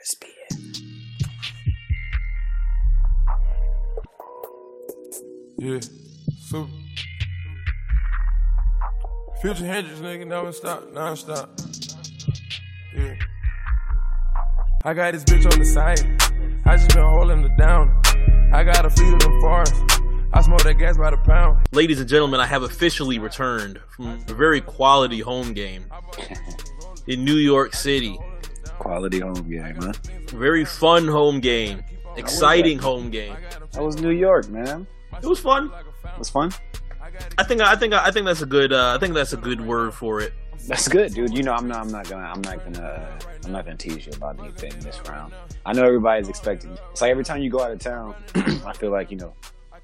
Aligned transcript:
RSPN. 0.00 0.90
Yeah, 5.58 5.80
so 6.48 6.68
Future 9.42 9.66
Hendrix, 9.66 10.00
nigga, 10.00 10.26
never 10.26 10.52
stop, 10.52 10.90
non-stop. 10.92 11.50
Yeah. 12.96 13.14
I 14.84 14.94
got 14.94 15.12
this 15.12 15.24
bitch 15.24 15.50
on 15.52 15.58
the 15.58 15.66
side. 15.66 16.00
I 16.64 16.76
just 16.76 16.94
been 16.94 17.04
holding 17.04 17.44
it 17.44 17.56
down. 17.58 18.00
I 18.52 18.64
got 18.64 18.86
a 18.86 18.90
fleet 18.90 19.12
of 19.12 19.20
them 19.20 19.40
forests. 19.40 19.80
I 20.32 20.40
smoke 20.42 20.62
that 20.62 20.74
gas 20.78 20.96
by 20.96 21.10
the 21.10 21.18
pound. 21.18 21.66
Ladies 21.72 22.00
and 22.00 22.08
gentlemen, 22.08 22.40
I 22.40 22.46
have 22.46 22.62
officially 22.62 23.18
returned 23.18 23.80
from 23.90 24.06
a 24.28 24.34
very 24.34 24.60
quality 24.62 25.20
home 25.20 25.52
game 25.52 25.84
in 27.06 27.24
New 27.24 27.36
York 27.36 27.74
City. 27.74 28.18
Quality 28.80 29.20
home 29.20 29.48
game, 29.48 29.76
huh? 29.76 29.92
Very 30.28 30.64
fun 30.64 31.06
home 31.06 31.38
game. 31.40 31.84
Exciting 32.16 32.78
home 32.78 33.10
game. 33.10 33.36
That 33.72 33.82
was 33.82 34.00
New 34.00 34.10
York, 34.10 34.48
man. 34.48 34.86
It 35.22 35.26
was 35.26 35.38
fun. 35.38 35.70
It 36.04 36.18
was 36.18 36.30
fun. 36.30 36.50
I 37.36 37.44
think 37.44 37.60
I 37.60 37.76
think 37.76 37.92
I 37.92 38.10
think 38.10 38.24
that's 38.26 38.40
a 38.40 38.46
good 38.46 38.72
uh, 38.72 38.94
I 38.94 38.98
think 38.98 39.12
that's 39.14 39.34
a 39.34 39.36
good 39.36 39.60
word 39.60 39.92
for 39.92 40.20
it. 40.20 40.32
That's 40.66 40.88
good, 40.88 41.12
dude. 41.12 41.36
You 41.36 41.42
know, 41.42 41.52
I'm 41.52 41.68
not. 41.68 41.80
I'm 41.82 41.90
not 41.92 42.08
gonna. 42.08 42.24
I'm 42.26 42.40
not 42.40 42.64
gonna. 42.64 43.18
I'm 43.44 43.52
not 43.52 43.64
gonna 43.66 43.76
tease 43.76 44.06
you 44.06 44.12
about 44.16 44.38
anything 44.40 44.72
this 44.80 44.98
round. 45.08 45.34
I 45.66 45.72
know 45.74 45.84
everybody's 45.84 46.28
expecting. 46.28 46.76
It's 46.90 47.02
like 47.02 47.10
every 47.10 47.24
time 47.24 47.42
you 47.42 47.50
go 47.50 47.60
out 47.60 47.70
of 47.72 47.78
town, 47.80 48.14
I 48.34 48.72
feel 48.72 48.90
like 48.90 49.10
you 49.10 49.18
know. 49.18 49.34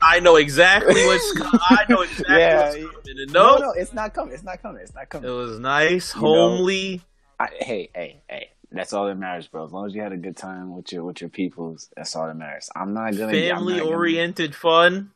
I 0.00 0.20
know 0.20 0.36
exactly 0.36 1.04
what's. 1.06 1.32
coming. 1.38 1.60
I 1.68 1.84
know 1.88 2.00
exactly 2.02 2.36
Yeah. 2.38 2.60
what's 2.64 2.74
coming. 2.76 3.18
And 3.20 3.32
No, 3.32 3.56
No, 3.56 3.58
no, 3.58 3.70
it's 3.72 3.92
not 3.92 4.14
coming. 4.14 4.32
It's 4.34 4.42
not 4.42 4.62
coming. 4.62 4.80
It's 4.82 4.94
not 4.94 5.08
coming. 5.10 5.28
it 5.28 5.32
was 5.32 5.58
nice, 5.58 6.14
You 6.14 6.22
know, 6.22 6.28
homely. 6.56 7.02
I, 7.38 7.48
hey, 7.60 7.90
hey, 7.94 8.22
hey. 8.28 8.50
That's 8.76 8.92
all 8.92 9.06
that 9.06 9.16
matters, 9.16 9.48
bro. 9.48 9.64
As 9.64 9.72
long 9.72 9.86
as 9.86 9.94
you 9.94 10.02
had 10.02 10.12
a 10.12 10.16
good 10.16 10.36
time 10.36 10.74
with 10.74 10.92
your 10.92 11.04
with 11.04 11.20
your 11.20 11.30
peoples, 11.30 11.88
that's 11.96 12.14
all 12.14 12.26
that 12.26 12.36
matters. 12.36 12.68
I'm 12.76 12.94
not 12.94 13.12
gonna. 13.16 13.32
I'm 13.32 13.48
not 13.48 13.56
family 13.56 13.78
gonna- 13.78 13.90
oriented 13.90 14.54
fun. 14.54 15.10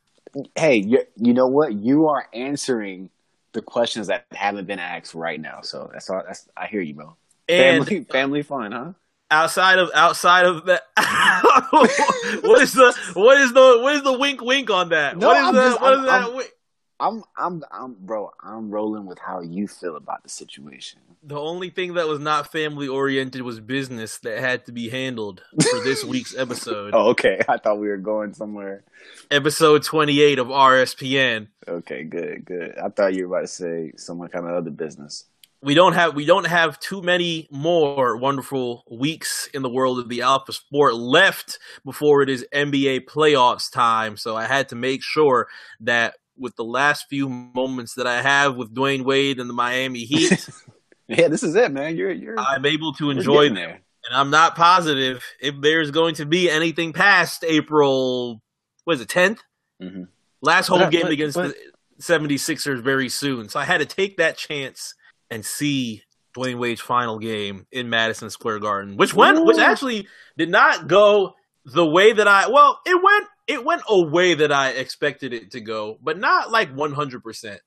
Hey, 0.54 0.76
you, 0.76 1.02
you 1.16 1.34
know 1.34 1.48
what? 1.48 1.72
You 1.74 2.06
are 2.08 2.26
answering 2.32 3.10
the 3.52 3.60
questions 3.62 4.06
that 4.06 4.26
haven't 4.30 4.66
been 4.66 4.78
asked 4.78 5.14
right 5.14 5.40
now. 5.40 5.60
So 5.62 5.90
that's 5.92 6.08
all. 6.08 6.22
That's 6.26 6.48
I 6.56 6.66
hear 6.66 6.80
you, 6.80 6.94
bro. 6.94 7.16
And 7.48 7.84
Family, 7.86 8.04
family 8.04 8.42
fun, 8.42 8.72
huh? 8.72 8.92
outside 9.32 9.78
of 9.80 9.90
outside 9.94 10.46
of 10.46 10.66
that, 10.66 10.82
what 11.70 12.60
is 12.62 12.72
the 12.72 12.96
what 13.14 13.38
is 13.38 13.52
the 13.52 13.78
what 13.82 13.94
is 13.96 14.02
the 14.02 14.16
wink 14.18 14.40
wink 14.40 14.70
on 14.70 14.90
that? 14.90 15.16
No, 15.16 15.28
what 15.28 15.36
is 15.36 15.44
I'm 15.46 15.54
the 15.54 15.60
just- 15.62 15.80
what 15.80 15.92
is 15.94 15.98
I'm- 16.06 16.36
that? 16.36 16.44
I'm- 17.00 17.24
I'm, 17.36 17.64
I'm, 17.72 17.96
bro. 17.98 18.32
I'm 18.42 18.70
rolling 18.70 19.06
with 19.06 19.18
how 19.18 19.40
you 19.40 19.66
feel 19.66 19.96
about 19.96 20.22
the 20.22 20.28
situation. 20.28 21.00
The 21.22 21.38
only 21.38 21.70
thing 21.70 21.94
that 21.94 22.06
was 22.08 22.18
not 22.20 22.50
family 22.52 22.88
oriented 22.88 23.42
was 23.42 23.60
business 23.60 24.18
that 24.18 24.38
had 24.38 24.66
to 24.66 24.72
be 24.72 24.88
handled 24.88 25.42
for 25.70 25.80
this 25.80 26.04
week's 26.12 26.36
episode. 26.36 26.92
Oh, 26.94 27.10
okay. 27.10 27.40
I 27.48 27.56
thought 27.58 27.78
we 27.78 27.88
were 27.88 27.96
going 27.98 28.32
somewhere. 28.34 28.84
Episode 29.30 29.82
28 29.82 30.38
of 30.38 30.46
RSPN. 30.48 31.48
Okay, 31.68 32.04
good, 32.04 32.44
good. 32.44 32.78
I 32.78 32.88
thought 32.88 33.14
you 33.14 33.28
were 33.28 33.36
about 33.36 33.46
to 33.48 33.52
say 33.52 33.92
some 33.96 34.18
kind 34.28 34.46
of 34.46 34.52
other 34.54 34.70
business. 34.70 35.24
We 35.62 35.74
don't 35.74 35.92
have 35.92 36.14
we 36.14 36.24
don't 36.24 36.46
have 36.46 36.80
too 36.80 37.02
many 37.02 37.46
more 37.50 38.16
wonderful 38.16 38.82
weeks 38.90 39.46
in 39.52 39.60
the 39.60 39.68
world 39.68 39.98
of 39.98 40.08
the 40.08 40.22
alpha 40.22 40.54
sport 40.54 40.94
left 40.94 41.58
before 41.84 42.22
it 42.22 42.30
is 42.30 42.46
NBA 42.54 43.00
playoffs 43.04 43.70
time. 43.70 44.16
So 44.16 44.34
I 44.36 44.46
had 44.46 44.70
to 44.70 44.74
make 44.74 45.02
sure 45.02 45.48
that 45.80 46.14
with 46.40 46.56
the 46.56 46.64
last 46.64 47.06
few 47.08 47.28
moments 47.28 47.94
that 47.94 48.06
I 48.06 48.22
have 48.22 48.56
with 48.56 48.74
Dwyane 48.74 49.04
Wade 49.04 49.38
and 49.38 49.48
the 49.48 49.54
Miami 49.54 50.00
Heat, 50.00 50.48
Yeah, 51.08 51.26
this 51.28 51.42
is 51.42 51.54
it, 51.56 51.72
man. 51.72 51.96
You're, 51.96 52.12
you're. 52.12 52.38
I'm 52.38 52.64
able 52.64 52.92
to 52.94 53.10
enjoy 53.10 53.46
them. 53.46 53.54
there. 53.56 53.80
And 54.08 54.16
I'm 54.16 54.30
not 54.30 54.54
positive 54.56 55.22
if 55.40 55.54
there's 55.60 55.90
going 55.90 56.14
to 56.16 56.24
be 56.26 56.48
anything 56.48 56.92
past 56.92 57.44
April, 57.46 58.40
what 58.84 58.94
is 58.94 59.00
it, 59.00 59.08
10th? 59.08 59.38
Mhm. 59.82 60.06
Last 60.40 60.68
home 60.68 60.78
But- 60.80 60.90
game 60.92 61.02
but- 61.02 61.10
against 61.12 61.36
but- 61.36 61.54
the 61.98 62.02
76ers 62.02 62.80
very 62.80 63.08
soon. 63.08 63.48
So 63.48 63.58
I 63.60 63.64
had 63.64 63.78
to 63.78 63.86
take 63.86 64.16
that 64.18 64.36
chance 64.38 64.94
and 65.30 65.44
see 65.44 66.02
Dwyane 66.36 66.58
Wade's 66.58 66.80
final 66.80 67.18
game 67.18 67.66
in 67.72 67.90
Madison 67.90 68.30
Square 68.30 68.60
Garden, 68.60 68.96
which 68.96 69.12
went, 69.12 69.44
which 69.44 69.58
actually 69.58 70.06
did 70.38 70.48
not 70.48 70.86
go 70.86 71.34
the 71.64 71.84
way 71.84 72.12
that 72.12 72.26
I, 72.28 72.48
well, 72.48 72.80
it 72.86 72.94
went, 72.94 73.26
it 73.50 73.64
went 73.64 73.82
a 73.88 74.00
way 74.00 74.34
that 74.34 74.52
I 74.52 74.70
expected 74.70 75.32
it 75.32 75.50
to 75.52 75.60
go, 75.60 75.98
but 76.02 76.18
not 76.18 76.50
like 76.50 76.74
100%. 76.74 77.58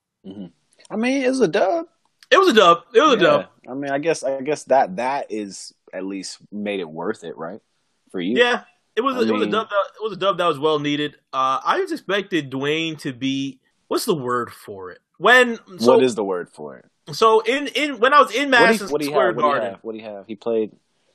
I 0.90 0.96
mean, 0.96 1.24
it 1.24 1.30
was 1.30 1.42
a 1.42 1.48
dub. 1.48 1.88
It 2.32 2.38
was 2.38 2.50
a 2.50 2.54
dub. 2.54 2.78
It 2.94 3.02
was 3.02 3.14
a 3.14 3.18
dub. 3.18 3.46
I 3.70 3.74
mean, 3.74 3.92
I 3.92 4.00
guess, 4.00 4.24
I 4.24 4.42
guess 4.42 4.64
that 4.66 4.96
that 4.96 5.28
is 5.30 5.74
at 5.94 6.06
least 6.06 6.40
made 6.52 6.80
it 6.80 6.90
worth 6.90 7.24
it, 7.24 7.38
right? 7.38 7.60
For 8.12 8.22
you, 8.22 8.38
Yeah, 8.38 8.64
it 8.96 9.02
was. 9.02 9.16
I 9.16 9.22
it 9.28 9.32
was 9.32 9.42
a 9.44 9.50
dub. 9.50 9.70
That, 9.70 9.76
it 10.00 10.04
was 10.04 10.14
a 10.14 10.18
dub 10.18 10.38
that 10.38 10.46
was 10.46 10.60
well 10.60 10.80
needed. 10.80 11.16
Uh, 11.34 11.60
I 11.64 11.80
just 11.80 11.94
expected 11.94 12.52
Dwyane 12.52 12.98
to 13.00 13.12
be. 13.14 13.60
What's 13.88 14.06
the 14.06 14.16
word 14.16 14.52
for 14.52 14.92
it? 14.92 15.00
When 15.18 15.58
so 15.80 15.96
what 15.96 16.04
is 16.04 16.16
the 16.16 16.24
word 16.24 16.50
for 16.50 16.78
it? 16.78 16.86
so 17.16 17.42
in 17.42 17.68
in 17.68 18.00
when 18.00 18.14
I 18.14 18.22
was 18.22 18.34
in 18.34 18.50
What 18.52 18.58
do 18.60 18.64
Madison 18.66 18.88
you, 18.88 18.92
what 18.94 19.02
do 19.02 19.06
you 19.06 19.12
Square 19.12 19.28
have? 19.28 19.36
What 19.36 19.42
do 19.42 19.48
you 19.48 19.52
Garden, 19.54 19.70
have? 19.72 19.80
What 19.84 19.92
do 19.92 19.98
you 19.98 20.06
have? 20.06 20.28
He 20.28 20.36
played. 20.36 20.72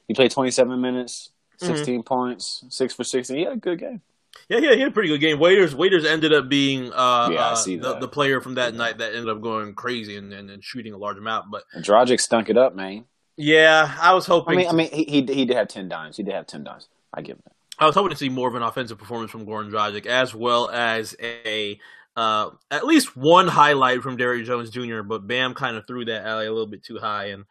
He 0.07 0.15
played 0.15 0.31
27 0.31 0.81
minutes, 0.81 1.31
Mhm. 1.61 1.67
16 1.67 2.03
points, 2.03 2.65
six 2.69 2.95
for 2.95 3.05
16. 3.05 3.37
He 3.37 3.45
had 3.45 3.53
a 3.55 3.57
good 3.57 3.79
game. 3.79 4.01
Yeah, 4.49 4.59
yeah, 4.59 4.75
he 4.75 4.81
had 4.81 4.91
a 4.91 4.93
pretty 4.93 5.09
good 5.09 5.21
game. 5.21 5.39
Waiters 5.39 5.75
Waiters 5.75 6.05
ended 6.05 6.33
up 6.33 6.49
being 6.49 6.93
uh, 6.93 7.29
Yeah, 7.33 7.49
I 7.49 7.53
uh, 7.53 7.55
see 7.55 7.77
the, 7.77 7.99
the 7.99 8.09
player 8.09 8.41
from 8.41 8.55
that 8.55 8.75
night 8.75 8.99
that 8.99 9.15
ended 9.15 9.29
up 9.29 9.41
going 9.41 9.75
crazy 9.75 10.17
and, 10.17 10.33
and, 10.33 10.51
and 10.51 10.63
shooting 10.63 10.93
a 10.93 10.99
large 10.99 11.19
amount. 11.19 11.51
But 11.51 11.65
And 11.73 11.85
Dragic 11.85 12.21
stunk 12.21 12.49
it 12.49 12.57
up, 12.57 12.75
man. 12.75 13.05
yeah, 13.37 13.95
I 14.01 14.15
was 14.15 14.29
I 14.29 14.33
hoping. 14.33 14.57
mean, 14.57 14.67
to, 14.67 14.73
I 14.73 14.75
mean, 14.77 14.91
he, 14.91 15.05
he 15.05 15.23
he 15.23 15.45
did 15.45 15.57
have 15.57 15.69
10 15.69 15.89
dimes. 15.89 16.17
He 16.17 16.23
did 16.23 16.35
have 16.35 16.47
10 16.47 16.65
dimes. 16.65 16.89
I 17.15 17.23
give 17.23 17.37
him 17.37 17.43
that. 17.45 17.53
I 17.81 17.87
was 17.87 17.95
hoping 17.95 18.11
to 18.11 18.17
see 18.17 18.29
more 18.29 18.49
of 18.49 18.55
an 18.55 18.63
offensive 18.63 18.99
performance 18.99 19.31
from 19.31 19.47
Goran 19.47 19.71
Dragic, 19.71 20.07
as 20.07 20.35
well 20.35 20.69
as 20.71 21.15
a 21.23 21.79
uh, 22.17 22.51
at 22.71 22.85
least 22.85 23.17
one 23.17 23.47
highlight 23.47 24.03
from 24.03 24.17
Derrick 24.17 24.45
Jones 24.45 24.71
Jr. 24.71 25.03
But 25.03 25.27
Bam 25.29 25.55
kind 25.55 25.77
of 25.77 25.87
threw 25.87 26.05
that 26.07 26.27
alley 26.27 26.47
a 26.47 26.53
little 26.53 26.67
bit 26.67 26.83
too 26.83 26.99
high, 26.99 27.27
and 27.27 27.45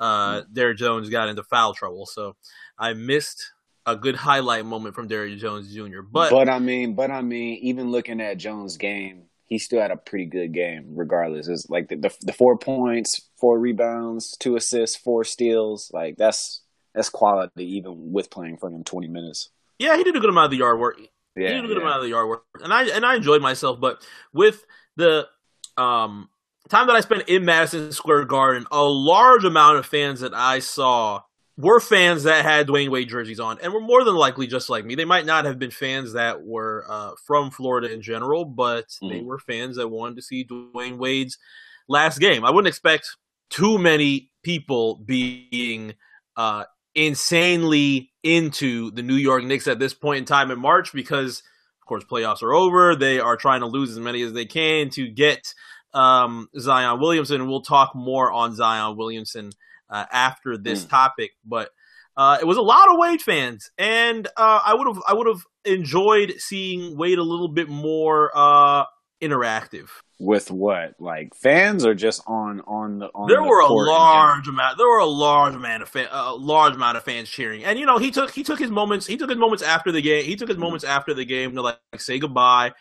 uh, 0.00 0.42
Derrick 0.52 0.78
Jones 0.78 1.10
got 1.10 1.28
into 1.28 1.42
foul 1.42 1.74
trouble. 1.74 2.06
So 2.06 2.34
I 2.78 2.94
missed 2.94 3.52
a 3.86 3.96
good 3.96 4.16
highlight 4.16 4.64
moment 4.64 4.94
from 4.94 5.08
Derrick 5.08 5.38
Jones 5.38 5.72
Jr. 5.72 6.00
But, 6.00 6.30
But 6.30 6.48
I 6.48 6.58
mean, 6.58 6.94
but 6.94 7.10
I 7.10 7.22
mean, 7.22 7.58
even 7.62 7.90
looking 7.90 8.20
at 8.20 8.38
Jones' 8.38 8.76
game, 8.76 9.24
he 9.46 9.58
still 9.58 9.80
had 9.80 9.90
a 9.90 9.96
pretty 9.96 10.26
good 10.26 10.52
game, 10.52 10.94
regardless. 10.94 11.48
It's 11.48 11.68
like 11.68 11.88
the, 11.88 11.96
the 11.96 12.16
the 12.22 12.32
four 12.32 12.56
points, 12.56 13.20
four 13.38 13.58
rebounds, 13.58 14.36
two 14.38 14.56
assists, 14.56 14.96
four 14.96 15.24
steals. 15.24 15.90
Like 15.92 16.16
that's 16.16 16.62
that's 16.94 17.10
quality, 17.10 17.76
even 17.76 18.12
with 18.12 18.30
playing 18.30 18.56
for 18.56 18.70
him 18.70 18.84
20 18.84 19.08
minutes. 19.08 19.50
yeah, 19.78 19.96
he 19.96 20.04
did 20.04 20.16
a 20.16 20.20
good 20.20 20.30
amount 20.30 20.46
of 20.46 20.50
the 20.52 20.58
yard 20.58 20.78
work. 20.80 20.98
Yeah, 21.36 21.48
he 21.48 21.54
did 21.54 21.64
a 21.64 21.68
good 21.68 21.76
yeah. 21.76 21.82
amount 21.82 21.96
of 21.96 22.02
the 22.02 22.10
yard 22.10 22.28
work, 22.28 22.44
and 22.62 22.72
I 22.72 22.84
and 22.84 23.04
I 23.04 23.16
enjoyed 23.16 23.42
myself. 23.42 23.80
But 23.80 24.06
with 24.32 24.64
the 24.96 25.28
um, 25.76 26.30
time 26.68 26.86
that 26.86 26.96
I 26.96 27.00
spent 27.00 27.28
in 27.28 27.44
Madison 27.44 27.92
Square 27.92 28.24
Garden, 28.26 28.66
a 28.70 28.82
large 28.82 29.44
amount 29.44 29.78
of 29.78 29.86
fans 29.86 30.20
that 30.20 30.32
I 30.32 30.60
saw 30.60 31.22
were 31.56 31.78
fans 31.80 32.24
that 32.24 32.44
had 32.44 32.66
Dwyane 32.66 32.88
Wade 32.90 33.08
jerseys 33.08 33.38
on, 33.38 33.58
and 33.62 33.72
were 33.72 33.80
more 33.80 34.02
than 34.04 34.16
likely 34.16 34.46
just 34.46 34.68
like 34.68 34.84
me. 34.84 34.94
They 34.96 35.04
might 35.04 35.24
not 35.26 35.44
have 35.44 35.58
been 35.58 35.70
fans 35.70 36.12
that 36.14 36.42
were 36.42 36.84
uh, 36.88 37.12
from 37.24 37.50
Florida 37.50 37.92
in 37.92 38.02
general, 38.02 38.44
but 38.44 38.86
they 39.00 39.20
Mhm. 39.20 39.24
were 39.24 39.38
fans 39.38 39.76
that 39.76 39.88
wanted 39.88 40.16
to 40.16 40.22
see 40.22 40.44
Dwyane 40.44 40.98
Wade's 40.98 41.38
last 41.88 42.18
game. 42.18 42.44
I 42.44 42.50
wouldn't 42.50 42.68
expect 42.68 43.06
too 43.50 43.78
many 43.78 44.30
people 44.42 44.96
being 44.96 45.94
uh, 46.36 46.64
insanely 46.94 48.10
into 48.24 48.90
the 48.90 49.02
New 49.02 49.14
York 49.14 49.44
Knicks 49.44 49.68
at 49.68 49.78
this 49.78 49.94
point 49.94 50.18
in 50.18 50.24
time 50.24 50.50
in 50.50 50.58
March 50.58 50.92
because, 50.92 51.40
of 51.80 51.86
course, 51.86 52.02
playoffs 52.04 52.42
are 52.42 52.52
over. 52.52 52.96
They 52.96 53.20
are 53.20 53.36
trying 53.36 53.60
to 53.60 53.66
lose 53.66 53.90
as 53.90 54.00
many 54.00 54.22
as 54.22 54.32
they 54.32 54.46
can 54.46 54.90
to 54.90 55.08
get 55.08 55.54
um, 55.92 56.48
Zion 56.58 56.98
Williamson. 56.98 57.46
We'll 57.46 57.62
talk 57.62 57.94
more 57.94 58.32
on 58.32 58.56
Zion 58.56 58.96
Williamson 58.96 59.50
uh, 59.94 60.06
after 60.12 60.58
this 60.58 60.84
Mm. 60.84 60.90
topic. 60.90 61.30
But 61.44 61.70
uh, 62.16 62.38
it 62.40 62.46
was 62.46 62.56
a 62.58 62.62
lot 62.62 62.90
of 62.90 62.96
Wade 62.98 63.22
fans, 63.22 63.70
and 63.78 64.26
uh, 64.36 64.60
I 64.66 64.74
would 64.74 64.86
have 64.86 65.02
I 65.06 65.14
would 65.14 65.26
have 65.26 65.42
enjoyed 65.64 66.34
seeing 66.38 66.96
Wade 66.96 67.18
a 67.18 67.22
little 67.22 67.48
bit 67.48 67.68
more 67.68 68.30
uh, 68.34 68.84
interactive. 69.22 69.88
With 70.20 70.48
what, 70.50 70.94
like 71.00 71.34
fans, 71.34 71.84
or 71.84 71.92
just 71.94 72.22
on 72.26 72.60
on 72.66 72.98
the 73.00 73.08
on 73.14 73.28
there 73.28 73.42
the 73.42 73.48
were 73.48 73.60
a 73.60 73.66
large 73.66 74.46
amount. 74.46 74.78
There 74.78 74.86
were 74.86 74.98
a 75.00 75.06
large 75.28 75.54
amount 75.54 75.82
of 75.82 75.88
fan, 75.88 76.08
a 76.10 76.32
large 76.34 76.74
amount 76.74 76.96
of 76.96 77.02
fans 77.02 77.28
cheering, 77.28 77.64
and 77.64 77.78
you 77.80 77.84
know 77.84 77.98
he 77.98 78.10
took 78.12 78.30
he 78.30 78.44
took 78.44 78.60
his 78.60 78.70
moments. 78.70 79.06
He 79.06 79.16
took 79.16 79.28
his 79.28 79.38
moments 79.38 79.62
after 79.64 79.90
the 79.90 80.00
game. 80.00 80.24
He 80.24 80.36
took 80.36 80.48
his 80.48 80.58
moments 80.58 80.84
after 80.84 81.14
the 81.14 81.24
game 81.24 81.54
to 81.56 81.62
like, 81.62 81.78
say 81.98 82.18
goodbye. 82.20 82.72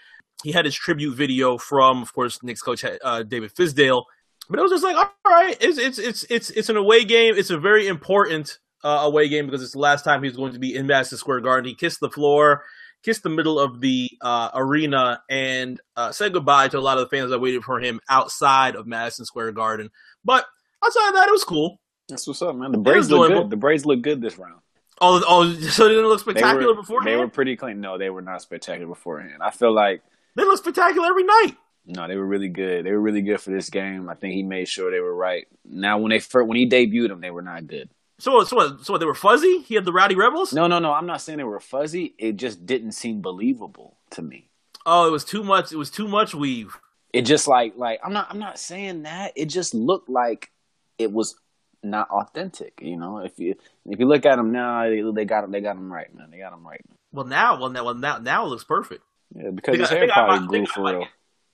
He 0.43 0.51
had 0.51 0.65
his 0.65 0.75
tribute 0.75 1.15
video 1.15 1.57
from, 1.57 2.01
of 2.01 2.13
course, 2.13 2.43
Knicks 2.43 2.61
coach 2.61 2.83
uh, 2.85 3.23
David 3.23 3.51
Fizdale. 3.55 4.03
But 4.49 4.59
it 4.59 4.61
was 4.61 4.71
just 4.71 4.83
like, 4.83 4.95
all 4.95 5.13
right, 5.25 5.57
it's 5.61 5.77
it's 5.77 5.99
it's 5.99 6.25
it's 6.29 6.49
it's 6.49 6.69
an 6.69 6.77
away 6.77 7.05
game. 7.05 7.35
It's 7.37 7.49
a 7.49 7.57
very 7.57 7.87
important 7.87 8.59
uh, 8.83 9.01
away 9.03 9.29
game 9.29 9.45
because 9.45 9.63
it's 9.63 9.73
the 9.73 9.79
last 9.79 10.03
time 10.03 10.23
he's 10.23 10.35
going 10.35 10.53
to 10.53 10.59
be 10.59 10.75
in 10.75 10.87
Madison 10.87 11.17
Square 11.17 11.41
Garden. 11.41 11.69
He 11.69 11.75
kissed 11.75 11.99
the 12.01 12.09
floor, 12.09 12.63
kissed 13.03 13.23
the 13.23 13.29
middle 13.29 13.59
of 13.59 13.79
the 13.79 14.11
uh, 14.21 14.49
arena, 14.53 15.21
and 15.29 15.79
uh, 15.95 16.11
said 16.11 16.33
goodbye 16.33 16.67
to 16.69 16.77
a 16.77 16.81
lot 16.81 16.97
of 16.97 17.09
the 17.09 17.15
fans 17.15 17.29
that 17.29 17.39
waited 17.39 17.63
for 17.63 17.79
him 17.79 17.99
outside 18.09 18.75
of 18.75 18.85
Madison 18.85 19.25
Square 19.25 19.53
Garden. 19.53 19.89
But 20.25 20.45
outside 20.83 21.09
of 21.09 21.13
that, 21.15 21.29
it 21.29 21.31
was 21.31 21.45
cool. 21.45 21.79
That's 22.09 22.27
what's 22.27 22.41
up, 22.41 22.55
man. 22.55 22.73
The 22.73 22.77
Braves 22.79 23.09
look 23.09 23.29
good. 23.29 23.49
The 23.49 23.55
Braves 23.55 23.85
look 23.85 24.01
good 24.01 24.21
this 24.21 24.37
round. 24.37 24.59
Oh, 25.01 25.23
oh, 25.27 25.53
so 25.53 25.85
they 25.85 25.95
didn't 25.95 26.07
look 26.07 26.23
They 26.23 26.31
spectacular 26.31 26.75
were, 26.75 26.81
beforehand. 26.81 27.07
They 27.07 27.17
were 27.17 27.27
pretty 27.27 27.55
clean. 27.55 27.81
No, 27.81 27.97
they 27.97 28.09
were 28.09 28.21
not 28.21 28.41
spectacular 28.41 28.87
beforehand. 28.87 29.41
I 29.41 29.51
feel 29.51 29.73
like 29.73 30.03
They 30.35 30.43
look 30.43 30.57
spectacular 30.57 31.07
every 31.07 31.23
night. 31.23 31.55
No, 31.85 32.07
they 32.07 32.15
were 32.15 32.25
really 32.25 32.49
good. 32.49 32.85
They 32.85 32.91
were 32.91 32.99
really 32.99 33.21
good 33.21 33.41
for 33.41 33.51
this 33.51 33.69
game. 33.69 34.09
I 34.09 34.15
think 34.15 34.33
he 34.33 34.43
made 34.43 34.67
sure 34.67 34.91
they 34.91 34.99
were 34.99 35.15
right. 35.15 35.47
Now, 35.65 35.97
when 35.97 36.11
they 36.11 36.19
first, 36.19 36.47
when 36.47 36.57
he 36.57 36.69
debuted 36.69 37.09
them, 37.09 37.21
they 37.21 37.31
were 37.31 37.41
not 37.41 37.67
good. 37.67 37.89
So, 38.19 38.43
so, 38.43 38.55
what, 38.55 38.85
so 38.85 38.93
what, 38.93 38.99
they 38.99 39.05
were 39.05 39.13
fuzzy. 39.13 39.59
He 39.59 39.75
had 39.75 39.85
the 39.85 39.91
Rowdy 39.91 40.15
Rebels. 40.15 40.53
No, 40.53 40.67
no, 40.67 40.79
no. 40.79 40.93
I'm 40.93 41.07
not 41.07 41.21
saying 41.21 41.39
they 41.39 41.43
were 41.43 41.59
fuzzy. 41.59 42.13
It 42.17 42.37
just 42.37 42.65
didn't 42.65 42.93
seem 42.93 43.21
believable 43.21 43.97
to 44.11 44.21
me. 44.21 44.49
Oh, 44.85 45.07
it 45.07 45.11
was 45.11 45.25
too 45.25 45.43
much. 45.43 45.71
It 45.71 45.77
was 45.77 45.89
too 45.89 46.07
much 46.07 46.33
weave. 46.33 46.77
It 47.11 47.23
just 47.23 47.47
like 47.47 47.73
like 47.77 47.99
I'm 48.03 48.13
not 48.13 48.27
I'm 48.29 48.39
not 48.39 48.57
saying 48.57 49.03
that. 49.03 49.33
It 49.35 49.45
just 49.45 49.73
looked 49.73 50.09
like 50.09 50.51
it 50.97 51.11
was 51.11 51.35
not 51.83 52.09
authentic. 52.09 52.79
You 52.81 52.97
know, 52.97 53.19
if 53.19 53.37
you 53.37 53.55
if 53.85 53.99
you 53.99 54.07
look 54.07 54.25
at 54.25 54.37
them 54.37 54.51
now, 54.51 54.83
they, 54.89 55.01
they 55.01 55.25
got 55.25 55.49
they 55.51 55.61
got 55.61 55.75
them 55.75 55.91
right, 55.91 56.13
man. 56.15 56.31
They 56.31 56.39
got 56.39 56.51
them 56.51 56.65
right. 56.65 56.81
Well, 57.11 57.25
now, 57.25 57.59
well, 57.59 57.69
now, 57.69 57.85
well, 57.85 57.93
now, 57.93 58.17
now 58.17 58.45
it 58.45 58.49
looks 58.49 58.63
perfect. 58.63 59.03
Yeah, 59.35 59.51
because 59.51 59.77
his 59.77 59.89
hair 59.89 60.07
probably 60.11 60.47
grew 60.47 60.65
for 60.65 60.83
real. 60.83 61.07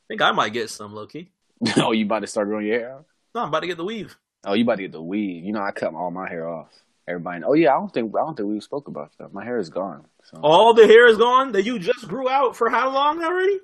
I 0.10 0.14
think 0.14 0.22
I 0.24 0.32
might 0.32 0.54
get 0.54 0.72
some, 0.72 0.94
low 0.94 1.06
key. 1.06 1.30
oh, 1.78 1.92
you 1.92 2.06
about 2.06 2.22
to 2.22 2.28
start 2.28 2.48
growing 2.48 2.66
your 2.66 2.80
hair 2.80 2.94
out? 2.94 3.06
No, 3.36 3.42
I'm 3.42 3.50
about 3.50 3.60
to 3.60 3.68
get 3.68 3.78
the 3.78 3.86
weave. 3.86 4.18
Oh, 4.44 4.54
you 4.54 4.64
about 4.64 4.78
to 4.78 4.82
get 4.82 4.92
the 4.92 5.02
weave? 5.02 5.44
You 5.44 5.52
know, 5.52 5.62
I 5.62 5.72
cut 5.72 5.94
all 5.94 6.10
my 6.10 6.28
hair 6.28 6.48
off. 6.48 6.72
Everybody. 7.08 7.44
Oh 7.44 7.54
yeah, 7.54 7.76
I 7.76 7.80
don't 7.80 7.94
think 7.94 8.14
I 8.16 8.20
don't 8.20 8.36
think 8.36 8.50
we 8.50 8.60
spoke 8.60 8.88
about 8.88 9.12
that. 9.18 9.34
My 9.34 9.44
hair 9.44 9.58
is 9.58 9.70
gone. 9.70 10.06
So. 10.24 10.40
All 10.44 10.74
the 10.74 10.86
hair 10.86 11.08
is 11.08 11.18
gone 11.18 11.52
that 11.54 11.64
you 11.64 11.80
just 11.80 12.08
grew 12.08 12.30
out 12.30 12.56
for 12.56 12.70
how 12.70 12.92
long 12.92 13.24
already? 13.24 13.60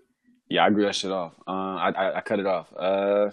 Yeah, 0.50 0.66
I 0.66 0.72
grew 0.72 0.86
that 0.86 0.96
shit 0.96 1.12
off. 1.12 1.34
Uh, 1.48 1.52
I, 1.52 1.90
I 1.92 2.18
I 2.18 2.22
cut 2.22 2.40
it 2.40 2.48
off. 2.48 2.74
Uh, 2.76 3.30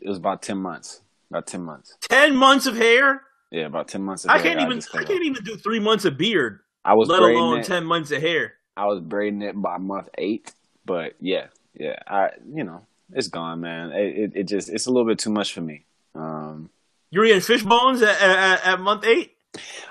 it 0.00 0.08
was 0.08 0.18
about 0.18 0.42
ten 0.42 0.58
months. 0.58 1.02
About 1.30 1.46
ten 1.46 1.62
months. 1.62 1.96
Ten 2.00 2.34
months 2.34 2.66
of 2.66 2.76
hair. 2.76 3.22
Yeah, 3.52 3.66
about 3.66 3.86
ten 3.86 4.02
months. 4.02 4.24
Of 4.24 4.30
I 4.30 4.38
hair 4.38 4.42
can't 4.42 4.60
even. 4.60 4.80
just 4.80 4.94
I 4.94 5.04
can't 5.04 5.24
even 5.24 5.44
do 5.44 5.56
three 5.56 5.78
months 5.80 6.04
of 6.04 6.18
beard, 6.18 6.58
I 6.84 6.94
was 6.94 7.08
let 7.08 7.22
alone 7.22 7.60
it. 7.60 7.64
ten 7.64 7.84
months 7.84 8.10
of 8.10 8.20
hair. 8.20 8.54
I 8.76 8.86
was 8.86 9.00
braiding 9.00 9.42
it 9.42 9.60
by 9.60 9.78
month 9.78 10.08
eight. 10.18 10.52
But 10.84 11.14
yeah, 11.20 11.46
yeah. 11.74 11.98
I 12.06 12.30
you 12.52 12.64
know 12.64 12.86
it's 13.12 13.28
gone, 13.28 13.60
man. 13.60 13.92
It 13.92 14.18
it, 14.18 14.32
it 14.36 14.44
just 14.44 14.68
it's 14.68 14.86
a 14.86 14.90
little 14.90 15.08
bit 15.08 15.18
too 15.18 15.30
much 15.30 15.52
for 15.52 15.60
me. 15.60 15.84
Um, 16.14 16.70
You're 17.10 17.24
eating 17.24 17.40
fish 17.40 17.62
bones 17.62 18.02
at, 18.02 18.20
at, 18.20 18.66
at 18.66 18.80
month 18.80 19.04
eight. 19.04 19.36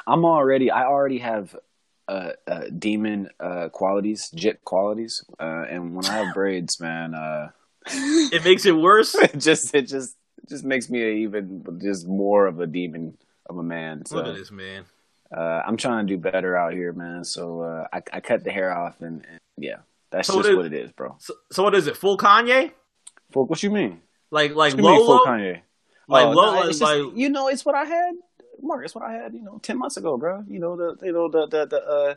I'm 0.07 0.25
already. 0.25 0.71
I 0.71 0.85
already 0.85 1.19
have. 1.19 1.55
Uh, 2.07 2.33
uh, 2.45 2.63
demon 2.77 3.29
uh, 3.39 3.69
qualities, 3.69 4.29
jit 4.35 4.65
qualities, 4.65 5.23
uh, 5.39 5.63
and 5.69 5.95
when 5.95 6.03
I 6.05 6.11
have 6.17 6.33
braids, 6.33 6.77
man, 6.81 7.13
uh, 7.15 7.51
It 7.85 8.43
makes 8.43 8.65
it 8.65 8.75
worse. 8.75 9.15
it 9.15 9.37
just 9.37 9.73
it 9.73 9.83
just 9.83 10.17
it 10.43 10.49
just 10.49 10.65
makes 10.65 10.89
me 10.89 11.23
even 11.23 11.63
just 11.81 12.05
more 12.05 12.47
of 12.47 12.59
a 12.59 12.67
demon 12.67 13.17
of 13.45 13.57
a 13.57 13.63
man. 13.63 14.05
So 14.05 14.17
Look 14.17 14.27
at 14.27 14.35
this 14.35 14.51
man. 14.51 14.83
uh, 15.35 15.61
I'm 15.65 15.77
trying 15.77 16.05
to 16.05 16.13
do 16.13 16.17
better 16.17 16.57
out 16.57 16.73
here, 16.73 16.91
man. 16.91 17.23
So 17.23 17.61
uh, 17.61 17.87
I, 17.93 18.01
I 18.11 18.19
cut 18.19 18.43
the 18.43 18.51
hair 18.51 18.75
off, 18.75 18.99
and, 18.99 19.25
and 19.29 19.39
yeah, 19.57 19.77
that's 20.11 20.27
So 20.27 20.35
just 20.37 20.49
it- 20.49 20.55
what 20.57 20.65
it 20.65 20.73
is, 20.73 20.91
bro. 20.91 21.15
So, 21.19 21.33
so 21.51 21.63
what 21.63 21.73
is 21.75 21.87
it? 21.87 21.97
Full 21.97 22.17
Kanye? 22.17 22.71
Fuck, 23.31 23.49
what 23.49 23.63
you 23.63 23.71
mean? 23.71 24.01
Like 24.29 24.53
like 24.55 24.73
What 24.73 24.79
you 24.79 24.99
Lolo? 25.03 25.05
full 25.17 25.25
Kanye? 25.25 25.61
Like 26.07 26.25
Oh, 26.25 26.31
Lolo? 26.31 26.63
just- 26.67 26.81
like 26.81 27.01
you 27.15 27.29
know, 27.29 27.47
it's 27.47 27.65
what 27.65 27.75
I 27.75 27.85
had, 27.85 28.13
Mark. 28.61 28.85
It's 28.85 28.93
what 28.95 29.03
I 29.03 29.13
had, 29.13 29.33
you 29.33 29.41
know, 29.41 29.59
ten 29.63 29.77
months 29.77 29.97
ago, 29.97 30.17
bro. 30.17 30.43
You 30.47 30.59
know 30.59 30.75
the 30.75 31.05
you 31.05 31.13
know 31.13 31.29
the 31.29 31.47
the 31.47 31.65
the 31.65 31.81
uh, 31.83 32.15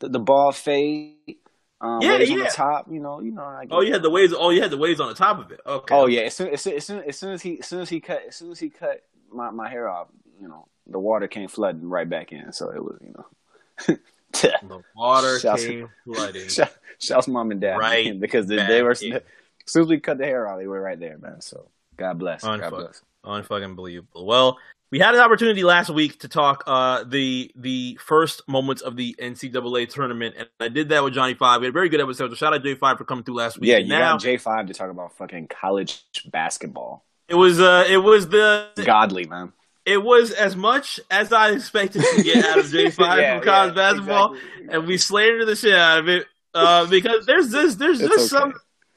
the, 0.00 0.08
the 0.08 0.18
ball 0.18 0.52
fade, 0.52 1.36
um, 1.80 2.00
Yeah, 2.02 2.18
waves 2.18 2.30
on 2.30 2.38
the 2.38 2.44
top. 2.46 2.86
You 2.90 3.00
know, 3.00 3.20
you 3.20 3.30
know. 3.32 3.42
I 3.42 3.66
oh, 3.70 3.80
you 3.82 3.92
had 3.92 4.02
the 4.02 4.10
waves. 4.10 4.34
Oh, 4.36 4.50
you 4.50 4.60
had 4.62 4.70
the 4.70 4.76
waves 4.78 5.00
on 5.00 5.08
the 5.08 5.14
top 5.14 5.38
of 5.38 5.52
it. 5.52 5.60
Okay. 5.66 5.94
Oh 5.94 6.06
yeah, 6.06 6.22
as 6.22 6.34
soon 6.34 6.48
as 6.48 6.62
soon 6.62 6.74
as 6.76 6.84
soon 6.86 7.02
as, 7.02 7.16
soon 7.18 7.32
as 7.32 7.42
he 7.42 7.58
as 7.60 7.66
soon 7.66 7.80
as 7.82 7.88
he 7.88 8.00
cut 8.00 8.22
as 8.28 8.36
soon 8.36 8.50
as 8.50 8.58
he 8.58 8.70
cut 8.70 9.02
my, 9.30 9.50
my 9.50 9.68
hair 9.68 9.88
off, 9.88 10.08
you 10.40 10.48
know, 10.48 10.66
the 10.86 10.98
water 10.98 11.28
came 11.28 11.48
flooding 11.48 11.88
right 11.88 12.08
back 12.08 12.32
in. 12.32 12.52
So 12.52 12.70
it 12.70 12.82
was, 12.82 12.98
you 13.02 13.14
know. 13.16 13.96
The 14.62 14.82
water 14.96 15.38
Shouts- 15.38 15.64
came 15.64 15.88
flooding. 16.04 16.48
Shout, 16.48 16.72
shouts 16.98 17.28
mom 17.28 17.50
and 17.50 17.60
dad, 17.60 17.76
Right 17.76 18.06
man, 18.06 18.20
because 18.20 18.46
they, 18.46 18.56
they 18.56 18.82
were 18.82 18.92
as 18.92 19.00
soon 19.00 19.82
as 19.82 19.88
we 19.88 20.00
cut 20.00 20.18
the 20.18 20.24
hair 20.24 20.48
off, 20.48 20.58
they 20.58 20.66
were 20.66 20.80
right 20.80 20.98
there, 20.98 21.18
man. 21.18 21.40
So 21.40 21.68
God 21.96 22.18
bless, 22.18 22.42
God 22.42 22.70
bless. 22.70 23.02
Unfucking 23.24 23.74
believable. 23.76 24.26
Well, 24.26 24.58
we 24.90 25.00
had 25.00 25.14
an 25.14 25.20
opportunity 25.20 25.64
last 25.64 25.90
week 25.90 26.20
to 26.20 26.28
talk 26.28 26.62
uh, 26.66 27.04
the 27.04 27.50
the 27.56 27.98
first 28.00 28.46
moments 28.46 28.80
of 28.80 28.96
the 28.96 29.16
NCAA 29.18 29.88
tournament, 29.88 30.36
and 30.38 30.48
I 30.60 30.68
did 30.68 30.90
that 30.90 31.02
with 31.02 31.14
Johnny 31.14 31.34
Five. 31.34 31.60
We 31.60 31.66
had 31.66 31.72
a 31.72 31.72
very 31.72 31.88
good 31.88 32.00
episode. 32.00 32.30
So 32.30 32.36
shout 32.36 32.54
out 32.54 32.62
to 32.62 32.74
J 32.74 32.74
Five 32.78 32.98
for 32.98 33.04
coming 33.04 33.24
through 33.24 33.36
last 33.36 33.58
week. 33.58 33.70
Yeah, 33.70 33.78
you 33.78 33.88
now 33.88 34.12
got 34.12 34.20
J 34.20 34.36
five 34.36 34.66
to 34.66 34.74
talk 34.74 34.90
about 34.90 35.16
fucking 35.16 35.48
college 35.48 36.04
basketball. 36.30 37.04
it 37.28 37.34
was 37.34 37.60
uh, 37.60 37.84
it 37.88 37.96
was 37.96 38.28
the 38.28 38.68
Godly 38.84 39.26
man. 39.26 39.52
It 39.86 40.02
was 40.02 40.30
as 40.32 40.56
much 40.56 40.98
as 41.10 41.32
I 41.32 41.50
expected 41.50 42.02
to 42.02 42.22
get 42.22 42.44
out 42.44 42.58
of 42.58 42.66
J 42.70 42.90
Five 42.90 43.18
Yeah, 43.20 43.38
from 43.38 43.44
college 43.46 43.70
yeah, 43.76 43.82
basketball, 43.92 44.34
exactly. 44.34 44.68
and 44.70 44.86
we 44.86 44.96
slandered 44.98 45.46
the 45.48 45.56
shit 45.56 45.74
out 45.74 45.98
of 45.98 46.08
it 46.08 46.26
uh, 46.54 46.86
because 46.86 47.26
there's 47.26 47.50
this 47.50 47.74
there's 47.76 48.00
It's 48.00 48.08
just 48.14 48.32
okay. 48.32 48.40
some 48.42 48.54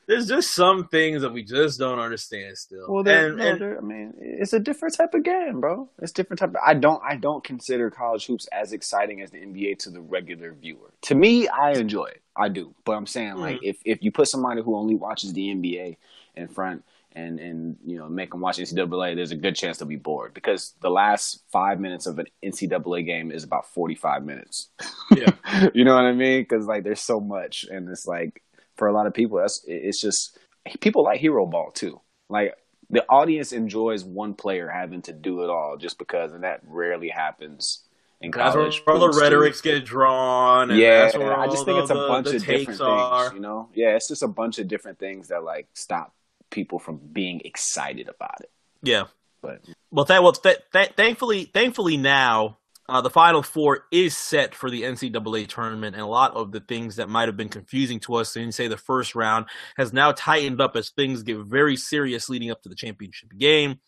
there's 0.08 0.28
just 0.30 0.56
some 0.56 0.88
things 0.88 1.22
that 1.24 1.34
we 1.34 1.44
just 1.44 1.78
don't 1.80 2.00
understand 2.00 2.58
still. 2.58 2.86
Well, 2.88 3.04
they're, 3.04 3.28
and, 3.28 3.38
no, 3.38 3.46
and 3.46 3.60
they're- 3.62 3.78
I 3.78 3.82
mean, 3.82 4.14
it's 4.18 4.54
a 4.54 4.60
different 4.60 4.96
type 4.96 5.14
of 5.14 5.24
game, 5.24 5.60
bro. 5.60 5.90
It's 6.02 6.14
different 6.14 6.40
type. 6.40 6.52
Of, 6.52 6.56
I 6.66 6.76
don't, 6.76 7.04
I 7.04 7.18
don't 7.18 7.44
consider 7.44 7.92
college 7.92 8.26
hoops 8.26 8.48
as 8.54 8.72
exciting 8.72 9.22
as 9.22 9.32
the 9.32 9.40
NBA 9.40 9.80
to 9.80 9.90
the 9.90 10.00
regular 10.00 10.54
viewer. 10.54 10.94
To 11.02 11.16
me, 11.16 11.50
I 11.50 11.72
enjoy 11.74 12.06
it. 12.06 12.22
I 12.38 12.48
do, 12.48 12.74
but 12.86 12.94
I'm 12.94 13.06
saying 13.08 13.36
like 13.36 13.60
if 13.64 13.80
if 13.84 14.02
you 14.02 14.12
put 14.14 14.30
somebody 14.30 14.62
who 14.62 14.78
only 14.78 14.96
watches 14.96 15.34
the 15.34 15.50
NBA 15.54 15.98
in 16.36 16.48
front 16.48 16.86
and 17.18 17.40
and 17.40 17.76
you 17.86 17.98
know 17.98 18.08
make 18.08 18.32
them 18.32 18.42
watch 18.42 18.58
NCAA, 18.58 19.16
there's 19.16 19.32
a 19.32 19.36
good 19.36 19.56
chance 19.56 19.78
they'll 19.78 19.88
be 19.88 19.96
bored 19.96 20.34
because 20.34 20.74
the 20.82 20.90
last 20.90 21.44
five 21.52 21.80
minutes 21.80 22.06
of 22.06 22.20
an 22.20 22.28
NCAA 22.44 23.06
game 23.06 23.32
is 23.32 23.44
about 23.44 23.66
45 23.74 24.24
minutes. 24.24 24.70
Yeah. 25.16 25.32
you 25.74 25.84
know 25.84 25.96
what 25.96 26.06
I 26.06 26.14
mean? 26.14 26.42
Because 26.42 26.66
like 26.66 26.84
there's 26.84 27.02
so 27.02 27.20
much, 27.20 27.66
and 27.70 27.90
it's 27.90 28.06
like 28.06 28.42
for 28.78 28.88
a 28.88 28.94
lot 28.94 29.08
of 29.08 29.14
people, 29.14 29.38
that's 29.40 29.64
it's 29.68 30.00
just 30.02 30.38
people 30.82 31.04
like 31.04 31.20
hero 31.20 31.46
ball 31.46 31.72
too. 31.72 32.00
Like 32.30 32.54
the 32.90 33.06
audience 33.10 33.52
enjoys 33.52 34.04
one 34.06 34.34
player 34.34 34.70
having 34.70 35.02
to 35.04 35.14
do 35.14 35.44
it 35.44 35.50
all 35.50 35.76
just 35.78 35.98
because, 35.98 36.32
and 36.34 36.44
that 36.44 36.62
rarely 36.68 37.10
happens 37.10 37.84
in 38.22 38.32
that's 38.32 38.56
where 38.56 38.64
college. 38.66 38.84
all 38.88 39.00
the 39.00 39.06
hoops, 39.08 39.18
too. 39.18 39.24
rhetorics 39.24 39.62
get 39.62 39.86
drawn. 39.86 40.72
And 40.72 40.80
Yeah, 40.80 41.12
I 41.14 41.46
just 41.48 41.66
think 41.66 41.78
the- 41.78 41.82
it's 41.84 41.92
a 41.92 41.96
bunch 41.96 42.28
the 42.28 42.38
of 42.38 42.46
different 42.46 42.82
are. 42.82 43.24
things. 43.26 43.34
You 43.36 43.40
know, 43.42 43.70
yeah, 43.76 43.96
it's 43.96 44.08
just 44.08 44.24
a 44.24 44.28
bunch 44.28 44.58
of 44.60 44.68
different 44.68 45.00
things 45.00 45.28
that 45.30 45.44
like 45.44 45.68
stop 45.74 46.14
people 46.50 46.80
from 46.80 46.98
being 46.98 47.42
excited 47.46 48.10
about 48.10 48.42
it. 48.42 48.52
Yeah. 48.82 49.06
But 49.42 49.62
Well, 49.92 50.06
that 50.06 50.24
well, 50.24 50.34
th- 50.34 50.58
th- 50.74 50.94
thankfully, 50.96 51.46
thankfully 51.46 51.98
now 51.98 52.58
uh, 52.90 53.02
the 53.02 53.10
Final 53.10 53.44
Four 53.44 53.86
is 53.92 54.16
set 54.16 54.56
for 54.56 54.70
the 54.70 54.84
NCAA 54.84 55.48
tournament, 55.48 55.96
and 55.96 56.04
a 56.04 56.08
lot 56.08 56.36
of 56.36 56.52
the 56.52 56.62
things 56.62 56.96
that 56.96 57.10
might 57.10 57.28
have 57.28 57.38
been 57.38 57.50
confusing 57.50 58.00
to 58.02 58.16
us 58.16 58.36
in 58.36 58.52
say 58.52 58.68
the 58.68 58.78
first 58.78 59.14
round 59.14 59.46
has 59.78 59.92
now 59.92 60.12
tightened 60.12 60.62
up 60.62 60.76
as 60.76 60.90
things 60.90 61.24
get 61.24 61.38
very 61.38 61.76
serious 61.76 62.30
leading 62.30 62.50
up 62.50 62.62
to 62.64 62.70
the 62.70 62.76
championship 62.76 63.30
game. 63.38 63.80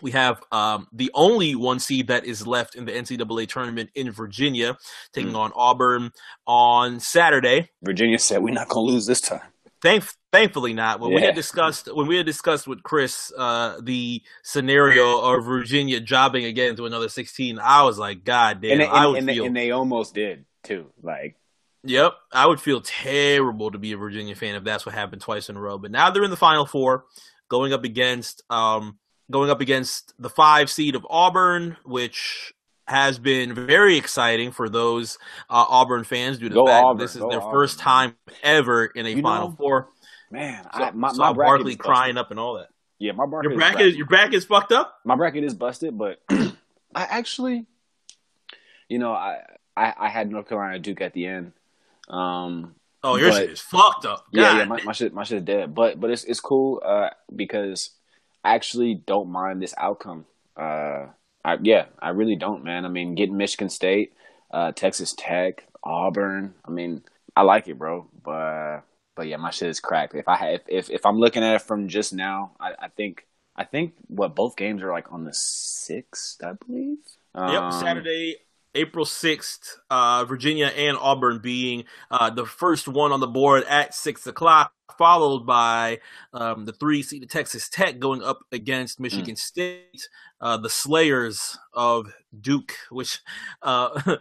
We 0.00 0.12
have 0.12 0.42
um, 0.50 0.88
the 0.92 1.10
only 1.14 1.54
one 1.54 1.78
seed 1.78 2.08
that 2.08 2.24
is 2.24 2.46
left 2.46 2.74
in 2.74 2.86
the 2.86 2.92
NCAA 2.92 3.48
tournament 3.48 3.90
in 3.94 4.10
Virginia, 4.10 4.76
taking 5.12 5.36
on 5.36 5.52
Auburn 5.54 6.12
on 6.46 6.98
Saturday. 6.98 7.70
Virginia 7.82 8.18
said 8.18 8.42
we're 8.42 8.54
not 8.54 8.68
gonna 8.68 8.86
lose 8.86 9.06
this 9.06 9.20
time. 9.20 9.42
Thank, 9.80 10.04
thankfully 10.32 10.72
not. 10.72 11.00
When 11.00 11.12
we 11.12 11.22
had 11.22 11.34
discussed 11.34 11.94
when 11.94 12.06
we 12.06 12.16
had 12.16 12.26
discussed 12.26 12.66
with 12.66 12.82
Chris 12.82 13.32
uh, 13.36 13.78
the 13.82 14.22
scenario 14.42 15.20
of 15.20 15.44
Virginia 15.44 16.00
jobbing 16.00 16.44
again 16.44 16.74
to 16.76 16.86
another 16.86 17.08
sixteen, 17.08 17.58
I 17.58 17.82
was 17.82 17.98
like, 17.98 18.24
God 18.24 18.60
damn, 18.60 18.72
and 18.72 18.80
they, 18.80 18.86
I 18.86 19.04
and, 19.04 19.12
would 19.12 19.18
and 19.18 19.28
feel. 19.28 19.44
and 19.44 19.56
they 19.56 19.70
almost 19.70 20.14
did 20.14 20.44
too. 20.64 20.86
Like 21.02 21.36
Yep, 21.84 22.14
I 22.32 22.46
would 22.46 22.60
feel 22.60 22.80
terrible 22.80 23.72
to 23.72 23.78
be 23.78 23.92
a 23.92 23.96
Virginia 23.96 24.36
fan 24.36 24.54
if 24.54 24.62
that's 24.62 24.86
what 24.86 24.94
happened 24.94 25.20
twice 25.20 25.48
in 25.48 25.56
a 25.56 25.60
row. 25.60 25.78
But 25.78 25.90
now 25.90 26.10
they're 26.10 26.22
in 26.22 26.30
the 26.30 26.36
Final 26.36 26.64
Four, 26.64 27.06
going 27.48 27.72
up 27.72 27.82
against 27.82 28.42
um, 28.50 28.98
going 29.30 29.50
up 29.50 29.60
against 29.60 30.14
the 30.18 30.30
five 30.30 30.70
seed 30.70 30.94
of 30.94 31.04
Auburn, 31.10 31.76
which 31.84 32.52
has 32.86 33.18
been 33.18 33.54
very 33.54 33.96
exciting 33.96 34.52
for 34.52 34.68
those 34.68 35.18
uh, 35.50 35.64
Auburn 35.68 36.04
fans 36.04 36.38
due 36.38 36.48
to 36.48 36.54
Go 36.54 36.66
the 36.66 36.70
fact 36.70 36.84
Auburn, 36.84 37.00
this 37.00 37.16
is 37.16 37.22
go 37.22 37.30
their 37.30 37.40
Auburn, 37.40 37.52
first 37.52 37.78
time 37.80 38.14
ever 38.44 38.86
in 38.86 39.06
a 39.06 39.08
You 39.08 39.22
Final 39.22 39.50
know, 39.50 39.56
Four. 39.56 39.88
Man, 40.32 40.64
So, 40.74 40.82
I, 40.82 40.90
my 40.92 41.12
saw 41.12 41.28
my 41.28 41.32
bracket 41.32 41.48
Barkley 41.58 41.72
is 41.72 41.76
crying 41.78 42.16
up 42.16 42.30
and 42.30 42.40
all 42.40 42.54
that. 42.54 42.68
Yeah, 42.98 43.12
my 43.12 43.26
bracket. 43.26 43.44
Your 43.50 43.52
is 43.52 43.58
bracket, 43.58 43.76
busted. 43.78 43.94
your 43.96 44.06
bracket's 44.06 44.44
fucked 44.44 44.72
up. 44.72 44.98
my 45.04 45.14
bracket 45.16 45.44
is 45.44 45.54
busted, 45.54 45.96
but 45.98 46.20
I 46.30 46.52
actually, 46.94 47.66
you 48.88 48.98
know, 48.98 49.12
I, 49.12 49.40
I 49.76 49.92
I 49.98 50.08
had 50.08 50.30
North 50.30 50.48
Carolina 50.48 50.78
Duke 50.78 51.00
at 51.00 51.12
the 51.12 51.26
end. 51.26 51.52
Um, 52.08 52.74
Oh, 53.04 53.16
your 53.16 53.30
But- 53.30 53.38
shit 53.38 53.50
is 53.50 53.60
fucked 53.60 54.04
up. 54.06 54.26
yeah, 54.32 54.42
God. 54.42 54.58
yeah, 54.58 54.64
my, 54.66 54.82
my 54.84 54.92
shit, 54.92 55.12
my 55.12 55.24
shit 55.24 55.38
is 55.38 55.44
dead. 55.44 55.74
But 55.74 55.98
but 55.98 56.10
it's 56.10 56.22
it's 56.24 56.38
cool 56.38 56.80
uh, 56.84 57.10
because 57.34 57.90
I 58.44 58.54
actually 58.54 58.94
don't 58.94 59.28
mind 59.28 59.60
this 59.60 59.74
outcome. 59.76 60.24
Uh, 60.56 61.06
I, 61.44 61.58
yeah, 61.62 61.86
I 62.00 62.10
really 62.10 62.36
don't, 62.36 62.62
man. 62.62 62.84
I 62.84 62.88
mean, 62.88 63.16
getting 63.16 63.36
Michigan 63.36 63.70
State, 63.70 64.12
uh, 64.52 64.70
Texas 64.70 65.14
Tech, 65.18 65.66
Auburn. 65.82 66.54
I 66.64 66.70
mean, 66.70 67.02
I 67.34 67.42
like 67.42 67.66
it, 67.66 67.76
bro. 67.76 68.06
But 68.22 68.82
but 69.14 69.26
yeah, 69.26 69.36
my 69.36 69.50
shit 69.50 69.68
is 69.68 69.80
cracked. 69.80 70.14
If 70.14 70.28
I 70.28 70.36
had, 70.36 70.54
if, 70.54 70.62
if 70.68 70.90
if 70.90 71.06
I'm 71.06 71.18
looking 71.18 71.42
at 71.42 71.56
it 71.56 71.62
from 71.62 71.88
just 71.88 72.12
now, 72.12 72.52
I, 72.60 72.72
I 72.78 72.88
think 72.88 73.26
I 73.56 73.64
think 73.64 73.94
what 74.08 74.34
both 74.34 74.56
games 74.56 74.82
are 74.82 74.92
like 74.92 75.12
on 75.12 75.24
the 75.24 75.34
sixth, 75.34 76.42
I 76.42 76.52
believe. 76.66 76.98
Yep, 77.34 77.44
Um, 77.44 77.72
Saturday 77.72 78.36
April 78.74 79.04
6th, 79.04 79.76
uh, 79.90 80.24
Virginia 80.24 80.66
and 80.66 80.96
Auburn 80.96 81.40
being 81.40 81.84
uh, 82.10 82.30
the 82.30 82.46
first 82.46 82.88
one 82.88 83.12
on 83.12 83.20
the 83.20 83.26
board 83.26 83.64
at 83.64 83.94
6 83.94 84.26
o'clock, 84.26 84.72
followed 84.96 85.46
by 85.46 86.00
um, 86.32 86.64
the 86.64 86.72
three 86.72 87.02
seeded 87.02 87.30
Texas 87.30 87.68
Tech 87.68 87.98
going 87.98 88.22
up 88.22 88.40
against 88.50 88.98
Michigan 88.98 89.34
mm. 89.34 89.38
State, 89.38 90.08
uh, 90.40 90.56
the 90.56 90.70
Slayers 90.70 91.58
of 91.74 92.12
Duke, 92.40 92.74
which 92.90 93.20
uh, 93.62 94.00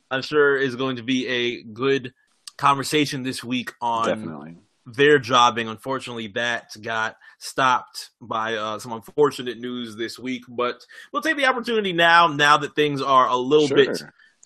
I'm 0.10 0.22
sure 0.22 0.56
is 0.56 0.76
going 0.76 0.96
to 0.96 1.02
be 1.02 1.26
a 1.26 1.62
good 1.64 2.14
conversation 2.56 3.22
this 3.22 3.42
week 3.42 3.72
on 3.80 4.06
Definitely 4.06 4.56
their 4.86 5.18
jobbing. 5.18 5.68
Unfortunately, 5.68 6.28
that 6.28 6.70
got 6.80 7.16
stopped 7.38 8.10
by 8.20 8.54
uh, 8.54 8.78
some 8.78 8.92
unfortunate 8.92 9.58
news 9.58 9.96
this 9.96 10.18
week. 10.18 10.44
But 10.48 10.86
we'll 11.12 11.22
take 11.22 11.36
the 11.36 11.46
opportunity 11.46 11.92
now, 11.92 12.28
now 12.28 12.58
that 12.58 12.74
things 12.74 13.02
are 13.02 13.28
a 13.28 13.36
little 13.36 13.68
sure. 13.68 13.76
bit 13.76 14.02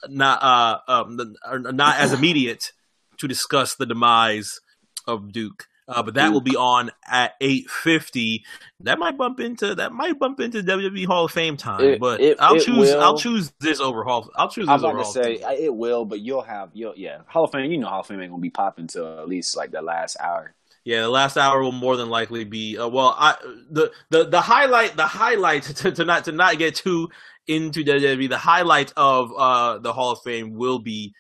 not 0.09 0.43
uh, 0.43 0.79
um, 0.89 1.37
not 1.47 1.99
as 1.99 2.13
immediate, 2.13 2.73
to 3.19 3.29
discuss 3.29 3.75
the 3.75 3.87
demise 3.87 4.61
of 5.07 5.33
Duke. 5.33 5.67
Uh, 5.91 6.03
but 6.03 6.15
that 6.15 6.33
will 6.33 6.41
be 6.41 6.57
on 6.57 6.91
at 7.07 7.35
eight 7.41 7.69
fifty. 7.69 8.45
That 8.81 8.99
might 8.99 9.19
bump 9.19 9.41
into 9.41 9.75
that 9.75 9.93
might 9.93 10.19
bump 10.19 10.41
into 10.41 10.63
WWE 10.63 11.07
Hall 11.07 11.25
of 11.25 11.33
Fame 11.33 11.57
time. 11.57 11.85
It, 11.85 12.01
but 12.01 12.21
it, 12.21 12.37
I'll 12.41 12.57
it 12.57 12.65
choose 12.65 12.91
will. 12.91 13.01
I'll 13.01 13.19
choose 13.19 13.53
this 13.61 13.81
over 13.81 14.05
Hall. 14.05 14.31
I'll 14.37 14.49
choose. 14.49 14.67
This 14.67 14.71
I 14.71 14.75
was 14.75 14.83
about 14.85 14.99
to 14.99 15.05
say 15.05 15.65
it 15.65 15.75
will, 15.75 16.05
but 16.05 16.21
you'll 16.21 16.43
have 16.43 16.71
you'll 16.73 16.95
yeah 16.97 17.19
Hall 17.27 17.45
of 17.45 17.53
Fame. 17.53 17.71
You 17.71 17.79
know 17.79 17.89
Hall 17.89 18.01
of 18.01 18.07
Fame 18.07 18.21
ain't 18.21 18.31
gonna 18.31 18.41
be 18.41 18.51
popping 18.51 18.85
until 18.85 19.19
at 19.19 19.29
least 19.29 19.57
like 19.57 19.73
the 19.73 19.83
last 19.83 20.17
hour. 20.21 20.55
Yeah, 20.85 21.03
the 21.03 21.09
last 21.09 21.37
hour 21.37 21.63
will 21.63 21.73
more 21.73 21.97
than 21.97 22.09
likely 22.09 22.45
be 22.45 22.79
uh, 22.79 22.89
well. 22.89 23.15
I 23.19 23.37
the 23.71 23.93
the 24.11 24.25
the 24.25 24.41
highlight 24.41 24.97
the 24.97 25.07
highlight 25.07 25.63
to, 25.77 25.93
to 25.93 26.05
not 26.05 26.25
to 26.25 26.33
not 26.33 26.59
get 26.59 26.77
too 26.77 27.09
into 27.47 27.85
WWE. 27.85 28.29
The 28.29 28.39
highlight 28.39 28.93
of 28.97 29.33
uh 29.37 29.79
the 29.79 29.93
Hall 29.93 30.13
of 30.13 30.23
Fame 30.23 30.55
will 30.55 30.79
be 30.79 31.15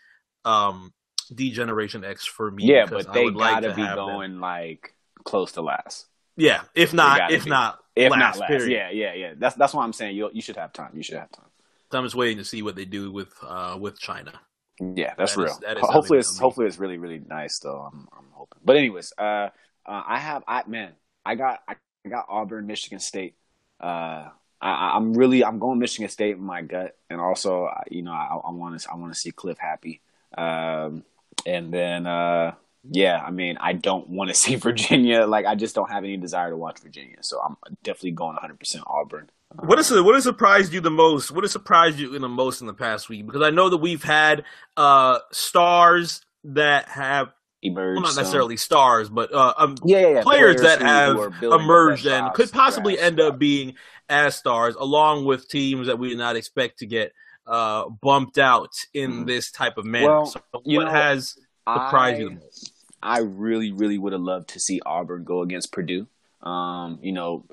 um 0.44 0.92
D-Generation 1.34 2.04
X 2.04 2.26
for 2.26 2.50
me. 2.50 2.64
Yeah, 2.64 2.86
but 2.86 3.12
they 3.12 3.30
gotta 3.30 3.68
like 3.68 3.76
be 3.76 3.82
going 3.82 4.32
them. 4.32 4.40
like 4.40 4.94
close 5.24 5.52
to 5.52 5.62
last. 5.62 6.06
Yeah, 6.36 6.62
if 6.74 6.92
not, 6.92 7.32
if 7.32 7.44
be. 7.44 7.50
not, 7.50 7.78
if 7.94 8.10
last, 8.10 8.18
not 8.18 8.36
last. 8.38 8.48
Period. 8.48 8.70
Yeah, 8.70 8.90
yeah, 8.90 9.14
yeah. 9.14 9.34
That's 9.36 9.56
that's 9.56 9.74
why 9.74 9.84
I'm 9.84 9.92
saying 9.92 10.16
you 10.16 10.30
you 10.32 10.42
should 10.42 10.56
have 10.56 10.72
time. 10.72 10.90
You 10.94 11.02
should 11.02 11.18
have 11.18 11.30
time. 11.30 11.46
I'm 11.92 12.04
just 12.04 12.14
waiting 12.14 12.38
to 12.38 12.44
see 12.44 12.62
what 12.62 12.76
they 12.76 12.84
do 12.84 13.10
with 13.10 13.32
uh 13.46 13.76
with 13.78 14.00
Chyna. 14.00 14.34
Yeah, 14.80 15.14
that's 15.16 15.34
that 15.34 15.42
real. 15.42 15.52
Is, 15.52 15.58
that 15.58 15.76
is 15.76 15.82
hopefully, 15.82 16.18
it's 16.20 16.38
hopefully 16.38 16.66
it's 16.66 16.78
really 16.78 16.98
really 16.98 17.20
nice 17.26 17.58
though. 17.58 17.80
I'm 17.92 18.08
I'm 18.16 18.26
hoping. 18.32 18.60
But 18.64 18.76
anyways, 18.76 19.12
uh, 19.18 19.22
uh 19.22 19.50
I 19.86 20.18
have 20.18 20.42
I 20.46 20.62
man, 20.66 20.92
I 21.24 21.34
got 21.34 21.60
I 21.68 21.74
got 22.08 22.26
Auburn, 22.28 22.66
Michigan 22.66 23.00
State. 23.00 23.34
Uh, 23.78 24.28
I, 24.60 24.96
am 24.96 25.14
really 25.14 25.44
I'm 25.44 25.58
going 25.58 25.78
Michigan 25.78 26.08
State 26.08 26.36
in 26.36 26.42
my 26.42 26.62
gut, 26.62 26.96
and 27.08 27.20
also 27.20 27.68
you 27.90 28.02
know 28.02 28.12
I 28.12 28.50
want 28.50 28.80
to 28.80 28.90
I 28.90 28.96
want 28.96 29.12
to 29.12 29.18
see 29.18 29.32
Cliff 29.32 29.58
happy. 29.58 30.00
Um, 30.36 31.04
and 31.46 31.72
then 31.72 32.06
uh, 32.06 32.54
yeah, 32.90 33.22
I 33.24 33.30
mean 33.30 33.56
I 33.60 33.72
don't 33.72 34.08
want 34.08 34.28
to 34.30 34.34
see 34.42 34.56
Virginia. 34.56 35.26
Like 35.26 35.46
I 35.46 35.54
just 35.54 35.74
don't 35.74 35.90
have 35.90 36.04
any 36.04 36.16
desire 36.16 36.50
to 36.50 36.56
watch 36.56 36.80
Virginia, 36.80 37.16
so 37.20 37.40
I'm 37.40 37.56
definitely 37.82 38.12
going 38.12 38.34
100 38.34 38.58
percent 38.58 38.84
Auburn. 38.86 39.30
What 39.58 39.80
is 39.80 39.90
what 39.90 40.14
has 40.14 40.24
surprised 40.24 40.72
you 40.72 40.80
the 40.80 40.90
most? 40.90 41.32
What 41.32 41.42
has 41.42 41.50
surprised 41.50 41.98
you 41.98 42.14
in 42.14 42.22
the 42.22 42.28
most 42.28 42.60
in 42.60 42.68
the 42.68 42.74
past 42.74 43.08
week? 43.08 43.26
Because 43.26 43.42
I 43.42 43.50
know 43.50 43.68
that 43.68 43.78
we've 43.78 44.02
had 44.02 44.44
uh, 44.76 45.18
stars 45.32 46.24
that 46.44 46.88
have 46.88 47.32
emerged, 47.60 47.96
well, 47.96 48.12
not 48.12 48.16
necessarily 48.16 48.56
stars, 48.56 49.08
but 49.08 49.34
uh, 49.34 49.54
um, 49.58 49.76
yeah, 49.84 49.98
yeah, 49.98 50.08
yeah. 50.08 50.22
Players, 50.22 50.60
players, 50.60 50.78
that 50.78 50.80
have 50.80 51.34
emerged 51.42 52.06
and 52.06 52.32
could 52.32 52.52
possibly 52.52 52.98
end 52.98 53.18
up 53.18 53.40
being 53.40 53.74
as 54.08 54.36
stars, 54.36 54.76
along 54.76 55.24
with 55.24 55.48
teams 55.48 55.88
that 55.88 55.98
we 55.98 56.10
did 56.10 56.18
not 56.18 56.36
expect 56.36 56.78
to 56.78 56.86
get 56.86 57.12
uh, 57.50 57.88
bumped 57.88 58.38
out 58.38 58.72
in 58.94 59.10
mm-hmm. 59.10 59.24
this 59.24 59.50
type 59.50 59.76
of 59.76 59.84
manner. 59.84 60.06
Well, 60.06 60.26
so 60.26 60.40
what 60.52 60.84
know, 60.84 60.90
has 60.90 61.36
surprised 61.68 62.16
I, 62.16 62.18
you 62.18 62.28
the 62.28 62.34
most? 62.36 62.72
I 63.02 63.18
really, 63.20 63.72
really 63.72 63.98
would 63.98 64.12
have 64.12 64.22
loved 64.22 64.50
to 64.50 64.60
see 64.60 64.80
Auburn 64.86 65.24
go 65.24 65.42
against 65.42 65.72
Purdue. 65.72 66.06
Um, 66.42 67.00
you 67.02 67.12
know, 67.12 67.44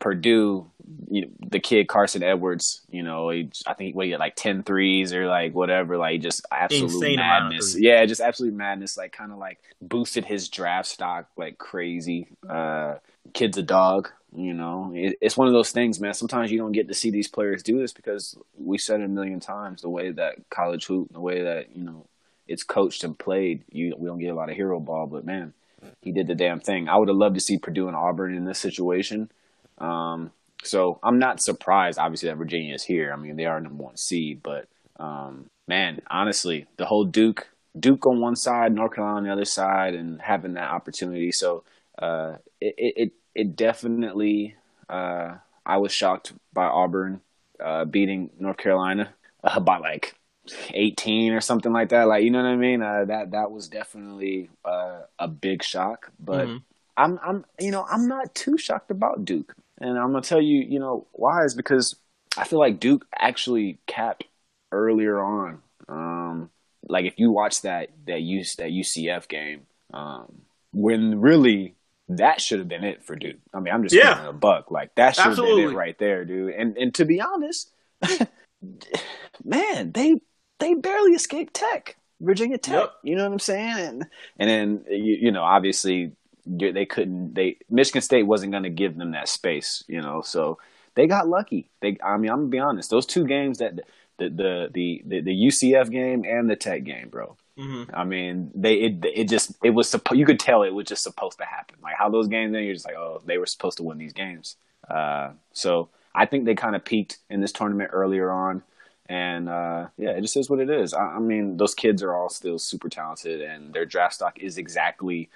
Purdue, 0.00 0.70
you 1.10 1.22
know, 1.22 1.28
the 1.48 1.60
kid 1.60 1.88
Carson 1.88 2.22
Edwards, 2.22 2.82
you 2.90 3.02
know, 3.02 3.30
he, 3.30 3.50
I 3.66 3.74
think 3.74 3.94
what 3.94 4.06
he 4.06 4.10
had 4.10 4.20
like 4.20 4.36
10 4.36 4.64
threes 4.64 5.14
or 5.14 5.26
like 5.26 5.54
whatever, 5.54 5.96
like 5.96 6.20
just 6.20 6.44
absolute 6.50 6.92
Insane 6.92 7.16
madness. 7.16 7.78
Yeah, 7.78 8.04
just 8.06 8.20
absolute 8.20 8.52
madness. 8.52 8.98
Like 8.98 9.12
kind 9.12 9.32
of 9.32 9.38
like 9.38 9.58
boosted 9.80 10.24
his 10.24 10.48
draft 10.48 10.88
stock 10.88 11.28
like 11.36 11.56
crazy. 11.56 12.28
Uh, 12.46 12.96
kid's 13.32 13.56
a 13.56 13.62
dog. 13.62 14.10
You 14.34 14.54
know, 14.54 14.92
it, 14.94 15.18
it's 15.20 15.36
one 15.36 15.48
of 15.48 15.52
those 15.52 15.72
things, 15.72 16.00
man. 16.00 16.14
Sometimes 16.14 16.52
you 16.52 16.58
don't 16.58 16.72
get 16.72 16.88
to 16.88 16.94
see 16.94 17.10
these 17.10 17.28
players 17.28 17.62
do 17.62 17.78
this 17.78 17.92
because 17.92 18.38
we 18.56 18.78
said 18.78 19.00
it 19.00 19.04
a 19.04 19.08
million 19.08 19.40
times 19.40 19.82
the 19.82 19.88
way 19.88 20.12
that 20.12 20.36
college 20.50 20.86
hoop, 20.86 21.12
the 21.12 21.20
way 21.20 21.42
that 21.42 21.74
you 21.74 21.82
know 21.82 22.06
it's 22.46 22.62
coached 22.62 23.02
and 23.02 23.18
played. 23.18 23.64
You 23.70 23.94
we 23.98 24.06
don't 24.06 24.18
get 24.18 24.28
a 24.28 24.34
lot 24.34 24.48
of 24.48 24.56
hero 24.56 24.78
ball, 24.78 25.06
but 25.06 25.24
man, 25.24 25.52
he 26.00 26.12
did 26.12 26.28
the 26.28 26.34
damn 26.34 26.60
thing. 26.60 26.88
I 26.88 26.96
would 26.96 27.08
have 27.08 27.16
loved 27.16 27.34
to 27.34 27.40
see 27.40 27.58
Purdue 27.58 27.88
and 27.88 27.96
Auburn 27.96 28.36
in 28.36 28.44
this 28.44 28.58
situation. 28.58 29.30
Um, 29.78 30.30
so 30.62 31.00
I'm 31.02 31.18
not 31.18 31.42
surprised, 31.42 31.98
obviously, 31.98 32.28
that 32.28 32.36
Virginia 32.36 32.74
is 32.74 32.84
here. 32.84 33.12
I 33.12 33.16
mean, 33.16 33.36
they 33.36 33.46
are 33.46 33.60
number 33.60 33.82
one 33.82 33.96
seed, 33.96 34.42
but 34.42 34.68
um, 34.98 35.50
man, 35.66 36.02
honestly, 36.10 36.66
the 36.76 36.84
whole 36.84 37.04
Duke, 37.04 37.48
Duke 37.78 38.06
on 38.06 38.20
one 38.20 38.36
side, 38.36 38.72
North 38.72 38.94
Carolina 38.94 39.18
on 39.18 39.24
the 39.24 39.32
other 39.32 39.44
side, 39.44 39.94
and 39.94 40.20
having 40.20 40.54
that 40.54 40.70
opportunity. 40.70 41.32
So 41.32 41.64
uh, 41.98 42.36
it, 42.60 42.74
it 42.76 43.12
it 43.34 43.56
definitely. 43.56 44.56
Uh, 44.88 45.36
I 45.64 45.76
was 45.78 45.92
shocked 45.92 46.32
by 46.52 46.64
Auburn 46.64 47.20
uh, 47.62 47.84
beating 47.84 48.30
North 48.38 48.56
Carolina 48.56 49.12
uh, 49.44 49.60
by 49.60 49.78
like 49.78 50.14
18 50.72 51.32
or 51.32 51.40
something 51.40 51.72
like 51.72 51.90
that. 51.90 52.04
Like, 52.04 52.24
you 52.24 52.30
know 52.30 52.42
what 52.42 52.48
I 52.48 52.56
mean? 52.56 52.82
Uh, 52.82 53.04
that 53.06 53.32
that 53.32 53.50
was 53.50 53.68
definitely 53.68 54.50
uh, 54.64 55.02
a 55.18 55.28
big 55.28 55.62
shock. 55.62 56.10
But 56.18 56.46
mm-hmm. 56.46 56.56
I'm 56.96 57.18
I'm 57.22 57.44
you 57.58 57.70
know 57.70 57.86
I'm 57.88 58.08
not 58.08 58.34
too 58.34 58.58
shocked 58.58 58.90
about 58.90 59.24
Duke, 59.24 59.54
and 59.78 59.98
I'm 59.98 60.12
gonna 60.12 60.22
tell 60.22 60.40
you 60.40 60.60
you 60.62 60.78
know 60.78 61.06
why 61.12 61.44
is 61.44 61.54
because 61.54 61.96
I 62.36 62.44
feel 62.44 62.58
like 62.58 62.80
Duke 62.80 63.06
actually 63.18 63.78
capped 63.86 64.24
earlier 64.72 65.20
on. 65.20 65.62
Um, 65.88 66.50
like 66.88 67.04
if 67.04 67.14
you 67.18 67.30
watch 67.30 67.62
that 67.62 67.90
that 68.06 68.20
use 68.22 68.56
that 68.56 68.70
UCF 68.70 69.28
game, 69.28 69.62
um, 69.92 70.42
when 70.72 71.20
really 71.20 71.74
that 72.18 72.40
should 72.40 72.58
have 72.58 72.68
been 72.68 72.84
it 72.84 73.04
for 73.04 73.16
Duke. 73.16 73.38
I 73.54 73.60
mean, 73.60 73.72
I'm 73.72 73.82
just 73.82 73.94
yeah. 73.94 74.28
a 74.28 74.32
buck. 74.32 74.70
Like 74.70 74.94
that 74.96 75.16
should 75.16 75.26
have 75.26 75.36
been 75.36 75.70
it 75.70 75.74
right 75.74 75.98
there, 75.98 76.24
dude. 76.24 76.54
And 76.54 76.76
and 76.76 76.94
to 76.94 77.04
be 77.04 77.20
honest, 77.20 77.72
man, 79.44 79.92
they 79.92 80.20
they 80.58 80.74
barely 80.74 81.12
escaped 81.12 81.54
Tech, 81.54 81.96
Virginia 82.20 82.58
Tech. 82.58 82.74
Yep. 82.74 82.92
You 83.04 83.16
know 83.16 83.24
what 83.24 83.32
I'm 83.32 83.38
saying? 83.38 83.76
And 83.78 84.06
and 84.38 84.50
then 84.50 84.84
you, 84.88 85.18
you 85.20 85.32
know, 85.32 85.42
obviously 85.42 86.12
they 86.46 86.86
couldn't. 86.86 87.34
They 87.34 87.58
Michigan 87.68 88.02
State 88.02 88.24
wasn't 88.24 88.52
going 88.52 88.64
to 88.64 88.70
give 88.70 88.96
them 88.96 89.12
that 89.12 89.28
space. 89.28 89.84
You 89.86 90.00
know, 90.00 90.22
so 90.22 90.58
they 90.94 91.06
got 91.06 91.28
lucky. 91.28 91.70
They, 91.80 91.96
I 92.02 92.16
mean, 92.16 92.30
I'm 92.30 92.38
gonna 92.38 92.48
be 92.48 92.58
honest. 92.58 92.90
Those 92.90 93.06
two 93.06 93.26
games 93.26 93.58
that 93.58 93.76
the 94.18 94.28
the 94.28 94.70
the 94.72 95.02
the, 95.06 95.20
the 95.20 95.46
UCF 95.46 95.90
game 95.90 96.24
and 96.24 96.50
the 96.50 96.56
Tech 96.56 96.84
game, 96.84 97.08
bro. 97.08 97.36
Mm-hmm. 97.58 97.94
I 97.94 98.04
mean, 98.04 98.50
they 98.54 98.74
it 98.74 99.04
it 99.04 99.28
just 99.28 99.52
it 99.62 99.70
was 99.70 99.88
supposed. 99.88 100.18
You 100.18 100.26
could 100.26 100.40
tell 100.40 100.62
it 100.62 100.70
was 100.70 100.86
just 100.86 101.02
supposed 101.02 101.38
to 101.38 101.44
happen. 101.44 101.76
Like 101.82 101.96
how 101.98 102.08
those 102.08 102.28
games, 102.28 102.52
then 102.52 102.64
you're 102.64 102.74
just 102.74 102.86
like, 102.86 102.96
oh, 102.96 103.20
they 103.26 103.38
were 103.38 103.46
supposed 103.46 103.76
to 103.78 103.82
win 103.82 103.98
these 103.98 104.12
games. 104.12 104.56
Uh, 104.88 105.32
so 105.52 105.90
I 106.14 106.26
think 106.26 106.44
they 106.44 106.54
kind 106.54 106.74
of 106.74 106.84
peaked 106.84 107.18
in 107.28 107.40
this 107.40 107.52
tournament 107.52 107.90
earlier 107.92 108.30
on. 108.30 108.62
And 109.06 109.48
uh, 109.48 109.88
yeah, 109.96 110.10
it 110.10 110.20
just 110.22 110.36
is 110.36 110.48
what 110.48 110.60
it 110.60 110.70
is. 110.70 110.94
I, 110.94 111.00
I, 111.00 111.18
mean, 111.18 111.56
those 111.56 111.74
kids 111.74 112.02
are 112.02 112.14
all 112.14 112.28
still 112.28 112.58
super 112.58 112.88
talented, 112.88 113.40
and 113.40 113.72
their 113.74 113.84
draft 113.84 114.14
stock 114.14 114.38
is 114.38 114.56
exactly, 114.56 115.28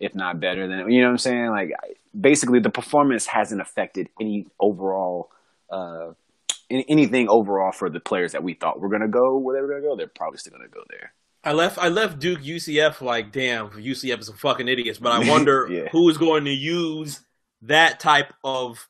if 0.00 0.16
not 0.16 0.40
better 0.40 0.66
than 0.66 0.90
you 0.90 1.00
know 1.00 1.06
what 1.06 1.12
I'm 1.12 1.18
saying. 1.18 1.50
Like 1.50 1.72
basically, 2.18 2.58
the 2.58 2.70
performance 2.70 3.26
hasn't 3.26 3.60
affected 3.60 4.08
any 4.20 4.48
overall, 4.58 5.30
uh, 5.70 6.10
anything 6.68 7.28
overall 7.28 7.70
for 7.70 7.88
the 7.88 8.00
players 8.00 8.32
that 8.32 8.42
we 8.42 8.54
thought 8.54 8.80
were 8.80 8.88
going 8.88 9.02
to 9.02 9.08
go 9.08 9.38
where 9.38 9.54
they 9.54 9.62
were 9.62 9.68
going 9.68 9.82
to 9.82 9.88
go. 9.88 9.96
They're 9.96 10.08
probably 10.08 10.38
still 10.38 10.56
going 10.56 10.68
to 10.68 10.74
go 10.74 10.82
there. 10.90 11.12
I 11.42 11.52
left 11.52 11.78
I 11.78 11.88
left 11.88 12.18
Duke 12.18 12.40
UCF 12.40 13.00
like 13.00 13.32
damn 13.32 13.70
UCF 13.70 14.20
is 14.20 14.26
some 14.26 14.36
fucking 14.36 14.68
idiots, 14.68 14.98
but 14.98 15.12
I 15.12 15.28
wonder 15.30 15.66
yeah. 15.70 15.88
who 15.90 16.08
is 16.08 16.18
going 16.18 16.44
to 16.44 16.50
use 16.50 17.20
that 17.62 18.00
type 18.00 18.32
of 18.44 18.88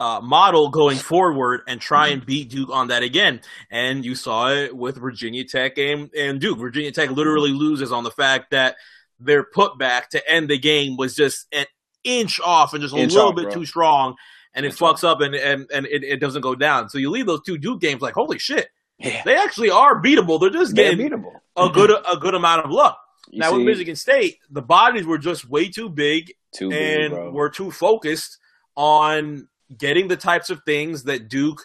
uh, 0.00 0.20
model 0.22 0.70
going 0.70 0.96
forward 0.96 1.60
and 1.68 1.80
try 1.80 2.08
and 2.08 2.24
beat 2.24 2.50
Duke 2.50 2.70
on 2.70 2.88
that 2.88 3.02
again. 3.02 3.42
And 3.70 4.04
you 4.04 4.14
saw 4.14 4.50
it 4.50 4.74
with 4.74 4.96
Virginia 4.96 5.44
Tech 5.44 5.76
and, 5.76 6.12
and 6.14 6.40
Duke. 6.40 6.58
Virginia 6.58 6.90
Tech 6.90 7.10
literally 7.10 7.50
loses 7.50 7.92
on 7.92 8.02
the 8.02 8.10
fact 8.10 8.50
that 8.50 8.76
their 9.18 9.44
putback 9.44 10.08
to 10.08 10.30
end 10.30 10.48
the 10.48 10.58
game 10.58 10.96
was 10.96 11.14
just 11.14 11.46
an 11.52 11.66
inch 12.02 12.40
off 12.40 12.72
and 12.72 12.82
just 12.82 12.94
a 12.94 12.98
inch 12.98 13.12
little 13.12 13.28
off, 13.28 13.36
bit 13.36 13.44
bro. 13.44 13.52
too 13.52 13.66
strong. 13.66 14.16
And 14.54 14.64
it 14.66 14.72
fucks 14.72 15.04
off 15.04 15.20
and, 15.20 15.34
and, 15.34 15.70
and 15.72 15.86
it, 15.86 16.02
it, 16.02 16.18
doesn't 16.18 16.40
go 16.40 16.56
down. 16.56 16.88
So 16.88 16.98
you 16.98 17.10
leave 17.10 17.26
those 17.26 17.42
two 17.46 17.56
Duke 17.56 17.80
games 17.80 18.00
like, 18.00 18.14
holy 18.14 18.38
shit. 18.38 18.68
Yeah. 19.00 19.22
They 19.24 19.36
actually 19.36 19.70
are 19.70 20.00
beatable. 20.00 20.40
They're 20.40 20.50
just 20.50 20.74
getting 20.74 20.98
They're 20.98 21.18
beatable. 21.18 21.32
a 21.56 21.68
good 21.70 21.90
a 21.90 22.16
good 22.16 22.34
amount 22.34 22.64
of 22.64 22.70
luck. 22.70 22.98
You 23.30 23.40
now 23.40 23.50
see, 23.50 23.56
with 23.56 23.66
Michigan 23.66 23.96
State, 23.96 24.38
the 24.50 24.62
bodies 24.62 25.06
were 25.06 25.18
just 25.18 25.48
way 25.48 25.68
too 25.68 25.88
big 25.88 26.32
too 26.52 26.70
and 26.70 27.14
big, 27.14 27.32
were 27.32 27.48
too 27.48 27.70
focused 27.70 28.38
on 28.76 29.48
getting 29.76 30.08
the 30.08 30.16
types 30.16 30.50
of 30.50 30.62
things 30.64 31.04
that 31.04 31.28
Duke 31.28 31.64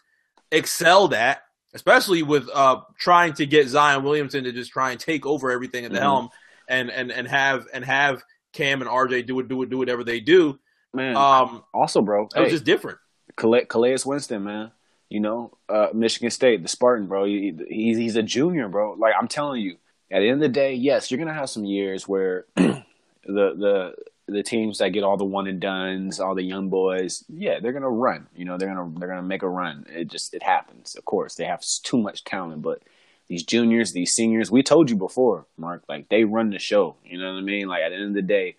excelled 0.51 1.13
at 1.13 1.41
especially 1.75 2.23
with 2.23 2.49
uh, 2.51 2.79
trying 2.97 3.33
to 3.33 3.45
get 3.45 3.67
Zion 3.67 4.03
Williamson 4.03 4.45
to 4.45 4.51
just 4.51 4.71
try 4.71 4.91
and 4.91 4.99
take 4.99 5.25
over 5.25 5.51
everything 5.51 5.85
at 5.85 5.91
the 5.91 5.97
mm-hmm. 5.97 6.03
helm 6.03 6.29
and 6.67 6.89
and 6.89 7.11
and 7.11 7.27
have 7.27 7.67
and 7.71 7.85
have 7.85 8.23
Cam 8.53 8.81
and 8.81 8.89
RJ 8.89 9.27
do 9.27 9.39
it 9.39 9.47
do 9.47 9.61
it 9.61 9.69
do 9.69 9.77
whatever 9.77 10.03
they 10.03 10.19
do. 10.19 10.57
Man, 10.93 11.15
um, 11.17 11.63
also, 11.73 12.01
bro, 12.01 12.29
it 12.33 12.39
was 12.39 12.51
just 12.51 12.63
different. 12.63 12.97
Calais, 13.35 13.65
Calais 13.65 13.97
Winston, 14.05 14.45
man. 14.45 14.71
You 15.09 15.19
know, 15.19 15.57
uh, 15.69 15.89
Michigan 15.93 16.31
State, 16.31 16.63
the 16.63 16.67
Spartan, 16.67 17.07
bro. 17.07 17.25
He, 17.25 17.53
he's 17.69 17.97
he's 17.97 18.15
a 18.15 18.23
junior, 18.23 18.67
bro. 18.67 18.93
Like 18.93 19.13
I'm 19.19 19.27
telling 19.27 19.61
you, 19.61 19.77
at 20.11 20.19
the 20.19 20.29
end 20.29 20.35
of 20.35 20.39
the 20.41 20.49
day, 20.49 20.73
yes, 20.73 21.09
you're 21.09 21.17
gonna 21.19 21.33
have 21.33 21.49
some 21.49 21.65
years 21.65 22.07
where 22.07 22.45
the 22.55 22.83
the 23.25 23.95
the 24.27 24.43
teams 24.43 24.79
that 24.79 24.89
get 24.89 25.03
all 25.03 25.17
the 25.17 25.23
one 25.23 25.47
and 25.47 25.59
duns, 25.59 26.19
all 26.19 26.33
the 26.33 26.43
young 26.43 26.69
boys, 26.69 27.23
yeah, 27.29 27.59
they're 27.59 27.73
gonna 27.73 27.89
run. 27.89 28.27
You 28.35 28.45
know, 28.45 28.57
they're 28.57 28.73
gonna 28.73 28.99
they're 28.99 29.07
gonna 29.09 29.21
make 29.21 29.43
a 29.43 29.49
run. 29.49 29.85
It 29.89 30.07
just 30.07 30.33
it 30.33 30.43
happens. 30.43 30.95
Of 30.95 31.05
course, 31.05 31.35
they 31.35 31.45
have 31.45 31.63
too 31.83 31.97
much 31.97 32.23
talent, 32.23 32.61
but 32.61 32.81
these 33.27 33.43
juniors, 33.43 33.91
these 33.91 34.13
seniors, 34.13 34.51
we 34.51 34.63
told 34.63 34.89
you 34.89 34.95
before, 34.95 35.45
Mark, 35.57 35.83
like 35.89 36.09
they 36.09 36.23
run 36.23 36.49
the 36.51 36.59
show. 36.59 36.95
You 37.03 37.17
know 37.17 37.33
what 37.33 37.39
I 37.39 37.41
mean? 37.41 37.67
Like 37.67 37.81
at 37.81 37.89
the 37.89 37.95
end 37.95 38.09
of 38.09 38.13
the 38.13 38.21
day, 38.21 38.55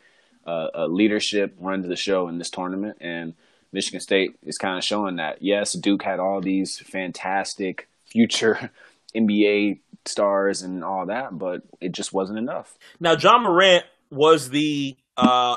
uh, 0.46 0.68
uh, 0.74 0.86
leadership 0.86 1.54
runs 1.58 1.86
the 1.86 1.96
show 1.96 2.28
in 2.28 2.38
this 2.38 2.50
tournament, 2.50 2.98
and 3.00 3.34
Michigan 3.76 4.00
State 4.00 4.36
is 4.42 4.56
kind 4.56 4.78
of 4.78 4.82
showing 4.82 5.16
that. 5.16 5.42
Yes, 5.42 5.74
Duke 5.74 6.02
had 6.02 6.18
all 6.18 6.40
these 6.40 6.78
fantastic 6.78 7.88
future 8.06 8.70
NBA 9.14 9.80
stars 10.06 10.62
and 10.62 10.82
all 10.82 11.04
that, 11.06 11.36
but 11.36 11.60
it 11.78 11.92
just 11.92 12.10
wasn't 12.10 12.38
enough. 12.38 12.78
Now, 12.98 13.16
John 13.16 13.42
Morant 13.42 13.84
was 14.10 14.48
the 14.48 14.96
uh, 15.18 15.56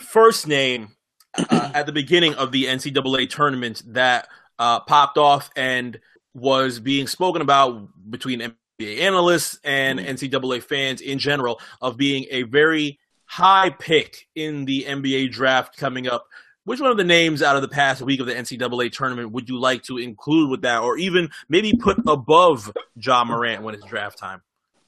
first 0.00 0.48
name 0.48 0.96
uh, 1.36 1.72
at 1.74 1.84
the 1.84 1.92
beginning 1.92 2.34
of 2.36 2.52
the 2.52 2.64
NCAA 2.64 3.28
tournament 3.28 3.82
that 3.88 4.28
uh, 4.58 4.80
popped 4.80 5.18
off 5.18 5.50
and 5.54 6.00
was 6.32 6.80
being 6.80 7.06
spoken 7.06 7.42
about 7.42 7.86
between 8.10 8.40
NBA 8.40 9.00
analysts 9.00 9.60
and 9.62 9.98
mm-hmm. 9.98 10.08
NCAA 10.08 10.62
fans 10.62 11.02
in 11.02 11.18
general 11.18 11.60
of 11.82 11.98
being 11.98 12.24
a 12.30 12.44
very 12.44 12.98
high 13.26 13.68
pick 13.68 14.26
in 14.34 14.64
the 14.64 14.86
NBA 14.88 15.32
draft 15.32 15.76
coming 15.76 16.08
up. 16.08 16.28
Which 16.68 16.82
one 16.82 16.90
of 16.90 16.98
the 16.98 17.04
names 17.04 17.42
out 17.42 17.56
of 17.56 17.62
the 17.62 17.68
past 17.68 18.02
week 18.02 18.20
of 18.20 18.26
the 18.26 18.34
NCAA 18.34 18.92
tournament 18.92 19.32
would 19.32 19.48
you 19.48 19.58
like 19.58 19.84
to 19.84 19.96
include 19.96 20.50
with 20.50 20.60
that, 20.62 20.82
or 20.82 20.98
even 20.98 21.30
maybe 21.48 21.72
put 21.72 21.96
above 22.06 22.70
Ja 22.94 23.24
Morant 23.24 23.62
when 23.62 23.74
it's 23.74 23.86
draft 23.86 24.18
time? 24.18 24.42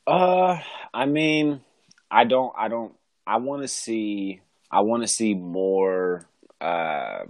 Uh, 0.06 0.58
I 0.92 1.06
mean, 1.06 1.62
I 2.10 2.24
don't, 2.24 2.52
I 2.54 2.68
don't, 2.68 2.92
I 3.26 3.38
want 3.38 3.62
to 3.62 3.68
see, 3.68 4.42
I 4.70 4.80
want 4.80 5.04
to 5.04 5.08
see 5.08 5.32
more. 5.32 6.28
Uh, 6.60 7.20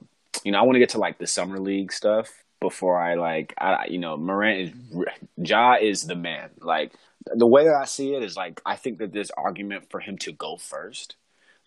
you 0.42 0.50
know, 0.50 0.58
I 0.58 0.62
want 0.62 0.74
to 0.74 0.80
get 0.80 0.88
to 0.90 0.98
like 0.98 1.18
the 1.18 1.28
summer 1.28 1.60
league 1.60 1.92
stuff 1.92 2.28
before 2.60 3.00
I 3.00 3.14
like, 3.14 3.54
I, 3.56 3.86
you 3.88 3.98
know, 3.98 4.16
Morant 4.16 4.60
is 4.62 5.06
Ja 5.36 5.76
is 5.80 6.02
the 6.02 6.16
man. 6.16 6.50
Like 6.58 6.92
the 7.24 7.46
way 7.46 7.66
that 7.66 7.76
I 7.76 7.84
see 7.84 8.16
it 8.16 8.24
is 8.24 8.36
like 8.36 8.60
I 8.66 8.74
think 8.74 8.98
that 8.98 9.12
there's 9.12 9.30
argument 9.30 9.92
for 9.92 10.00
him 10.00 10.18
to 10.18 10.32
go 10.32 10.56
1st 10.56 11.14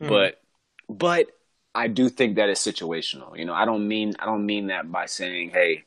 mm-hmm. 0.01 0.09
but 0.09 0.41
but 0.89 1.27
I 1.75 1.87
do 1.87 2.09
think 2.09 2.35
that 2.35 2.49
is 2.49 2.59
situational. 2.59 3.37
You 3.37 3.45
know, 3.45 3.53
I 3.53 3.65
don't 3.65 3.87
mean 3.87 4.15
I 4.19 4.25
don't 4.25 4.45
mean 4.45 4.67
that 4.67 4.91
by 4.91 5.05
saying, 5.07 5.51
hey, 5.51 5.83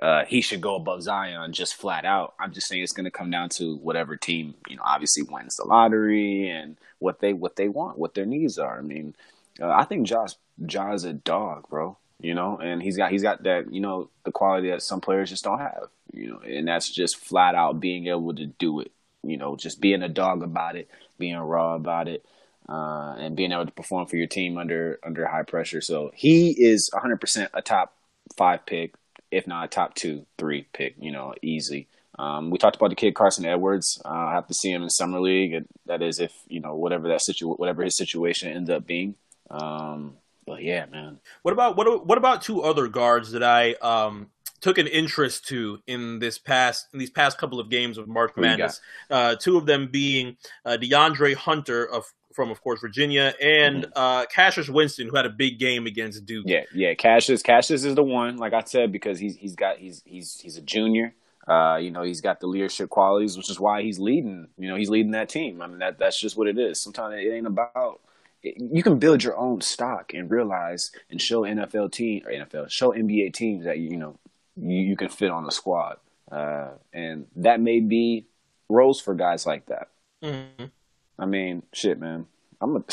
uh, 0.00 0.24
he 0.24 0.40
should 0.40 0.60
go 0.60 0.74
above 0.76 1.02
Zion 1.02 1.52
just 1.52 1.74
flat 1.74 2.04
out. 2.04 2.34
I'm 2.38 2.52
just 2.52 2.68
saying 2.68 2.82
it's 2.82 2.92
going 2.92 3.04
to 3.04 3.10
come 3.10 3.30
down 3.30 3.48
to 3.50 3.76
whatever 3.76 4.16
team 4.16 4.54
you 4.68 4.76
know 4.76 4.82
obviously 4.84 5.22
wins 5.22 5.56
the 5.56 5.64
lottery 5.64 6.48
and 6.48 6.76
what 6.98 7.20
they 7.20 7.32
what 7.32 7.56
they 7.56 7.68
want, 7.68 7.98
what 7.98 8.14
their 8.14 8.26
needs 8.26 8.58
are. 8.58 8.78
I 8.78 8.82
mean, 8.82 9.14
uh, 9.60 9.70
I 9.70 9.84
think 9.84 10.06
Josh 10.06 10.32
Josh 10.66 10.96
is 10.96 11.04
a 11.04 11.12
dog, 11.12 11.68
bro. 11.68 11.96
You 12.20 12.34
know, 12.34 12.58
and 12.58 12.82
he's 12.82 12.96
got 12.96 13.10
he's 13.10 13.22
got 13.22 13.42
that 13.44 13.72
you 13.72 13.80
know 13.80 14.10
the 14.24 14.32
quality 14.32 14.70
that 14.70 14.82
some 14.82 15.00
players 15.00 15.30
just 15.30 15.44
don't 15.44 15.58
have. 15.58 15.88
You 16.12 16.28
know, 16.28 16.38
and 16.40 16.68
that's 16.68 16.90
just 16.90 17.16
flat 17.16 17.54
out 17.54 17.80
being 17.80 18.06
able 18.06 18.34
to 18.34 18.46
do 18.46 18.80
it. 18.80 18.92
You 19.22 19.38
know, 19.38 19.56
just 19.56 19.80
being 19.80 20.02
a 20.02 20.08
dog 20.08 20.42
about 20.42 20.76
it, 20.76 20.90
being 21.18 21.36
raw 21.36 21.74
about 21.74 22.08
it 22.08 22.24
uh, 22.68 23.14
and 23.18 23.36
being 23.36 23.52
able 23.52 23.66
to 23.66 23.72
perform 23.72 24.06
for 24.06 24.16
your 24.16 24.26
team 24.26 24.58
under 24.58 24.98
under 25.04 25.26
high 25.26 25.42
pressure. 25.42 25.80
So 25.80 26.10
he 26.14 26.50
is 26.50 26.90
100% 26.92 27.48
a 27.54 27.62
top 27.62 27.94
five 28.36 28.64
pick, 28.66 28.94
if 29.30 29.46
not 29.46 29.64
a 29.64 29.68
top 29.68 29.94
two, 29.94 30.26
three 30.38 30.66
pick. 30.72 30.94
You 30.98 31.12
know, 31.12 31.34
easy. 31.42 31.88
Um, 32.18 32.50
we 32.50 32.58
talked 32.58 32.76
about 32.76 32.90
the 32.90 32.96
kid 32.96 33.14
Carson 33.14 33.44
Edwards. 33.44 34.00
Uh, 34.04 34.08
I 34.08 34.34
have 34.34 34.46
to 34.48 34.54
see 34.54 34.70
him 34.70 34.82
in 34.82 34.90
summer 34.90 35.20
league. 35.20 35.54
And 35.54 35.66
that 35.86 36.02
is 36.02 36.20
if 36.20 36.32
you 36.46 36.60
know 36.60 36.76
whatever 36.76 37.08
that 37.08 37.22
situ 37.22 37.52
whatever 37.54 37.82
his 37.82 37.96
situation 37.96 38.52
ends 38.52 38.70
up 38.70 38.86
being. 38.86 39.14
Um, 39.50 40.16
but 40.46 40.62
yeah, 40.62 40.86
man. 40.86 41.18
What 41.42 41.52
about 41.52 41.76
what 41.76 42.06
what 42.06 42.18
about 42.18 42.42
two 42.42 42.62
other 42.62 42.88
guards 42.88 43.32
that 43.32 43.42
I 43.42 43.74
um, 43.74 44.28
took 44.60 44.78
an 44.78 44.86
interest 44.86 45.48
to 45.48 45.80
in 45.86 46.18
this 46.18 46.38
past 46.38 46.88
in 46.92 46.98
these 46.98 47.10
past 47.10 47.38
couple 47.38 47.60
of 47.60 47.70
games 47.70 47.98
of 47.98 48.08
March 48.08 48.32
Madness? 48.36 48.80
Uh, 49.10 49.36
two 49.36 49.56
of 49.56 49.66
them 49.66 49.88
being 49.90 50.36
uh, 50.64 50.76
DeAndre 50.80 51.34
Hunter 51.34 51.84
of 51.84 52.04
from, 52.34 52.50
of 52.50 52.62
course, 52.62 52.80
Virginia, 52.80 53.34
and 53.40 53.84
mm-hmm. 53.84 53.92
uh, 53.94 54.26
Cassius 54.26 54.68
Winston, 54.68 55.08
who 55.08 55.16
had 55.16 55.26
a 55.26 55.30
big 55.30 55.58
game 55.58 55.86
against 55.86 56.24
Duke. 56.26 56.44
Yeah, 56.46 56.62
yeah. 56.74 56.94
Cassius, 56.94 57.42
Cassius 57.42 57.84
is 57.84 57.94
the 57.94 58.02
one, 58.02 58.36
like 58.36 58.52
I 58.52 58.62
said, 58.62 58.92
because 58.92 59.18
he's 59.18 59.36
he's 59.36 59.54
got 59.54 59.78
he's 59.78 60.02
he's 60.04 60.40
he's 60.40 60.56
a 60.56 60.62
junior. 60.62 61.14
Uh, 61.46 61.76
you 61.76 61.90
know, 61.90 62.02
he's 62.02 62.20
got 62.20 62.38
the 62.38 62.46
leadership 62.46 62.88
qualities, 62.88 63.36
which 63.36 63.50
is 63.50 63.58
why 63.58 63.82
he's 63.82 63.98
leading. 63.98 64.48
You 64.56 64.68
know, 64.68 64.76
he's 64.76 64.90
leading 64.90 65.12
that 65.12 65.28
team. 65.28 65.60
I 65.60 65.66
mean, 65.66 65.78
that 65.78 65.98
that's 65.98 66.18
just 66.18 66.36
what 66.36 66.46
it 66.46 66.58
is. 66.58 66.80
Sometimes 66.80 67.14
it 67.18 67.30
ain't 67.30 67.46
about. 67.46 68.00
you 68.42 68.82
can 68.82 68.98
build 68.98 69.22
your 69.22 69.36
own 69.36 69.60
stock 69.60 70.14
and 70.14 70.30
realize 70.30 70.92
and 71.10 71.20
show 71.20 71.42
NFL 71.42 71.92
team 71.92 72.22
or 72.24 72.32
NFL 72.32 72.70
show 72.70 72.92
NBA 72.92 73.34
teams 73.34 73.64
that 73.64 73.78
you 73.78 73.96
know 73.96 74.18
you, 74.56 74.76
you 74.76 74.96
can 74.96 75.08
fit 75.08 75.30
on 75.30 75.44
the 75.44 75.52
squad, 75.52 75.96
uh, 76.30 76.70
and 76.92 77.26
that 77.36 77.60
may 77.60 77.80
be 77.80 78.26
roles 78.68 79.00
for 79.00 79.14
guys 79.14 79.44
like 79.46 79.66
that. 79.66 79.88
Mm-hmm. 80.22 80.66
I 81.18 81.26
mean, 81.26 81.62
shit, 81.72 81.98
man. 81.98 82.26
I'm 82.60 82.76
a 82.76 82.84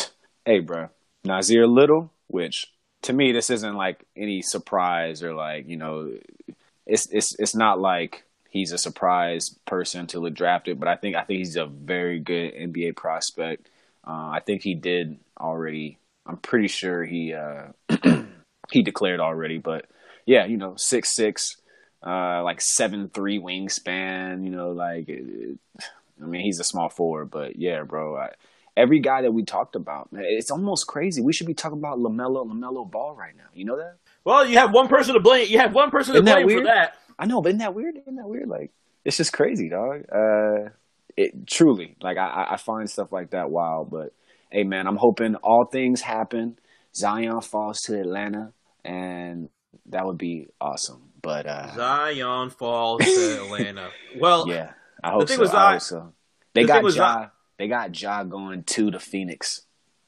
hey, 0.45 0.59
bro. 0.59 0.89
Nassir 1.25 1.67
Little, 1.67 2.11
which 2.27 2.71
to 3.03 3.13
me 3.13 3.31
this 3.31 3.49
isn't 3.49 3.75
like 3.75 4.05
any 4.15 4.41
surprise 4.41 5.23
or 5.23 5.33
like 5.33 5.67
you 5.67 5.77
know, 5.77 6.11
it's 6.85 7.07
it's 7.11 7.35
it's 7.39 7.55
not 7.55 7.79
like 7.79 8.23
he's 8.49 8.71
a 8.71 8.77
surprise 8.77 9.55
person 9.65 10.07
to 10.07 10.19
look 10.19 10.33
drafted, 10.33 10.79
but 10.79 10.87
I 10.87 10.95
think 10.95 11.15
I 11.15 11.23
think 11.23 11.39
he's 11.39 11.55
a 11.55 11.65
very 11.65 12.19
good 12.19 12.53
NBA 12.53 12.95
prospect. 12.95 13.69
Uh, 14.05 14.29
I 14.29 14.41
think 14.45 14.63
he 14.63 14.75
did 14.75 15.19
already. 15.39 15.97
I'm 16.25 16.37
pretty 16.37 16.67
sure 16.67 17.03
he 17.05 17.33
uh, 17.33 17.67
he 18.71 18.81
declared 18.81 19.19
already, 19.19 19.57
but 19.57 19.85
yeah, 20.25 20.45
you 20.45 20.57
know, 20.57 20.75
six 20.77 21.15
six, 21.15 21.57
uh, 22.05 22.43
like 22.43 22.61
seven 22.61 23.09
three 23.09 23.39
wingspan. 23.39 24.43
You 24.43 24.51
know, 24.51 24.71
like 24.71 25.09
it, 25.09 25.57
I 26.21 26.25
mean, 26.25 26.41
he's 26.41 26.59
a 26.59 26.63
small 26.63 26.89
forward, 26.89 27.29
but 27.31 27.57
yeah, 27.57 27.83
bro. 27.83 28.17
I, 28.17 28.29
every 28.75 28.99
guy 28.99 29.21
that 29.21 29.31
we 29.31 29.43
talked 29.43 29.75
about, 29.75 30.11
man, 30.11 30.23
it's 30.25 30.51
almost 30.51 30.87
crazy. 30.87 31.21
We 31.21 31.33
should 31.33 31.47
be 31.47 31.53
talking 31.53 31.77
about 31.77 31.97
Lamelo, 31.97 32.45
Lamelo 32.45 32.89
Ball 32.89 33.15
right 33.15 33.35
now. 33.35 33.45
You 33.53 33.65
know 33.65 33.77
that? 33.77 33.97
Well, 34.23 34.45
you 34.45 34.57
have 34.57 34.73
one 34.73 34.87
person 34.87 35.13
to 35.13 35.19
blame. 35.19 35.47
You 35.49 35.59
have 35.59 35.73
one 35.73 35.91
person 35.91 36.15
to 36.15 36.21
blame 36.21 36.49
for 36.49 36.63
that. 36.63 36.95
I 37.17 37.25
know, 37.25 37.41
but 37.41 37.49
isn't 37.49 37.59
that 37.59 37.73
weird? 37.73 37.97
Isn't 37.97 38.15
that 38.15 38.27
weird? 38.27 38.47
Like, 38.47 38.71
it's 39.03 39.17
just 39.17 39.33
crazy, 39.33 39.69
dog. 39.69 40.03
Uh, 40.11 40.69
it 41.17 41.47
truly, 41.47 41.95
like, 42.01 42.17
I, 42.17 42.47
I 42.51 42.57
find 42.57 42.89
stuff 42.89 43.11
like 43.11 43.31
that 43.31 43.49
wild. 43.49 43.89
But 43.89 44.13
hey, 44.49 44.63
man, 44.63 44.87
I'm 44.87 44.97
hoping 44.97 45.35
all 45.35 45.65
things 45.65 46.01
happen. 46.01 46.57
Zion 46.95 47.41
falls 47.41 47.81
to 47.81 47.99
Atlanta, 47.99 48.53
and 48.83 49.49
that 49.87 50.05
would 50.05 50.17
be 50.17 50.47
awesome. 50.61 51.11
But 51.21 51.45
uh, 51.45 51.75
Zion 51.75 52.49
falls 52.49 53.01
to 53.03 53.43
Atlanta. 53.43 53.89
Well, 54.17 54.45
yeah. 54.49 54.71
I 55.03 55.11
hope 55.11 55.27
the 55.27 55.33
so. 55.33 55.39
Was, 55.39 55.53
I, 55.53 55.73
hope 55.73 55.81
so. 55.81 56.13
They 56.53 56.63
the 56.63 56.67
got 56.67 56.95
Ja. 56.95 57.27
they 57.57 57.67
got 57.67 57.99
Ja 57.99 58.23
going 58.23 58.63
to 58.63 58.91
the 58.91 58.99
Phoenix. 58.99 59.61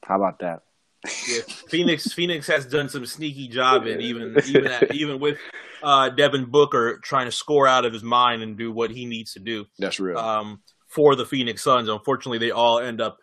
How 0.03 0.15
about 0.15 0.39
that? 0.39 0.61
Yeah, 1.05 1.41
Phoenix. 1.69 2.11
Phoenix 2.11 2.47
has 2.47 2.65
done 2.65 2.89
some 2.89 3.05
sneaky 3.05 3.47
job, 3.47 3.85
and 3.85 4.01
even 4.01 4.35
even 4.47 4.67
at, 4.67 4.93
even 4.93 5.19
with 5.19 5.37
uh, 5.83 6.09
Devin 6.09 6.45
Booker 6.45 6.99
trying 7.03 7.25
to 7.25 7.31
score 7.31 7.67
out 7.67 7.85
of 7.85 7.93
his 7.93 8.03
mind 8.03 8.43
and 8.43 8.57
do 8.57 8.71
what 8.71 8.91
he 8.91 9.05
needs 9.05 9.33
to 9.33 9.39
do. 9.39 9.65
That's 9.79 9.99
real. 9.99 10.17
Um, 10.17 10.61
for 10.87 11.15
the 11.15 11.25
Phoenix 11.25 11.63
Suns, 11.63 11.89
unfortunately, 11.89 12.37
they 12.37 12.51
all 12.51 12.79
end 12.79 13.01
up 13.01 13.17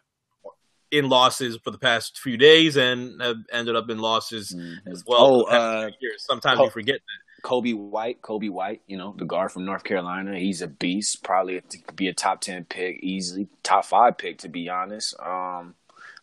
in 0.91 1.09
losses 1.09 1.59
for 1.63 1.71
the 1.71 1.79
past 1.79 2.19
few 2.19 2.37
days 2.37 2.77
and 2.77 3.21
have 3.21 3.37
ended 3.53 3.77
up 3.77 3.91
in 3.91 3.99
losses 3.99 4.55
mm-hmm. 4.55 4.91
as 4.91 5.05
well. 5.07 5.19
Oh, 5.21 5.43
uh, 5.43 5.91
Sometimes 6.17 6.61
oh, 6.61 6.65
you 6.65 6.71
forget 6.71 6.95
that. 6.95 7.28
Coby 7.43 7.75
White, 7.75 8.21
Coby 8.21 8.51
White, 8.51 8.83
you 8.87 8.97
know, 8.97 9.15
the 9.17 9.25
guard 9.25 9.53
from 9.53 9.65
North 9.65 9.85
Carolina, 9.85 10.39
he's 10.39 10.63
a 10.63 10.67
beast. 10.67 11.23
Probably 11.23 11.63
be 11.95 12.09
a 12.09 12.15
top 12.15 12.41
ten 12.41 12.65
pick, 12.65 13.01
easily 13.03 13.49
top 13.63 13.85
five 13.85 14.19
pick 14.19 14.39
to 14.39 14.49
be 14.49 14.69
honest. 14.69 15.15
Um, 15.21 15.75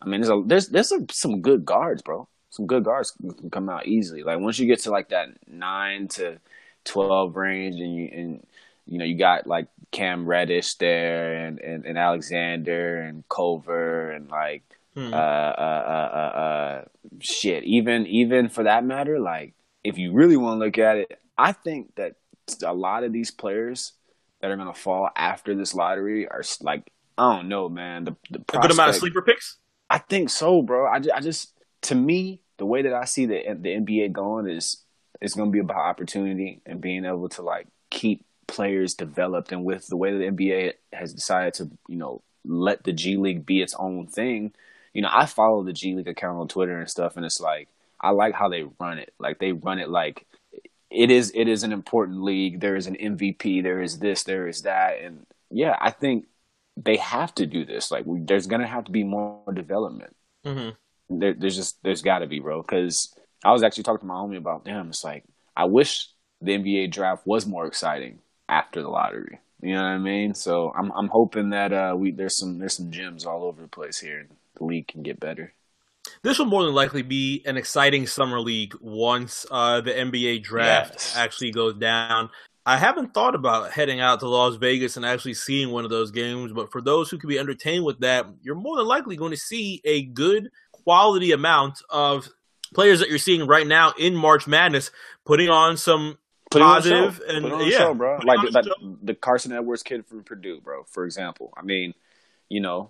I 0.01 0.05
mean, 0.05 0.21
there's 0.21 0.29
a 0.29 0.43
there's 0.45 0.67
there's 0.69 0.89
some, 0.89 1.07
some 1.09 1.41
good 1.41 1.65
guards, 1.65 2.01
bro. 2.01 2.27
Some 2.49 2.67
good 2.67 2.83
guards 2.83 3.11
can 3.11 3.49
come 3.49 3.69
out 3.69 3.87
easily. 3.87 4.23
Like 4.23 4.39
once 4.39 4.59
you 4.59 4.67
get 4.67 4.79
to 4.81 4.91
like 4.91 5.09
that 5.09 5.29
nine 5.47 6.07
to 6.09 6.39
twelve 6.83 7.35
range, 7.35 7.75
and 7.79 7.95
you 7.95 8.09
and 8.13 8.47
you 8.85 8.99
know 8.99 9.05
you 9.05 9.17
got 9.17 9.47
like 9.47 9.67
Cam 9.91 10.25
Reddish 10.25 10.75
there, 10.75 11.45
and 11.45 11.59
and, 11.59 11.85
and 11.85 11.97
Alexander 11.97 13.01
and 13.01 13.23
Culver, 13.29 14.11
and 14.11 14.29
like 14.29 14.63
hmm. 14.93 15.13
uh, 15.13 15.17
uh, 15.17 15.83
uh, 15.87 16.11
uh, 16.13 16.39
uh 16.39 16.85
shit. 17.19 17.63
Even 17.63 18.05
even 18.05 18.49
for 18.49 18.63
that 18.63 18.85
matter, 18.85 19.19
like 19.19 19.54
if 19.85 19.97
you 19.97 20.11
really 20.11 20.35
want 20.35 20.59
to 20.59 20.65
look 20.65 20.77
at 20.77 20.97
it, 20.97 21.19
I 21.37 21.51
think 21.51 21.95
that 21.95 22.15
a 22.63 22.73
lot 22.73 23.03
of 23.03 23.13
these 23.13 23.31
players 23.31 23.93
that 24.41 24.51
are 24.51 24.55
going 24.55 24.73
to 24.73 24.79
fall 24.79 25.09
after 25.15 25.55
this 25.55 25.73
lottery 25.73 26.27
are 26.27 26.43
like 26.61 26.91
I 27.17 27.35
don't 27.35 27.47
know, 27.47 27.69
man. 27.69 28.03
The, 28.03 28.15
the 28.29 28.39
a 28.53 28.59
good 28.59 28.71
amount 28.71 28.89
of 28.89 28.95
sleeper 28.95 29.21
picks. 29.21 29.57
I 29.89 29.99
think 29.99 30.29
so, 30.29 30.61
bro. 30.61 30.85
I, 30.85 30.99
I 31.13 31.21
just 31.21 31.53
to 31.83 31.95
me 31.95 32.41
the 32.57 32.65
way 32.65 32.81
that 32.81 32.93
I 32.93 33.05
see 33.05 33.25
the 33.25 33.43
the 33.59 33.69
NBA 33.69 34.11
going 34.11 34.49
is 34.49 34.83
it's 35.21 35.35
going 35.35 35.49
to 35.49 35.53
be 35.53 35.59
about 35.59 35.77
opportunity 35.77 36.61
and 36.65 36.81
being 36.81 37.05
able 37.05 37.29
to 37.29 37.41
like 37.41 37.67
keep 37.89 38.25
players 38.47 38.95
developed 38.95 39.51
and 39.51 39.63
with 39.63 39.87
the 39.87 39.97
way 39.97 40.11
that 40.11 40.17
the 40.17 40.31
NBA 40.45 40.73
has 40.93 41.13
decided 41.13 41.53
to 41.55 41.69
you 41.87 41.97
know 41.97 42.21
let 42.43 42.83
the 42.83 42.93
G 42.93 43.17
League 43.17 43.45
be 43.45 43.61
its 43.61 43.75
own 43.77 44.07
thing. 44.07 44.53
You 44.93 45.01
know, 45.01 45.09
I 45.11 45.25
follow 45.25 45.63
the 45.63 45.73
G 45.73 45.95
League 45.95 46.07
account 46.07 46.39
on 46.39 46.47
Twitter 46.47 46.77
and 46.77 46.89
stuff, 46.89 47.17
and 47.17 47.25
it's 47.25 47.39
like 47.39 47.69
I 48.05 48.11
like 48.11 48.35
how 48.35 48.49
they 48.49 48.65
run 48.79 48.99
it. 48.99 49.11
Like 49.19 49.39
they 49.39 49.51
run 49.51 49.79
it 49.79 49.89
like 49.89 50.27
it 50.91 51.09
is 51.09 51.31
it 51.33 51.47
is 51.47 51.63
an 51.63 51.73
important 51.73 52.23
league. 52.23 52.59
There 52.59 52.75
is 52.75 52.85
an 52.85 52.95
MVP. 52.95 53.63
There 53.63 53.81
is 53.81 53.97
this. 53.97 54.23
There 54.23 54.47
is 54.47 54.61
that. 54.61 55.01
And 55.01 55.25
yeah, 55.49 55.75
I 55.81 55.89
think 55.89 56.27
they 56.77 56.97
have 56.97 57.33
to 57.35 57.47
do 57.47 57.65
this. 57.65 57.89
Like 57.89 58.05
we, 58.05 58.19
there's 58.19 58.45
gonna 58.45 58.67
have 58.67 58.85
to 58.85 58.91
be 58.91 59.03
more 59.03 59.41
development. 59.51 60.15
Mm-hmm. 60.45 61.19
There, 61.19 61.33
there's 61.33 61.55
just 61.55 61.81
there's 61.83 62.03
got 62.03 62.19
to 62.19 62.27
be, 62.27 62.39
bro. 62.39 62.61
Because 62.61 63.11
I 63.43 63.51
was 63.51 63.63
actually 63.63 63.83
talking 63.83 64.01
to 64.01 64.05
my 64.05 64.15
homie 64.15 64.37
about 64.37 64.65
them. 64.65 64.89
It's 64.89 65.03
like 65.03 65.23
I 65.55 65.65
wish 65.65 66.07
the 66.41 66.57
NBA 66.57 66.91
draft 66.91 67.25
was 67.25 67.47
more 67.47 67.65
exciting 67.65 68.19
after 68.47 68.83
the 68.83 68.89
lottery. 68.89 69.39
You 69.61 69.73
know 69.73 69.81
what 69.81 69.89
I 69.89 69.97
mean? 69.97 70.35
So 70.35 70.71
I'm 70.77 70.91
I'm 70.91 71.07
hoping 71.07 71.49
that 71.49 71.73
uh 71.73 71.95
we 71.97 72.11
there's 72.11 72.37
some 72.37 72.59
there's 72.59 72.77
some 72.77 72.91
gems 72.91 73.25
all 73.25 73.43
over 73.43 73.63
the 73.63 73.67
place 73.67 73.97
here. 73.97 74.19
And 74.19 74.29
the 74.57 74.65
league 74.65 74.87
can 74.87 75.01
get 75.01 75.19
better. 75.19 75.54
This 76.25 76.39
will 76.39 76.47
more 76.47 76.63
than 76.63 76.73
likely 76.73 77.03
be 77.03 77.43
an 77.45 77.55
exciting 77.55 78.07
summer 78.07 78.39
league 78.39 78.73
once 78.81 79.45
uh, 79.51 79.81
the 79.81 79.91
NBA 79.91 80.41
draft 80.41 80.93
yes. 80.93 81.15
actually 81.15 81.51
goes 81.51 81.75
down. 81.75 82.31
I 82.65 82.77
haven't 82.77 83.13
thought 83.13 83.35
about 83.35 83.69
heading 83.69 83.99
out 83.99 84.21
to 84.21 84.27
Las 84.27 84.55
Vegas 84.55 84.97
and 84.97 85.05
actually 85.05 85.35
seeing 85.35 85.69
one 85.69 85.83
of 85.83 85.91
those 85.91 86.09
games, 86.09 86.51
but 86.51 86.71
for 86.71 86.81
those 86.81 87.11
who 87.11 87.19
can 87.19 87.29
be 87.29 87.37
entertained 87.37 87.85
with 87.85 87.99
that, 87.99 88.25
you're 88.41 88.55
more 88.55 88.75
than 88.75 88.87
likely 88.87 89.15
going 89.15 89.33
to 89.33 89.37
see 89.37 89.81
a 89.85 90.01
good 90.01 90.49
quality 90.71 91.31
amount 91.31 91.83
of 91.91 92.27
players 92.73 93.01
that 93.01 93.09
you're 93.09 93.19
seeing 93.19 93.45
right 93.45 93.67
now 93.67 93.93
in 93.95 94.15
March 94.15 94.47
Madness 94.47 94.89
putting 95.25 95.49
on 95.49 95.77
some 95.77 96.17
putting 96.49 96.65
positive 96.65 97.21
on 97.29 97.35
and 97.35 97.53
on 97.53 97.67
yeah, 97.69 97.77
show, 97.77 97.93
bro. 97.93 98.17
Like 98.23 98.41
the, 98.41 98.97
the 99.03 99.13
Carson 99.13 99.51
Edwards 99.51 99.83
kid 99.83 100.07
from 100.07 100.23
Purdue, 100.23 100.59
bro. 100.59 100.85
For 100.85 101.05
example, 101.05 101.53
I 101.55 101.61
mean, 101.61 101.93
you 102.49 102.61
know, 102.61 102.89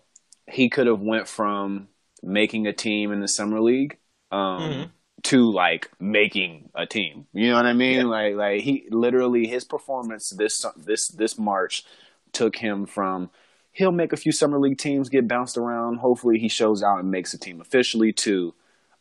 he 0.50 0.70
could 0.70 0.88
have 0.88 1.02
went 1.02 1.28
from 1.28 1.90
making 2.26 2.68
a 2.68 2.74
team 2.74 3.12
in 3.12 3.22
the 3.22 3.28
summer 3.28 3.62
league 3.62 3.98
um, 4.32 4.62
mm-hmm. 4.62 4.84
to 5.24 5.52
like 5.52 5.92
making 6.00 6.70
a 6.76 6.86
team. 6.86 7.28
You 7.34 7.50
know 7.50 7.56
what 7.56 7.66
I 7.66 7.74
mean? 7.74 7.98
Yeah. 7.98 8.04
Like 8.06 8.36
like 8.36 8.62
he 8.62 8.88
literally 8.90 9.48
his 9.48 9.64
performance 9.64 10.30
this 10.32 10.66
this 10.76 11.08
this 11.10 11.38
March 11.38 11.86
took 12.34 12.56
him 12.58 12.86
from 12.86 13.30
he'll 13.72 13.92
make 13.92 14.14
a 14.14 14.18
few 14.18 14.32
summer 14.32 14.60
league 14.60 14.78
teams 14.78 15.10
get 15.10 15.28
bounced 15.28 15.58
around. 15.58 15.98
Hopefully 15.98 16.40
he 16.40 16.48
shows 16.48 16.82
out 16.82 17.00
and 17.00 17.12
makes 17.12 17.34
a 17.34 17.38
team 17.38 17.62
officially 17.62 18.12
to 18.14 18.54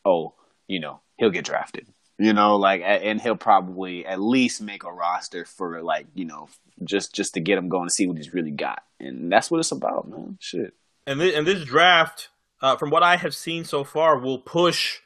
oh, 0.05 0.33
you 0.67 0.79
know, 0.79 1.01
he'll 1.17 1.31
get 1.31 1.45
drafted. 1.45 1.87
You 2.17 2.31
know, 2.31 2.55
like 2.55 2.81
and 2.85 3.19
he'll 3.19 3.35
probably 3.35 4.05
at 4.05 4.21
least 4.21 4.61
make 4.61 4.85
a 4.85 4.91
roster 4.91 5.43
for 5.43 5.81
like, 5.81 6.07
you 6.13 6.23
know, 6.23 6.47
just 6.83 7.13
just 7.13 7.33
to 7.33 7.41
get 7.41 7.57
him 7.57 7.67
going 7.67 7.87
to 7.89 7.93
see 7.93 8.07
what 8.07 8.17
he's 8.17 8.33
really 8.33 8.51
got. 8.51 8.83
And 8.99 9.29
that's 9.29 9.51
what 9.51 9.59
it's 9.59 9.71
about, 9.71 10.07
man. 10.07 10.37
Shit. 10.39 10.73
And 11.05 11.19
this, 11.19 11.35
and 11.35 11.45
this 11.45 11.65
draft 11.65 12.29
uh, 12.65 12.75
from 12.75 12.89
what 12.89 13.03
I 13.03 13.15
have 13.15 13.35
seen 13.35 13.63
so 13.63 13.83
far, 13.83 14.17
will 14.17 14.39
push 14.39 14.97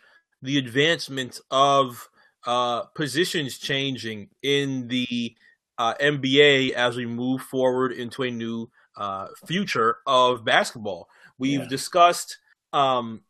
the 0.42 0.58
advancement 0.58 1.42
of 1.52 2.08
uh, 2.48 2.84
positions 2.96 3.58
changing 3.58 4.30
in 4.42 4.88
the 4.88 5.36
uh, 5.78 5.94
NBA 5.96 6.72
as 6.72 6.96
we 6.96 7.06
move 7.06 7.42
forward 7.42 7.92
into 7.92 8.24
a 8.24 8.32
new 8.32 8.70
uh, 8.96 9.28
future 9.46 9.98
of 10.08 10.46
basketball. 10.46 11.10
We've 11.38 11.60
yeah. 11.60 11.68
discussed 11.68 12.38
um, 12.72 13.24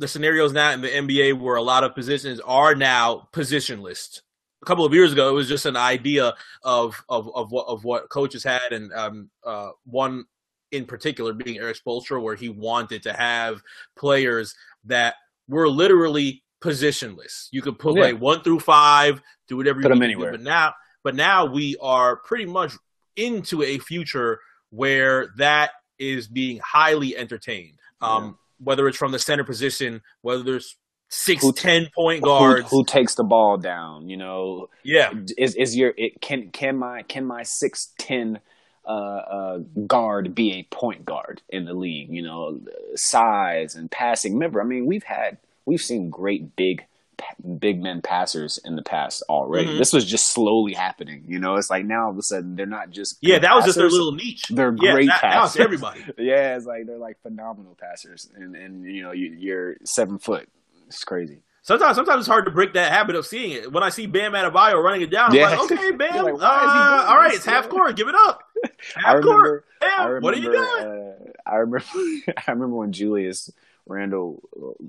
the 0.00 0.08
scenarios 0.08 0.52
now 0.52 0.72
in 0.72 0.80
the 0.80 0.88
NBA 0.88 1.38
where 1.38 1.54
a 1.54 1.62
lot 1.62 1.84
of 1.84 1.94
positions 1.94 2.40
are 2.40 2.74
now 2.74 3.28
positionless. 3.32 4.20
A 4.62 4.66
couple 4.66 4.84
of 4.84 4.94
years 4.94 5.12
ago, 5.12 5.28
it 5.28 5.32
was 5.32 5.48
just 5.48 5.64
an 5.64 5.76
idea 5.76 6.34
of 6.64 7.00
of 7.08 7.30
of 7.36 7.52
what 7.52 7.68
of 7.68 7.84
what 7.84 8.08
coaches 8.08 8.42
had, 8.42 8.72
and 8.72 8.92
um, 8.92 9.30
uh, 9.44 9.70
one 9.84 10.24
in 10.72 10.84
particular 10.84 11.32
being 11.32 11.58
Erik 11.58 11.76
Spoelstra, 11.76 12.20
where 12.20 12.36
he 12.36 12.48
wanted 12.48 13.02
to 13.04 13.12
have 13.12 13.62
players 13.96 14.54
that 14.84 15.14
were 15.48 15.68
literally 15.68 16.42
positionless. 16.62 17.48
You 17.52 17.62
could 17.62 17.78
put 17.78 17.96
yeah. 17.96 18.02
like 18.02 18.20
one 18.20 18.42
through 18.42 18.60
five, 18.60 19.22
do 19.48 19.56
whatever 19.56 19.80
put 19.80 19.88
you 19.88 19.94
them 19.94 20.02
anywhere. 20.02 20.32
Do. 20.32 20.38
But 20.38 20.44
now, 20.44 20.74
but 21.04 21.14
now 21.14 21.46
we 21.46 21.76
are 21.80 22.16
pretty 22.16 22.46
much 22.46 22.72
into 23.16 23.62
a 23.62 23.78
future 23.78 24.40
where 24.70 25.32
that 25.36 25.70
is 25.98 26.28
being 26.28 26.58
highly 26.58 27.16
entertained. 27.16 27.78
Um, 28.00 28.24
yeah. 28.24 28.32
Whether 28.58 28.88
it's 28.88 28.96
from 28.96 29.12
the 29.12 29.18
center 29.18 29.44
position, 29.44 30.02
whether 30.22 30.42
there's 30.42 30.76
six 31.08 31.42
who, 31.42 31.52
ten 31.52 31.88
point 31.94 32.22
guards 32.22 32.70
who, 32.70 32.78
who, 32.78 32.84
takes 32.84 33.14
the 33.14 33.24
ball 33.24 33.58
down, 33.58 34.08
you 34.08 34.16
know. 34.16 34.68
Yeah, 34.82 35.12
is 35.36 35.54
is 35.54 35.76
your 35.76 35.92
it, 35.96 36.20
can 36.20 36.50
can 36.50 36.76
my 36.76 37.02
can 37.02 37.24
my 37.24 37.42
six 37.42 37.92
ten 37.98 38.40
uh, 38.86 38.90
uh, 38.90 39.58
guard 39.86 40.34
be 40.34 40.52
a 40.52 40.62
point 40.64 41.04
guard 41.04 41.42
in 41.48 41.64
the 41.64 41.74
league. 41.74 42.10
You 42.10 42.22
know, 42.22 42.60
size 42.94 43.74
and 43.74 43.90
passing. 43.90 44.34
Remember, 44.34 44.60
I 44.60 44.64
mean, 44.64 44.86
we've 44.86 45.04
had 45.04 45.38
we've 45.64 45.80
seen 45.80 46.10
great 46.10 46.56
big 46.56 46.86
big 47.58 47.82
men 47.82 48.02
passers 48.02 48.58
in 48.64 48.76
the 48.76 48.82
past 48.82 49.22
already. 49.28 49.68
Mm-hmm. 49.68 49.78
This 49.78 49.92
was 49.92 50.04
just 50.04 50.32
slowly 50.32 50.74
happening. 50.74 51.24
You 51.26 51.38
know, 51.38 51.56
it's 51.56 51.70
like 51.70 51.84
now 51.84 52.06
all 52.06 52.10
of 52.10 52.18
a 52.18 52.22
sudden 52.22 52.56
they're 52.56 52.66
not 52.66 52.90
just 52.90 53.18
yeah, 53.20 53.38
that 53.38 53.54
was 53.54 53.64
just 53.64 53.78
their 53.78 53.88
little 53.88 54.12
niche. 54.12 54.44
They're 54.50 54.74
yeah, 54.80 54.92
great 54.92 55.08
that, 55.08 55.20
passers. 55.20 55.60
everybody. 55.60 56.00
yeah, 56.18 56.56
it's 56.56 56.66
like 56.66 56.86
they're 56.86 56.98
like 56.98 57.20
phenomenal 57.22 57.76
passers, 57.80 58.28
and 58.34 58.54
and 58.54 58.84
you 58.84 59.02
know 59.02 59.12
you, 59.12 59.34
you're 59.38 59.76
seven 59.84 60.18
foot. 60.18 60.48
It's 60.86 61.04
crazy. 61.04 61.40
Sometimes, 61.62 61.96
sometimes 61.96 62.20
it's 62.20 62.28
hard 62.28 62.44
to 62.44 62.52
break 62.52 62.74
that 62.74 62.92
habit 62.92 63.16
of 63.16 63.26
seeing 63.26 63.50
it. 63.50 63.72
When 63.72 63.82
I 63.82 63.88
see 63.88 64.06
Bam 64.06 64.34
Adebayo 64.34 64.80
running 64.80 65.02
it 65.02 65.10
down, 65.10 65.30
I'm 65.30 65.36
yeah. 65.36 65.48
like, 65.50 65.72
okay, 65.72 65.90
Bam, 65.96 66.24
like, 66.24 66.34
uh, 66.34 67.06
all 67.08 67.16
right, 67.16 67.34
it's 67.34 67.44
half 67.44 67.68
court, 67.68 67.96
give 67.96 68.06
it 68.06 68.14
up. 68.14 68.45
I 69.04 69.12
remember, 69.12 69.64
I 69.82 70.04
remember, 70.04 70.20
what 70.20 70.34
are 70.34 70.38
you 70.38 70.52
doing? 70.52 71.32
Uh, 71.46 71.50
I 71.50 71.56
remember, 71.56 71.84
I 72.36 72.50
remember 72.50 72.76
when 72.76 72.92
Julius 72.92 73.50
Randle 73.86 74.42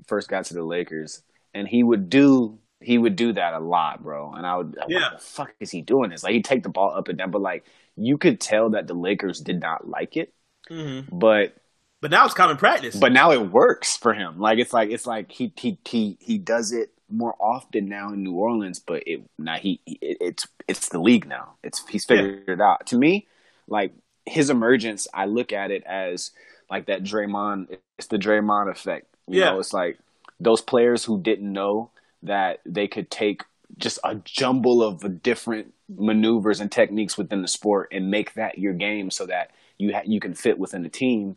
first 0.06 0.28
got 0.28 0.46
to 0.46 0.54
the 0.54 0.62
Lakers, 0.62 1.22
and 1.54 1.66
he 1.66 1.82
would 1.82 2.10
do 2.10 2.58
he 2.80 2.96
would 2.96 3.16
do 3.16 3.32
that 3.32 3.54
a 3.54 3.58
lot, 3.58 4.02
bro. 4.02 4.32
And 4.32 4.46
I 4.46 4.56
would, 4.56 4.76
yeah, 4.88 5.10
what 5.10 5.18
the 5.18 5.24
fuck 5.24 5.54
is 5.60 5.70
he 5.70 5.82
doing 5.82 6.10
this? 6.10 6.22
Like 6.22 6.32
he'd 6.32 6.44
take 6.44 6.62
the 6.62 6.68
ball 6.68 6.94
up 6.94 7.08
and 7.08 7.18
down, 7.18 7.30
but 7.30 7.42
like 7.42 7.64
you 7.96 8.18
could 8.18 8.40
tell 8.40 8.70
that 8.70 8.86
the 8.86 8.94
Lakers 8.94 9.40
did 9.40 9.60
not 9.60 9.88
like 9.88 10.16
it. 10.16 10.32
Mm-hmm. 10.70 11.16
But 11.18 11.54
but 12.00 12.10
now 12.10 12.24
it's 12.24 12.34
common 12.34 12.56
practice. 12.56 12.96
But 12.96 13.12
now 13.12 13.32
it 13.32 13.50
works 13.50 13.96
for 13.96 14.14
him. 14.14 14.38
Like 14.38 14.58
it's 14.58 14.72
like 14.72 14.90
it's 14.90 15.06
like 15.06 15.32
he 15.32 15.52
he 15.56 15.78
he 15.84 16.16
he 16.20 16.38
does 16.38 16.72
it 16.72 16.92
more 17.10 17.34
often 17.40 17.88
now 17.88 18.12
in 18.12 18.22
New 18.22 18.34
Orleans. 18.34 18.78
But 18.78 19.02
it 19.06 19.22
now 19.38 19.56
he 19.56 19.80
it, 19.86 20.18
it's 20.20 20.46
it's 20.68 20.88
the 20.88 21.00
league 21.00 21.26
now. 21.26 21.54
It's 21.64 21.84
he's 21.88 22.04
figured 22.04 22.44
yeah. 22.46 22.54
it 22.54 22.60
out. 22.60 22.86
To 22.88 22.98
me, 22.98 23.26
like 23.68 23.92
his 24.26 24.50
emergence, 24.50 25.06
I 25.12 25.26
look 25.26 25.52
at 25.52 25.70
it 25.70 25.84
as 25.84 26.30
like 26.70 26.86
that 26.86 27.02
Draymond. 27.02 27.78
It's 27.98 28.08
the 28.08 28.18
Draymond 28.18 28.70
effect. 28.70 29.06
You 29.26 29.40
yeah, 29.40 29.50
know, 29.50 29.60
it's 29.60 29.72
like 29.72 29.98
those 30.40 30.60
players 30.60 31.04
who 31.04 31.20
didn't 31.20 31.52
know 31.52 31.90
that 32.22 32.60
they 32.66 32.88
could 32.88 33.10
take 33.10 33.42
just 33.76 33.98
a 34.02 34.16
jumble 34.16 34.82
of 34.82 35.22
different 35.22 35.74
maneuvers 35.88 36.60
and 36.60 36.70
techniques 36.70 37.16
within 37.18 37.42
the 37.42 37.48
sport 37.48 37.88
and 37.92 38.10
make 38.10 38.34
that 38.34 38.58
your 38.58 38.72
game, 38.72 39.10
so 39.10 39.26
that 39.26 39.50
you 39.78 39.94
ha- 39.94 40.02
you 40.04 40.20
can 40.20 40.34
fit 40.34 40.58
within 40.58 40.82
the 40.82 40.88
team 40.88 41.36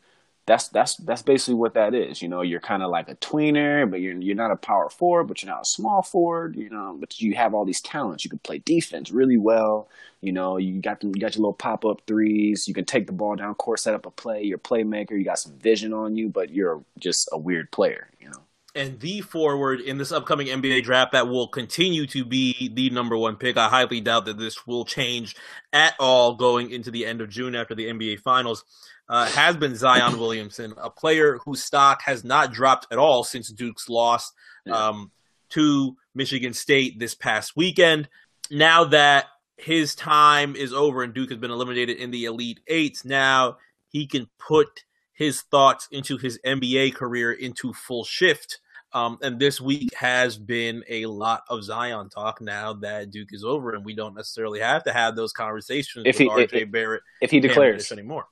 that's 0.51 0.67
that's 0.67 0.95
that's 0.97 1.21
basically 1.21 1.53
what 1.53 1.75
that 1.75 1.95
is. 1.95 2.21
You 2.21 2.27
know, 2.27 2.41
you're 2.41 2.59
kind 2.59 2.83
of 2.83 2.89
like 2.89 3.07
a 3.07 3.15
tweener, 3.15 3.89
but 3.89 4.01
you're 4.01 4.19
you're 4.19 4.35
not 4.35 4.51
a 4.51 4.57
power 4.57 4.89
forward, 4.89 5.25
but 5.25 5.41
you're 5.41 5.51
not 5.51 5.61
a 5.61 5.65
small 5.65 6.01
forward. 6.01 6.57
You 6.57 6.69
know, 6.69 6.97
but 6.99 7.21
you 7.21 7.35
have 7.35 7.53
all 7.53 7.63
these 7.63 7.79
talents. 7.79 8.25
You 8.25 8.29
can 8.29 8.39
play 8.39 8.57
defense 8.57 9.11
really 9.11 9.37
well. 9.37 9.87
You 10.19 10.33
know, 10.33 10.57
you 10.57 10.81
got 10.81 10.99
the, 10.99 11.07
you 11.07 11.21
got 11.21 11.35
your 11.35 11.43
little 11.43 11.53
pop 11.53 11.85
up 11.85 12.01
threes. 12.05 12.67
You 12.67 12.73
can 12.73 12.83
take 12.83 13.07
the 13.07 13.13
ball 13.13 13.37
down 13.37 13.55
court, 13.55 13.79
set 13.79 13.93
up 13.93 14.05
a 14.05 14.11
play. 14.11 14.43
You're 14.43 14.57
a 14.57 14.59
playmaker. 14.59 15.11
You 15.11 15.23
got 15.23 15.39
some 15.39 15.57
vision 15.57 15.93
on 15.93 16.17
you, 16.17 16.27
but 16.27 16.49
you're 16.49 16.83
just 16.99 17.29
a 17.31 17.37
weird 17.37 17.71
player. 17.71 18.09
You 18.19 18.29
know. 18.29 18.43
And 18.75 18.99
the 18.99 19.21
forward 19.21 19.79
in 19.79 19.97
this 19.97 20.11
upcoming 20.11 20.47
NBA 20.47 20.83
draft 20.83 21.13
that 21.13 21.29
will 21.29 21.47
continue 21.47 22.07
to 22.07 22.25
be 22.25 22.69
the 22.73 22.89
number 22.89 23.17
one 23.17 23.37
pick. 23.37 23.55
I 23.55 23.69
highly 23.69 24.01
doubt 24.01 24.25
that 24.25 24.37
this 24.37 24.67
will 24.67 24.83
change 24.83 25.35
at 25.71 25.93
all 25.97 26.35
going 26.35 26.71
into 26.71 26.91
the 26.91 27.05
end 27.05 27.21
of 27.21 27.29
June 27.29 27.55
after 27.55 27.75
the 27.75 27.87
NBA 27.87 28.19
Finals 28.19 28.65
uh, 29.11 29.25
has 29.27 29.57
been 29.57 29.75
Zion 29.75 30.17
Williamson, 30.17 30.73
a 30.77 30.89
player 30.89 31.37
whose 31.43 31.61
stock 31.61 32.01
has 32.03 32.23
not 32.23 32.53
dropped 32.53 32.87
at 32.91 32.97
all 32.97 33.25
since 33.25 33.49
Duke's 33.49 33.89
lost 33.89 34.33
um, 34.71 35.11
to 35.49 35.97
Michigan 36.15 36.53
State 36.53 36.97
this 36.97 37.13
past 37.13 37.57
weekend. 37.57 38.07
Now 38.49 38.85
that 38.85 39.25
his 39.57 39.95
time 39.95 40.55
is 40.55 40.71
over 40.71 41.03
and 41.03 41.13
Duke 41.13 41.29
has 41.29 41.39
been 41.39 41.51
eliminated 41.51 41.97
in 41.97 42.09
the 42.11 42.23
Elite 42.23 42.61
Eight, 42.67 43.01
now 43.03 43.57
he 43.89 44.07
can 44.07 44.29
put 44.39 44.85
his 45.11 45.41
thoughts 45.41 45.89
into 45.91 46.17
his 46.17 46.39
NBA 46.45 46.95
career 46.95 47.33
into 47.33 47.73
full 47.73 48.05
shift. 48.05 48.59
Um, 48.93 49.17
and 49.21 49.39
this 49.39 49.59
week 49.59 49.93
has 49.93 50.37
been 50.37 50.83
a 50.89 51.05
lot 51.05 51.43
of 51.49 51.63
Zion 51.63 52.09
talk 52.09 52.41
now 52.41 52.73
that 52.75 53.11
Duke 53.11 53.29
is 53.31 53.43
over, 53.43 53.73
and 53.73 53.85
we 53.85 53.93
don't 53.93 54.15
necessarily 54.15 54.61
have 54.61 54.83
to 54.85 54.93
have 54.93 55.15
those 55.17 55.33
conversations 55.33 56.05
If 56.05 56.15
with 56.19 56.21
he- 56.21 56.29
RJ 56.29 56.61
if- 56.63 56.71
Barrett 56.71 57.03
If 57.21 57.31
he 57.31 57.39
declares, 57.41 57.91
anymore. 57.91 58.25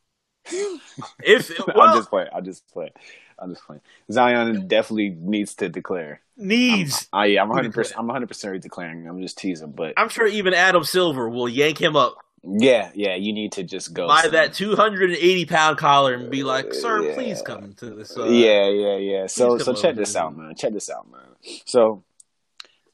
If 1.24 1.52
I'll 1.68 1.74
well, 1.76 1.96
just 1.96 2.10
play. 2.10 2.28
I'll 2.34 2.42
just 2.42 2.68
play. 2.72 2.92
I'm 3.38 3.52
just 3.54 3.66
playing. 3.66 3.82
Zion 4.12 4.68
definitely 4.68 5.12
needs 5.12 5.56
to 5.56 5.70
declare. 5.70 6.22
needs, 6.36 7.08
yeah, 7.14 7.42
I'm 7.42 7.48
To 7.48 7.54
100. 7.54 7.74
percent. 7.74 8.00
I'm 8.00 8.08
100 8.08 8.28
percent 8.28 8.62
declaring. 8.62 9.08
I'm 9.08 9.22
just 9.22 9.38
teasing, 9.38 9.72
but 9.72 9.94
I'm 9.98 10.10
sure 10.10 10.28
even 10.28 10.54
Adam 10.54 10.84
Silver 10.84 11.30
will 11.30 11.48
yank 11.50 11.80
him 11.82 11.96
up 11.96 12.18
yeah, 12.44 12.92
yeah, 12.94 13.16
you 13.16 13.34
need 13.34 13.52
to 13.54 13.64
just 13.64 13.94
go. 13.94 14.08
buy 14.08 14.28
that 14.32 14.54
280 14.54 15.46
pound 15.46 15.78
collar 15.78 16.14
and 16.14 16.32
be 16.32 16.44
like, 16.44 16.74
"Sir, 16.74 17.04
Yeah. 17.04 17.14
please 17.14 17.42
come 17.42 17.74
to 17.74 17.90
this." 17.90 18.18
Uh, 18.18 18.26
yeah, 18.26 18.70
yeah, 18.70 18.96
yeah. 18.96 19.28
So, 19.28 19.58
so 19.58 19.74
check 19.74 19.96
this 19.96 20.16
out, 20.16 20.38
man. 20.38 20.56
Check 20.56 20.72
this 20.74 20.90
out, 20.90 21.10
man. 21.12 21.22
So, 21.66 22.04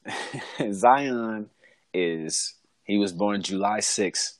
Zion 0.72 1.50
is 1.94 2.54
he 2.84 2.98
was 2.98 3.12
born 3.12 3.42
July 3.42 3.78
6th, 3.78 4.38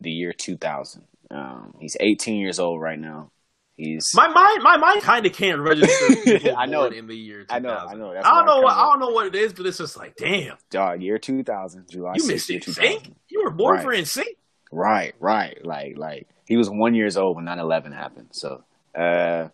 the 0.00 0.10
year 0.10 0.32
2000. 0.32 1.04
Um, 1.30 1.74
he's 1.80 1.96
18 1.98 2.36
years 2.36 2.58
old 2.58 2.80
right 2.80 2.98
now. 2.98 3.30
He's 3.76 4.10
My 4.14 4.26
mind, 4.28 4.62
my 4.62 4.78
mind 4.78 5.02
kind 5.02 5.26
of 5.26 5.32
can't 5.34 5.60
register. 5.60 6.54
I 6.56 6.64
know. 6.66 6.84
in 6.86 7.06
the 7.06 7.14
year 7.14 7.40
2000. 7.44 7.50
I 7.50 7.58
know, 7.68 7.76
I 7.76 7.94
know. 7.94 8.14
That's 8.14 8.26
I 8.26 8.34
don't 8.36 8.46
know 8.46 8.60
what 8.62 8.74
I 8.74 8.82
don't 8.84 9.00
know 9.00 9.10
what 9.10 9.26
it 9.26 9.34
is, 9.34 9.52
but 9.52 9.66
it's 9.66 9.76
just 9.76 9.96
like, 9.98 10.16
damn, 10.16 10.56
dog 10.70 11.02
year 11.02 11.18
2000, 11.18 11.86
July 11.90 12.14
you 12.16 12.22
6th, 12.22 12.28
missed 12.28 12.50
it. 12.50 12.62
2000. 12.62 12.82
Sync? 13.02 13.14
You 13.28 13.44
were 13.44 13.50
born 13.50 13.76
Right. 13.76 13.84
for 13.84 13.92
NSYNC. 13.92 14.24
Right, 14.72 15.14
right. 15.20 15.62
Like, 15.64 15.98
like 15.98 16.26
he 16.46 16.56
was 16.56 16.70
one 16.70 16.94
years 16.94 17.18
old 17.18 17.36
when 17.36 17.44
9/11 17.44 17.92
happened. 17.92 18.28
So, 18.32 18.64
uh, 18.94 19.48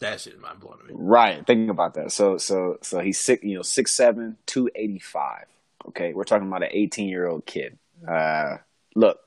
That 0.00 0.20
shit 0.20 0.40
mind 0.40 0.58
blowing 0.58 0.78
to 0.80 0.84
me. 0.86 0.94
Right. 0.96 1.46
Thinking 1.46 1.70
about 1.70 1.94
that. 1.94 2.10
So 2.10 2.36
so 2.36 2.78
so 2.82 2.98
he's 2.98 3.20
six 3.20 3.44
you 3.44 3.54
know, 3.54 3.62
six 3.62 3.94
seven, 3.94 4.38
two 4.46 4.68
eighty 4.74 4.98
five. 4.98 5.44
Okay. 5.88 6.12
We're 6.14 6.24
talking 6.24 6.48
about 6.48 6.64
an 6.64 6.70
eighteen 6.72 7.08
year 7.08 7.28
old 7.28 7.46
kid. 7.46 7.78
Uh 8.06 8.56
look, 8.96 9.20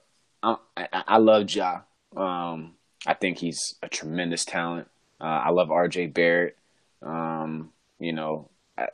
I, 0.43 0.57
I, 0.75 0.87
I 1.07 1.17
love 1.19 1.49
Ja. 1.49 1.81
Um 2.15 2.73
I 3.05 3.13
think 3.13 3.39
he's 3.39 3.75
a 3.81 3.89
tremendous 3.89 4.45
talent. 4.45 4.87
Uh, 5.19 5.23
I 5.45 5.49
love 5.49 5.69
RJ 5.69 6.13
Barrett. 6.13 6.57
Um, 7.01 7.71
you 7.99 8.13
know, 8.13 8.49
I, 8.77 8.87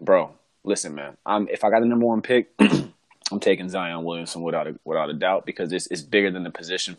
bro, 0.00 0.32
listen, 0.64 0.94
man. 0.94 1.16
I'm 1.24 1.48
if 1.48 1.64
I 1.64 1.70
got 1.70 1.80
the 1.80 1.86
number 1.86 2.06
one 2.06 2.22
pick, 2.22 2.50
I'm 2.58 3.40
taking 3.40 3.68
Zion 3.68 4.04
Williamson 4.04 4.42
without 4.42 4.66
a, 4.66 4.78
without 4.84 5.10
a 5.10 5.14
doubt 5.14 5.46
because 5.46 5.72
it's 5.72 5.86
it's 5.88 6.02
bigger 6.02 6.30
than 6.30 6.44
the 6.44 6.50
position. 6.50 6.96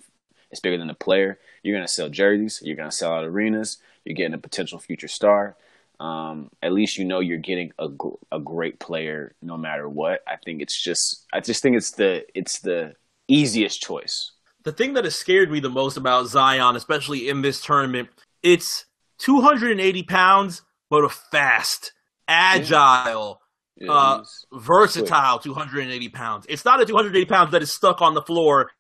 It's 0.49 0.61
bigger 0.61 0.77
than 0.77 0.87
the 0.87 0.93
player. 0.93 1.39
You're 1.63 1.75
gonna 1.75 1.87
sell 1.87 2.09
jerseys. 2.09 2.61
You're 2.63 2.75
gonna 2.75 2.91
sell 2.91 3.13
out 3.13 3.23
arenas. 3.25 3.77
You're 4.05 4.15
getting 4.15 4.33
a 4.33 4.39
potential 4.39 4.79
future 4.79 5.07
star. 5.07 5.55
Um, 5.99 6.51
at 6.61 6.73
least 6.73 6.97
you 6.97 7.05
know 7.05 7.19
you're 7.19 7.37
getting 7.37 7.71
a 7.79 7.89
a 8.31 8.39
great 8.39 8.79
player 8.79 9.33
no 9.41 9.57
matter 9.57 9.87
what. 9.87 10.21
I 10.27 10.37
think 10.37 10.61
it's 10.61 10.81
just 10.81 11.25
I 11.33 11.41
just 11.41 11.61
think 11.61 11.75
it's 11.77 11.91
the 11.91 12.25
it's 12.33 12.59
the 12.59 12.95
easiest 13.27 13.81
choice. 13.81 14.31
The 14.67 14.73
thing 14.73 14.95
that 14.95 15.06
has 15.06 15.15
scared 15.15 15.49
me 15.49 15.62
the 15.62 15.69
most 15.69 15.95
about 15.95 16.27
Zion, 16.27 16.75
especially 16.75 17.30
in 17.30 17.41
this 17.41 17.62
tournament, 17.62 18.10
it's 18.43 18.84
280 19.19 20.03
pounds, 20.03 20.62
but 20.89 21.06
a 21.06 21.10
fast, 21.10 21.93
agile, 22.27 23.39
Uh, 23.88 24.23
versatile 24.51 25.39
280 25.39 26.10
pounds. 26.10 26.45
It's 26.49 26.65
not 26.65 26.82
a 26.82 26.86
280 26.86 27.25
pounds 27.25 27.51
that 27.51 27.62
is 27.62 27.71
stuck 27.71 28.01
on 28.01 28.13
the 28.13 28.21
floor 28.21 28.71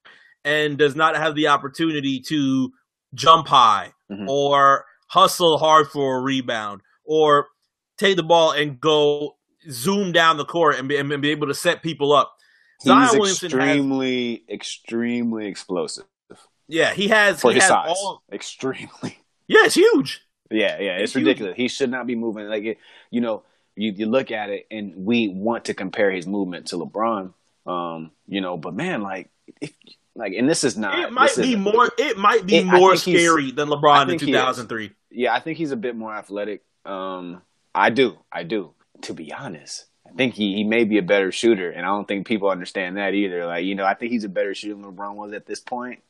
and 0.43 0.77
does 0.77 0.93
not 0.93 1.15
have 1.15 1.35
the 1.35 1.47
opportunity 1.47 2.19
to 2.19 2.73
jump 3.13 3.47
high 3.47 3.93
Mhm. 4.11 4.27
or 4.27 4.85
hustle 5.07 5.57
hard 5.57 5.89
for 5.89 6.17
a 6.17 6.21
rebound 6.21 6.81
or 7.05 7.47
take 7.97 8.17
the 8.17 8.23
ball 8.23 8.51
and 8.51 8.81
go 8.81 9.37
zoom 9.69 10.11
down 10.11 10.35
the 10.35 10.45
court 10.45 10.77
and 10.79 10.89
be, 10.89 10.97
and 10.97 11.21
be 11.21 11.29
able 11.29 11.47
to 11.47 11.53
set 11.53 11.81
people 11.81 12.11
up. 12.11 12.33
Zion 12.81 13.01
he's 13.09 13.11
Williamson 13.19 13.49
has, 13.51 13.59
extremely 13.59 14.43
extremely 14.49 15.47
explosive 15.47 16.05
yeah, 16.69 16.93
he 16.93 17.07
has 17.07 17.39
for 17.39 17.51
he 17.51 17.55
his 17.55 17.63
has 17.63 17.69
size. 17.69 17.89
all- 17.89 18.21
Extremely. 18.31 18.89
yeah, 19.47 19.63
it's 19.65 19.75
huge. 19.75 20.21
Yeah, 20.51 20.77
yeah, 20.79 20.91
it's 20.97 21.03
It's 21.03 21.13
huge. 21.13 21.25
ridiculous. 21.25 21.55
He 21.55 21.67
should 21.69 21.89
not 21.89 22.05
be 22.07 22.15
moving 22.15 22.47
like 22.47 22.63
it. 22.65 22.77
You 23.09 23.21
know, 23.21 23.43
you 23.77 23.93
you 23.95 24.05
look 24.05 24.31
at 24.31 24.49
it, 24.49 24.67
and 24.69 24.93
we 24.97 25.29
want 25.29 25.65
to 25.65 25.73
compare 25.73 26.11
his 26.11 26.27
movement 26.27 26.67
to 26.67 26.75
LeBron. 26.77 27.33
Um, 27.65 28.11
you 28.27 28.41
know, 28.41 28.57
but 28.57 28.73
man, 28.73 29.01
like, 29.01 29.29
if, 29.61 29.71
like, 30.15 30.33
and 30.33 30.47
this 30.49 30.63
is 30.65 30.77
not. 30.77 30.99
It 30.99 31.11
might 31.13 31.35
be 31.37 31.55
more. 31.55 31.89
It 31.97 32.17
might 32.17 32.45
be 32.45 32.57
It- 32.57 32.65
more 32.65 32.97
scary 32.97 33.51
than 33.51 33.69
LeBron 33.69 34.03
in 34.03 34.09
he 34.09 34.15
is. 34.15 34.21
2003. 34.21 34.91
Yeah, 35.11 35.33
I 35.33 35.39
think 35.39 35.57
he's 35.57 35.71
a 35.71 35.77
bit 35.77 35.95
more 35.95 36.13
athletic. 36.13 36.63
Um, 36.85 37.41
I 37.73 37.91
do, 37.91 38.17
I 38.29 38.43
do. 38.43 38.73
To 39.03 39.13
be 39.13 39.31
honest, 39.31 39.85
I 40.07 40.13
think 40.13 40.33
he, 40.35 40.55
he 40.55 40.63
may 40.63 40.83
be 40.83 40.97
a 40.97 41.03
better 41.03 41.31
shooter, 41.31 41.69
and 41.69 41.85
I 41.85 41.89
don't 41.89 42.07
think 42.07 42.25
people 42.27 42.49
understand 42.49 42.97
that 42.97 43.13
either. 43.13 43.45
Like, 43.45 43.65
you 43.65 43.75
know, 43.75 43.85
I 43.85 43.93
think 43.93 44.11
he's 44.11 44.23
a 44.23 44.29
better 44.29 44.53
shooter 44.55 44.75
than 44.75 44.83
LeBron 44.83 45.15
was 45.15 45.33
at 45.33 45.45
this 45.45 45.59
point. 45.59 46.01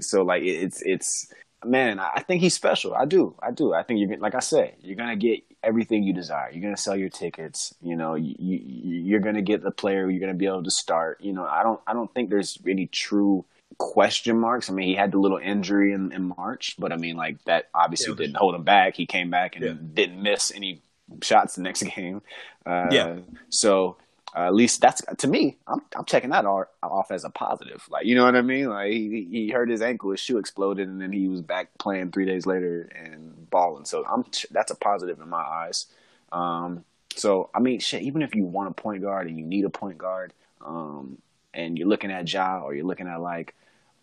So, 0.00 0.22
like, 0.22 0.42
it's 0.42 0.82
it's 0.82 1.32
man, 1.64 2.00
I 2.00 2.22
think 2.26 2.40
he's 2.42 2.54
special. 2.54 2.94
I 2.94 3.04
do, 3.04 3.36
I 3.42 3.50
do. 3.52 3.72
I 3.72 3.82
think 3.84 4.00
you're 4.00 4.08
gonna- 4.08 4.22
like 4.22 4.34
I 4.34 4.40
said, 4.40 4.74
you're 4.80 4.96
gonna 4.96 5.16
get 5.16 5.40
everything 5.62 6.02
you 6.02 6.12
desire. 6.12 6.50
You're 6.50 6.62
gonna 6.62 6.76
sell 6.76 6.96
your 6.96 7.10
tickets. 7.10 7.74
You 7.82 7.94
know, 7.96 8.14
you, 8.14 8.34
you 8.38 8.58
you're 9.04 9.20
gonna 9.20 9.42
get 9.42 9.62
the 9.62 9.70
player. 9.70 10.08
You're 10.10 10.20
gonna 10.20 10.34
be 10.34 10.46
able 10.46 10.64
to 10.64 10.70
start. 10.70 11.20
You 11.20 11.32
know, 11.32 11.44
I 11.44 11.62
don't 11.62 11.80
I 11.86 11.92
don't 11.92 12.12
think 12.12 12.30
there's 12.30 12.58
any 12.66 12.86
true 12.86 13.44
question 13.78 14.38
marks. 14.38 14.70
I 14.70 14.72
mean, 14.72 14.88
he 14.88 14.94
had 14.94 15.12
the 15.12 15.18
little 15.18 15.38
injury 15.38 15.92
in, 15.92 16.12
in 16.12 16.32
March, 16.36 16.74
but 16.78 16.92
I 16.92 16.96
mean, 16.96 17.16
like 17.16 17.42
that 17.44 17.68
obviously 17.74 18.12
Yeah, 18.12 18.16
didn't 18.16 18.36
hold 18.36 18.54
him 18.54 18.64
back. 18.64 18.96
He 18.96 19.06
came 19.06 19.30
back 19.30 19.56
and 19.56 19.64
Yeah. 19.64 19.74
didn't 19.94 20.22
miss 20.22 20.52
any 20.54 20.82
shots 21.22 21.56
the 21.56 21.62
next 21.62 21.82
game. 21.96 22.22
Uh, 22.66 22.88
Yeah. 22.90 23.18
So 23.50 23.96
uh, 24.34 24.46
at 24.46 24.54
least 24.54 24.80
that's 24.80 25.02
to 25.18 25.28
me. 25.28 25.58
I'm 25.66 25.80
I'm 25.94 26.04
checking 26.04 26.30
that 26.30 26.46
all, 26.46 26.64
off 26.82 27.10
as 27.10 27.24
a 27.24 27.30
positive. 27.30 27.86
Like 27.90 28.06
you 28.06 28.14
know 28.14 28.24
what 28.24 28.36
I 28.36 28.42
mean? 28.42 28.68
Like 28.68 28.92
he, 28.92 29.28
he 29.30 29.50
hurt 29.50 29.68
his 29.68 29.82
ankle, 29.82 30.10
his 30.10 30.20
shoe 30.20 30.38
exploded, 30.38 30.88
and 30.88 31.00
then 31.00 31.12
he 31.12 31.28
was 31.28 31.42
back 31.42 31.68
playing 31.78 32.12
three 32.12 32.24
days 32.24 32.46
later 32.46 32.90
and 32.94 33.50
balling. 33.50 33.84
So 33.84 34.04
I'm 34.06 34.24
that's 34.50 34.70
a 34.70 34.76
positive 34.76 35.20
in 35.20 35.28
my 35.28 35.42
eyes. 35.42 35.86
Um, 36.30 36.84
so 37.14 37.50
I 37.54 37.60
mean, 37.60 37.80
shit. 37.80 38.02
Even 38.02 38.22
if 38.22 38.34
you 38.34 38.44
want 38.44 38.70
a 38.70 38.72
point 38.72 39.02
guard 39.02 39.26
and 39.26 39.36
you 39.36 39.44
need 39.44 39.66
a 39.66 39.70
point 39.70 39.98
guard, 39.98 40.32
um, 40.64 41.18
and 41.52 41.78
you're 41.78 41.88
looking 41.88 42.10
at 42.10 42.32
Ja 42.32 42.60
or 42.62 42.74
you're 42.74 42.86
looking 42.86 43.08
at 43.08 43.20
like 43.20 43.54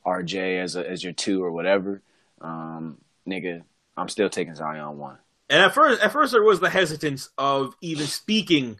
RJ 0.05 0.61
as 0.61 0.75
a, 0.75 0.87
as 0.87 1.03
your 1.03 1.13
two 1.13 1.43
or 1.43 1.51
whatever, 1.51 2.03
um, 2.41 2.97
nigga, 3.27 3.63
I'm 3.97 4.09
still 4.09 4.29
taking 4.29 4.53
Zion 4.53 4.99
one. 4.99 5.17
And 5.49 5.61
at 5.61 5.73
first, 5.73 6.01
at 6.01 6.11
first 6.11 6.31
there 6.31 6.43
was 6.43 6.59
the 6.59 6.69
hesitance 6.69 7.29
of 7.37 7.75
even 7.81 8.05
speaking 8.07 8.79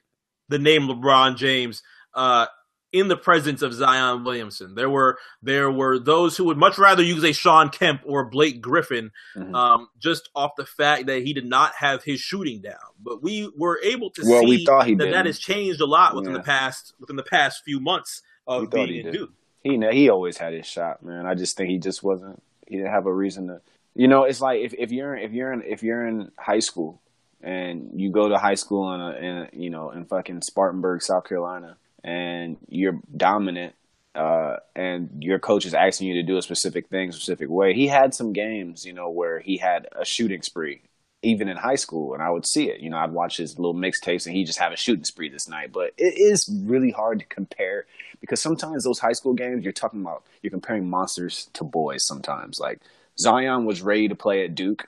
the 0.50 0.60
name 0.60 0.84
LeBron 0.84 1.36
James 1.38 1.82
uh, 2.14 2.46
in 2.92 3.08
the 3.08 3.18
presence 3.18 3.62
of 3.62 3.74
Zion 3.74 4.24
Williamson. 4.24 4.74
There 4.76 4.90
were 4.90 5.18
there 5.44 5.70
were 5.72 6.00
those 6.00 6.36
who 6.38 6.46
would 6.46 6.58
much 6.58 6.78
rather 6.78 7.04
use 7.04 7.24
a 7.24 7.34
Sean 7.34 7.70
Kemp 7.70 8.02
or 8.06 8.26
Blake 8.26 8.62
Griffin, 8.62 9.12
Mhm. 9.36 9.54
um, 9.56 9.88
just 10.00 10.30
off 10.36 10.52
the 10.58 10.66
fact 10.66 11.06
that 11.08 11.22
he 11.24 11.34
did 11.34 11.46
not 11.46 11.74
have 11.76 12.04
his 12.04 12.20
shooting 12.20 12.62
down. 12.62 12.76
But 13.00 13.22
we 13.22 13.52
were 13.58 13.80
able 13.84 14.10
to 14.12 14.22
Well, 14.26 14.42
see 14.42 14.48
we 14.48 14.66
thought 14.66 14.88
he 14.88 14.96
that 14.96 15.06
did. 15.06 15.14
that 15.14 15.26
has 15.28 15.38
changed 15.40 15.82
a 15.82 15.86
lot 15.86 16.16
within 16.16 16.32
Yeah. 16.32 16.40
the 16.40 16.44
past 16.44 16.94
within 17.00 17.16
the 17.16 17.24
past 17.24 17.64
few 17.64 17.80
months 17.80 18.22
of 18.48 18.70
being 18.72 18.88
he 18.88 19.00
in 19.00 19.06
did. 19.06 19.14
Duke. 19.14 19.32
he 19.64 19.78
he 19.92 20.10
always 20.10 20.38
had 20.38 20.54
his 20.54 20.66
shot, 20.66 21.04
man. 21.04 21.26
I 21.28 21.36
just 21.36 21.58
think 21.58 21.70
he 21.70 21.78
just 21.78 22.02
wasn't. 22.04 22.42
He 22.68 22.76
didn't 22.78 22.92
have 22.92 23.06
a 23.08 23.14
reason 23.14 23.48
to. 23.48 23.62
You 24.00 24.08
know, 24.08 24.24
it's 24.24 24.40
like 24.40 24.62
if, 24.62 24.74
if 24.78 24.94
you're 24.94 25.14
if 25.18 25.34
you're 25.34 25.52
in 25.52 25.62
if 25.62 25.84
you're 25.84 26.08
in 26.08 26.32
high 26.38 26.60
school 26.60 27.02
and 27.42 28.00
you 28.00 28.12
go 28.12 28.30
to 28.30 28.38
high 28.38 28.56
school 28.56 28.94
in 28.94 29.02
a, 29.02 29.12
in 29.12 29.38
a, 29.38 29.50
you 29.52 29.70
know 29.70 29.90
in 29.90 30.06
fucking 30.06 30.42
Spartanburg, 30.42 31.02
South 31.02 31.26
Carolina, 31.28 31.76
and 32.02 32.56
you're 32.70 32.98
dominant, 33.18 33.76
uh, 34.16 34.56
and 34.74 35.22
your 35.22 35.38
coach 35.38 35.66
is 35.66 35.74
asking 35.74 36.08
you 36.08 36.14
to 36.14 36.24
do 36.24 36.38
a 36.38 36.42
specific 36.42 36.88
thing, 36.88 37.12
specific 37.12 37.50
way. 37.50 37.74
He 37.74 37.88
had 37.88 38.14
some 38.14 38.32
games, 38.32 38.86
you 38.86 38.94
know, 38.94 39.10
where 39.10 39.42
he 39.42 39.58
had 39.58 39.90
a 39.92 40.06
shooting 40.06 40.44
spree. 40.44 40.82
Even 41.22 41.50
in 41.50 41.58
high 41.58 41.76
school, 41.76 42.14
and 42.14 42.24
I 42.24 42.30
would 42.30 42.48
see 42.48 42.70
it. 42.70 42.80
You 42.80 42.90
know, 42.90 42.96
I'd 42.96 43.12
watch 43.12 43.36
his 43.36 43.60
little 43.60 43.74
mixtapes, 43.74 44.26
and 44.26 44.34
he 44.34 44.46
just 44.46 44.60
have 44.60 44.72
a 44.72 44.78
shooting 44.78 45.04
spree 45.04 45.28
this 45.28 45.50
night. 45.50 45.74
But 45.74 45.92
it 45.98 46.18
is 46.18 46.50
really 46.64 46.92
hard 46.92 47.20
to 47.20 47.26
compare 47.26 47.86
because 48.22 48.42
sometimes 48.42 48.86
those 48.86 49.00
high 49.00 49.12
school 49.12 49.34
games 49.34 49.66
you're 49.66 49.74
talking 49.74 50.00
about 50.00 50.24
you're 50.42 50.52
comparing 50.52 50.90
monsters 50.90 51.50
to 51.52 51.66
boys 51.66 52.06
sometimes 52.06 52.62
like 52.62 52.80
zion 53.20 53.66
was 53.66 53.82
ready 53.82 54.08
to 54.08 54.16
play 54.16 54.46
at 54.46 54.56
duke 54.56 54.88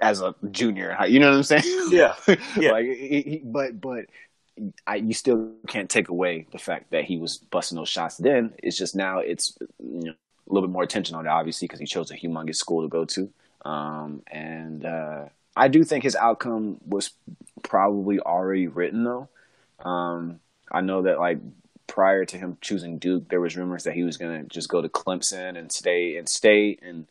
as 0.00 0.20
a 0.20 0.34
junior 0.50 0.96
you 1.08 1.20
know 1.20 1.30
what 1.30 1.36
i'm 1.36 1.42
saying 1.42 1.62
Yeah. 1.90 2.14
Yeah. 2.56 2.72
like 2.72 2.86
he, 2.86 3.22
he- 3.22 3.42
but 3.44 3.80
but 3.80 4.06
I, 4.86 4.96
you 4.96 5.14
still 5.14 5.52
can't 5.66 5.88
take 5.88 6.08
away 6.08 6.46
the 6.52 6.58
fact 6.58 6.90
that 6.90 7.04
he 7.04 7.16
was 7.16 7.38
busting 7.38 7.76
those 7.76 7.88
shots 7.88 8.16
then 8.18 8.52
it's 8.62 8.76
just 8.76 8.94
now 8.94 9.18
it's 9.20 9.56
you 9.82 10.04
know, 10.06 10.12
a 10.12 10.52
little 10.52 10.68
bit 10.68 10.72
more 10.72 10.82
attention 10.82 11.16
on 11.16 11.24
it 11.26 11.30
obviously 11.30 11.66
because 11.66 11.80
he 11.80 11.86
chose 11.86 12.10
a 12.10 12.16
humongous 12.16 12.56
school 12.56 12.82
to 12.82 12.88
go 12.88 13.04
to 13.06 13.30
um, 13.64 14.22
and 14.26 14.84
uh, 14.84 15.24
i 15.56 15.68
do 15.68 15.84
think 15.84 16.02
his 16.04 16.16
outcome 16.16 16.78
was 16.86 17.10
probably 17.62 18.18
already 18.20 18.66
written 18.66 19.04
though 19.04 19.28
um, 19.88 20.40
i 20.70 20.80
know 20.80 21.02
that 21.02 21.18
like 21.18 21.38
prior 21.88 22.24
to 22.24 22.38
him 22.38 22.56
choosing 22.62 22.96
Duke, 22.96 23.28
there 23.28 23.40
was 23.40 23.54
rumors 23.54 23.84
that 23.84 23.92
he 23.92 24.02
was 24.02 24.16
going 24.16 24.40
to 24.42 24.48
just 24.48 24.70
go 24.70 24.80
to 24.80 24.88
Clemson 24.88 25.58
and 25.58 25.70
stay 25.70 26.16
in 26.16 26.26
state 26.26 26.80
and 26.82 27.06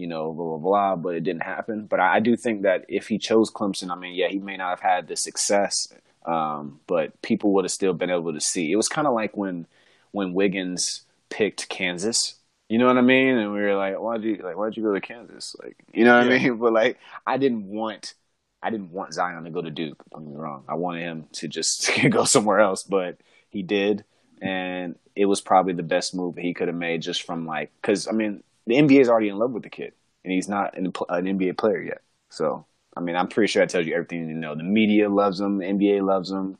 you 0.00 0.06
know, 0.06 0.32
blah 0.32 0.46
blah 0.46 0.58
blah, 0.58 0.96
but 0.96 1.14
it 1.14 1.20
didn't 1.24 1.42
happen. 1.42 1.86
But 1.86 2.00
I, 2.00 2.16
I 2.16 2.20
do 2.20 2.36
think 2.36 2.62
that 2.62 2.84
if 2.88 3.08
he 3.08 3.18
chose 3.18 3.50
Clemson, 3.50 3.90
I 3.90 3.96
mean, 3.96 4.14
yeah, 4.14 4.28
he 4.28 4.38
may 4.38 4.56
not 4.56 4.70
have 4.70 4.80
had 4.80 5.08
the 5.08 5.16
success, 5.16 5.92
um, 6.26 6.80
but 6.86 7.20
people 7.22 7.52
would 7.54 7.64
have 7.64 7.72
still 7.72 7.94
been 7.94 8.10
able 8.10 8.32
to 8.32 8.40
see. 8.40 8.72
It 8.72 8.76
was 8.76 8.88
kind 8.88 9.06
of 9.06 9.14
like 9.14 9.36
when 9.36 9.66
when 10.12 10.34
Wiggins 10.34 11.02
picked 11.28 11.68
Kansas. 11.68 12.36
You 12.68 12.78
know 12.78 12.86
what 12.86 12.98
I 12.98 13.02
mean? 13.02 13.36
And 13.36 13.52
we 13.52 13.60
were 13.60 13.74
like, 13.76 13.96
why'd 14.00 14.22
you 14.24 14.36
like 14.36 14.56
why'd 14.56 14.76
you 14.76 14.82
go 14.82 14.94
to 14.94 15.00
Kansas? 15.00 15.56
Like, 15.62 15.76
you 15.92 16.04
know 16.04 16.16
what 16.16 16.26
yeah. 16.26 16.34
I 16.34 16.38
mean? 16.38 16.58
But 16.58 16.72
like, 16.72 16.98
I 17.26 17.36
didn't 17.36 17.66
want 17.66 18.14
I 18.62 18.70
didn't 18.70 18.92
want 18.92 19.14
Zion 19.14 19.44
to 19.44 19.50
go 19.50 19.62
to 19.62 19.70
Duke. 19.70 20.02
Don't 20.12 20.24
get 20.24 20.30
me 20.32 20.36
wrong. 20.36 20.64
I 20.68 20.74
wanted 20.74 21.02
him 21.02 21.26
to 21.32 21.48
just 21.48 21.90
go 22.10 22.24
somewhere 22.24 22.60
else, 22.60 22.82
but 22.82 23.18
he 23.48 23.62
did, 23.62 24.04
and 24.40 24.96
it 25.16 25.26
was 25.26 25.40
probably 25.40 25.72
the 25.72 25.82
best 25.82 26.14
move 26.14 26.36
he 26.36 26.54
could 26.54 26.68
have 26.68 26.76
made 26.76 27.02
just 27.02 27.22
from 27.22 27.46
like 27.46 27.72
because 27.80 28.06
I 28.06 28.12
mean 28.12 28.42
the 28.70 28.76
NBA 28.76 29.00
is 29.00 29.08
already 29.08 29.28
in 29.28 29.38
love 29.38 29.52
with 29.52 29.62
the 29.62 29.70
kid, 29.70 29.92
and 30.24 30.32
he's 30.32 30.48
not 30.48 30.76
an, 30.76 30.86
an 31.08 31.24
NBA 31.24 31.58
player 31.58 31.80
yet. 31.80 32.02
So 32.28 32.66
I 32.96 33.00
mean, 33.00 33.16
I'm 33.16 33.28
pretty 33.28 33.50
sure 33.50 33.62
I 33.62 33.66
tells 33.66 33.86
you 33.86 33.94
everything 33.94 34.28
you 34.28 34.34
know. 34.34 34.54
The 34.54 34.62
media 34.62 35.08
loves 35.08 35.40
him, 35.40 35.58
the 35.58 35.66
NBA 35.66 36.04
loves 36.04 36.30
him. 36.30 36.58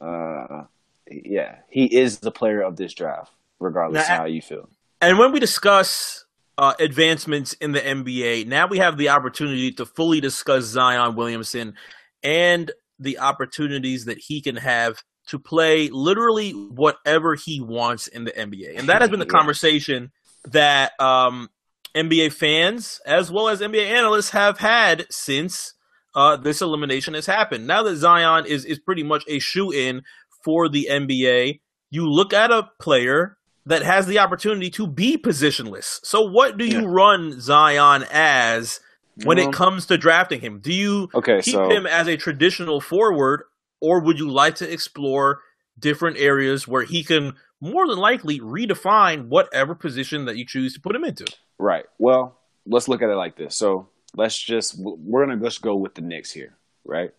Uh, 0.00 0.64
yeah, 1.10 1.56
he 1.68 1.84
is 1.84 2.18
the 2.18 2.30
player 2.30 2.62
of 2.62 2.76
this 2.76 2.94
draft, 2.94 3.32
regardless 3.58 4.08
now, 4.08 4.14
of 4.14 4.20
how 4.20 4.26
you 4.26 4.42
feel. 4.42 4.68
And 5.00 5.18
when 5.18 5.32
we 5.32 5.40
discuss 5.40 6.24
uh, 6.56 6.74
advancements 6.78 7.52
in 7.54 7.72
the 7.72 7.80
NBA, 7.80 8.46
now 8.46 8.66
we 8.66 8.78
have 8.78 8.96
the 8.96 9.10
opportunity 9.10 9.72
to 9.72 9.86
fully 9.86 10.20
discuss 10.20 10.64
Zion 10.64 11.16
Williamson 11.16 11.74
and 12.22 12.70
the 12.98 13.18
opportunities 13.18 14.06
that 14.06 14.18
he 14.18 14.40
can 14.40 14.56
have 14.56 15.02
to 15.28 15.38
play 15.38 15.88
literally 15.90 16.52
whatever 16.52 17.34
he 17.34 17.60
wants 17.60 18.06
in 18.06 18.24
the 18.24 18.32
NBA. 18.32 18.78
And 18.78 18.88
that 18.88 19.02
has 19.02 19.10
been 19.10 19.20
the 19.20 19.26
yeah. 19.32 19.38
conversation 19.38 20.10
that 20.52 20.98
um, 21.00 21.50
NBA 21.94 22.32
fans 22.32 23.00
as 23.06 23.30
well 23.30 23.48
as 23.48 23.60
NBA 23.60 23.86
analysts 23.86 24.30
have 24.30 24.58
had 24.58 25.06
since 25.10 25.74
uh, 26.14 26.36
this 26.36 26.62
elimination 26.62 27.14
has 27.14 27.26
happened. 27.26 27.66
Now 27.66 27.82
that 27.82 27.96
Zion 27.96 28.46
is 28.46 28.64
is 28.64 28.78
pretty 28.78 29.02
much 29.02 29.24
a 29.28 29.38
shoe 29.38 29.70
in 29.70 30.02
for 30.44 30.68
the 30.68 30.88
NBA, 30.90 31.60
you 31.90 32.08
look 32.08 32.32
at 32.32 32.50
a 32.50 32.68
player 32.80 33.36
that 33.66 33.82
has 33.82 34.06
the 34.06 34.18
opportunity 34.18 34.70
to 34.70 34.86
be 34.86 35.18
positionless. 35.18 36.00
So, 36.02 36.22
what 36.22 36.56
do 36.56 36.64
you 36.64 36.82
yeah. 36.82 36.88
run 36.88 37.40
Zion 37.40 38.04
as 38.10 38.80
when 39.24 39.38
it 39.38 39.52
comes 39.52 39.86
to 39.86 39.98
drafting 39.98 40.40
him? 40.40 40.60
Do 40.60 40.72
you 40.72 41.10
okay, 41.14 41.42
keep 41.42 41.54
so, 41.54 41.68
him 41.68 41.86
as 41.86 42.08
a 42.08 42.16
traditional 42.16 42.80
forward, 42.80 43.42
or 43.80 44.00
would 44.00 44.18
you 44.18 44.30
like 44.30 44.56
to 44.56 44.72
explore 44.72 45.40
different 45.78 46.16
areas 46.18 46.66
where 46.66 46.82
he 46.82 47.04
can 47.04 47.34
more 47.60 47.86
than 47.88 47.98
likely 47.98 48.40
redefine 48.40 49.28
whatever 49.28 49.74
position 49.74 50.26
that 50.26 50.36
you 50.36 50.44
choose 50.46 50.74
to 50.74 50.80
put 50.80 50.94
him 50.94 51.04
into? 51.04 51.26
Right. 51.58 51.84
Well, 51.98 52.38
let's 52.66 52.88
look 52.88 53.02
at 53.02 53.10
it 53.10 53.16
like 53.16 53.36
this. 53.36 53.56
So, 53.56 53.88
let's 54.16 54.38
just 54.38 54.76
we're 54.78 55.26
gonna 55.26 55.42
just 55.42 55.62
go 55.62 55.76
with 55.76 55.94
the 55.94 56.02
Knicks 56.02 56.30
here, 56.30 56.56
right? 56.84 57.10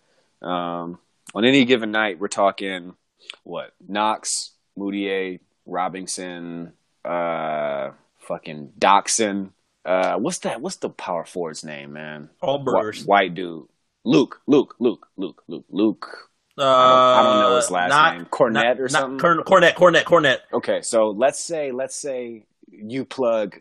Um, 0.42 1.00
on 1.36 1.46
any 1.46 1.66
given 1.66 1.92
night, 1.92 2.20
we're 2.20 2.28
talking 2.28 2.96
what 3.44 3.74
Knox, 3.88 4.52
Mudiay, 4.78 5.40
Robinson, 5.66 6.74
uh, 7.06 7.92
fucking 8.20 8.74
Dotson. 8.80 9.52
Uh, 9.86 10.18
what's 10.18 10.40
that? 10.40 10.62
What's 10.62 10.78
the 10.78 10.90
power 10.90 11.26
forward's 11.26 11.64
name, 11.64 11.94
man? 11.94 12.30
All 12.42 12.60
burgers. 12.60 13.04
Wh- 13.04 13.08
white 13.08 13.34
dude. 13.34 13.68
Luke, 14.06 14.42
Luke, 14.48 14.76
Luke, 14.80 15.08
Luke, 15.18 15.44
Luke, 15.48 15.66
Luke. 15.70 16.29
Uh, 16.60 16.64
I, 16.64 16.66
don't, 16.66 17.20
I 17.20 17.24
don't 17.24 17.40
know 17.50 17.56
his 17.56 17.72
last 17.72 17.90
not, 17.90 18.18
name. 18.18 18.26
Kornet 18.26 18.54
not, 18.54 18.80
or 18.80 18.90
something. 18.90 19.20
Kornet, 19.20 19.74
Kornet, 19.76 20.04
Kornet. 20.04 20.38
Okay, 20.52 20.82
so 20.82 21.12
let's 21.12 21.40
say, 21.40 21.72
let's 21.72 21.96
say 21.96 22.46
you 22.70 23.06
plug 23.06 23.60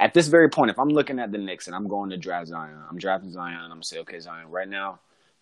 at 0.00 0.12
this 0.14 0.28
very 0.28 0.50
point. 0.50 0.70
If 0.70 0.78
I'm 0.78 0.88
looking 0.88 1.18
at 1.18 1.30
the 1.30 1.38
Knicks 1.38 1.66
and 1.66 1.76
I'm 1.76 1.86
going 1.86 2.10
to 2.10 2.16
draft 2.16 2.48
Zion, 2.48 2.76
I'm 2.90 2.98
drafting 2.98 3.30
Zion. 3.30 3.60
I'm 3.60 3.68
gonna 3.68 3.84
say, 3.84 4.00
okay, 4.00 4.18
Zion, 4.18 4.48
right 4.50 4.68
now, 4.68 4.98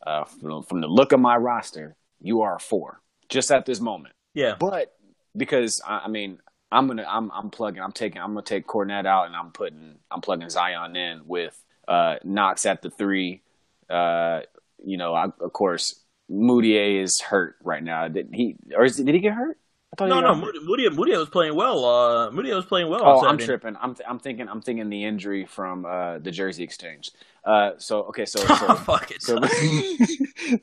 uh, 0.07 0.25
from, 0.25 0.63
from 0.65 0.81
the 0.81 0.87
look 0.87 1.13
of 1.13 1.21
my 1.21 1.37
roster, 1.37 1.97
you 2.21 2.43
are 2.43 2.57
a 2.57 2.61
four, 2.61 3.01
just 3.29 3.51
at 3.51 3.67
this 3.67 3.81
moment. 3.81 4.15
Yeah. 4.35 4.57
But 4.59 4.95
because 5.37 5.81
I, 5.87 6.01
I 6.05 6.09
mean, 6.09 6.39
I'm 6.73 6.87
gonna 6.87 7.07
I'm 7.09 7.31
I'm 7.33 7.51
plugging 7.51 7.83
I'm 7.83 7.93
taking 7.93 8.21
I'm 8.21 8.35
gonna 8.35 8.43
take 8.43 8.67
Kornet 8.67 9.07
out 9.07 9.27
and 9.27 9.35
I'm 9.35 9.51
putting 9.51 9.97
I'm 10.11 10.21
plugging 10.21 10.49
Zion 10.51 10.95
in 10.95 11.23
with 11.27 11.61
uh, 11.89 12.17
Knox 12.23 12.67
at 12.67 12.83
the 12.83 12.91
three. 12.91 13.43
Uh, 13.89 14.41
you 14.85 14.97
know, 14.97 15.15
I, 15.15 15.25
of 15.41 15.53
course, 15.53 16.00
Mudiay 16.31 17.03
is 17.03 17.21
hurt 17.21 17.57
right 17.63 17.83
now. 17.83 18.09
Did 18.09 18.31
he 18.33 18.57
or 18.77 18.85
is, 18.85 18.97
did 18.97 19.15
he 19.15 19.21
get 19.21 19.35
hurt? 19.35 19.59
no, 19.99 20.21
no, 20.21 20.35
Moody, 20.35 20.89
Moody 20.89 21.17
was 21.17 21.29
playing 21.29 21.57
well. 21.57 21.85
Uh, 21.85 22.31
Moody 22.31 22.53
was 22.53 22.65
playing 22.65 22.89
well. 22.89 23.03
Oh, 23.05 23.27
I'm 23.27 23.39
tripping. 23.39 23.77
I'm 23.81 23.95
th- 23.95 24.09
I'm 24.09 24.21
thinking 24.21 24.49
I'm 24.49 24.63
thinking 24.63 24.89
the 24.89 25.05
injury 25.05 25.47
from 25.47 25.85
uh, 25.85 26.19
the 26.19 26.31
Jersey 26.31 26.63
Exchange. 26.63 27.11
Uh, 27.45 27.73
so 27.79 28.05
okay, 28.05 28.25
so 28.25 28.39
so 28.47 28.67
oh, 28.69 28.75
fuck 28.77 29.11
it. 29.11 29.21
So, 29.21 29.39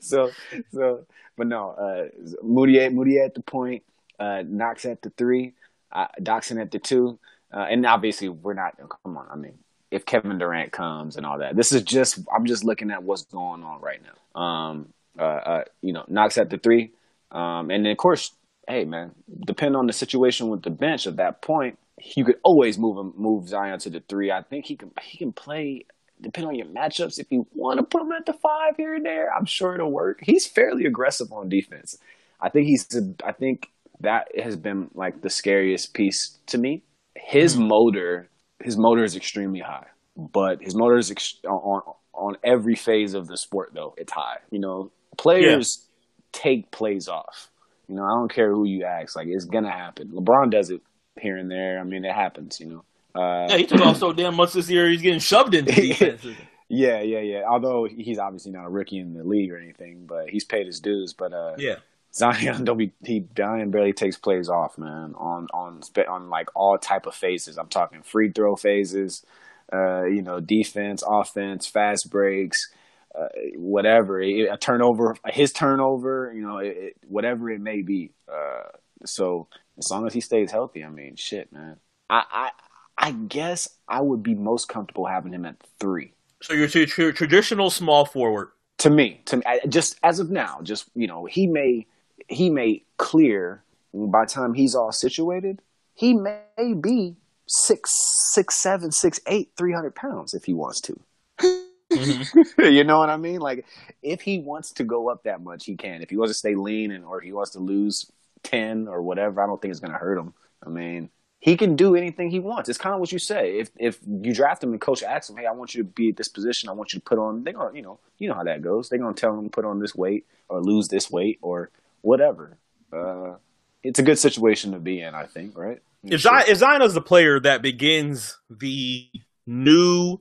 so 0.00 0.30
so, 0.72 1.06
but 1.36 1.46
no, 1.46 1.70
uh, 1.70 2.34
Moody 2.42 2.88
Moody 2.88 3.18
at 3.18 3.34
the 3.34 3.42
point 3.42 3.82
uh, 4.18 4.42
Knox 4.46 4.84
at 4.84 5.02
the 5.02 5.10
three, 5.10 5.54
uh, 5.92 6.08
Dotson 6.20 6.60
at 6.60 6.70
the 6.70 6.78
two, 6.78 7.18
uh, 7.52 7.66
and 7.70 7.84
obviously 7.86 8.28
we're 8.28 8.54
not. 8.54 8.76
Come 9.04 9.16
on, 9.16 9.26
I 9.30 9.36
mean, 9.36 9.58
if 9.90 10.04
Kevin 10.04 10.38
Durant 10.38 10.72
comes 10.72 11.16
and 11.16 11.24
all 11.24 11.38
that, 11.38 11.56
this 11.56 11.72
is 11.72 11.82
just. 11.82 12.18
I'm 12.34 12.46
just 12.46 12.64
looking 12.64 12.90
at 12.90 13.02
what's 13.02 13.24
going 13.24 13.62
on 13.62 13.80
right 13.80 14.00
now. 14.02 14.40
Um, 14.40 14.92
uh, 15.18 15.22
uh, 15.22 15.64
you 15.82 15.92
know, 15.92 16.04
Knox 16.08 16.38
at 16.38 16.50
the 16.50 16.58
three, 16.58 16.92
um, 17.30 17.70
and 17.70 17.84
then 17.84 17.92
of 17.92 17.98
course, 17.98 18.32
hey 18.66 18.84
man, 18.84 19.12
depend 19.46 19.76
on 19.76 19.86
the 19.86 19.92
situation 19.92 20.48
with 20.48 20.62
the 20.62 20.70
bench 20.70 21.06
at 21.06 21.16
that 21.16 21.42
point. 21.42 21.78
You 22.14 22.24
could 22.24 22.38
always 22.44 22.78
move 22.78 22.96
him, 22.96 23.12
move 23.16 23.48
Zion 23.48 23.78
to 23.80 23.90
the 23.90 24.00
three. 24.00 24.30
I 24.30 24.42
think 24.42 24.66
he 24.66 24.76
can. 24.76 24.92
He 25.02 25.18
can 25.18 25.32
play 25.32 25.86
depending 26.20 26.48
on 26.48 26.54
your 26.54 26.66
matchups, 26.66 27.18
if 27.18 27.30
you 27.30 27.46
want 27.54 27.78
to 27.78 27.84
put 27.84 28.02
him 28.02 28.12
at 28.12 28.26
the 28.26 28.32
five 28.32 28.76
here 28.76 28.94
and 28.94 29.04
there, 29.04 29.32
I'm 29.32 29.44
sure 29.44 29.74
it'll 29.74 29.90
work. 29.90 30.20
He's 30.22 30.46
fairly 30.46 30.84
aggressive 30.84 31.32
on 31.32 31.48
defense. 31.48 31.98
I 32.40 32.48
think 32.48 32.66
he's. 32.66 32.86
I 33.24 33.32
think 33.32 33.70
that 34.00 34.28
has 34.40 34.56
been 34.56 34.90
like 34.94 35.22
the 35.22 35.30
scariest 35.30 35.94
piece 35.94 36.38
to 36.46 36.58
me. 36.58 36.82
His 37.16 37.54
mm-hmm. 37.54 37.68
motor, 37.68 38.28
his 38.62 38.76
motor 38.76 39.02
is 39.04 39.16
extremely 39.16 39.60
high, 39.60 39.86
but 40.16 40.62
his 40.62 40.74
motor 40.74 40.98
is 40.98 41.10
ex- 41.10 41.40
on 41.44 41.82
on 42.12 42.36
every 42.44 42.74
phase 42.74 43.14
of 43.14 43.26
the 43.26 43.36
sport 43.36 43.72
though. 43.74 43.94
It's 43.96 44.12
high. 44.12 44.38
You 44.50 44.60
know, 44.60 44.92
players 45.18 45.78
yeah. 45.80 46.40
take 46.40 46.70
plays 46.70 47.08
off. 47.08 47.50
You 47.88 47.96
know, 47.96 48.04
I 48.04 48.10
don't 48.10 48.32
care 48.32 48.50
who 48.50 48.64
you 48.64 48.84
ask. 48.84 49.14
Like 49.16 49.28
it's 49.28 49.44
gonna 49.44 49.70
happen. 49.70 50.08
LeBron 50.08 50.50
does 50.50 50.70
it 50.70 50.80
here 51.20 51.36
and 51.36 51.50
there. 51.50 51.78
I 51.78 51.84
mean, 51.84 52.04
it 52.04 52.14
happens. 52.14 52.58
You 52.60 52.66
know. 52.66 52.84
Uh, 53.14 53.48
yeah, 53.50 53.56
he 53.56 53.66
took 53.66 53.80
off 53.80 53.96
so 53.98 54.12
damn 54.12 54.36
much 54.36 54.52
this 54.52 54.70
year. 54.70 54.88
He's 54.88 55.02
getting 55.02 55.20
shoved 55.20 55.54
into 55.54 55.72
defense. 55.74 56.24
yeah, 56.68 57.00
yeah, 57.00 57.20
yeah. 57.20 57.42
Although 57.48 57.84
he's 57.84 58.18
obviously 58.18 58.52
not 58.52 58.64
a 58.64 58.68
rookie 58.68 58.98
in 58.98 59.14
the 59.14 59.24
league 59.24 59.50
or 59.50 59.58
anything, 59.58 60.06
but 60.06 60.28
he's 60.28 60.44
paid 60.44 60.66
his 60.66 60.80
dues. 60.80 61.14
But 61.14 61.32
uh, 61.32 61.54
yeah, 61.58 61.76
Zion 62.12 62.64
don't 62.64 62.78
be 62.78 62.92
he 63.04 63.26
Zion 63.36 63.70
barely 63.70 63.92
takes 63.92 64.16
plays 64.16 64.48
off, 64.48 64.78
man. 64.78 65.14
On 65.16 65.46
on 65.52 65.80
on 66.08 66.30
like 66.30 66.48
all 66.54 66.78
type 66.78 67.06
of 67.06 67.14
phases. 67.14 67.58
I'm 67.58 67.68
talking 67.68 68.02
free 68.02 68.30
throw 68.30 68.56
phases, 68.56 69.24
uh, 69.72 70.04
you 70.04 70.22
know, 70.22 70.40
defense, 70.40 71.02
offense, 71.06 71.66
fast 71.66 72.10
breaks, 72.10 72.70
uh, 73.18 73.28
whatever. 73.56 74.20
A 74.20 74.56
turnover, 74.58 75.16
his 75.26 75.52
turnover, 75.52 76.32
you 76.34 76.42
know, 76.42 76.58
it, 76.58 76.96
whatever 77.06 77.50
it 77.50 77.60
may 77.60 77.82
be. 77.82 78.12
Uh, 78.30 78.68
so 79.04 79.48
as 79.78 79.90
long 79.90 80.06
as 80.06 80.12
he 80.12 80.20
stays 80.20 80.50
healthy, 80.50 80.84
I 80.84 80.90
mean, 80.90 81.16
shit, 81.16 81.52
man. 81.52 81.76
I 82.10 82.24
I 82.30 82.50
I 82.98 83.12
guess 83.12 83.68
I 83.88 84.00
would 84.00 84.22
be 84.22 84.34
most 84.34 84.68
comfortable 84.68 85.06
having 85.06 85.32
him 85.32 85.44
at 85.44 85.56
three. 85.78 86.12
So 86.42 86.54
you're 86.54 86.66
a 86.66 87.12
traditional 87.12 87.70
small 87.70 88.04
forward. 88.04 88.50
To 88.78 88.90
me, 88.90 89.20
to 89.24 89.38
me, 89.38 89.42
just 89.68 89.98
as 90.04 90.20
of 90.20 90.30
now, 90.30 90.60
just 90.62 90.88
you 90.94 91.08
know, 91.08 91.24
he 91.24 91.46
may 91.46 91.86
he 92.28 92.48
may 92.48 92.84
clear 92.96 93.62
by 93.92 94.24
the 94.24 94.30
time 94.30 94.54
he's 94.54 94.74
all 94.74 94.92
situated, 94.92 95.60
he 95.94 96.14
may 96.14 96.74
be 96.80 97.16
six, 97.46 97.90
six, 98.32 98.54
seven, 98.54 98.92
six, 98.92 99.18
eight, 99.26 99.50
three 99.56 99.72
hundred 99.72 99.94
pounds 99.94 100.34
if 100.34 100.44
he 100.44 100.54
wants 100.54 100.80
to. 100.82 101.00
You 102.58 102.84
know 102.84 102.98
what 102.98 103.10
I 103.10 103.16
mean? 103.16 103.40
Like, 103.40 103.66
if 104.02 104.20
he 104.20 104.38
wants 104.38 104.72
to 104.72 104.84
go 104.84 105.08
up 105.08 105.24
that 105.24 105.40
much, 105.40 105.64
he 105.64 105.76
can. 105.76 106.02
If 106.02 106.10
he 106.10 106.16
wants 106.16 106.32
to 106.32 106.38
stay 106.38 106.54
lean 106.54 106.90
and 106.90 107.04
or 107.04 107.20
he 107.20 107.32
wants 107.32 107.52
to 107.52 107.58
lose 107.60 108.10
ten 108.42 108.88
or 108.88 109.02
whatever, 109.02 109.42
I 109.42 109.46
don't 109.46 109.60
think 109.60 109.70
it's 109.70 109.80
going 109.80 109.92
to 109.92 109.98
hurt 109.98 110.18
him. 110.18 110.34
I 110.64 110.68
mean, 110.68 111.10
he 111.40 111.56
can 111.56 111.76
do 111.76 111.94
anything 111.94 112.30
he 112.30 112.40
wants. 112.40 112.68
It's 112.68 112.78
kind 112.78 112.94
of 112.94 113.00
what 113.00 113.12
you 113.12 113.18
say. 113.18 113.58
If 113.58 113.70
if 113.76 113.98
you 114.06 114.34
draft 114.34 114.62
him 114.62 114.70
and 114.70 114.80
the 114.80 114.84
coach 114.84 115.02
asks 115.02 115.30
him, 115.30 115.36
"Hey, 115.36 115.46
I 115.46 115.52
want 115.52 115.74
you 115.74 115.82
to 115.82 115.88
be 115.88 116.10
at 116.10 116.16
this 116.16 116.28
position. 116.28 116.68
I 116.68 116.72
want 116.72 116.92
you 116.92 116.98
to 116.98 117.04
put 117.04 117.18
on," 117.18 117.44
they're 117.44 117.52
gonna, 117.52 117.74
you 117.74 117.82
know, 117.82 118.00
you 118.18 118.28
know 118.28 118.34
how 118.34 118.44
that 118.44 118.62
goes. 118.62 118.88
They're 118.88 118.98
gonna 118.98 119.14
tell 119.14 119.38
him 119.38 119.48
put 119.48 119.64
on 119.64 119.78
this 119.78 119.94
weight 119.94 120.26
or 120.48 120.60
lose 120.60 120.88
this 120.88 121.10
weight 121.10 121.38
or 121.42 121.70
whatever. 122.00 122.58
Uh, 122.92 123.36
it's 123.82 123.98
a 123.98 124.02
good 124.02 124.18
situation 124.18 124.72
to 124.72 124.78
be 124.78 125.00
in, 125.00 125.14
I 125.14 125.26
think, 125.26 125.56
right? 125.56 125.80
If 126.04 126.24
if 126.26 126.58
Zion 126.58 126.82
is 126.82 126.94
the 126.94 127.00
player 127.00 127.38
that 127.40 127.62
begins 127.62 128.38
the 128.50 129.08
new, 129.46 130.20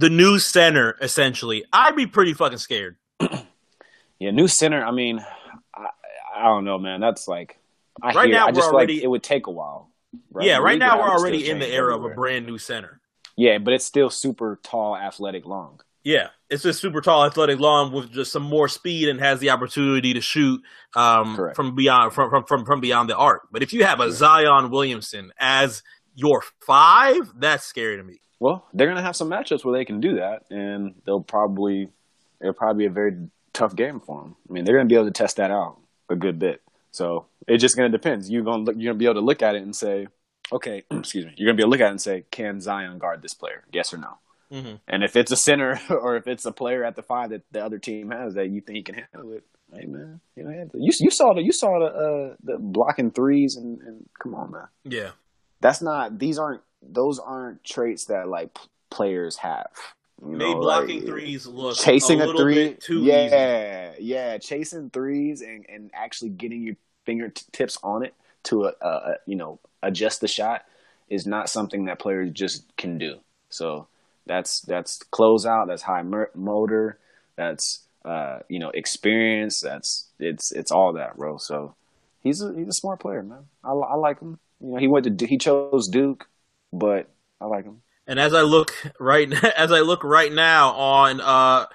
the 0.00 0.08
new 0.08 0.38
center, 0.38 0.96
essentially, 1.02 1.62
I'd 1.72 1.94
be 1.94 2.06
pretty 2.06 2.32
fucking 2.32 2.56
scared. 2.56 2.96
yeah, 4.18 4.30
new 4.30 4.48
center. 4.48 4.82
I 4.82 4.92
mean, 4.92 5.22
I, 5.74 5.88
I 6.34 6.44
don't 6.44 6.64
know, 6.64 6.78
man. 6.78 7.00
That's 7.00 7.28
like 7.28 7.58
I 8.02 8.12
right 8.12 8.28
hear, 8.28 8.38
now. 8.38 8.46
I 8.46 8.52
just 8.52 8.70
already, 8.70 8.94
like 8.94 9.04
it 9.04 9.06
would 9.08 9.22
take 9.22 9.46
a 9.46 9.50
while. 9.50 9.90
Right? 10.32 10.46
Yeah, 10.46 10.56
right 10.58 10.78
now 10.78 10.98
we're 10.98 11.10
already 11.10 11.50
in 11.50 11.58
the 11.58 11.68
era 11.68 11.94
of 11.94 12.04
a 12.04 12.08
brand 12.08 12.46
new 12.46 12.56
center. 12.56 12.98
Yeah, 13.36 13.58
but 13.58 13.74
it's 13.74 13.84
still 13.84 14.08
super 14.08 14.58
tall, 14.62 14.96
athletic, 14.96 15.44
long. 15.44 15.80
Yeah, 16.02 16.28
it's 16.48 16.62
just 16.62 16.80
super 16.80 17.02
tall, 17.02 17.26
athletic, 17.26 17.60
long 17.60 17.92
with 17.92 18.10
just 18.10 18.32
some 18.32 18.42
more 18.42 18.68
speed 18.68 19.10
and 19.10 19.20
has 19.20 19.38
the 19.38 19.50
opportunity 19.50 20.14
to 20.14 20.22
shoot 20.22 20.62
um, 20.96 21.38
from 21.54 21.74
beyond 21.74 22.14
from, 22.14 22.30
from 22.30 22.44
from 22.44 22.64
from 22.64 22.80
beyond 22.80 23.10
the 23.10 23.16
arc. 23.16 23.48
But 23.52 23.62
if 23.62 23.74
you 23.74 23.84
have 23.84 24.00
a 24.00 24.10
Zion 24.10 24.70
Williamson 24.70 25.30
as 25.38 25.82
your 26.14 26.42
five, 26.66 27.30
that's 27.36 27.66
scary 27.66 27.98
to 27.98 28.02
me. 28.02 28.20
Well, 28.40 28.66
they're 28.72 28.88
gonna 28.88 29.02
have 29.02 29.16
some 29.16 29.30
matchups 29.30 29.64
where 29.64 29.78
they 29.78 29.84
can 29.84 30.00
do 30.00 30.16
that, 30.16 30.44
and 30.50 30.94
they'll 31.04 31.20
probably 31.20 31.90
it'll 32.40 32.54
probably 32.54 32.84
be 32.84 32.86
a 32.86 32.90
very 32.90 33.28
tough 33.52 33.76
game 33.76 34.00
for 34.00 34.22
them. 34.22 34.36
I 34.48 34.52
mean, 34.52 34.64
they're 34.64 34.76
gonna 34.76 34.88
be 34.88 34.94
able 34.94 35.04
to 35.06 35.12
test 35.12 35.36
that 35.36 35.50
out 35.50 35.78
a 36.08 36.16
good 36.16 36.38
bit. 36.38 36.62
So 36.90 37.26
it's 37.46 37.60
just 37.60 37.76
gonna 37.76 37.90
depend. 37.90 38.24
You're 38.24 38.42
gonna 38.42 38.62
look, 38.64 38.76
you're 38.78 38.92
gonna 38.92 38.98
be 38.98 39.04
able 39.04 39.20
to 39.20 39.20
look 39.20 39.42
at 39.42 39.54
it 39.54 39.62
and 39.62 39.76
say, 39.76 40.08
okay, 40.50 40.84
excuse 40.90 41.26
me. 41.26 41.34
You're 41.36 41.46
gonna 41.46 41.56
be 41.56 41.62
able 41.62 41.72
to 41.72 41.78
look 41.78 41.84
at 41.84 41.88
it 41.88 41.90
and 41.90 42.00
say, 42.00 42.24
can 42.30 42.60
Zion 42.60 42.98
guard 42.98 43.22
this 43.22 43.34
player? 43.34 43.64
Yes 43.72 43.92
or 43.92 43.98
no? 43.98 44.18
Mm-hmm. 44.50 44.76
And 44.88 45.04
if 45.04 45.16
it's 45.16 45.30
a 45.30 45.36
center 45.36 45.78
or 45.90 46.16
if 46.16 46.26
it's 46.26 46.46
a 46.46 46.52
player 46.52 46.82
at 46.82 46.96
the 46.96 47.02
five 47.02 47.30
that 47.30 47.42
the 47.52 47.64
other 47.64 47.78
team 47.78 48.10
has 48.10 48.34
that 48.34 48.48
you 48.48 48.62
think 48.62 48.76
he 48.76 48.82
can 48.82 48.94
handle 49.12 49.32
it, 49.34 49.44
hey 49.72 49.86
man, 49.86 50.20
you 50.34 50.44
know, 50.44 50.70
you 50.74 50.92
you 50.98 51.10
saw 51.10 51.34
the 51.34 51.42
you 51.42 51.52
saw 51.52 51.78
the 51.78 51.86
uh, 51.86 52.36
the 52.42 52.58
blocking 52.58 53.10
threes 53.10 53.56
and, 53.56 53.80
and 53.82 54.08
come 54.20 54.34
on 54.34 54.50
man, 54.50 54.66
Yeah, 54.84 55.10
that's 55.60 55.82
not 55.82 56.18
these 56.18 56.38
aren't 56.38 56.62
those 56.82 57.18
aren't 57.18 57.64
traits 57.64 58.06
that 58.06 58.28
like 58.28 58.56
players 58.90 59.36
have. 59.36 59.70
You 60.22 60.36
made 60.36 60.52
know, 60.52 60.60
blocking 60.60 60.98
like, 60.98 61.06
threes 61.06 61.46
look 61.46 61.76
chasing 61.76 62.20
a, 62.20 62.28
a, 62.28 62.36
three, 62.36 62.54
bit 62.54 62.80
too 62.80 63.00
easy. 63.00 63.06
yeah, 63.06 63.92
yeah, 63.98 64.38
chasing 64.38 64.90
threes 64.90 65.40
and, 65.40 65.64
and 65.68 65.90
actually 65.94 66.30
getting 66.30 66.62
your 66.62 66.76
fingertips 67.06 67.78
on 67.82 68.04
it 68.04 68.14
to 68.44 68.66
uh, 68.66 68.72
uh, 68.82 69.14
you 69.26 69.36
know 69.36 69.58
adjust 69.82 70.20
the 70.20 70.28
shot 70.28 70.64
is 71.08 71.26
not 71.26 71.48
something 71.48 71.86
that 71.86 71.98
players 71.98 72.30
just 72.32 72.64
can 72.76 72.98
do. 72.98 73.18
So 73.48 73.88
that's 74.26 74.60
that's 74.60 74.98
closeout, 75.12 75.66
that's 75.66 75.82
high 75.82 76.02
motor, 76.02 76.98
that's 77.36 77.80
uh, 78.04 78.40
you 78.48 78.58
know 78.58 78.70
experience, 78.70 79.60
that's 79.60 80.06
it's 80.18 80.52
it's 80.52 80.70
all 80.70 80.92
that, 80.94 81.16
bro. 81.16 81.38
So 81.38 81.74
he's 82.22 82.40
a 82.42 82.54
he's 82.54 82.68
a 82.68 82.72
smart 82.72 83.00
player, 83.00 83.22
man. 83.22 83.46
I, 83.64 83.72
I 83.72 83.94
like 83.94 84.20
him. 84.20 84.38
You 84.60 84.72
know, 84.72 84.76
he 84.76 84.88
went 84.88 85.18
to 85.18 85.26
he 85.26 85.38
chose 85.38 85.88
Duke, 85.88 86.28
but 86.72 87.08
I 87.40 87.46
like 87.46 87.64
him. 87.64 87.82
And 88.06 88.18
as 88.18 88.34
I 88.34 88.42
look 88.42 88.72
right 88.98 89.32
as 89.56 89.72
I 89.72 89.80
look 89.80 90.02
right 90.04 90.32
now 90.32 90.70
on 90.74 91.20
uh, 91.20 91.66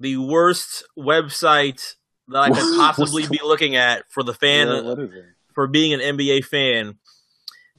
the 0.00 0.16
worst 0.16 0.84
website 0.98 1.94
that 2.28 2.38
I 2.38 2.48
could 2.50 2.76
possibly 2.78 3.26
be 3.26 3.40
looking 3.42 3.76
at 3.76 4.04
for 4.10 4.22
the 4.22 4.34
fan 4.34 4.68
What- 4.68 4.84
what 4.84 4.98
is 5.00 5.12
it? 5.12 5.24
for 5.54 5.66
being 5.66 5.92
an 5.92 6.00
NBA 6.00 6.44
fan, 6.46 6.96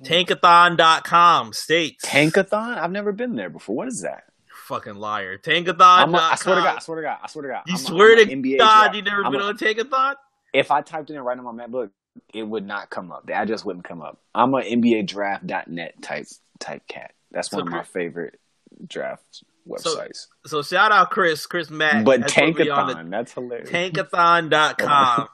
Tankathon.com 0.04 1.54
states 1.54 2.06
Tankathon? 2.06 2.78
I've 2.78 2.92
never 2.92 3.12
been 3.12 3.36
there 3.36 3.50
before. 3.50 3.76
What 3.76 3.88
is 3.88 4.02
that? 4.02 4.24
fucking 4.66 4.96
liar. 4.96 5.34
I'm 5.34 5.40
Tankathon. 5.66 6.14
a, 6.18 6.22
I 6.22 6.36
swear 6.36 6.56
to 6.56 6.62
God, 6.62 6.76
I 6.78 6.80
swear 6.80 6.98
to 6.98 7.04
God, 7.04 7.18
I 7.22 7.28
swear 7.28 7.42
to 7.44 7.48
God. 7.50 7.64
You 7.68 7.74
I'm 7.74 7.78
swear 7.80 8.18
I'm 8.18 8.28
to 8.30 8.36
NBA 8.36 8.58
God 8.60 8.96
you 8.96 9.02
never 9.02 9.26
I'm 9.26 9.32
been 9.34 9.42
a- 9.42 9.46
on 9.46 9.58
Tankathon? 9.58 10.16
If 10.54 10.72
I 10.72 10.82
typed 10.82 11.10
it 11.10 11.16
in 11.16 11.20
right 11.22 11.38
on 11.38 11.56
my 11.56 11.66
MacBook, 11.68 11.90
it 12.34 12.44
would 12.44 12.66
not 12.66 12.90
come 12.90 13.12
up. 13.12 13.26
The 13.26 13.34
address 13.34 13.66
wouldn't 13.66 13.84
come 13.86 14.02
up. 14.02 14.20
I'm 14.34 14.54
a 14.54 14.62
NBA 14.62 15.08
draft.net 15.08 16.02
type 16.02 16.28
type 16.64 16.88
cat. 16.88 17.12
That's 17.32 17.50
So 17.50 17.58
one 17.58 17.68
of 17.68 17.74
my 17.74 17.84
favorite 17.84 18.40
draft 18.88 19.44
websites. 19.68 20.28
So 20.46 20.62
shout 20.62 20.92
out 20.92 21.10
Chris, 21.12 21.46
Chris 21.46 21.70
Mack. 21.70 22.04
but 22.06 22.22
has 22.22 22.32
put 22.34 22.58
me 22.58 22.70
on 22.70 22.88
the 22.88 22.94
Tankathon, 22.96 23.10
that's 23.12 23.34
hilarious. 23.34 23.70
Tankathon.com. 23.70 25.28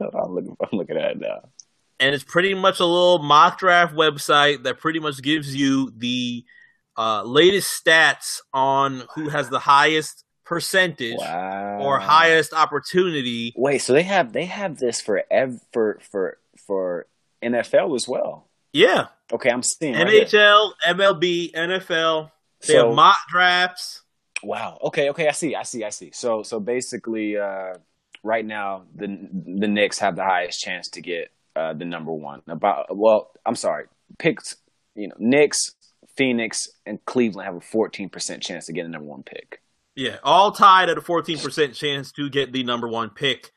I'm 0.00 0.34
looking, 0.34 0.56
I'm 0.60 0.78
looking 0.78 0.96
at 0.96 1.12
it 1.12 1.20
now. 1.20 1.48
and 2.00 2.14
it's 2.14 2.24
pretty 2.24 2.54
much 2.54 2.80
a 2.80 2.84
little 2.86 3.18
mock 3.18 3.58
draft 3.58 3.94
website 3.94 4.64
that 4.64 4.78
pretty 4.78 5.00
much 5.00 5.20
gives 5.22 5.54
you 5.54 5.92
the 5.96 6.44
uh, 6.96 7.22
latest 7.22 7.84
stats 7.84 8.40
on 8.52 9.04
who 9.14 9.28
has 9.28 9.48
the 9.48 9.58
highest 9.60 10.24
percentage 10.44 11.18
Wow. 11.18 11.78
or 11.80 11.98
highest 12.00 12.52
opportunity. 12.54 13.52
Wait, 13.56 13.78
so 13.78 13.92
they 13.92 14.02
have 14.02 14.32
they 14.32 14.46
have 14.46 14.78
this 14.78 15.00
for 15.00 15.22
ev- 15.30 15.60
for 15.72 15.98
for 16.10 16.38
for 16.66 17.06
NFL 17.42 17.94
as 17.94 18.08
well. 18.08 18.47
Yeah, 18.78 19.06
Okay, 19.32 19.50
I'm 19.50 19.62
seeing 19.62 19.94
right. 19.94 20.06
NHL, 20.06 20.72
MLB, 20.86 21.52
NFL. 21.52 22.30
They 22.66 22.74
So- 22.74 22.86
have 22.86 22.94
mock 22.96 23.18
drafts. 23.28 24.02
Wow. 24.42 24.78
Okay. 24.84 25.10
Okay. 25.10 25.26
I 25.28 25.32
see. 25.32 25.54
I 25.56 25.64
see. 25.64 25.84
I 25.84 25.90
see. 25.90 26.10
So 26.12 26.42
so 26.44 26.60
basically, 26.60 27.36
uh, 27.36 27.74
right 28.22 28.44
now 28.46 28.84
the 28.94 29.06
the 29.60 29.66
Knicks 29.68 29.98
have 29.98 30.14
the 30.16 30.24
highest 30.24 30.60
chance 30.60 30.88
to 30.90 31.00
get 31.00 31.30
uh, 31.56 31.74
the 31.74 31.84
number 31.84 32.12
one. 32.12 32.42
About 32.46 32.86
well, 32.96 33.32
I'm 33.44 33.56
sorry, 33.56 33.86
picked. 34.18 34.54
You 34.94 35.08
know, 35.08 35.14
Knicks, 35.18 35.74
Phoenix, 36.16 36.68
and 36.86 37.04
Cleveland 37.04 37.46
have 37.46 37.56
a 37.56 37.60
14 37.60 38.08
percent 38.10 38.42
chance 38.42 38.66
to 38.66 38.72
get 38.72 38.86
a 38.86 38.88
number 38.88 39.08
one 39.08 39.24
pick. 39.24 39.60
Yeah, 39.96 40.18
all 40.22 40.52
tied 40.52 40.88
at 40.88 40.96
a 40.96 41.00
14% 41.00 41.74
chance 41.74 42.12
to 42.12 42.30
get 42.30 42.52
the 42.52 42.62
number 42.62 42.86
one 42.86 43.10
pick. 43.10 43.50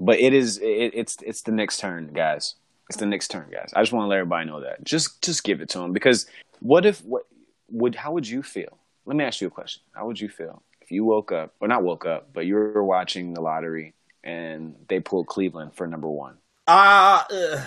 But 0.00 0.18
it 0.18 0.32
is 0.32 0.56
it, 0.58 0.92
it's 0.94 1.16
it's 1.22 1.42
the 1.42 1.52
Knicks' 1.52 1.76
turn, 1.78 2.12
guys. 2.14 2.54
It's 2.88 2.98
the 2.98 3.06
Knicks' 3.06 3.28
turn, 3.28 3.48
guys. 3.50 3.70
I 3.74 3.82
just 3.82 3.92
want 3.92 4.04
to 4.04 4.08
let 4.08 4.18
everybody 4.18 4.46
know 4.46 4.60
that. 4.60 4.84
Just 4.84 5.22
just 5.22 5.42
give 5.44 5.60
it 5.60 5.68
to 5.70 5.78
them 5.78 5.92
because 5.92 6.26
what 6.60 6.84
if 6.84 7.02
what 7.04 7.22
would 7.70 7.94
how 7.94 8.12
would 8.12 8.28
you 8.28 8.42
feel? 8.42 8.78
Let 9.06 9.16
me 9.16 9.24
ask 9.24 9.40
you 9.40 9.46
a 9.46 9.50
question. 9.50 9.82
How 9.92 10.06
would 10.06 10.20
you 10.20 10.28
feel 10.28 10.62
if 10.80 10.90
you 10.90 11.04
woke 11.04 11.32
up 11.32 11.54
or 11.60 11.68
not 11.68 11.82
woke 11.82 12.04
up, 12.06 12.28
but 12.32 12.46
you 12.46 12.54
were 12.56 12.84
watching 12.84 13.32
the 13.34 13.40
lottery 13.40 13.94
and 14.22 14.74
they 14.88 15.00
pulled 15.00 15.26
Cleveland 15.28 15.74
for 15.74 15.86
number 15.86 16.08
one? 16.08 16.36
Uh, 16.66 17.22
uh, 17.30 17.60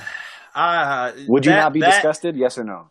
uh, 0.55 1.11
Would 1.27 1.45
you 1.45 1.51
that- 1.51 1.61
not 1.61 1.73
be 1.73 1.79
that- 1.81 1.91
disgusted? 1.93 2.35
Yes 2.35 2.57
or 2.57 2.63
no? 2.63 2.89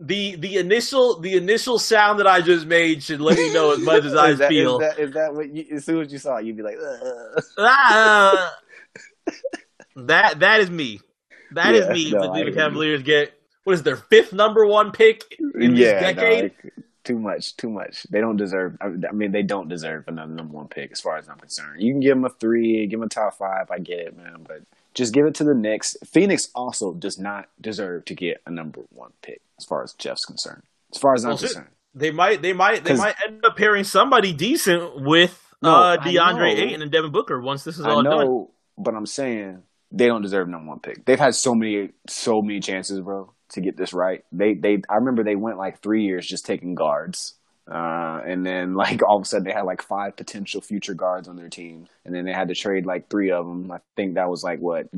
The 0.00 0.34
the 0.34 0.56
initial 0.56 1.20
the 1.20 1.34
initial 1.36 1.78
sound 1.78 2.18
that 2.18 2.26
I 2.26 2.40
just 2.40 2.66
made 2.66 3.04
should 3.04 3.20
let 3.20 3.38
you 3.38 3.52
know 3.52 3.70
as 3.72 3.78
much 3.78 4.04
as 4.04 4.16
I 4.16 4.32
that, 4.34 4.48
feel. 4.48 4.80
Is 4.80 4.88
that, 4.96 4.98
is 4.98 5.12
that 5.12 5.32
what 5.34 5.54
you, 5.54 5.64
as 5.76 5.84
soon 5.84 6.00
as 6.02 6.12
you 6.12 6.18
saw 6.18 6.38
it, 6.38 6.44
you'd 6.46 6.56
be 6.56 6.64
like. 6.64 6.76
Ah, 7.56 8.52
that 9.96 10.40
that 10.40 10.60
is 10.60 10.68
me. 10.70 10.98
That 11.54 11.74
is 11.74 11.86
Yeah, 11.86 11.92
me. 11.92 12.10
no, 12.10 12.22
the 12.22 12.28
Cleveland. 12.30 12.56
Cavaliers 12.56 13.02
get 13.02 13.32
what 13.64 13.74
is 13.74 13.82
their 13.82 13.96
fifth 13.96 14.32
number 14.32 14.66
one 14.66 14.90
pick 14.92 15.22
in 15.38 15.74
this 15.74 15.80
yeah, 15.80 16.00
no, 16.00 16.12
decade? 16.14 16.42
like, 16.64 16.74
too 17.04 17.18
much, 17.18 17.56
too 17.56 17.68
much. 17.70 18.04
They 18.10 18.20
don't 18.20 18.36
deserve. 18.36 18.76
I 18.80 18.88
mean, 19.12 19.32
they 19.32 19.42
don't 19.42 19.68
deserve 19.68 20.06
another 20.08 20.32
number 20.32 20.54
one 20.54 20.68
pick, 20.68 20.92
as 20.92 21.00
far 21.00 21.16
as 21.16 21.28
I'm 21.28 21.38
concerned. 21.38 21.80
You 21.82 21.92
can 21.92 22.00
give 22.00 22.16
them 22.16 22.24
a 22.24 22.28
three, 22.30 22.86
give 22.86 23.00
them 23.00 23.06
a 23.06 23.10
top 23.10 23.34
five. 23.38 23.70
I 23.70 23.78
get 23.78 23.98
it, 24.00 24.16
man, 24.16 24.44
but 24.46 24.62
just 24.94 25.12
give 25.12 25.26
it 25.26 25.34
to 25.36 25.44
the 25.44 25.54
Knicks. 25.54 25.96
Phoenix 26.04 26.48
also 26.54 26.92
does 26.92 27.18
not 27.18 27.48
deserve 27.60 28.04
to 28.06 28.14
get 28.14 28.40
a 28.46 28.50
number 28.50 28.80
one 28.90 29.10
pick, 29.22 29.40
as 29.58 29.64
far 29.64 29.82
as 29.82 29.94
Jeff's 29.94 30.24
concerned. 30.24 30.62
As 30.94 31.00
far 31.00 31.14
as 31.14 31.24
I'm 31.24 31.30
Well, 31.30 31.38
concerned, 31.38 31.68
They 31.94 32.10
might 32.12 32.40
they 32.42 32.52
might 32.52 32.84
they 32.84 32.94
might 32.94 33.14
end 33.26 33.44
up 33.44 33.56
pairing 33.56 33.84
somebody 33.84 34.32
decent 34.32 35.00
with 35.02 35.54
No, 35.62 35.74
uh, 35.74 35.96
DeAndre 35.98 36.56
know. 36.56 36.62
Ayton 36.64 36.82
and 36.82 36.90
Devin 36.92 37.10
Booker 37.10 37.40
once 37.40 37.64
this 37.64 37.78
is 37.78 37.84
I 37.86 37.90
all 37.90 38.02
done. 38.02 38.46
but 38.78 38.94
I'm 38.94 39.06
saying 39.06 39.62
they 39.92 40.06
don't 40.06 40.22
deserve 40.22 40.48
number 40.48 40.68
one 40.68 40.80
pick. 40.80 41.04
They've 41.04 41.18
had 41.18 41.34
so 41.34 41.54
many, 41.54 41.90
so 42.08 42.40
many 42.42 42.60
chances, 42.60 43.00
bro, 43.00 43.32
to 43.50 43.60
get 43.60 43.76
this 43.76 43.92
right. 43.92 44.24
They, 44.32 44.54
they, 44.54 44.82
I 44.88 44.96
remember 44.96 45.22
they 45.22 45.36
went 45.36 45.58
like 45.58 45.80
three 45.80 46.04
years 46.04 46.26
just 46.26 46.46
taking 46.46 46.74
guards, 46.74 47.34
uh, 47.70 48.20
and 48.26 48.44
then 48.44 48.74
like 48.76 49.02
all 49.06 49.16
of 49.18 49.22
a 49.22 49.26
sudden 49.26 49.44
they 49.44 49.52
had 49.52 49.66
like 49.66 49.82
five 49.82 50.16
potential 50.16 50.60
future 50.62 50.94
guards 50.94 51.28
on 51.28 51.36
their 51.36 51.50
team, 51.50 51.88
and 52.04 52.14
then 52.14 52.24
they 52.24 52.32
had 52.32 52.48
to 52.48 52.54
trade 52.54 52.86
like 52.86 53.08
three 53.08 53.30
of 53.30 53.46
them. 53.46 53.70
I 53.70 53.78
think 53.94 54.14
that 54.14 54.30
was 54.30 54.42
like 54.42 54.60
what, 54.60 54.88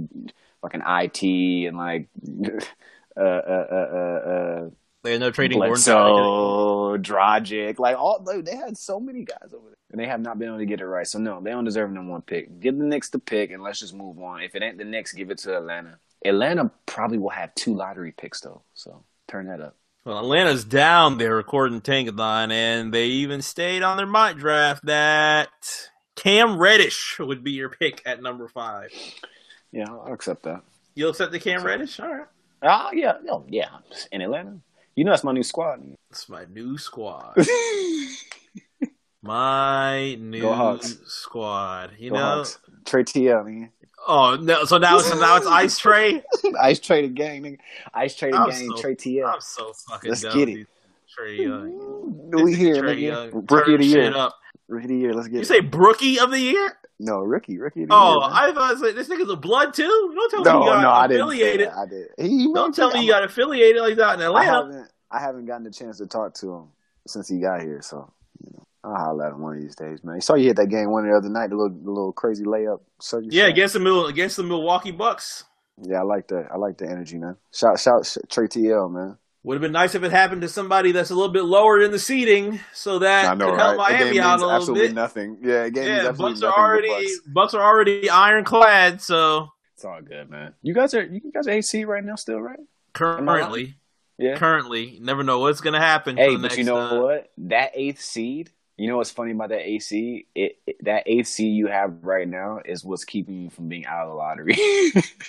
like 0.63 0.75
an 0.75 0.83
IT 0.87 1.23
and 1.69 1.77
like, 1.77 2.09
uh, 3.17 3.21
uh, 3.21 3.67
uh, 3.71 4.29
uh, 4.31 4.71
uh 5.05 5.09
They 5.09 5.15
end 5.15 5.25
up 5.25 5.35
trading 5.35 5.59
Goran 5.59 5.69
Dragic. 5.69 5.69
Bledsoe, 5.69 6.99
Dragic, 6.99 7.79
like 7.79 7.97
all 7.97 8.23
like, 8.25 8.45
they 8.45 8.57
had 8.57 8.77
so 8.77 8.99
many 8.99 9.25
guys 9.25 9.53
over 9.53 9.69
there, 9.69 9.77
and 9.91 10.01
they 10.01 10.07
have 10.07 10.21
not 10.21 10.39
been 10.39 10.49
able 10.49 10.59
to 10.59 10.67
get 10.67 10.81
it 10.81 10.87
right. 10.87 11.07
So 11.07 11.19
no, 11.19 11.41
they 11.41 11.51
don't 11.51 11.65
deserve 11.65 11.91
number 11.93 12.13
one 12.13 12.23
pick. 12.23 12.61
Give 12.61 12.77
the 12.77 12.85
Knicks 12.85 13.11
the 13.11 13.19
pick, 13.19 13.51
and 13.51 13.63
let's 13.63 13.81
just 13.81 13.95
move 13.95 14.19
on. 14.19 14.43
If 14.43 14.55
it 14.55 14.63
ain't 14.63 14.79
the 14.79 14.85
Knicks, 14.85 15.13
give 15.13 15.31
it 15.31 15.39
to 15.39 15.57
Atlanta. 15.57 15.99
Atlanta 16.25 16.71
probably 16.87 17.19
will 17.19 17.31
have 17.31 17.55
two 17.55 17.75
lottery 17.75 18.13
picks 18.13 18.41
though, 18.41 18.63
so 18.75 19.05
turn 19.29 19.47
that 19.49 19.61
up. 19.61 19.77
Well, 20.05 20.19
Atlanta's 20.19 20.65
down 20.65 21.17
there 21.17 21.39
according 21.39 21.81
to 21.81 21.91
Tankathon, 21.91 22.53
and 22.53 22.93
they 22.93 23.07
even 23.07 23.41
stayed 23.41 23.83
on 23.83 23.97
their 23.97 24.07
mock 24.07 24.37
draft 24.37 24.85
that 24.85 25.49
Cam 26.17 26.59
Reddish 26.59 27.19
would 27.19 27.43
be 27.43 27.53
your 27.53 27.71
pick 27.71 28.03
at 28.05 28.23
number 28.23 28.49
five. 28.49 28.91
Yeah, 29.73 29.87
I'll 29.89 30.13
accept 30.13 30.43
that. 30.43 30.63
You'll 30.95 31.11
accept 31.11 31.33
the 31.33 31.41
Cam 31.41 31.65
Reddish? 31.65 31.99
All 32.01 32.09
right. 32.09 32.27
Oh 32.63 32.91
yeah, 32.93 33.15
oh 33.31 33.45
yeah, 33.49 33.69
in 34.13 34.21
Atlanta. 34.21 34.59
You 34.97 35.05
know 35.05 35.11
that's 35.11 35.25
my 35.25 35.33
new 35.33 35.43
squad. 35.43 35.83
It's 36.11 36.29
my 36.29 36.45
new 36.53 36.79
squad. 36.79 37.35
my 39.23 40.15
new 40.17 40.41
Go 40.43 40.53
Hawks. 40.53 40.99
squad. 41.07 41.93
You 41.99 42.11
Go 42.11 42.17
know? 42.17 42.23
Hawks. 42.23 42.59
Trey 42.85 43.03
TL, 43.05 43.45
nigga. 43.45 43.71
Oh 44.07 44.37
no! 44.41 44.65
So 44.67 44.77
now, 44.77 44.99
so 44.99 45.19
now 45.19 45.37
it's 45.37 45.47
Ice 45.47 45.79
Tray. 45.79 46.23
Ice 46.61 46.79
traded 46.79 47.15
gang, 47.15 47.43
nigga. 47.43 47.59
Ice 47.95 48.15
traded 48.15 48.39
I'm 48.39 48.51
gang. 48.51 48.69
so- 48.69 48.77
Trey 48.83 48.95
TL. 48.95 49.33
I'm 49.35 49.41
so 49.41 49.73
fucking 49.89 50.11
Let's 50.11 50.23
done 50.23 50.37
get 50.37 50.49
it. 50.51 50.67
Trae 51.19 51.39
Young. 51.39 52.31
We 52.45 52.55
here, 52.55 52.81
Trey 52.83 52.97
nigga. 52.97 53.01
Young. 53.33 53.47
Rookie 53.51 53.75
of 53.75 53.81
the 53.81 53.87
year. 53.87 54.15
Up. 54.15 54.35
Rookie 54.69 54.85
of 54.85 54.89
the 54.91 54.97
year. 54.97 55.15
Let's 55.15 55.29
get 55.29 55.37
You 55.37 55.41
it. 55.41 55.47
say 55.47 55.61
Brookie 55.61 56.19
of 56.21 56.31
the 56.31 56.39
year? 56.39 56.77
No, 57.01 57.19
rookie, 57.21 57.59
rookie 57.59 57.85
the 57.85 57.93
Oh, 57.95 58.21
year. 58.21 58.31
I 58.33 58.53
thought 58.53 58.79
like, 58.81 58.95
this 58.95 59.09
nigga's 59.09 59.31
a 59.31 59.37
blood 59.37 59.75
too. 59.75 60.13
Don't 60.15 60.31
tell 60.31 60.43
no, 60.45 60.61
me 60.61 60.65
you 60.67 60.73
got 60.73 60.83
no, 60.83 60.91
I 60.91 61.05
affiliated. 61.07 61.69
I 61.69 61.87
did. 61.87 62.07
He, 62.19 62.53
Don't 62.53 62.75
tell 62.75 62.91
me 62.93 63.03
you 63.05 63.11
got 63.11 63.25
affiliated 63.25 63.83
like 63.83 63.97
that 63.97 64.15
in 64.15 64.21
I 64.23 64.27
Atlanta. 64.27 64.47
haven't. 64.53 64.89
I 65.11 65.21
haven't 65.21 65.47
gotten 65.47 65.67
a 65.67 65.71
chance 65.71 65.99
to 65.99 66.07
talk 66.07 66.35
to 66.35 66.53
him 66.53 66.65
since 67.07 67.29
he 67.29 67.39
got 67.39 67.61
here, 67.63 67.81
so 67.83 68.13
you 68.45 68.51
know, 68.53 68.67
I'll 68.83 68.97
holler 68.97 69.27
at 69.27 69.33
him 69.33 69.41
one 69.43 69.57
of 69.57 69.63
these 69.63 69.77
days, 69.77 70.03
man. 70.03 70.17
You 70.17 70.21
saw 70.21 70.35
you 70.35 70.47
hit 70.47 70.57
that 70.57 70.69
game 70.69 70.91
one 70.91 71.09
the 71.09 71.17
other 71.17 71.29
night, 71.29 71.51
the 71.51 71.57
little 71.57 71.77
the 71.77 71.91
little 71.91 72.13
crazy 72.13 72.45
layup. 72.45 72.81
So 73.01 73.19
Yeah, 73.23 73.47
against 73.47 73.75
the 73.75 73.81
Mil- 73.81 74.07
against 74.07 74.37
the 74.37 74.43
Milwaukee 74.43 74.91
Bucks. 74.91 75.45
Yeah, 75.83 76.01
I 76.01 76.03
like 76.03 76.29
that. 76.29 76.49
I 76.53 76.57
like 76.57 76.79
the 76.79 76.87
energy, 76.89 77.19
man. 77.19 77.37
Shout 77.53 77.79
shout 77.81 78.17
Trey 78.31 78.47
TL, 78.47 78.91
man. 78.93 79.19
Would 79.45 79.57
have 79.57 79.61
been 79.61 79.73
nice 79.73 79.95
if 79.95 80.03
it 80.03 80.11
happened 80.11 80.41
to 80.41 80.49
somebody 80.49 80.93
that's 80.93 81.11
a 81.11 81.15
little 81.15 81.31
bit 81.31 81.45
lower 81.45 81.83
in 81.83 81.91
the 81.91 81.99
seating, 81.99 82.61
so 82.73 83.01
that 83.01 83.37
know, 83.37 83.51
could 83.51 83.61
help 83.61 83.77
right? 83.77 84.01
Miami 84.01 84.19
out 84.19 84.39
a 84.39 84.41
little 84.41 84.53
absolutely 84.53 84.89
bit. 84.89 84.95
Nothing. 84.95 85.37
Yeah, 85.43 85.67
yeah. 85.67 86.13
Bucks 86.13 86.43
are 86.43 86.51
already 86.51 86.89
Bucks. 86.89 87.21
Bucks 87.27 87.55
are 87.55 87.63
already 87.63 88.09
ironclad, 88.09 89.03
so 89.03 89.51
it's 89.75 89.85
all 89.85 90.01
good, 90.01 90.31
man. 90.31 90.55
You 90.63 90.73
guys 90.73 90.95
are 90.95 91.05
you 91.05 91.21
guys 91.31 91.47
are 91.47 91.51
AC 91.51 91.85
right 91.85 92.03
now, 92.03 92.15
still 92.15 92.41
right? 92.41 92.59
Currently, 92.95 93.77
yeah. 94.17 94.39
Currently, 94.39 94.99
never 95.03 95.23
know 95.23 95.41
what's 95.41 95.61
gonna 95.61 95.79
happen. 95.79 96.17
Hey, 96.17 96.37
but 96.37 96.41
next, 96.41 96.57
you 96.57 96.65
know 96.65 96.79
uh, 96.79 97.03
what? 97.03 97.31
That 97.37 97.73
eighth 97.75 98.01
seed. 98.01 98.51
You 98.79 98.89
know 98.89 98.97
what's 98.97 99.11
funny 99.11 99.33
about 99.33 99.51
that 99.51 99.61
AC? 99.61 100.27
It, 100.35 100.59
it 100.67 100.77
that 100.85 101.03
eighth 101.05 101.29
seed 101.29 101.55
you 101.55 101.67
have 101.67 102.03
right 102.03 102.27
now 102.27 102.61
is 102.65 102.83
what's 102.83 103.05
keeping 103.05 103.43
you 103.43 103.51
from 103.51 103.69
being 103.69 103.85
out 103.85 104.05
of 104.05 104.09
the 104.09 104.15
lottery. 104.15 104.57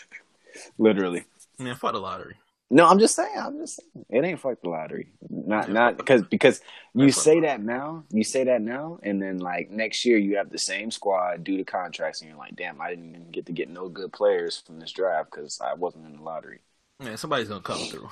Literally. 0.77 1.25
Man, 1.59 1.75
fuck 1.75 1.91
the 1.91 1.99
lottery. 1.99 2.35
No, 2.71 2.87
I'm 2.87 2.97
just 2.97 3.15
saying. 3.15 3.37
I'm 3.37 3.57
just 3.59 3.79
saying. 3.79 4.05
It 4.09 4.25
ain't 4.25 4.39
fuck 4.39 4.61
the 4.61 4.69
lottery. 4.69 5.13
Not 5.29 5.69
not 5.69 5.97
because 5.97 6.23
because 6.23 6.61
you 6.95 7.11
say 7.11 7.41
that 7.41 7.61
now. 7.61 8.03
You 8.09 8.23
say 8.23 8.45
that 8.45 8.61
now, 8.61 8.99
and 9.03 9.21
then 9.21 9.37
like 9.37 9.69
next 9.69 10.03
year 10.03 10.17
you 10.17 10.37
have 10.37 10.49
the 10.49 10.57
same 10.57 10.89
squad 10.89 11.43
due 11.43 11.57
to 11.57 11.63
contracts, 11.63 12.21
and 12.21 12.29
you're 12.29 12.39
like, 12.39 12.55
damn, 12.55 12.81
I 12.81 12.89
didn't 12.89 13.09
even 13.09 13.31
get 13.31 13.45
to 13.47 13.51
get 13.51 13.69
no 13.69 13.87
good 13.87 14.11
players 14.11 14.63
from 14.65 14.79
this 14.79 14.91
draft 14.91 15.29
because 15.31 15.59
I 15.63 15.75
wasn't 15.75 16.07
in 16.07 16.17
the 16.17 16.23
lottery. 16.23 16.61
Man, 16.99 17.17
somebody's 17.17 17.49
gonna 17.49 17.61
come 17.61 17.79
through. 17.79 18.09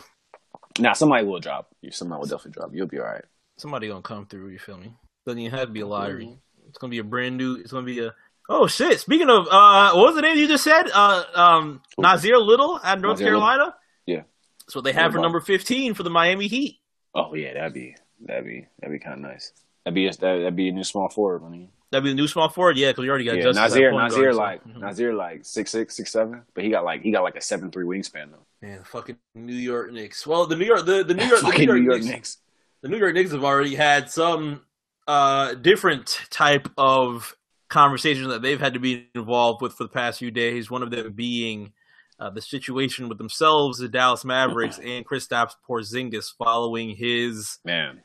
Now 0.78 0.94
somebody 0.94 1.26
will 1.26 1.40
drop 1.40 1.70
you. 1.82 1.92
Somebody 1.92 2.20
will 2.20 2.28
definitely 2.28 2.52
drop. 2.52 2.72
You'll 2.74 2.88
be 2.88 3.00
all 3.00 3.06
right. 3.06 3.26
Somebody 3.58 3.88
gonna 3.88 4.02
come 4.02 4.28
through. 4.28 4.50
You 4.50 4.60
feel 4.60 4.78
me? 4.78 4.94
Doesn't 5.26 5.40
even 5.40 5.58
have 5.58 5.68
to 5.68 5.74
be 5.74 5.82
a 5.82 5.88
lottery. 5.88 6.26
Mm-hmm. 6.26 6.68
It's 6.70 6.78
gonna 6.78 6.92
be 6.92 7.00
a 7.00 7.04
brand 7.04 7.38
new. 7.38 7.56
It's 7.56 7.72
gonna 7.72 7.86
be 7.86 8.06
a 8.06 8.14
Oh 8.50 8.68
shit! 8.68 9.00
Speaking 9.00 9.30
of, 9.30 9.48
uh, 9.50 9.94
what 9.94 10.08
was 10.08 10.16
the 10.16 10.22
name 10.22 10.38
you 10.38 10.48
just 10.48 10.66
said? 10.66 10.84
Uh, 10.94 11.24
um, 11.34 11.82
Nassir 11.98 12.46
Little 12.46 12.78
at 12.84 13.00
North 13.00 13.20
Nassir 13.20 13.24
Carolina. 13.24 13.58
Little. 13.58 13.74
Yeah, 14.06 14.22
that's 14.66 14.76
what 14.76 14.84
they 14.84 14.94
have 14.94 15.14
for 15.14 15.20
number 15.20 15.40
fifteen 15.40 15.94
for 15.94 16.04
the 16.04 16.10
Miami 16.10 16.48
Heat. 16.48 16.80
Oh 17.16 17.34
yeah, 17.34 17.54
that'd 17.54 17.74
be 17.74 17.96
that'd 18.22 18.46
be 18.46 18.68
that'd 18.80 18.92
be 18.92 19.00
kind 19.00 19.16
of 19.16 19.32
nice. 19.32 19.52
That'd 19.86 19.96
be 19.96 20.10
that'd 20.10 20.56
be 20.56 20.70
a 20.70 20.72
new 20.72 20.84
small 20.84 21.10
forward. 21.10 21.44
I 21.46 21.50
mean, 21.50 21.70
that'd 21.92 22.04
be 22.04 22.10
the 22.10 22.16
new 22.16 22.28
small 22.28 22.50
forward. 22.50 22.78
Yeah, 22.78 22.92
because 22.92 23.04
you 23.04 23.10
already 23.10 23.26
got 23.26 23.38
yeah, 23.38 23.46
Nassir. 23.46 23.92
Nassir 23.92 24.24
guard, 24.24 24.36
like 24.36 24.62
so. 24.64 24.70
mm-hmm. 24.70 24.84
Nassir 24.84 25.16
like 25.16 25.46
six 25.46 25.72
six 25.72 25.96
six 25.96 26.12
seven, 26.12 26.44
but 26.54 26.64
he 26.64 26.70
got 26.70 26.84
like 26.86 27.02
he 27.02 27.12
got 27.12 27.24
like 27.24 27.36
a 27.36 27.42
seven 27.42 27.72
three 27.72 27.86
wingspan 27.86 28.32
though. 28.32 28.46
Man, 28.68 28.84
fucking 28.84 29.18
New 29.36 29.54
York 29.54 29.92
Knicks. 29.92 30.26
Well, 30.26 30.46
the 30.48 30.56
New 30.56 30.66
York 30.66 30.86
the, 30.86 31.04
the 31.04 31.14
New 31.14 31.26
York 31.28 31.42
the 31.42 31.52
New 31.52 31.66
York, 31.66 31.80
New 31.80 31.84
York 31.84 31.98
Knicks, 32.02 32.06
Knicks. 32.08 32.38
The 32.82 32.90
New 32.90 32.98
York 32.98 33.14
Knicks 33.14 33.32
have 33.32 33.44
already 33.44 33.76
had 33.76 34.10
some 34.10 34.62
uh 35.08 35.54
different 35.56 36.22
type 36.30 36.70
of 36.78 37.36
conversations 37.70 38.28
that 38.30 38.42
they've 38.42 38.60
had 38.60 38.76
to 38.76 38.80
be 38.80 39.10
involved 39.16 39.62
with 39.62 39.74
for 39.74 39.84
the 39.84 39.90
past 39.90 40.20
few 40.20 40.32
days. 40.32 40.72
One 40.72 40.84
of 40.84 40.92
them 40.92 41.12
being 41.12 41.74
uh, 42.20 42.30
the 42.30 42.42
situation 42.42 43.10
with 43.10 43.18
themselves, 43.18 43.80
the 43.80 43.90
Dallas 43.90 44.26
Mavericks, 44.26 44.78
and 44.84 45.06
Kristaps 45.06 45.54
Porzingis 45.68 46.32
following 46.38 46.96
his 46.96 47.60
man. 47.66 48.04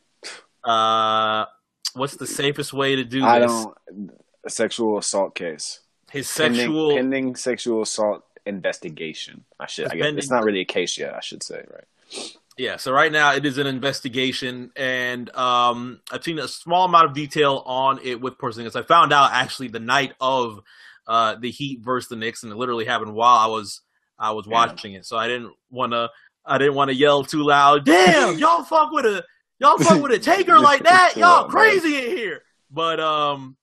Uh, 0.65 1.45
what's 1.95 2.17
the 2.17 2.27
safest 2.27 2.73
way 2.73 2.97
to 2.97 3.05
do 3.05 3.25
I 3.25 3.41
this? 3.41 3.53
don't. 3.53 3.77
A 4.45 4.51
sexual 4.51 4.99
assault 4.99 5.35
case. 5.35 5.81
His 6.11 6.29
sexual 6.29 6.89
pending, 6.91 7.25
pending 7.25 7.37
sexual 7.37 7.83
assault 7.83 8.25
investigation. 8.47 9.45
I 9.61 9.67
should. 9.67 9.87
I 9.87 9.95
guess 9.95 10.05
pending, 10.05 10.19
it's 10.19 10.31
not 10.31 10.45
really 10.45 10.61
a 10.61 10.65
case 10.65 10.97
yet. 10.97 11.15
I 11.15 11.21
should 11.21 11.43
say 11.43 11.65
right. 11.71 12.33
Yeah, 12.57 12.77
so 12.77 12.91
right 12.91 13.13
now 13.13 13.35
it 13.35 13.47
is 13.47 13.59
an 13.59 13.69
investigation, 13.69 14.73
and 14.75 15.35
um, 15.37 16.01
I've 16.11 16.25
seen 16.25 16.41
a 16.41 16.49
small 16.49 16.87
amount 16.87 17.05
of 17.05 17.13
detail 17.13 17.63
on 17.65 18.01
it 18.03 18.21
with 18.21 18.37
Porzingis. 18.37 18.75
I 18.75 18.83
found 18.83 19.13
out 19.13 19.31
actually 19.33 19.69
the 19.69 19.79
night 19.79 20.15
of 20.21 20.61
uh, 21.07 21.37
the 21.37 21.53
Heat 21.53 21.81
versus 21.83 22.09
the 22.09 22.17
Knicks, 22.17 22.43
and 22.43 22.51
it 22.51 22.57
literally 22.57 22.85
happened 22.85 23.15
while 23.15 23.37
I 23.37 23.47
was 23.47 23.81
I 24.19 24.33
was 24.33 24.47
watching 24.47 24.95
it. 24.95 25.07
So 25.07 25.17
I 25.17 25.29
didn't 25.29 25.53
want 25.71 25.93
to 25.93 26.11
I 26.45 26.59
didn't 26.59 26.75
want 26.75 26.89
to 26.89 26.95
yell 26.95 27.25
too 27.25 27.45
loud. 27.45 27.85
Damn, 27.85 28.39
y'all 28.39 28.65
fuck 28.65 28.91
with 28.93 29.05
a 29.05 29.25
y'all 29.59 29.79
fuck 29.79 30.03
with 30.03 30.13
a 30.13 30.19
taker 30.19 30.59
like 30.61 30.85
that. 30.85 31.15
Y'all 31.17 31.49
crazy 31.49 31.97
in 31.97 32.17
here. 32.17 32.43
But 32.71 33.01
um, 33.01 33.57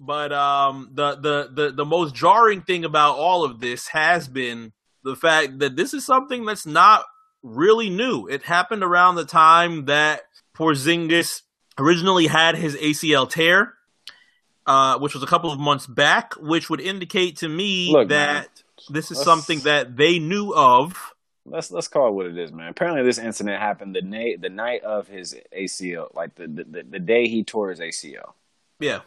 but 0.00 0.32
um, 0.32 0.90
the 0.92 1.16
the 1.16 1.50
the 1.52 1.72
the 1.72 1.84
most 1.84 2.14
jarring 2.14 2.62
thing 2.62 2.84
about 2.84 3.16
all 3.16 3.44
of 3.44 3.60
this 3.60 3.88
has 3.88 4.28
been 4.28 4.72
the 5.04 5.16
fact 5.16 5.58
that 5.58 5.76
this 5.76 5.94
is 5.94 6.04
something 6.04 6.44
that's 6.44 6.66
not 6.66 7.04
really 7.42 7.90
new. 7.90 8.26
It 8.26 8.42
happened 8.42 8.82
around 8.82 9.16
the 9.16 9.24
time 9.24 9.86
that 9.86 10.22
Porzingis 10.56 11.42
originally 11.78 12.26
had 12.26 12.56
his 12.56 12.76
ACL 12.76 13.28
tear, 13.30 13.74
uh, 14.66 14.98
which 14.98 15.14
was 15.14 15.22
a 15.22 15.26
couple 15.26 15.52
of 15.52 15.58
months 15.58 15.86
back, 15.86 16.34
which 16.34 16.68
would 16.68 16.80
indicate 16.80 17.38
to 17.38 17.48
me 17.48 17.92
Look, 17.92 18.08
that 18.08 18.40
man, 18.40 18.57
this 18.90 19.10
is 19.10 19.20
something 19.20 19.60
that 19.60 19.96
they 19.96 20.18
knew 20.18 20.52
of. 20.54 21.12
Let's 21.44 21.70
let's 21.70 21.88
call 21.88 22.08
it 22.08 22.12
what 22.12 22.26
it 22.26 22.36
is, 22.36 22.52
man. 22.52 22.68
Apparently, 22.68 23.02
this 23.02 23.18
incident 23.18 23.60
happened 23.60 23.94
the 23.94 24.02
night 24.02 24.40
the 24.40 24.50
night 24.50 24.82
of 24.82 25.08
his 25.08 25.34
ACL, 25.56 26.14
like 26.14 26.34
the 26.34 26.46
the, 26.46 26.82
the 26.88 26.98
day 26.98 27.26
he 27.28 27.44
tore 27.44 27.70
his 27.70 27.80
ACL. 27.80 28.32
Yeah, 28.80 29.00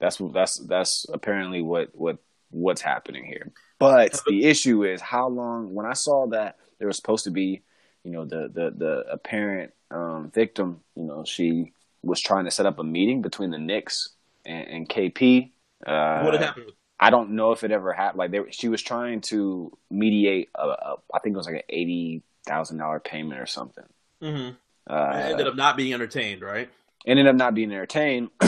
that's 0.00 0.18
that's 0.32 0.56
that's 0.58 1.06
apparently 1.12 1.62
what 1.62 1.90
what 1.94 2.18
what's 2.50 2.80
happening 2.80 3.24
here. 3.24 3.50
But 3.78 4.20
the 4.26 4.44
issue 4.44 4.84
is 4.84 5.00
how 5.00 5.28
long. 5.28 5.74
When 5.74 5.86
I 5.86 5.94
saw 5.94 6.26
that 6.28 6.56
there 6.78 6.86
was 6.86 6.96
supposed 6.96 7.24
to 7.24 7.30
be 7.30 7.62
you 8.04 8.12
know 8.12 8.24
the 8.24 8.48
the 8.52 8.72
the 8.76 9.04
apparent 9.10 9.72
um, 9.90 10.30
victim, 10.32 10.80
you 10.94 11.04
know, 11.04 11.24
she 11.24 11.72
was 12.02 12.20
trying 12.20 12.44
to 12.44 12.50
set 12.50 12.66
up 12.66 12.78
a 12.78 12.84
meeting 12.84 13.22
between 13.22 13.50
the 13.50 13.58
Knicks 13.58 14.10
and, 14.44 14.68
and 14.68 14.88
KP. 14.88 15.50
Uh, 15.86 16.22
what 16.22 16.40
happened? 16.40 16.72
I 17.00 17.10
don't 17.10 17.30
know 17.30 17.52
if 17.52 17.64
it 17.64 17.70
ever 17.70 17.92
happened. 17.92 18.18
Like 18.18 18.30
they, 18.30 18.40
she 18.50 18.68
was 18.68 18.82
trying 18.82 19.20
to 19.22 19.76
mediate. 19.90 20.50
A, 20.54 20.66
a, 20.68 20.96
I 21.14 21.18
think 21.20 21.34
it 21.34 21.36
was 21.36 21.46
like 21.46 21.56
an 21.56 21.62
eighty 21.68 22.22
thousand 22.46 22.78
dollar 22.78 23.00
payment 23.00 23.40
or 23.40 23.46
something. 23.46 23.84
Mm-hmm. 24.22 24.54
Uh, 24.90 25.12
ended 25.14 25.46
up 25.46 25.56
not 25.56 25.76
being 25.76 25.94
entertained, 25.94 26.42
right? 26.42 26.70
Ended 27.06 27.26
up 27.26 27.36
not 27.36 27.54
being 27.54 27.70
entertained. 27.70 28.30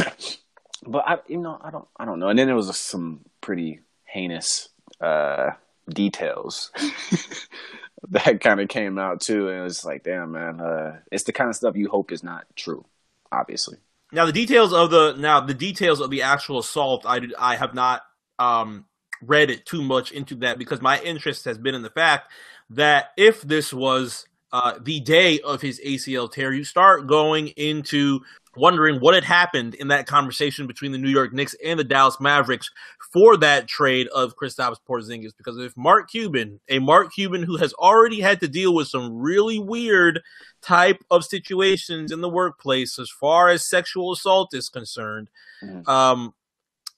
but 0.87 1.05
I, 1.07 1.19
you 1.29 1.39
know, 1.39 1.59
I 1.61 1.71
don't, 1.71 1.87
I 1.97 2.05
don't 2.05 2.19
know. 2.19 2.29
And 2.29 2.39
then 2.39 2.47
there 2.47 2.57
was 2.57 2.77
some 2.77 3.21
pretty 3.41 3.81
heinous 4.05 4.69
uh, 5.01 5.51
details 5.89 6.71
that 8.09 8.41
kind 8.41 8.61
of 8.61 8.69
came 8.69 8.99
out 8.99 9.21
too, 9.21 9.49
and 9.49 9.67
it's 9.67 9.85
like, 9.85 10.03
damn, 10.03 10.33
man, 10.33 10.61
uh, 10.61 10.99
it's 11.13 11.25
the 11.25 11.33
kind 11.33 11.51
of 11.51 11.57
stuff 11.57 11.77
you 11.77 11.89
hope 11.89 12.11
is 12.13 12.23
not 12.25 12.45
true, 12.57 12.85
obviously. 13.31 13.79
Now 14.13 14.27
the 14.27 14.33
details 14.33 14.73
of 14.73 14.91
the 14.91 15.15
now 15.17 15.41
the 15.41 15.55
details 15.55 16.01
of 16.01 16.11
the 16.11 16.23
actual 16.23 16.59
assault, 16.59 17.05
I 17.07 17.21
did, 17.21 17.35
I 17.39 17.55
have 17.55 17.75
not 17.75 18.03
um, 18.41 18.87
read 19.23 19.51
it 19.51 19.67
too 19.67 19.83
much 19.83 20.11
into 20.11 20.35
that 20.37 20.59
because 20.59 20.81
my 20.81 21.01
interest 21.03 21.45
has 21.45 21.59
been 21.59 21.75
in 21.75 21.83
the 21.83 21.91
fact 21.91 22.33
that 22.71 23.11
if 23.17 23.43
this 23.43 23.73
was 23.73 24.27
uh, 24.53 24.75
the 24.83 25.01
day 25.01 25.39
of 25.41 25.61
his 25.61 25.81
ACL 25.85 26.31
tear, 26.33 26.53
you 26.53 26.65
start 26.65 27.07
going 27.07 27.49
into 27.49 28.21
wondering 28.57 29.01
what 29.01 29.15
had 29.15 29.23
happened 29.23 29.75
in 29.75 29.89
that 29.89 30.07
conversation 30.07 30.67
between 30.67 30.91
the 30.91 30.99
New 30.99 31.11
York 31.11 31.33
Knicks 31.33 31.55
and 31.65 31.79
the 31.79 31.85
Dallas 31.85 32.19
Mavericks 32.21 32.69
for 33.13 33.37
that 33.37 33.69
trade 33.69 34.09
of 34.09 34.35
Kristaps 34.37 34.77
Porzingis. 34.89 35.37
Because 35.37 35.57
if 35.59 35.77
Mark 35.77 36.11
Cuban, 36.11 36.61
a 36.69 36.81
Mark 36.81 37.13
Cuban 37.13 37.45
who 37.45 37.57
has 37.59 37.73
already 37.75 38.21
had 38.21 38.41
to 38.41 38.49
deal 38.49 38.75
with 38.75 38.89
some 38.89 39.17
really 39.17 39.61
weird 39.61 40.21
type 40.63 40.99
of 41.11 41.25
situations 41.25 42.11
in 42.11 42.21
the 42.21 42.29
workplace 42.29 42.99
as 42.99 43.11
far 43.11 43.49
as 43.49 43.69
sexual 43.69 44.13
assault 44.13 44.53
is 44.53 44.69
concerned, 44.69 45.31
mm. 45.63 45.87
um, 45.89 46.35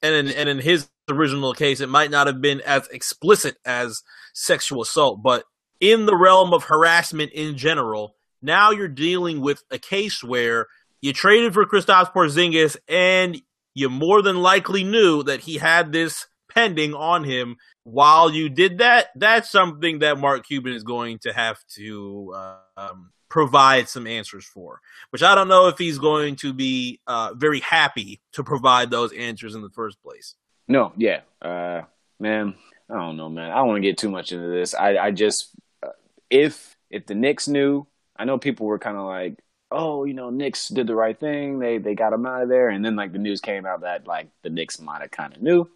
and 0.03 0.15
in, 0.15 0.29
and 0.35 0.49
in 0.49 0.59
his 0.59 0.89
original 1.13 1.55
case, 1.55 1.81
it 1.81 1.89
might 1.89 2.11
not 2.11 2.27
have 2.27 2.41
been 2.41 2.61
as 2.63 2.89
explicit 2.89 3.57
as 3.65 4.03
sexual 4.35 4.83
assault, 4.83 5.23
but 5.23 5.45
in 5.81 6.07
the 6.07 6.17
realm 6.17 6.53
of 6.53 6.65
harassment 6.65 7.33
in 7.33 7.57
general, 7.57 8.17
now 8.41 8.71
you're 8.71 8.89
dealing 8.89 9.41
with 9.41 9.63
a 9.71 9.79
case 9.79 10.23
where 10.23 10.67
you 11.01 11.13
traded 11.13 11.53
for 11.53 11.67
Kristaps 11.67 12.13
Porzingis, 12.13 12.77
and 12.89 13.41
you 13.75 13.91
more 13.91 14.23
than 14.23 14.43
likely 14.43 14.85
knew 14.85 15.23
that 15.25 15.41
he 15.41 15.59
had 15.59 15.93
this 15.93 16.27
pending 16.49 16.95
on 16.95 17.25
him. 17.25 17.57
While 17.85 18.31
you 18.31 18.49
did 18.49 18.79
that, 18.79 19.09
that's 19.17 19.51
something 19.51 20.01
that 20.01 20.19
Mark 20.19 20.47
Cuban 20.47 20.73
is 20.73 20.85
going 20.85 21.19
to 21.21 21.33
have 21.33 21.59
to 21.75 22.35
um, 22.77 23.11
provide 23.29 23.89
some 23.89 24.07
answers 24.07 24.45
for. 24.45 24.81
Which 25.11 25.23
I 25.23 25.35
don't 25.35 25.49
know 25.49 25.67
if 25.67 25.79
he's 25.79 25.99
going 25.99 26.37
to 26.37 26.53
be 26.53 27.01
uh, 27.07 27.33
very 27.35 27.61
happy 27.61 28.21
to 28.33 28.45
provide 28.45 28.91
those 28.91 29.13
answers 29.13 29.55
in 29.55 29.63
the 29.63 29.71
first 29.71 30.01
place. 30.03 30.37
No, 30.73 30.93
yeah, 30.97 31.21
uh, 31.43 31.83
man. 32.19 32.55
I 32.89 32.95
don't 32.95 33.17
know, 33.19 33.29
man. 33.29 33.51
I 33.51 33.57
don't 33.57 33.69
want 33.69 33.83
to 33.83 33.89
get 33.89 33.99
too 33.99 34.11
much 34.11 34.33
into 34.33 34.49
this. 34.49 34.75
I, 34.75 34.97
I 34.97 35.11
just, 35.11 35.51
uh, 35.83 35.89
if 36.31 36.77
if 36.91 37.07
the 37.07 37.15
Knicks 37.15 37.47
knew, 37.47 37.87
I 38.17 38.25
know 38.25 38.39
people 38.39 38.67
were 38.67 38.79
kind 38.79 38.97
of 38.97 39.05
like, 39.05 39.39
oh, 39.71 40.05
you 40.05 40.15
know, 40.15 40.31
Knicks 40.31 40.69
did 40.69 40.87
the 40.87 40.95
right 40.95 41.19
thing. 41.19 41.59
They 41.59 41.77
they 41.79 41.95
got 41.95 42.15
him 42.15 42.25
out 42.27 42.43
of 42.43 42.49
there. 42.49 42.69
And 42.71 42.85
then 42.85 42.97
like 42.97 43.13
the 43.13 43.19
news 43.19 43.41
came 43.43 43.67
out 43.67 43.83
that 43.83 44.07
like 44.07 44.29
the 44.43 44.51
Knicks 44.51 44.81
might 44.81 45.03
have 45.03 45.11
kind 45.11 45.35
of 45.37 45.43
knew. 45.43 45.69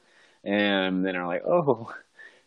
And 0.45 1.05
then 1.05 1.13
they're 1.15 1.27
like, 1.27 1.45
oh, 1.47 1.93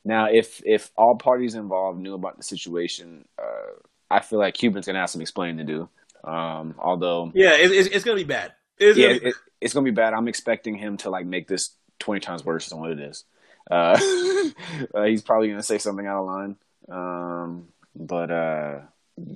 now 0.03 0.25
if 0.31 0.61
if 0.65 0.91
all 0.97 1.17
parties 1.17 1.55
involved 1.55 1.99
knew 1.99 2.15
about 2.15 2.37
the 2.37 2.43
situation, 2.43 3.27
uh, 3.37 3.73
I 4.09 4.21
feel 4.21 4.39
like 4.39 4.55
Cuban's 4.55 4.87
gonna 4.87 4.99
have 4.99 5.09
some 5.11 5.21
explaining 5.21 5.57
to 5.57 5.63
do. 5.65 5.89
Um, 6.23 6.75
although, 6.79 7.33
Yeah, 7.33 7.53
it, 7.53 7.71
it's, 7.71 7.89
it's 7.89 8.05
gonna 8.05 8.17
be 8.17 8.23
bad. 8.23 8.53
It's 8.77 8.97
yeah, 8.97 9.09
gonna 9.09 9.19
be 9.19 9.27
it, 9.29 9.35
it's 9.61 9.73
gonna 9.73 9.85
be 9.85 9.91
bad. 9.91 10.13
I'm 10.13 10.27
expecting 10.27 10.75
him 10.77 10.97
to 10.97 11.09
like 11.09 11.25
make 11.25 11.47
this 11.47 11.71
20 11.99 12.19
times 12.19 12.45
worse 12.45 12.69
than 12.69 12.79
what 12.79 12.91
it 12.91 12.99
is. 12.99 13.25
Uh, 13.69 13.99
uh, 14.93 15.03
he's 15.03 15.21
probably 15.21 15.49
gonna 15.49 15.63
say 15.63 15.77
something 15.77 16.05
out 16.05 16.21
of 16.21 16.25
line. 16.25 16.55
Um, 16.89 17.67
but 17.95 18.31
uh, 18.31 18.79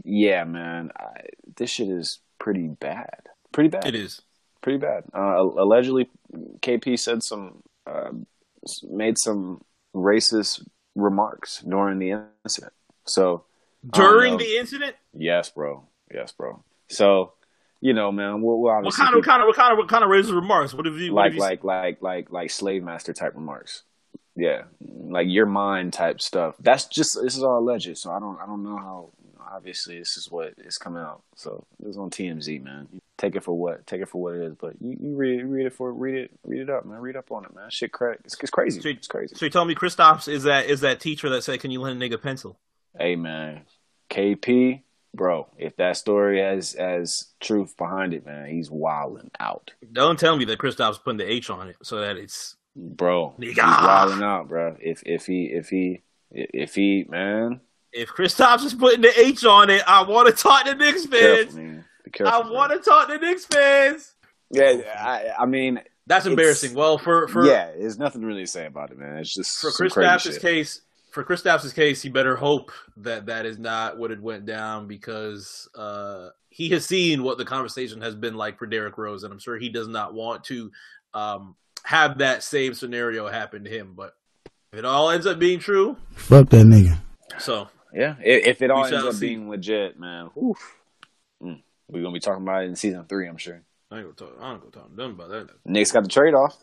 yeah, 0.03 0.43
man, 0.43 0.91
I, 0.97 1.21
this 1.55 1.69
shit 1.69 1.89
is 1.89 2.19
pretty 2.39 2.67
bad. 2.67 3.29
Pretty 3.51 3.69
bad. 3.69 3.85
It 3.85 3.95
is. 3.95 4.21
pretty 4.61 4.79
bad. 4.79 5.03
Uh, 5.13 5.37
allegedly, 5.39 6.09
KP 6.61 6.97
said 6.97 7.21
some, 7.21 7.61
uh, 7.85 8.11
made 8.89 9.17
some 9.17 9.63
racist 9.95 10.65
remarks 10.95 11.61
during 11.61 11.99
the 11.99 12.23
incident. 12.43 12.73
So 13.05 13.43
During 13.87 14.37
the 14.37 14.57
incident, 14.57 14.95
yes, 15.13 15.49
bro, 15.49 15.83
yes, 16.13 16.31
bro. 16.31 16.63
So 16.87 17.33
you 17.83 17.93
know, 17.93 18.11
man, 18.13 18.41
we'll, 18.41 18.59
we'll 18.61 18.81
what 18.81 18.93
kind 18.95 19.09
of 19.09 19.15
what 19.17 19.25
kind 19.25 19.41
of 19.41 19.47
what 19.47 19.55
kind 19.57 19.71
of 19.73 19.77
what 19.77 19.87
kind 19.89 20.03
of 20.05 20.09
racist 20.09 20.33
remarks? 20.33 20.73
What 20.73 20.85
have 20.85 20.95
you? 20.97 21.11
Like 21.13 21.25
have 21.25 21.33
you 21.35 21.41
like 21.41 21.63
like 21.65 22.01
like 22.01 22.31
like 22.31 22.49
slave 22.49 22.81
master 22.81 23.11
type 23.13 23.35
remarks. 23.35 23.83
Yeah, 24.35 24.63
like 24.79 25.27
your 25.29 25.45
mind 25.45 25.91
type 25.91 26.21
stuff. 26.21 26.55
That's 26.59 26.85
just 26.85 27.21
this 27.21 27.35
is 27.35 27.43
all 27.43 27.59
alleged. 27.59 27.97
So 27.97 28.09
I 28.11 28.19
don't 28.19 28.39
I 28.41 28.45
don't 28.45 28.63
know 28.63 28.77
how. 28.77 29.09
Obviously, 29.53 29.99
this 29.99 30.17
is 30.17 30.31
what 30.31 30.53
is 30.57 30.77
coming 30.79 31.03
out. 31.03 31.21
So 31.35 31.65
this 31.79 31.91
is 31.91 31.97
on 31.97 32.09
TMZ, 32.09 32.63
man. 32.63 32.87
Take 33.19 33.35
it 33.35 33.43
for 33.43 33.53
what 33.55 33.85
take 33.85 34.01
it 34.01 34.07
for 34.09 34.19
what 34.21 34.33
it 34.35 34.41
is. 34.41 34.55
But 34.59 34.73
you, 34.81 34.97
you 34.99 35.15
read 35.15 35.41
it, 35.41 35.43
read 35.43 35.65
it 35.67 35.73
for 35.73 35.91
read 35.93 36.15
it 36.15 36.31
read 36.43 36.61
it 36.61 36.69
up, 36.71 36.85
man. 36.85 36.99
Read 36.99 37.15
up 37.17 37.31
on 37.31 37.43
it, 37.45 37.53
man. 37.53 37.69
Shit, 37.69 37.91
crack. 37.91 38.19
It's, 38.25 38.35
it's 38.39 38.49
crazy. 38.49 38.79
So- 38.81 38.89
It's 38.89 39.07
crazy. 39.07 39.35
So 39.35 39.45
you 39.45 39.51
tell 39.51 39.65
me 39.65 39.75
Kristaps 39.75 40.27
is 40.27 40.43
that 40.43 40.65
is 40.67 40.79
that 40.81 40.99
teacher 41.01 41.29
that 41.29 41.43
said, 41.43 41.59
"Can 41.59 41.69
you 41.69 41.81
lend 41.81 42.01
a 42.01 42.09
nigga 42.09 42.19
pencil?" 42.19 42.57
Hey, 42.97 43.15
man, 43.15 43.61
KP, 44.09 44.81
bro. 45.13 45.47
If 45.57 45.75
that 45.77 45.97
story 45.97 46.39
has 46.41 46.73
has 46.73 47.27
truth 47.39 47.75
behind 47.77 48.13
it, 48.13 48.25
man, 48.25 48.47
he's 48.49 48.69
wilding 48.69 49.31
out. 49.39 49.71
Don't 49.91 50.19
tell 50.19 50.37
me 50.37 50.45
that 50.45 50.59
Kristaps 50.59 51.03
putting 51.03 51.17
the 51.17 51.31
H 51.31 51.49
on 51.49 51.69
it 51.69 51.77
so 51.83 52.01
that 52.01 52.17
it's 52.17 52.55
bro. 52.75 53.35
Nigga. 53.39 53.47
He's 53.47 53.57
wilding 53.57 54.23
out, 54.23 54.47
bro. 54.47 54.77
If 54.79 55.03
if 55.05 55.25
he 55.25 55.45
if 55.45 55.69
he 55.69 56.01
if 56.31 56.75
he 56.75 57.05
man, 57.07 57.61
if 57.91 58.09
Kristaps 58.09 58.65
is 58.65 58.73
putting 58.73 59.01
the 59.01 59.19
H 59.19 59.45
on 59.45 59.69
it, 59.69 59.83
I 59.87 60.03
want 60.03 60.35
to 60.35 60.41
talk 60.41 60.65
to 60.65 60.75
Knicks 60.75 61.05
careful, 61.05 61.53
fans. 61.53 61.55
man. 61.55 61.85
Be 62.05 62.25
I 62.25 62.39
want 62.49 62.71
to 62.71 62.79
talk 62.79 63.07
to 63.07 63.17
Knicks 63.17 63.45
fans. 63.45 64.13
Yeah, 64.51 64.81
I 64.99 65.43
I 65.43 65.45
mean, 65.45 65.81
That's 66.05 66.25
embarrassing. 66.25 66.73
Well, 66.73 66.97
for 66.97 67.27
for 67.27 67.45
yeah, 67.45 67.71
there's 67.71 67.97
nothing 67.97 68.23
really 68.23 68.41
to 68.41 68.47
say 68.47 68.65
about 68.65 68.91
it, 68.91 68.97
man. 68.97 69.17
It's 69.17 69.33
just 69.33 69.59
for 69.59 69.71
Chris 69.71 69.93
crazy 69.93 70.39
case, 70.39 70.81
for 71.13 71.23
Kristaps' 71.23 71.73
case, 71.75 72.01
he 72.01 72.09
better 72.09 72.35
hope 72.35 72.71
that 72.97 73.27
that 73.27 73.45
is 73.45 73.59
not 73.59 73.99
what 73.99 74.09
it 74.09 74.19
went 74.19 74.47
down 74.47 74.87
because 74.87 75.69
uh, 75.75 76.29
he 76.49 76.69
has 76.69 76.85
seen 76.87 77.21
what 77.21 77.37
the 77.37 77.45
conversation 77.45 78.01
has 78.01 78.15
been 78.15 78.33
like 78.33 78.57
for 78.57 78.65
Derrick 78.65 78.97
Rose, 78.97 79.23
and 79.23 79.31
I'm 79.31 79.37
sure 79.37 79.57
he 79.57 79.69
does 79.69 79.87
not 79.87 80.15
want 80.15 80.43
to 80.45 80.71
um, 81.13 81.55
have 81.83 82.17
that 82.17 82.41
same 82.41 82.73
scenario 82.73 83.27
happen 83.27 83.63
to 83.63 83.69
him. 83.69 83.93
But 83.95 84.15
if 84.71 84.79
it 84.79 84.85
all 84.85 85.11
ends 85.11 85.27
up 85.27 85.37
being 85.37 85.59
true, 85.59 85.97
Fuck 86.15 86.49
that 86.49 86.65
nigga. 86.65 86.97
so 87.37 87.69
Yeah, 87.93 88.15
if, 88.19 88.47
if 88.47 88.61
it 88.63 88.71
all 88.71 88.83
ends 88.83 89.05
up 89.05 89.13
see. 89.13 89.27
being 89.27 89.49
legit, 89.49 89.99
man, 89.99 90.31
oof. 90.35 90.57
Mm. 91.43 91.61
we're 91.89 92.01
gonna 92.01 92.13
be 92.13 92.19
talking 92.19 92.41
about 92.41 92.63
it 92.63 92.69
in 92.69 92.75
season 92.75 93.05
three, 93.07 93.27
I'm 93.27 93.37
sure. 93.37 93.61
I 93.91 93.99
ain't 93.99 94.17
gonna 94.17 94.31
talk. 94.31 94.41
I 94.41 94.51
ain't 94.51 94.61
gonna 94.61 94.71
talk 94.71 94.89
to 94.89 94.95
them 94.95 95.11
about 95.11 95.29
that. 95.29 95.49
Knicks 95.63 95.91
got 95.91 96.01
the 96.01 96.09
trade 96.09 96.33
off. 96.33 96.57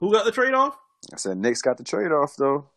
Who 0.00 0.10
got 0.10 0.24
the 0.24 0.32
trade 0.32 0.54
off? 0.54 0.74
I 1.12 1.18
said 1.18 1.36
Knicks 1.36 1.60
got 1.60 1.76
the 1.76 1.84
trade 1.84 2.12
off 2.12 2.34
though. 2.36 2.70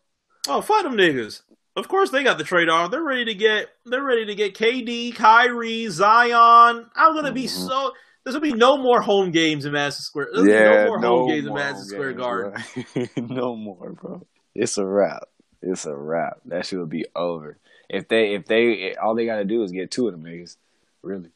Oh, 0.48 0.60
fight 0.60 0.84
them 0.84 0.94
niggas. 0.96 1.42
Of 1.76 1.88
course 1.88 2.10
they 2.10 2.24
got 2.24 2.38
the 2.38 2.44
trade 2.44 2.68
off. 2.68 2.90
They're 2.90 3.02
ready 3.02 3.24
to 3.26 3.34
get 3.34 3.68
they're 3.86 4.02
ready 4.02 4.26
to 4.26 4.34
get 4.34 4.54
KD, 4.54 5.14
Kyrie, 5.14 5.88
Zion. 5.88 6.86
I'm 6.96 7.14
gonna 7.14 7.32
be 7.32 7.44
Mhm. 7.44 7.68
so 7.68 7.92
there's 8.24 8.34
gonna 8.34 8.40
be 8.52 8.52
no 8.58 8.76
more 8.78 9.00
home 9.00 9.30
games 9.30 9.64
in 9.64 9.72
Madison 9.72 10.02
Square. 10.02 10.28
There's 10.32 10.46
be 10.46 10.52
no 10.52 10.86
more 10.86 10.98
home 11.00 11.28
games 11.28 11.46
in 11.46 11.54
Madison 11.54 11.86
Square 11.86 12.12
Garden. 12.14 12.64
Garden. 12.94 13.10
no 13.34 13.54
more, 13.54 13.90
bro. 13.92 14.26
It's 14.54 14.76
a 14.78 14.84
wrap. 14.84 15.28
It's 15.62 15.86
a 15.86 15.94
wrap. 15.94 16.38
That 16.46 16.66
shit 16.66 16.78
will 16.78 16.86
be 16.86 17.06
over. 17.14 17.58
If 17.88 18.08
they 18.08 18.34
if 18.34 18.46
they 18.46 18.96
all 18.96 19.14
they 19.14 19.26
gotta 19.26 19.44
do 19.44 19.62
is 19.62 19.70
get 19.70 19.90
two 19.90 20.08
of 20.08 20.12
them 20.12 20.24
niggas. 20.24 20.56
Really. 21.02 21.30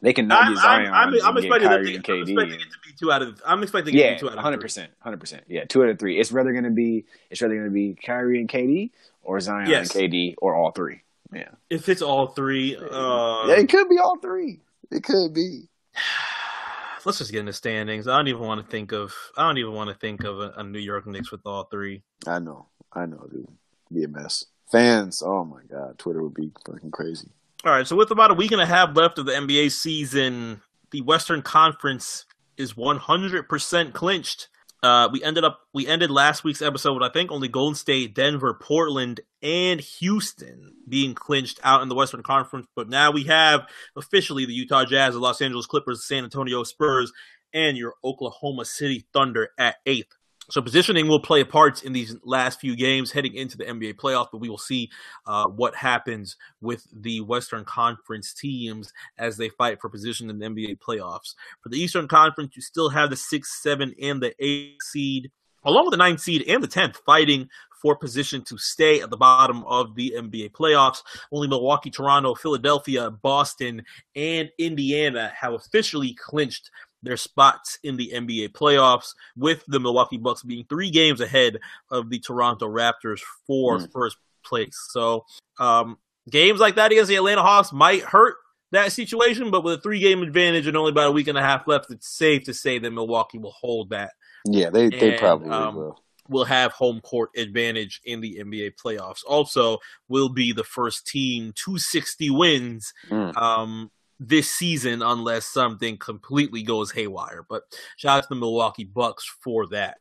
They 0.00 0.12
can 0.12 0.26
not 0.26 0.48
get 0.48 0.58
Zion 0.62 0.86
I'm, 0.92 1.08
I'm, 1.14 1.14
I'm 1.24 1.34
get 1.34 1.44
expecting, 1.44 1.68
Kyrie 1.68 1.94
it, 1.94 1.96
and 1.96 2.08
I'm 2.08 2.22
expecting 2.22 2.60
it 2.60 2.62
to 2.70 2.78
be 2.86 2.92
two 2.98 3.12
out 3.12 3.22
of 3.22 3.40
I'm 3.46 3.62
expecting 3.62 3.94
it 3.94 3.98
to 3.98 4.04
Yeah, 4.04 4.14
be 4.14 4.20
two 4.20 4.26
out 4.30 4.32
of 4.38 4.38
hundred 4.40 4.56
three. 4.56 4.62
percent, 4.64 4.90
hundred 5.00 5.20
percent. 5.20 5.44
Yeah, 5.48 5.64
two 5.64 5.82
out 5.82 5.88
of 5.90 5.98
three. 5.98 6.18
It's 6.18 6.32
rather 6.32 6.52
going 6.52 6.64
to 6.64 6.70
be 6.70 7.04
it's 7.30 7.40
rather 7.42 7.54
going 7.54 7.66
to 7.66 7.70
be 7.72 7.94
Kyrie 7.94 8.40
and 8.40 8.48
KD 8.48 8.90
or 9.22 9.38
Zion 9.40 9.68
Yes. 9.68 9.94
and 9.94 10.10
KD 10.12 10.34
or 10.38 10.54
all 10.54 10.72
three. 10.72 11.02
Yeah, 11.32 11.48
If 11.68 11.88
it's 11.88 12.02
all 12.02 12.28
three, 12.28 12.76
uh, 12.76 13.46
yeah, 13.48 13.54
it 13.56 13.68
could 13.68 13.88
be 13.88 13.98
all 13.98 14.18
three. 14.18 14.60
It 14.90 15.02
could 15.02 15.34
be. 15.34 15.68
let's 17.04 17.18
just 17.18 17.30
get 17.32 17.40
in 17.40 17.46
the 17.46 17.52
standings. 17.52 18.08
I 18.08 18.16
don't 18.16 18.28
even 18.28 18.42
want 18.42 18.64
to 18.64 18.70
think 18.70 18.92
of 18.92 19.14
I 19.36 19.42
don't 19.46 19.58
even 19.58 19.72
want 19.72 19.90
to 19.90 19.96
think 19.96 20.24
of 20.24 20.40
a, 20.40 20.54
a 20.56 20.64
New 20.64 20.78
York 20.78 21.06
Knicks 21.06 21.30
with 21.30 21.42
all 21.44 21.64
three. 21.64 22.02
I 22.26 22.38
know, 22.38 22.66
I 22.92 23.06
know, 23.06 23.26
dude. 23.30 23.48
Be 23.92 24.04
a 24.04 24.08
mess. 24.08 24.46
Fans, 24.72 25.22
oh 25.24 25.44
my 25.44 25.60
god, 25.70 25.98
Twitter 25.98 26.22
would 26.22 26.34
be 26.34 26.50
fucking 26.66 26.90
crazy. 26.90 27.28
All 27.64 27.72
right, 27.72 27.86
so 27.86 27.96
with 27.96 28.10
about 28.10 28.30
a 28.30 28.34
week 28.34 28.52
and 28.52 28.60
a 28.60 28.66
half 28.66 28.94
left 28.94 29.18
of 29.18 29.24
the 29.24 29.32
NBA 29.32 29.72
season, 29.72 30.60
the 30.90 31.00
Western 31.00 31.40
Conference 31.40 32.26
is 32.58 32.74
100% 32.74 33.94
clinched. 33.94 34.48
Uh, 34.82 35.08
we 35.10 35.24
ended 35.24 35.44
up 35.44 35.60
we 35.72 35.86
ended 35.86 36.10
last 36.10 36.44
week's 36.44 36.60
episode 36.60 36.92
with 36.92 37.02
I 37.02 37.08
think 37.08 37.32
only 37.32 37.48
Golden 37.48 37.74
State, 37.74 38.14
Denver, 38.14 38.52
Portland, 38.52 39.22
and 39.42 39.80
Houston 39.80 40.74
being 40.86 41.14
clinched 41.14 41.58
out 41.64 41.80
in 41.80 41.88
the 41.88 41.94
Western 41.94 42.22
Conference, 42.22 42.66
but 42.76 42.90
now 42.90 43.10
we 43.10 43.24
have 43.24 43.66
officially 43.96 44.44
the 44.44 44.52
Utah 44.52 44.84
Jazz, 44.84 45.14
the 45.14 45.20
Los 45.20 45.40
Angeles 45.40 45.64
Clippers, 45.64 46.00
the 46.00 46.02
San 46.02 46.24
Antonio 46.24 46.64
Spurs, 46.64 47.14
and 47.54 47.78
your 47.78 47.94
Oklahoma 48.04 48.66
City 48.66 49.06
Thunder 49.14 49.52
at 49.56 49.76
eighth. 49.86 50.14
So 50.50 50.60
positioning 50.60 51.08
will 51.08 51.20
play 51.20 51.40
a 51.40 51.46
part 51.46 51.84
in 51.84 51.92
these 51.92 52.16
last 52.22 52.60
few 52.60 52.76
games 52.76 53.12
heading 53.12 53.34
into 53.34 53.56
the 53.56 53.64
NBA 53.64 53.94
playoffs, 53.94 54.28
but 54.30 54.40
we 54.40 54.48
will 54.48 54.58
see 54.58 54.90
uh, 55.26 55.46
what 55.46 55.74
happens 55.74 56.36
with 56.60 56.86
the 56.92 57.20
Western 57.22 57.64
Conference 57.64 58.34
teams 58.34 58.92
as 59.18 59.36
they 59.36 59.48
fight 59.48 59.80
for 59.80 59.88
position 59.88 60.28
in 60.28 60.38
the 60.38 60.46
NBA 60.46 60.78
playoffs. 60.78 61.34
For 61.62 61.70
the 61.70 61.78
Eastern 61.78 62.08
Conference, 62.08 62.54
you 62.56 62.62
still 62.62 62.90
have 62.90 63.10
the 63.10 63.16
six, 63.16 63.62
seven, 63.62 63.94
and 64.00 64.22
the 64.22 64.34
eight 64.38 64.82
seed, 64.82 65.30
along 65.64 65.86
with 65.86 65.92
the 65.92 65.98
ninth 65.98 66.20
seed 66.20 66.44
and 66.46 66.62
the 66.62 66.68
tenth, 66.68 67.00
fighting 67.06 67.48
for 67.84 67.96
position 67.96 68.42
to 68.42 68.56
stay 68.56 69.02
at 69.02 69.10
the 69.10 69.16
bottom 69.16 69.62
of 69.64 69.94
the 69.94 70.14
NBA 70.16 70.52
playoffs. 70.52 71.02
Only 71.30 71.48
Milwaukee, 71.48 71.90
Toronto, 71.90 72.34
Philadelphia, 72.34 73.10
Boston, 73.10 73.82
and 74.16 74.48
Indiana 74.58 75.30
have 75.38 75.52
officially 75.52 76.14
clinched 76.14 76.70
their 77.04 77.16
spots 77.16 77.78
in 77.82 77.96
the 77.96 78.12
NBA 78.14 78.48
playoffs, 78.52 79.14
with 79.36 79.64
the 79.68 79.78
Milwaukee 79.80 80.16
Bucks 80.16 80.42
being 80.42 80.64
three 80.68 80.90
games 80.90 81.20
ahead 81.20 81.58
of 81.90 82.10
the 82.10 82.18
Toronto 82.18 82.66
Raptors 82.66 83.20
for 83.46 83.78
Mm. 83.78 83.92
first 83.92 84.16
place. 84.44 84.76
So, 84.90 85.24
um, 85.58 85.98
games 86.30 86.60
like 86.60 86.74
that 86.76 86.90
against 86.92 87.08
the 87.08 87.16
Atlanta 87.16 87.42
Hawks 87.42 87.72
might 87.72 88.02
hurt 88.02 88.36
that 88.72 88.92
situation, 88.92 89.50
but 89.50 89.62
with 89.62 89.78
a 89.78 89.80
three 89.80 90.00
game 90.00 90.22
advantage 90.22 90.66
and 90.66 90.76
only 90.76 90.90
about 90.90 91.08
a 91.08 91.12
week 91.12 91.28
and 91.28 91.38
a 91.38 91.42
half 91.42 91.66
left, 91.68 91.90
it's 91.90 92.08
safe 92.08 92.44
to 92.44 92.54
say 92.54 92.78
that 92.78 92.90
Milwaukee 92.90 93.38
will 93.38 93.52
hold 93.52 93.90
that. 93.90 94.12
Yeah, 94.46 94.70
they 94.70 94.88
they 94.90 95.16
probably 95.16 95.50
um, 95.50 95.76
will. 95.76 96.00
Will 96.28 96.44
have 96.46 96.72
home 96.72 97.00
court 97.02 97.30
advantage 97.36 98.00
in 98.02 98.22
the 98.22 98.38
NBA 98.38 98.72
playoffs. 98.82 99.20
Also, 99.28 99.78
will 100.08 100.30
be 100.30 100.52
the 100.52 100.64
first 100.64 101.06
team 101.06 101.52
to 101.64 101.78
60 101.78 102.30
wins 102.30 102.92
Mm. 103.10 103.36
um, 103.36 103.90
this 104.28 104.50
season 104.50 105.02
unless 105.02 105.46
something 105.46 105.96
completely 105.98 106.62
goes 106.62 106.90
haywire. 106.90 107.44
But 107.48 107.62
shout 107.96 108.18
out 108.18 108.22
to 108.24 108.28
the 108.30 108.34
Milwaukee 108.36 108.84
Bucks 108.84 109.24
for 109.42 109.66
that. 109.68 109.98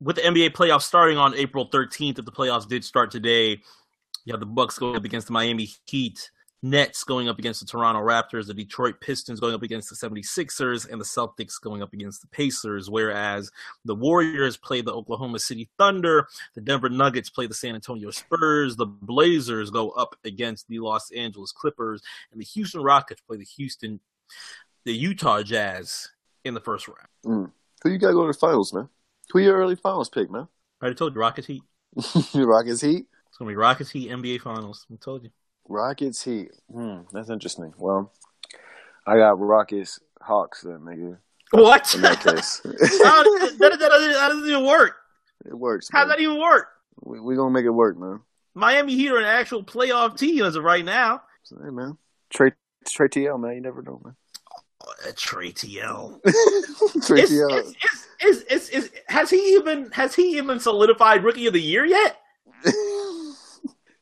With 0.00 0.16
the 0.16 0.22
NBA 0.22 0.50
playoffs 0.50 0.82
starting 0.82 1.18
on 1.18 1.34
April 1.34 1.68
13th, 1.68 2.18
if 2.18 2.24
the 2.24 2.32
playoffs 2.32 2.68
did 2.68 2.84
start 2.84 3.10
today, 3.10 3.60
you 4.24 4.32
have 4.32 4.40
the 4.40 4.46
Bucks 4.46 4.78
going 4.78 4.96
up 4.96 5.04
against 5.04 5.26
the 5.26 5.32
Miami 5.32 5.68
Heat, 5.86 6.30
Nets 6.62 7.04
going 7.04 7.28
up 7.28 7.38
against 7.38 7.60
the 7.60 7.66
Toronto 7.66 8.00
Raptors, 8.00 8.46
the 8.46 8.54
Detroit 8.54 9.00
Pistons 9.00 9.40
going 9.40 9.54
up 9.54 9.62
against 9.62 9.88
the 9.88 9.96
76ers, 9.96 10.90
and 10.90 11.00
the 11.00 11.04
Celtics 11.04 11.60
going 11.60 11.82
up 11.82 11.92
against 11.92 12.20
the 12.20 12.26
Pacers, 12.28 12.90
whereas 12.90 13.50
the 13.84 13.94
Warriors 13.94 14.56
play 14.56 14.80
the 14.80 14.92
Oklahoma 14.92 15.38
City 15.38 15.68
Thunder, 15.78 16.26
the 16.54 16.60
Denver 16.60 16.88
Nuggets 16.88 17.30
play 17.30 17.46
the 17.46 17.54
San 17.54 17.74
Antonio 17.74 18.10
Spurs, 18.10 18.76
the 18.76 18.86
Blazers 18.86 19.70
go 19.70 19.90
up 19.90 20.16
against 20.24 20.66
the 20.68 20.80
Los 20.80 21.10
Angeles 21.12 21.52
Clippers, 21.52 22.02
and 22.32 22.40
the 22.40 22.46
Houston 22.46 22.82
Rockets 22.82 23.20
play 23.20 23.36
the 23.36 23.44
Houston 23.44 24.00
the 24.84 24.92
Utah 24.92 25.42
Jazz 25.42 26.08
in 26.44 26.54
the 26.54 26.60
first 26.60 26.88
round. 26.88 27.08
Mm. 27.24 27.52
Who 27.82 27.90
you 27.90 27.98
got 27.98 28.12
going 28.12 28.32
to 28.32 28.32
the 28.32 28.38
finals, 28.38 28.72
man? 28.72 28.88
Who 29.30 29.38
your 29.40 29.56
early 29.56 29.76
finals 29.76 30.08
pick, 30.08 30.30
man? 30.30 30.48
I 30.80 30.84
already 30.84 30.96
told 30.96 31.14
you 31.14 31.20
Rockets 31.20 31.46
Heat. 31.46 31.62
Rockets 32.34 32.80
Heat. 32.80 33.06
It's 33.28 33.36
gonna 33.36 33.50
be 33.50 33.56
Rockets 33.56 33.90
Heat 33.90 34.10
NBA 34.10 34.40
Finals. 34.40 34.86
I 34.90 34.96
told 34.96 35.24
you. 35.24 35.30
Rockets 35.68 36.22
Heat. 36.24 36.50
Hmm, 36.72 37.00
that's 37.12 37.30
interesting. 37.30 37.74
Well, 37.78 38.12
I 39.06 39.16
got 39.16 39.38
Rockets 39.38 40.00
Hawks 40.20 40.62
then, 40.62 40.80
nigga. 40.80 41.18
What? 41.50 41.94
In 41.94 42.02
that 42.02 42.20
case, 42.20 42.60
How, 42.64 43.22
that, 43.22 43.56
that, 43.58 43.78
that, 43.78 43.78
doesn't- 43.78 44.48
even 44.50 44.66
work. 44.66 44.96
it 45.46 45.54
works. 45.54 45.88
How 45.90 46.04
does 46.04 46.12
that 46.12 46.20
even 46.20 46.38
work? 46.40 46.68
We 47.02 47.20
we 47.20 47.36
gonna 47.36 47.50
make 47.50 47.64
it 47.64 47.70
work, 47.70 47.96
man. 47.96 48.20
Miami 48.54 48.94
Heat 48.96 49.10
are 49.12 49.18
an 49.18 49.24
actual 49.24 49.62
playoff 49.62 50.18
team 50.18 50.44
as 50.44 50.56
of 50.56 50.64
right 50.64 50.84
now. 50.84 51.22
So, 51.44 51.56
hey, 51.62 51.70
man. 51.70 51.96
Trey 52.30 52.52
Trey 52.86 53.08
TL, 53.08 53.40
man. 53.40 53.54
You 53.54 53.60
never 53.60 53.82
know, 53.82 54.00
man. 54.04 54.16
Uh, 54.86 55.10
Trey 55.16 55.52
TL. 55.52 56.20
Trey 57.06 57.22
TL. 57.22 57.74
has 59.08 59.30
he 59.30 59.54
even 59.54 59.90
has 59.92 60.14
he 60.14 60.36
even 60.38 60.58
solidified 60.60 61.24
rookie 61.24 61.46
of 61.46 61.52
the 61.52 61.60
year 61.62 61.84
yet? 61.86 62.17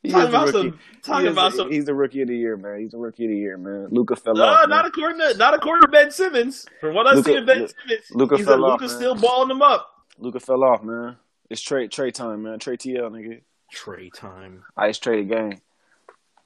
He 0.06 0.12
Talking 0.12 0.28
about 0.28 0.48
some 0.50 0.78
talking 1.02 1.22
He 1.24 1.28
is 1.28 1.32
about 1.32 1.50
the- 1.52 1.56
some 1.58 1.70
He's 1.72 1.84
the 1.84 1.94
rookie 1.94 2.22
of 2.22 2.28
the 2.28 2.36
year, 2.36 2.56
man. 2.56 2.80
He's 2.80 2.90
the 2.92 2.98
rookie 2.98 3.24
of 3.24 3.30
the 3.30 3.36
year, 3.36 3.56
man. 3.58 3.88
Luka 3.90 4.16
fell 4.16 4.34
No, 4.34 4.44
off. 4.44 4.60
not 4.68 4.84
man. 4.84 4.86
according 4.86 5.18
to 5.18 5.36
not 5.36 5.54
according 5.54 5.82
to 5.82 5.88
Ben 5.88 6.10
Simmons. 6.10 6.66
From 6.80 6.94
what 6.94 7.06
I 7.06 7.14
Luka- 7.14 7.28
see 7.30 7.36
of 7.36 7.46
Ben 7.46 7.58
Lu- 7.60 7.68
Simmons, 7.68 8.10
Luka 8.12 8.36
he 8.36 8.42
fell 8.44 8.54
said 8.54 8.60
off, 8.60 8.70
Luka's 8.80 8.92
man. 8.92 9.00
still 9.00 9.14
balling 9.16 9.50
him 9.50 9.62
up. 9.62 9.90
Luka 10.18 10.40
fell 10.40 10.64
off, 10.64 10.82
man. 10.82 11.16
It's 11.50 11.60
Trey 11.60 11.88
Trey 11.88 12.10
time, 12.10 12.42
man. 12.42 12.58
Trey 12.58 12.76
TL, 12.76 13.10
nigga. 13.10 13.40
Trey 13.70 14.10
time. 14.10 14.64
Ice 14.76 14.98
Trey 14.98 15.24
game. 15.24 15.60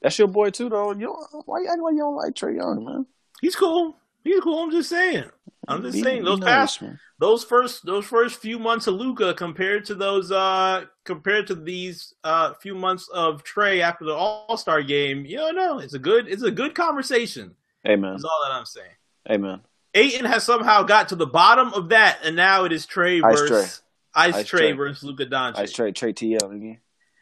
That's 0.01 0.17
your 0.17 0.27
boy 0.27 0.49
too, 0.49 0.69
though. 0.69 0.91
You 0.93 1.07
don't, 1.31 1.47
why 1.47 1.59
you 1.59 1.67
acting 1.67 1.83
like 1.83 1.93
you 1.93 1.99
don't 1.99 2.15
like 2.15 2.33
Trae 2.33 2.55
Young, 2.55 2.83
man? 2.83 3.05
He's 3.41 3.55
cool. 3.55 3.95
He's 4.23 4.39
cool. 4.41 4.63
I'm 4.63 4.71
just 4.71 4.89
saying. 4.89 5.25
I'm 5.67 5.83
just 5.83 5.93
Be- 5.95 6.03
saying 6.03 6.23
those 6.23 6.39
nice, 6.39 6.49
past 6.49 6.81
man. 6.81 6.99
those 7.19 7.43
first 7.43 7.85
those 7.85 8.05
first 8.05 8.39
few 8.41 8.57
months 8.57 8.87
of 8.87 8.95
Luka 8.95 9.33
compared 9.35 9.85
to 9.85 9.95
those 9.95 10.31
uh 10.31 10.85
compared 11.05 11.47
to 11.47 11.55
these 11.55 12.15
uh 12.23 12.53
few 12.55 12.73
months 12.73 13.07
of 13.13 13.43
Trey 13.43 13.81
after 13.81 14.05
the 14.05 14.13
All 14.13 14.57
Star 14.57 14.81
game, 14.81 15.25
you 15.25 15.37
don't 15.37 15.55
know. 15.55 15.77
It's 15.79 15.93
a 15.93 15.99
good 15.99 16.27
it's 16.27 16.41
a 16.43 16.51
good 16.51 16.73
conversation. 16.73 17.55
Amen. 17.87 18.13
That's 18.13 18.23
all 18.23 18.41
that 18.43 18.51
I'm 18.53 18.65
saying. 18.65 18.95
Amen. 19.29 19.61
Aiton 19.93 20.25
has 20.25 20.43
somehow 20.43 20.83
got 20.83 21.09
to 21.09 21.15
the 21.15 21.27
bottom 21.27 21.73
of 21.73 21.89
that, 21.89 22.19
and 22.23 22.35
now 22.35 22.63
it 22.63 22.71
is 22.71 22.85
Trey 22.85 23.21
Ice 23.21 23.39
versus 23.39 23.81
Ice, 24.15 24.33
Ice 24.35 24.47
Trey, 24.47 24.59
Trey. 24.59 24.71
versus 24.71 25.03
Luka 25.03 25.25
Doncic. 25.25 25.59
Ice 25.59 25.71
Trey 25.73 25.91
Trey 25.91 26.13
TL, 26.13 26.39
nigga. 26.41 26.77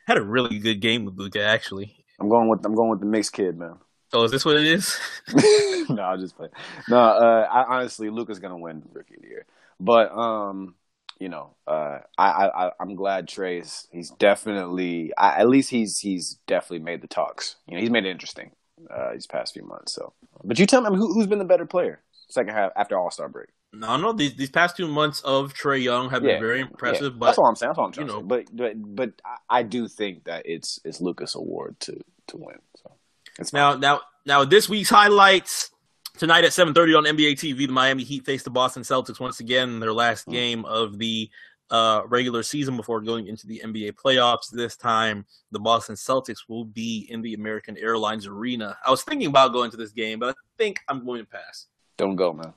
Had 0.08 0.18
a 0.18 0.24
really 0.24 0.60
good 0.60 0.80
game 0.80 1.04
with 1.06 1.18
Luka, 1.18 1.44
actually. 1.44 2.06
I'm 2.20 2.30
going 2.30 2.48
with 2.48 2.64
I'm 2.66 2.76
going 2.76 2.90
with 2.90 3.00
the 3.00 3.06
mixed 3.06 3.34
kid, 3.34 3.58
man. 3.58 3.76
Oh, 4.12 4.24
is 4.24 4.32
this 4.32 4.46
what 4.46 4.58
it 4.58 4.66
is? 4.66 4.98
no, 5.90 6.02
I'll 6.02 6.18
just 6.18 6.36
play. 6.36 6.50
No, 6.88 6.98
uh, 6.98 7.48
I 7.52 7.76
honestly, 7.78 8.10
Luka's 8.10 8.40
gonna 8.40 8.58
win 8.58 8.84
Rookie 8.94 9.16
of 9.16 9.22
the 9.22 9.28
Year, 9.28 9.46
but 9.80 10.12
um, 10.12 10.76
you 11.20 11.30
know, 11.30 11.56
uh, 11.68 12.00
I, 12.18 12.48
I, 12.48 12.72
I'm 12.80 12.96
glad 12.96 13.28
Trey's. 13.28 13.88
He's 13.92 14.12
definitely, 14.12 15.12
I, 15.18 15.40
at 15.42 15.50
least 15.50 15.70
he's 15.70 16.00
he's 16.00 16.38
definitely 16.48 16.80
made 16.80 17.02
the 17.02 17.08
talks. 17.08 17.58
You 17.68 17.76
know, 17.76 17.82
he's 17.82 17.92
made 17.92 18.06
it 18.06 18.12
interesting 18.12 18.52
uh, 18.90 19.14
these 19.14 19.28
past 19.28 19.54
few 19.54 19.64
months. 19.64 19.94
So, 19.94 20.14
but 20.44 20.58
you 20.58 20.66
tell 20.66 20.82
me, 20.82 20.88
I 20.88 20.90
mean, 20.92 21.00
who, 21.00 21.14
who's 21.14 21.28
been 21.28 21.40
the 21.40 21.46
better 21.46 21.66
player 21.66 22.02
second 22.30 22.54
half 22.54 22.72
after 22.76 22.98
All 22.98 23.12
Star 23.12 23.30
break? 23.30 23.50
no, 23.74 23.98
no. 23.98 24.14
These 24.14 24.36
these 24.36 24.50
past 24.50 24.78
two 24.78 24.88
months 24.88 25.22
of 25.22 25.54
Trae 25.54 25.82
Young 25.82 26.10
have 26.10 26.22
Yeah, 26.22 26.38
been 26.40 26.40
very 26.40 26.62
impressive, 26.62 27.18
Yeah, 27.20 27.20
but 27.20 27.30
that's 27.30 27.38
all 27.38 27.46
I'm 27.46 27.56
saying. 27.56 27.70
That's 27.70 27.80
all 27.80 27.86
I'm 27.86 27.92
trying 27.92 28.06
you 28.06 28.08
to 28.08 28.12
know. 28.12 28.22
say. 28.22 28.24
But 28.24 28.56
but 28.56 28.74
but 28.76 29.22
I, 29.26 29.60
I 29.60 29.64
do 29.64 29.88
think 29.88 30.26
that 30.26 30.44
it's 30.46 30.80
it's 30.84 31.02
Luka's 31.02 31.36
award 31.36 31.80
to 31.82 32.00
to 32.28 32.38
win. 32.38 32.58
So 32.78 32.92
it's 33.40 33.54
Now, 33.54 33.76
now, 33.76 34.02
now, 34.26 34.46
this 34.46 34.70
week's 34.70 34.90
highlights 34.90 35.72
tonight 36.18 36.44
at 36.44 36.52
7:30 36.52 36.96
on 36.98 37.04
NBA 37.06 37.34
TV. 37.34 37.66
The 37.66 37.68
Miami 37.74 38.04
Heat 38.04 38.26
face 38.26 38.44
the 38.44 38.50
Boston 38.50 38.84
Celtics 38.84 39.20
once 39.20 39.40
again 39.40 39.70
in 39.70 39.80
their 39.80 39.94
last 39.94 40.26
Hmm. 40.26 40.32
game 40.32 40.66
of 40.66 40.98
the 40.98 41.30
uh, 41.72 42.02
regular 42.08 42.42
season 42.42 42.76
before 42.76 43.00
going 43.00 43.28
into 43.28 43.46
the 43.46 43.62
NBA 43.64 43.92
playoffs. 43.94 44.50
This 44.52 44.76
time, 44.76 45.26
the 45.52 45.60
Boston 45.60 45.96
Celtics 45.96 46.40
will 46.48 46.66
be 46.66 47.06
in 47.12 47.22
the 47.22 47.36
American 47.36 47.78
Airlines 47.78 48.26
Arena. 48.26 48.76
I 48.84 48.90
was 48.90 49.04
thinking 49.04 49.28
about 49.28 49.54
going 49.54 49.70
to 49.72 49.78
this 49.78 49.92
game, 49.92 50.18
but 50.18 50.30
I 50.30 50.34
think 50.58 50.80
I'm 50.88 51.06
going 51.06 51.22
to 51.22 51.28
pass. 51.30 51.68
don't 51.98 52.16
go, 52.16 52.34
man. 52.34 52.54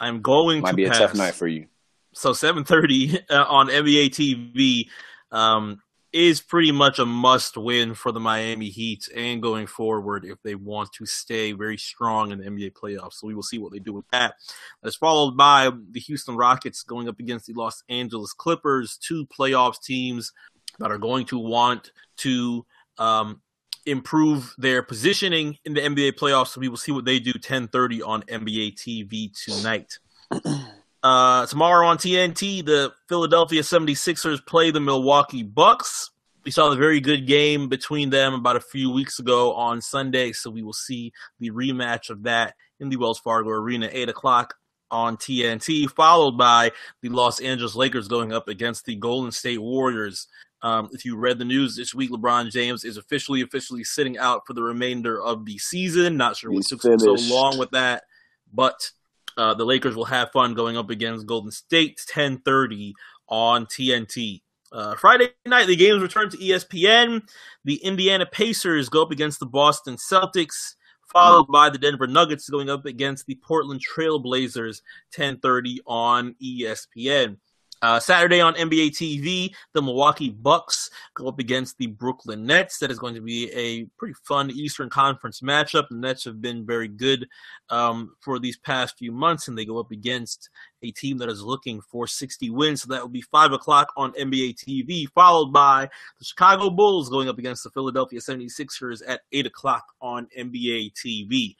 I'm 0.00 0.22
going 0.22 0.62
Might 0.62 0.70
to 0.70 0.76
be 0.76 0.84
a 0.86 0.88
pass. 0.88 0.98
tough 0.98 1.14
night 1.14 1.34
for 1.34 1.46
you. 1.46 1.66
so 2.14 2.30
7:30 2.32 3.20
uh, 3.30 3.44
on 3.48 3.68
NBA 3.68 4.08
TV 4.10 4.88
um, 5.30 5.81
is 6.12 6.40
pretty 6.40 6.72
much 6.72 6.98
a 6.98 7.06
must 7.06 7.56
win 7.56 7.94
for 7.94 8.12
the 8.12 8.20
Miami 8.20 8.68
Heat 8.68 9.08
and 9.14 9.40
going 9.40 9.66
forward 9.66 10.24
if 10.24 10.42
they 10.42 10.54
want 10.54 10.92
to 10.92 11.06
stay 11.06 11.52
very 11.52 11.78
strong 11.78 12.32
in 12.32 12.38
the 12.38 12.44
NBA 12.44 12.72
playoffs. 12.72 13.14
So 13.14 13.26
we 13.26 13.34
will 13.34 13.42
see 13.42 13.58
what 13.58 13.72
they 13.72 13.78
do 13.78 13.92
with 13.92 14.04
that. 14.12 14.34
That's 14.82 14.96
followed 14.96 15.36
by 15.36 15.70
the 15.90 16.00
Houston 16.00 16.36
Rockets 16.36 16.82
going 16.82 17.08
up 17.08 17.18
against 17.18 17.46
the 17.46 17.54
Los 17.54 17.82
Angeles 17.88 18.32
Clippers, 18.32 18.98
two 18.98 19.26
playoffs 19.26 19.82
teams 19.82 20.32
that 20.78 20.90
are 20.90 20.98
going 20.98 21.26
to 21.26 21.38
want 21.38 21.92
to 22.18 22.66
um, 22.98 23.40
improve 23.86 24.54
their 24.58 24.82
positioning 24.82 25.56
in 25.64 25.74
the 25.74 25.80
NBA 25.80 26.12
playoffs. 26.12 26.48
So 26.48 26.60
we 26.60 26.68
will 26.68 26.76
see 26.76 26.92
what 26.92 27.04
they 27.04 27.18
do 27.18 27.32
10:30 27.32 28.06
on 28.06 28.22
NBA 28.22 28.76
TV 28.76 29.30
tonight. 29.32 29.98
Uh, 31.02 31.46
tomorrow 31.46 31.86
on 31.88 31.98
TNT, 31.98 32.64
the 32.64 32.92
Philadelphia 33.08 33.62
76ers 33.62 34.44
play 34.46 34.70
the 34.70 34.80
Milwaukee 34.80 35.42
Bucks. 35.42 36.10
We 36.44 36.50
saw 36.50 36.70
the 36.70 36.76
very 36.76 37.00
good 37.00 37.26
game 37.26 37.68
between 37.68 38.10
them 38.10 38.34
about 38.34 38.56
a 38.56 38.60
few 38.60 38.90
weeks 38.90 39.18
ago 39.18 39.54
on 39.54 39.80
Sunday, 39.80 40.32
so 40.32 40.50
we 40.50 40.62
will 40.62 40.72
see 40.72 41.12
the 41.40 41.50
rematch 41.50 42.10
of 42.10 42.24
that 42.24 42.54
in 42.80 42.88
the 42.88 42.96
Wells 42.96 43.18
Fargo 43.18 43.50
Arena, 43.50 43.88
8 43.90 44.08
o'clock 44.08 44.54
on 44.90 45.16
TNT, 45.16 45.90
followed 45.90 46.36
by 46.36 46.70
the 47.00 47.08
Los 47.08 47.40
Angeles 47.40 47.74
Lakers 47.74 48.08
going 48.08 48.32
up 48.32 48.48
against 48.48 48.84
the 48.84 48.96
Golden 48.96 49.32
State 49.32 49.60
Warriors. 49.60 50.28
Um, 50.62 50.88
if 50.92 51.04
you 51.04 51.16
read 51.16 51.38
the 51.38 51.44
news 51.44 51.74
this 51.74 51.94
week, 51.94 52.10
LeBron 52.10 52.52
James 52.52 52.84
is 52.84 52.96
officially 52.96 53.40
officially 53.40 53.82
sitting 53.82 54.18
out 54.18 54.42
for 54.46 54.52
the 54.52 54.62
remainder 54.62 55.20
of 55.20 55.44
the 55.44 55.58
season. 55.58 56.16
Not 56.16 56.36
sure 56.36 56.50
what 56.50 56.58
He's 56.58 56.68
took 56.68 56.82
so 56.82 57.14
long 57.34 57.58
with 57.58 57.72
that, 57.72 58.04
but 58.52 58.92
uh, 59.36 59.54
the 59.54 59.64
Lakers 59.64 59.96
will 59.96 60.04
have 60.04 60.32
fun 60.32 60.54
going 60.54 60.76
up 60.76 60.90
against 60.90 61.26
Golden 61.26 61.50
State 61.50 62.00
10:30 62.08 62.92
on 63.28 63.66
TNT. 63.66 64.42
Uh, 64.72 64.94
Friday 64.96 65.28
night, 65.46 65.66
the 65.66 65.76
games 65.76 66.00
return 66.00 66.30
to 66.30 66.36
ESPN. 66.36 67.22
The 67.64 67.76
Indiana 67.76 68.24
Pacers 68.24 68.88
go 68.88 69.02
up 69.02 69.10
against 69.10 69.38
the 69.38 69.46
Boston 69.46 69.96
Celtics, 69.96 70.76
followed 71.12 71.46
by 71.48 71.68
the 71.68 71.78
Denver 71.78 72.06
Nuggets 72.06 72.48
going 72.48 72.70
up 72.70 72.86
against 72.86 73.26
the 73.26 73.34
Portland 73.34 73.82
Trailblazers 73.84 74.80
10:30 75.14 75.80
on 75.86 76.34
ESPN. 76.42 77.36
Uh, 77.82 77.98
Saturday 77.98 78.40
on 78.40 78.54
NBA 78.54 78.90
TV, 78.90 79.52
the 79.72 79.82
Milwaukee 79.82 80.30
Bucks 80.30 80.88
go 81.14 81.26
up 81.26 81.40
against 81.40 81.78
the 81.78 81.88
Brooklyn 81.88 82.46
Nets. 82.46 82.78
That 82.78 82.92
is 82.92 82.98
going 83.00 83.16
to 83.16 83.20
be 83.20 83.50
a 83.52 83.86
pretty 83.98 84.14
fun 84.22 84.52
Eastern 84.52 84.88
Conference 84.88 85.40
matchup. 85.40 85.88
The 85.88 85.96
Nets 85.96 86.24
have 86.24 86.40
been 86.40 86.64
very 86.64 86.86
good 86.86 87.26
um, 87.70 88.14
for 88.20 88.38
these 88.38 88.56
past 88.56 88.98
few 88.98 89.10
months, 89.10 89.48
and 89.48 89.58
they 89.58 89.64
go 89.64 89.80
up 89.80 89.90
against 89.90 90.48
a 90.84 90.92
team 90.92 91.18
that 91.18 91.28
is 91.28 91.42
looking 91.42 91.80
for 91.80 92.06
60 92.06 92.50
wins. 92.50 92.82
So 92.82 92.92
that 92.92 93.02
will 93.02 93.08
be 93.08 93.22
5 93.22 93.52
o'clock 93.52 93.92
on 93.96 94.12
NBA 94.12 94.54
TV, 94.54 95.08
followed 95.12 95.52
by 95.52 95.88
the 96.20 96.24
Chicago 96.24 96.70
Bulls 96.70 97.08
going 97.08 97.28
up 97.28 97.38
against 97.38 97.64
the 97.64 97.70
Philadelphia 97.70 98.20
76ers 98.20 99.02
at 99.06 99.22
8 99.32 99.46
o'clock 99.46 99.86
on 100.00 100.28
NBA 100.38 100.92
TV. 100.94 101.56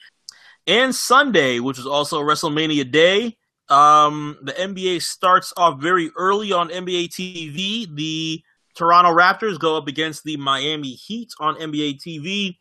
And 0.67 0.95
Sunday, 0.95 1.59
which 1.59 1.77
is 1.77 1.85
also 1.85 2.21
WrestleMania 2.21 2.89
Day, 2.89 3.35
um, 3.69 4.37
the 4.41 4.51
NBA 4.53 5.01
starts 5.01 5.53
off 5.57 5.81
very 5.81 6.11
early 6.17 6.51
on 6.51 6.69
NBA 6.69 7.09
TV. 7.09 7.93
The 7.95 8.43
Toronto 8.75 9.11
Raptors 9.11 9.59
go 9.59 9.77
up 9.77 9.87
against 9.87 10.23
the 10.23 10.37
Miami 10.37 10.89
Heat 10.93 11.31
on 11.39 11.55
NBA 11.55 11.99
TV. 12.01 12.57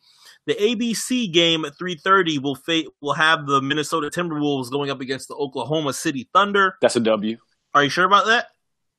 The 0.47 0.55
ABC 0.55 1.33
game 1.33 1.65
at 1.65 1.75
3:30 1.75 2.39
will 2.43 2.57
fa- 2.57 2.83
will 3.01 3.13
have 3.15 3.47
the 3.47 3.61
Minnesota 3.63 4.11
Timberwolves 4.11 4.71
going 4.71 4.91
up 4.91 5.01
against 5.01 5.29
the 5.29 5.35
Oklahoma 5.35 5.93
City 5.93 6.29
Thunder. 6.33 6.77
That's 6.81 6.97
a 6.97 7.01
W. 7.01 7.37
Are 7.75 7.85
you 7.85 7.91
sure 7.91 8.05
about 8.05 8.27
that? 8.27 8.49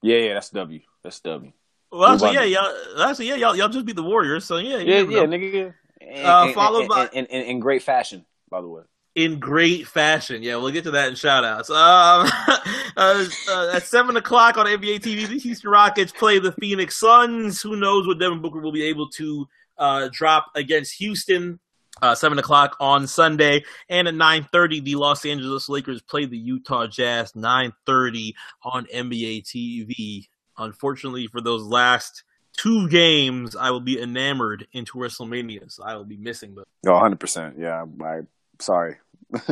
Yeah, 0.01 0.17
yeah, 0.17 0.33
that's 0.35 0.49
W. 0.51 0.79
That's 1.03 1.19
W. 1.19 1.51
Well, 1.91 2.13
actually, 2.13 2.33
yeah, 2.33 2.43
y'all, 2.43 3.01
actually, 3.09 3.27
yeah, 3.27 3.35
y'all, 3.35 3.55
y'all 3.55 3.69
just 3.69 3.85
beat 3.85 3.95
the 3.95 4.03
Warriors, 4.03 4.45
so 4.45 4.57
yeah, 4.57 4.77
Yeah, 4.77 4.99
yeah, 5.01 5.25
nigga. 5.25 5.73
And, 6.01 6.25
Uh, 6.25 6.43
and- 6.45 6.53
followed 6.55 6.79
and- 6.81 6.89
by- 6.89 7.07
in 7.09 7.59
great 7.59 7.83
fashion, 7.83 8.25
by 8.49 8.61
the 8.61 8.67
way. 8.67 8.81
In 9.15 9.39
great 9.39 9.87
fashion. 9.87 10.41
Yeah, 10.41 10.55
we'll 10.57 10.71
get 10.71 10.85
to 10.85 10.91
that 10.91 11.09
in 11.09 11.15
shout 11.15 11.45
outs. 11.45 11.69
Um, 11.69 11.75
uh, 12.97 13.25
uh, 13.49 13.71
at 13.73 13.83
7 13.83 14.17
o'clock 14.17 14.57
on 14.57 14.65
NBA 14.65 14.99
TV, 15.01 15.27
the 15.27 15.37
Houston 15.39 15.69
Rockets 15.69 16.11
play 16.11 16.39
the 16.39 16.51
Phoenix 16.53 16.99
Suns. 16.99 17.61
Who 17.61 17.75
knows 17.75 18.07
what 18.07 18.19
Devin 18.19 18.41
Booker 18.41 18.59
will 18.59 18.71
be 18.71 18.83
able 18.83 19.09
to 19.09 19.47
uh, 19.77 20.09
drop 20.11 20.47
against 20.55 20.95
Houston. 20.95 21.59
Uh, 22.01 22.15
7 22.15 22.39
o'clock 22.39 22.75
on 22.79 23.05
Sunday. 23.05 23.63
And 23.87 24.07
at 24.07 24.15
9.30, 24.15 24.83
the 24.83 24.95
Los 24.95 25.25
Angeles 25.25 25.69
Lakers 25.69 26.01
play 26.01 26.25
the 26.25 26.37
Utah 26.37 26.87
Jazz. 26.87 27.33
9.30 27.33 28.33
on 28.63 28.85
NBA 28.87 29.43
TV. 29.43 30.27
Unfortunately, 30.57 31.27
for 31.27 31.39
those 31.39 31.63
last 31.63 32.23
two 32.57 32.89
games, 32.89 33.55
I 33.55 33.69
will 33.69 33.79
be 33.79 34.01
enamored 34.01 34.67
into 34.73 34.97
WrestleMania, 34.97 35.71
so 35.71 35.83
I 35.83 35.95
will 35.95 36.03
be 36.03 36.17
missing 36.17 36.55
them. 36.55 36.65
Oh, 36.85 36.91
100%. 36.91 37.59
Yeah, 37.59 37.85
I, 38.03 38.21
sorry. 38.63 38.97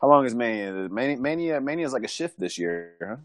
How 0.00 0.08
long 0.08 0.26
is 0.26 0.34
Mania? 0.34 0.72
Mania, 0.90 1.16
Mania, 1.16 1.60
Mania 1.60 1.86
is 1.86 1.92
like 1.92 2.04
a 2.04 2.08
shift 2.08 2.38
this 2.38 2.58
year, 2.58 2.96
huh? 3.00 3.16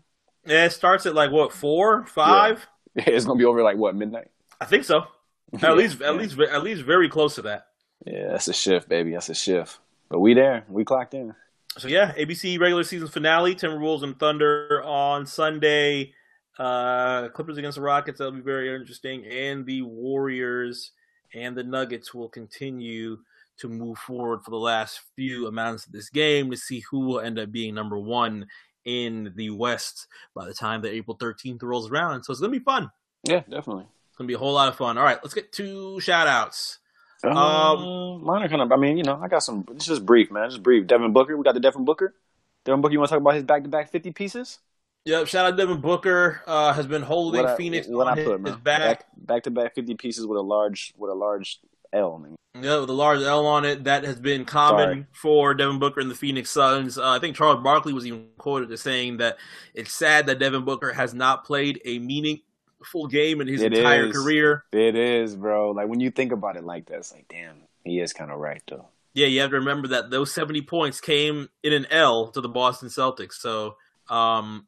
Yeah, 0.46 0.66
it 0.66 0.72
starts 0.72 1.06
at 1.06 1.16
like 1.16 1.32
what 1.32 1.54
four, 1.54 2.06
five? 2.06 2.68
Yeah, 2.96 3.04
It's 3.08 3.26
going 3.26 3.38
to 3.38 3.42
be 3.42 3.46
over 3.46 3.64
like, 3.64 3.78
what, 3.78 3.96
midnight? 3.96 4.30
I 4.60 4.66
think 4.66 4.84
so. 4.86 5.06
At 5.62 5.76
Yeah, 5.76 5.76
least, 5.76 6.02
at 6.02 6.16
least, 6.16 6.40
at 6.40 6.64
least, 6.64 6.84
very 6.84 7.10
close 7.10 7.36
to 7.36 7.42
that. 7.44 7.68
Yeah, 8.06 8.30
that's 8.32 8.48
a 8.48 8.54
shift, 8.54 8.90
baby. 8.90 9.12
That's 9.12 9.30
a 9.30 9.36
shift. 9.36 9.80
But 10.10 10.20
we 10.20 10.34
there. 10.34 10.66
We 10.70 10.86
clocked 10.86 11.14
in. 11.14 11.36
So 11.78 11.88
yeah, 11.88 12.14
ABC 12.16 12.58
regular 12.60 12.84
season 12.84 13.08
finale: 13.08 13.56
Timberwolves 13.56 14.04
and 14.04 14.20
Thunder 14.20 14.84
on 14.84 15.26
Sunday. 15.26 16.14
Uh, 16.58 17.30
Clippers 17.30 17.58
against 17.58 17.76
the 17.78 17.82
Rockets. 17.82 18.18
That'll 18.18 18.34
be 18.34 18.42
very 18.42 18.74
interesting. 18.76 19.26
And 19.26 19.66
the 19.66 19.82
Warriors 19.84 20.92
and 21.34 21.56
the 21.56 21.64
Nuggets 21.64 22.14
will 22.14 22.28
continue 22.28 23.20
to 23.60 23.70
move 23.70 23.98
forward 23.98 24.42
for 24.44 24.52
the 24.52 24.58
last 24.58 25.02
few 25.16 25.48
amounts 25.48 25.86
of 25.86 25.92
this 25.92 26.10
game 26.10 26.52
to 26.52 26.58
see 26.58 26.84
who 26.92 27.02
will 27.02 27.20
end 27.20 27.38
up 27.40 27.52
being 27.52 27.74
number 27.76 27.98
one 27.98 28.48
in 28.86 29.34
the 29.36 29.50
West 29.52 30.08
by 30.34 30.46
the 30.46 30.54
time 30.54 30.82
that 30.82 30.94
April 30.94 31.18
13th 31.18 31.62
rolls 31.64 31.92
around. 31.92 32.24
So 32.24 32.32
it's 32.32 32.40
going 32.40 32.52
to 32.54 32.60
be 32.60 32.64
fun. 32.64 32.90
Yeah, 33.24 33.42
definitely. 33.50 33.86
It's 34.10 34.18
going 34.18 34.28
to 34.28 34.32
be 34.32 34.36
a 34.36 34.40
whole 34.40 34.54
lot 34.54 34.68
of 34.70 34.76
fun. 34.76 34.98
All 34.98 35.04
right, 35.04 35.20
let's 35.24 35.34
get 35.34 35.52
two 35.52 36.00
shout 36.00 36.28
outs. 36.28 36.80
Um, 37.24 37.36
Um, 37.38 38.24
mine 38.24 38.44
are 38.44 38.48
kind 38.50 38.62
of. 38.62 38.72
I 38.72 38.78
mean, 38.78 38.98
you 38.98 39.04
know, 39.04 39.20
I 39.22 39.28
got 39.28 39.44
some. 39.44 39.66
It's 39.72 39.86
just 39.86 40.06
brief, 40.06 40.32
man. 40.32 40.50
Just 40.50 40.64
brief. 40.64 40.88
Devin 40.88 41.12
Booker. 41.12 41.36
We 41.36 41.44
got 41.44 41.54
the 41.54 41.60
Devin 41.60 41.84
Booker. 41.84 42.16
Devin 42.64 42.80
Booker. 42.82 42.94
You 42.94 43.00
want 43.00 43.10
to 43.10 43.16
talk 43.16 43.22
about 43.22 43.36
his 43.36 43.44
back-to-back 43.44 43.92
fifty 43.92 44.12
pieces? 44.12 44.60
Yep, 45.06 45.28
shout 45.28 45.46
out 45.46 45.58
Devin 45.58 45.82
Booker 45.82 46.42
uh, 46.48 46.72
has 46.74 46.88
been 46.88 47.02
holding 47.02 47.42
What 47.42 47.52
I- 47.52 47.58
Phoenix 47.58 47.88
what 47.88 48.08
on 48.08 48.20
I 48.20 48.24
put, 48.24 48.34
his 48.40 48.54
man. 48.54 48.60
back. 48.64 48.64
Back 48.64 49.06
back-to-back 49.18 49.76
fifty 49.76 49.96
pieces 49.96 50.26
with 50.26 50.38
a 50.38 50.42
large 50.42 50.94
with 50.98 51.12
a 51.12 51.14
large 51.14 51.60
L. 51.94 52.26
Yeah, 52.60 52.80
with 52.80 52.90
a 52.90 52.94
large 52.94 53.22
L 53.22 53.46
on 53.46 53.64
it. 53.66 53.84
That 53.84 54.04
has 54.04 54.20
been 54.20 54.44
common 54.46 54.90
Sorry. 54.90 55.06
for 55.12 55.54
Devin 55.54 55.80
Booker 55.80 56.02
and 56.02 56.10
the 56.10 56.16
Phoenix 56.16 56.50
Suns. 56.50 56.98
Uh, 56.98 57.10
I 57.12 57.20
think 57.20 57.36
Charles 57.36 57.64
Barkley 57.64 57.94
was 57.94 58.06
even 58.06 58.26
quoted 58.38 58.72
as 58.72 58.82
saying 58.82 59.18
that 59.18 59.38
it's 59.74 59.94
sad 59.94 60.26
that 60.28 60.40
Devin 60.40 60.66
Booker 60.66 60.92
has 60.94 61.14
not 61.14 61.46
played 61.46 61.80
a 61.86 62.00
meaningful 62.00 63.08
game 63.10 63.40
in 63.42 63.48
his 63.48 63.62
It 63.62 63.74
entire 63.74 64.08
is. 64.08 64.16
career. 64.18 64.66
It 64.72 64.96
is, 64.96 65.36
bro. 65.36 65.72
Like 65.72 65.88
when 65.88 66.00
you 66.00 66.10
think 66.12 66.32
about 66.32 66.58
it 66.58 66.64
like 66.64 66.88
that, 66.88 66.98
it's 66.98 67.14
like, 67.14 67.28
damn, 67.30 67.56
he 67.84 68.00
is 68.00 68.14
kind 68.14 68.32
of 68.32 68.40
right 68.40 68.62
though. 68.68 68.88
Yeah, 69.14 69.28
you 69.28 69.42
have 69.42 69.50
to 69.52 69.58
remember 69.58 69.88
that 69.90 70.10
those 70.10 70.32
70 70.34 70.62
points 70.64 71.00
came 71.02 71.50
in 71.64 71.74
an 71.74 71.86
L 71.92 72.30
to 72.32 72.42
the 72.42 72.50
Boston 72.50 72.90
Celtics. 72.90 73.34
So 73.34 73.76
um, 74.10 74.68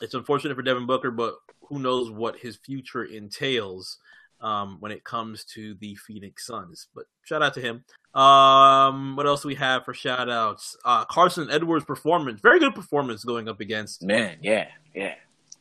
it's 0.00 0.14
unfortunate 0.14 0.54
for 0.56 0.62
Devin 0.62 0.86
Booker, 0.86 1.10
but 1.10 1.36
who 1.68 1.78
knows 1.78 2.10
what 2.10 2.38
his 2.38 2.56
future 2.56 3.04
entails 3.04 3.98
um, 4.40 4.76
when 4.80 4.92
it 4.92 5.04
comes 5.04 5.44
to 5.44 5.74
the 5.80 5.94
Phoenix 5.96 6.46
Suns. 6.46 6.88
But 6.94 7.04
shout 7.24 7.42
out 7.42 7.54
to 7.54 7.60
him. 7.60 7.84
Um, 8.20 9.16
what 9.16 9.26
else 9.26 9.42
do 9.42 9.48
we 9.48 9.54
have 9.56 9.84
for 9.84 9.94
shout 9.94 10.28
outs? 10.30 10.76
Uh, 10.84 11.04
Carson 11.04 11.50
Edwards' 11.50 11.84
performance, 11.84 12.40
very 12.40 12.58
good 12.58 12.74
performance 12.74 13.24
going 13.24 13.48
up 13.48 13.60
against 13.60 14.02
Man, 14.02 14.38
yeah, 14.42 14.68
yeah. 14.94 15.14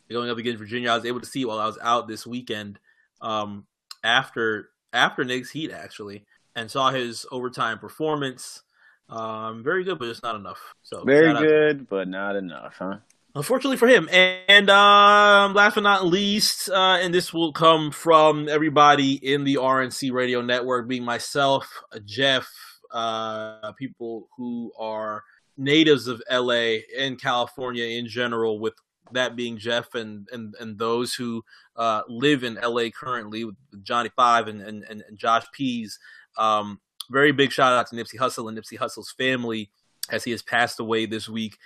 going 0.09 0.29
up 0.29 0.37
against 0.37 0.59
Virginia. 0.59 0.91
I 0.91 0.95
was 0.95 1.05
able 1.05 1.19
to 1.19 1.25
see 1.25 1.41
it 1.41 1.47
while 1.47 1.59
I 1.59 1.65
was 1.65 1.77
out 1.81 2.07
this 2.07 2.25
weekend 2.25 2.79
um, 3.21 3.65
after 4.03 4.69
after 4.93 5.23
Knicks 5.23 5.51
Heat 5.51 5.71
actually, 5.71 6.25
and 6.55 6.71
saw 6.71 6.89
his 6.91 7.25
overtime 7.31 7.77
performance. 7.79 8.63
Um, 9.09 9.63
very 9.63 9.83
good, 9.83 9.99
but 9.99 10.07
it's 10.09 10.23
not 10.23 10.35
enough. 10.35 10.59
So 10.83 11.03
Very 11.05 11.27
shout 11.27 11.37
out 11.37 11.41
to- 11.41 11.47
good, 11.47 11.89
but 11.89 12.07
not 12.07 12.35
enough, 12.35 12.75
huh? 12.77 12.97
Unfortunately 13.37 13.77
for 13.77 13.87
him, 13.87 14.09
and 14.11 14.67
um, 14.71 15.53
last 15.53 15.75
but 15.75 15.83
not 15.83 16.07
least, 16.07 16.69
uh, 16.69 16.97
and 16.99 17.13
this 17.13 17.31
will 17.31 17.53
come 17.53 17.91
from 17.91 18.49
everybody 18.49 19.13
in 19.13 19.43
the 19.43 19.57
RNC 19.57 20.11
Radio 20.11 20.41
Network, 20.41 20.87
being 20.87 21.03
myself, 21.03 21.69
Jeff, 22.03 22.49
uh, 22.89 23.73
people 23.73 24.27
who 24.35 24.71
are 24.79 25.23
natives 25.55 26.07
of 26.07 26.19
LA 26.31 26.77
and 26.97 27.21
California 27.21 27.85
in 27.85 28.07
general, 28.07 28.59
with 28.59 28.73
that 29.11 29.35
being 29.35 29.59
Jeff 29.59 29.93
and 29.93 30.27
and, 30.31 30.55
and 30.59 30.79
those 30.79 31.13
who 31.13 31.43
uh, 31.75 32.01
live 32.07 32.43
in 32.43 32.55
LA 32.55 32.89
currently 32.89 33.43
with 33.43 33.55
Johnny 33.83 34.09
Five 34.15 34.47
and 34.47 34.61
and, 34.63 34.83
and 34.83 35.03
Josh 35.13 35.45
Pease. 35.53 35.99
Um, 36.39 36.79
very 37.11 37.33
big 37.33 37.51
shout 37.51 37.73
out 37.73 37.85
to 37.89 37.95
Nipsey 37.95 38.17
Hussle 38.17 38.49
and 38.49 38.57
Nipsey 38.57 38.79
Hussle's 38.79 39.13
family 39.15 39.69
as 40.09 40.23
he 40.23 40.31
has 40.31 40.41
passed 40.41 40.79
away 40.79 41.05
this 41.05 41.29
week. 41.29 41.59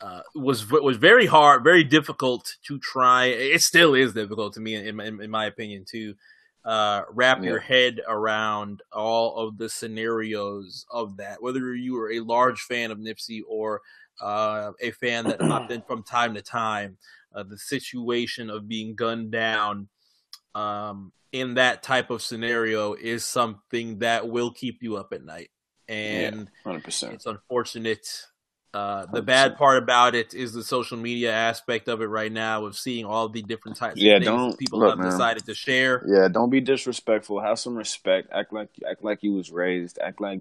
Uh, 0.00 0.20
was 0.34 0.70
was 0.70 0.98
very 0.98 1.26
hard, 1.26 1.64
very 1.64 1.82
difficult 1.82 2.56
to 2.66 2.78
try. 2.78 3.26
It 3.26 3.62
still 3.62 3.94
is 3.94 4.12
difficult 4.12 4.52
to 4.54 4.60
me, 4.60 4.74
in, 4.74 5.00
in, 5.00 5.22
in 5.22 5.30
my 5.30 5.46
opinion, 5.46 5.86
to 5.92 6.14
uh, 6.66 7.02
wrap 7.10 7.42
your 7.44 7.60
head 7.60 8.00
around 8.06 8.82
all 8.92 9.36
of 9.36 9.56
the 9.56 9.68
scenarios 9.68 10.84
of 10.90 11.16
that. 11.18 11.40
Whether 11.40 11.74
you 11.74 11.96
are 11.98 12.10
a 12.10 12.20
large 12.20 12.60
fan 12.60 12.90
of 12.90 12.98
Nipsey 12.98 13.40
or 13.48 13.82
uh, 14.20 14.72
a 14.80 14.90
fan 14.90 15.24
that 15.24 15.38
popped 15.40 15.70
in 15.70 15.82
from 15.82 16.02
time 16.02 16.34
to 16.34 16.42
time, 16.42 16.98
uh, 17.34 17.44
the 17.44 17.56
situation 17.56 18.50
of 18.50 18.68
being 18.68 18.96
gunned 18.96 19.30
down 19.30 19.88
um, 20.56 21.12
in 21.32 21.54
that 21.54 21.82
type 21.82 22.10
of 22.10 22.20
scenario 22.20 22.94
is 22.94 23.24
something 23.24 24.00
that 24.00 24.28
will 24.28 24.50
keep 24.50 24.82
you 24.82 24.96
up 24.96 25.12
at 25.12 25.24
night. 25.24 25.50
And 25.88 26.50
Hundred 26.64 26.82
percent. 26.82 27.14
it's 27.14 27.26
unfortunate. 27.26 28.08
Uh, 28.74 29.06
the 29.06 29.22
bad 29.22 29.56
part 29.56 29.78
about 29.78 30.14
it 30.14 30.34
is 30.34 30.52
the 30.52 30.62
social 30.62 30.98
media 30.98 31.32
aspect 31.32 31.88
of 31.88 32.02
it 32.02 32.06
right 32.06 32.30
now 32.32 32.66
of 32.66 32.76
seeing 32.76 33.06
all 33.06 33.28
the 33.28 33.40
different 33.42 33.76
types 33.78 33.98
Yeah, 33.98 34.16
of 34.16 34.24
things 34.24 34.28
don't- 34.28 34.58
people 34.58 34.80
look, 34.80 34.90
have 34.90 34.98
man. 34.98 35.10
decided 35.10 35.46
to 35.46 35.54
share. 35.54 36.04
Yeah, 36.06 36.28
don't 36.28 36.50
be 36.50 36.60
disrespectful. 36.60 37.40
Have 37.40 37.58
some 37.58 37.74
respect. 37.76 38.28
Act 38.32 38.52
like 38.52 38.68
act 38.88 39.02
like 39.02 39.22
you 39.22 39.32
was 39.32 39.50
raised. 39.50 39.98
Act 39.98 40.20
like 40.20 40.40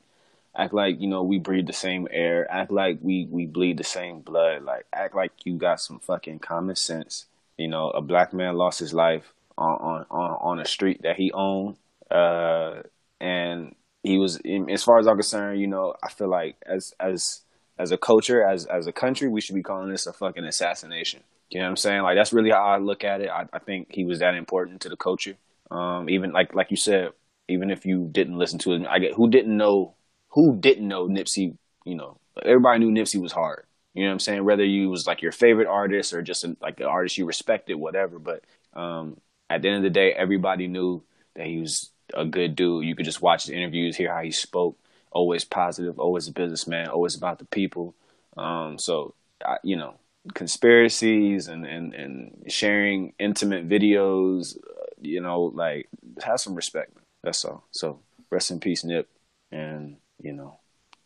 act 0.53 0.73
like 0.73 0.99
you 0.99 1.07
know 1.07 1.23
we 1.23 1.39
breathe 1.39 1.67
the 1.67 1.73
same 1.73 2.07
air. 2.11 2.45
Act 2.51 2.71
like 2.71 2.97
we 3.01 3.25
we 3.31 3.45
bleed 3.45 3.77
the 3.77 3.83
same 3.85 4.19
blood. 4.19 4.63
Like 4.63 4.85
act 4.91 5.15
like 5.15 5.31
you 5.45 5.53
got 5.57 5.79
some 5.79 5.99
fucking 5.99 6.39
common 6.39 6.75
sense. 6.75 7.25
You 7.57 7.69
know, 7.69 7.89
a 7.91 8.01
black 8.01 8.33
man 8.33 8.57
lost 8.57 8.79
his 8.79 8.93
life 8.93 9.31
on 9.57 9.75
on 9.79 10.05
on, 10.11 10.31
on 10.41 10.59
a 10.59 10.65
street 10.65 11.03
that 11.03 11.15
he 11.15 11.31
owned, 11.31 11.77
uh, 12.11 12.81
and 13.21 13.75
he 14.03 14.17
was. 14.17 14.41
As 14.69 14.83
far 14.83 14.99
as 14.99 15.07
I'm 15.07 15.15
concerned, 15.15 15.61
you 15.61 15.67
know, 15.67 15.95
I 16.03 16.09
feel 16.09 16.27
like 16.27 16.57
as 16.65 16.93
as 16.99 17.41
as 17.77 17.91
a 17.91 17.97
culture, 17.97 18.43
as 18.43 18.65
as 18.65 18.87
a 18.87 18.91
country, 18.91 19.27
we 19.27 19.41
should 19.41 19.55
be 19.55 19.63
calling 19.63 19.89
this 19.89 20.07
a 20.07 20.13
fucking 20.13 20.45
assassination. 20.45 21.23
You 21.49 21.59
know 21.59 21.65
what 21.65 21.71
I'm 21.71 21.77
saying? 21.77 22.01
Like 22.01 22.17
that's 22.17 22.33
really 22.33 22.51
how 22.51 22.63
I 22.63 22.77
look 22.77 23.03
at 23.03 23.21
it. 23.21 23.29
I, 23.29 23.47
I 23.53 23.59
think 23.59 23.89
he 23.91 24.05
was 24.05 24.19
that 24.19 24.35
important 24.35 24.81
to 24.81 24.89
the 24.89 24.97
culture. 24.97 25.35
Um, 25.71 26.09
even 26.09 26.31
like 26.31 26.53
like 26.53 26.71
you 26.71 26.77
said, 26.77 27.11
even 27.47 27.71
if 27.71 27.85
you 27.85 28.07
didn't 28.11 28.37
listen 28.37 28.59
to 28.59 28.73
it, 28.73 28.87
I 28.87 28.99
get 28.99 29.13
who 29.13 29.29
didn't 29.29 29.55
know 29.55 29.95
who 30.29 30.57
didn't 30.59 30.87
know 30.87 31.07
Nipsey. 31.07 31.57
You 31.85 31.95
know, 31.95 32.17
everybody 32.43 32.79
knew 32.79 32.91
Nipsey 32.91 33.21
was 33.21 33.31
hard. 33.31 33.65
You 33.93 34.03
know 34.03 34.09
what 34.09 34.13
I'm 34.13 34.19
saying? 34.19 34.43
Whether 34.43 34.65
you 34.65 34.89
was 34.89 35.07
like 35.07 35.21
your 35.21 35.31
favorite 35.31 35.67
artist 35.67 36.13
or 36.13 36.21
just 36.21 36.45
like 36.61 36.79
an 36.79 36.85
artist 36.85 37.17
you 37.17 37.25
respected, 37.25 37.75
whatever. 37.75 38.19
But 38.19 38.43
um, 38.73 39.17
at 39.49 39.61
the 39.61 39.69
end 39.69 39.77
of 39.77 39.83
the 39.83 39.89
day, 39.89 40.11
everybody 40.11 40.67
knew 40.67 41.03
that 41.35 41.45
he 41.45 41.59
was 41.61 41.91
a 42.13 42.25
good 42.25 42.55
dude. 42.55 42.85
You 42.85 42.95
could 42.95 43.05
just 43.05 43.21
watch 43.21 43.45
the 43.45 43.55
interviews, 43.55 43.95
hear 43.95 44.13
how 44.13 44.21
he 44.21 44.31
spoke. 44.31 44.77
Always 45.15 45.45
positive, 45.45 45.97
always 45.97 46.27
a 46.27 46.33
businessman, 46.33 46.89
always 46.89 47.15
about 47.15 47.39
the 47.39 47.45
people. 47.45 47.95
Um, 48.35 48.77
so 48.77 49.13
I, 49.43 49.57
you 49.63 49.77
know, 49.77 49.95
conspiracies 50.33 51.47
and, 51.47 51.65
and, 51.65 51.93
and 51.93 52.51
sharing 52.51 53.13
intimate 53.17 53.67
videos, 53.69 54.57
uh, 54.57 54.85
you 55.01 55.21
know, 55.21 55.43
like 55.43 55.87
have 56.21 56.39
some 56.39 56.55
respect. 56.55 56.91
That's 57.23 57.45
all. 57.45 57.63
So 57.71 57.99
rest 58.29 58.51
in 58.51 58.59
peace, 58.59 58.83
Nip. 58.83 59.07
And 59.51 59.97
you 60.21 60.33
know, 60.33 60.59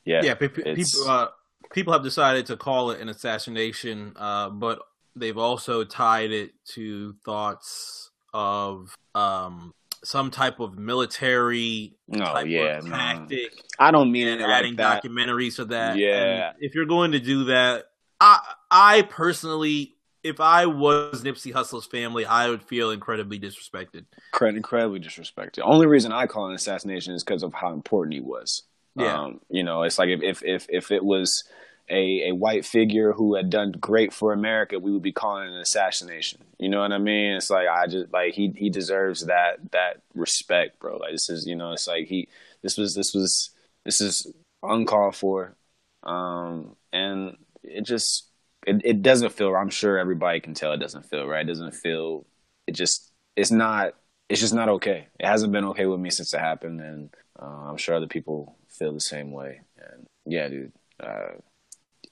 yeah, 0.05 0.21
Yeah, 0.23 0.33
pe- 0.35 0.47
pe- 0.49 0.61
it's- 0.63 0.91
people 0.91 1.09
uh, 1.09 1.27
people 1.71 1.93
have 1.93 2.03
decided 2.03 2.47
to 2.47 2.57
call 2.57 2.91
it 2.91 3.01
an 3.01 3.09
assassination, 3.09 4.13
uh, 4.15 4.49
but 4.49 4.79
they've 5.15 5.37
also 5.37 5.83
tied 5.83 6.31
it 6.31 6.51
to 6.73 7.13
thoughts 7.25 8.09
of 8.33 8.95
um, 9.13 9.71
some 10.03 10.31
type 10.31 10.59
of 10.59 10.77
military 10.77 11.97
type 12.13 12.47
yeah, 12.47 12.77
of 12.77 12.85
no. 12.85 12.91
tactic. 12.91 13.51
I 13.77 13.91
don't 13.91 14.11
mean 14.11 14.27
it 14.27 14.41
adding 14.41 14.75
like 14.75 15.03
documentaries 15.03 15.57
to 15.57 15.65
that. 15.65 15.97
Yeah. 15.97 16.49
And 16.49 16.55
if 16.59 16.75
you're 16.75 16.85
going 16.85 17.13
to 17.13 17.19
do 17.19 17.45
that, 17.45 17.85
I 18.19 18.39
I 18.69 19.01
personally, 19.03 19.95
if 20.23 20.39
I 20.39 20.65
was 20.65 21.23
Nipsey 21.23 21.53
Hussle's 21.53 21.85
family, 21.85 22.25
I 22.25 22.49
would 22.49 22.63
feel 22.63 22.91
incredibly 22.91 23.39
disrespected. 23.39 24.05
Incredibly 24.41 24.99
disrespected. 24.99 25.59
Only 25.63 25.87
reason 25.87 26.11
I 26.11 26.27
call 26.27 26.47
it 26.47 26.49
an 26.49 26.55
assassination 26.55 27.13
is 27.13 27.23
because 27.23 27.43
of 27.43 27.53
how 27.53 27.73
important 27.73 28.13
he 28.13 28.21
was. 28.21 28.63
Yeah. 28.95 29.21
Um, 29.21 29.39
you 29.49 29.63
know, 29.63 29.83
it's 29.83 29.97
like 29.97 30.09
if 30.09 30.21
if 30.21 30.43
if, 30.43 30.65
if 30.69 30.91
it 30.91 31.03
was 31.03 31.43
a, 31.89 32.29
a 32.29 32.35
white 32.35 32.65
figure 32.65 33.13
who 33.13 33.35
had 33.35 33.49
done 33.49 33.71
great 33.73 34.13
for 34.13 34.33
America, 34.33 34.79
we 34.79 34.91
would 34.91 35.01
be 35.01 35.11
calling 35.11 35.47
it 35.47 35.53
an 35.53 35.59
assassination. 35.61 36.41
You 36.59 36.69
know 36.69 36.81
what 36.81 36.91
I 36.91 36.97
mean? 36.97 37.33
It's 37.35 37.49
like 37.49 37.67
I 37.67 37.87
just 37.87 38.11
like 38.13 38.33
he 38.33 38.53
he 38.55 38.69
deserves 38.69 39.25
that 39.27 39.71
that 39.71 40.01
respect, 40.13 40.79
bro. 40.79 40.97
Like 40.97 41.11
this 41.11 41.29
is 41.29 41.47
you 41.47 41.55
know, 41.55 41.71
it's 41.73 41.87
like 41.87 42.07
he 42.07 42.27
this 42.61 42.77
was 42.77 42.95
this 42.95 43.13
was 43.13 43.51
this 43.85 44.01
is 44.01 44.31
uncalled 44.63 45.15
for. 45.15 45.55
Um 46.03 46.75
and 46.93 47.37
it 47.63 47.81
just 47.85 48.29
it, 48.65 48.81
it 48.85 49.01
doesn't 49.01 49.33
feel 49.33 49.55
I'm 49.55 49.69
sure 49.69 49.97
everybody 49.97 50.39
can 50.39 50.53
tell 50.53 50.73
it 50.73 50.77
doesn't 50.77 51.05
feel 51.05 51.25
right. 51.27 51.41
It 51.45 51.47
doesn't 51.49 51.75
feel 51.75 52.25
it 52.67 52.73
just 52.73 53.11
it's 53.35 53.51
not 53.51 53.93
it's 54.29 54.41
just 54.41 54.53
not 54.53 54.69
okay. 54.69 55.07
It 55.19 55.25
hasn't 55.25 55.51
been 55.51 55.65
okay 55.65 55.85
with 55.85 55.99
me 55.99 56.09
since 56.09 56.33
it 56.33 56.39
happened 56.39 56.81
and 56.81 57.13
uh, 57.41 57.45
I'm 57.69 57.77
sure 57.77 57.95
other 57.95 58.07
people 58.07 58.57
feel 58.69 58.93
the 58.93 58.99
same 58.99 59.31
way. 59.31 59.61
And 59.77 60.05
yeah, 60.25 60.47
dude. 60.47 60.73
Uh 60.99 61.33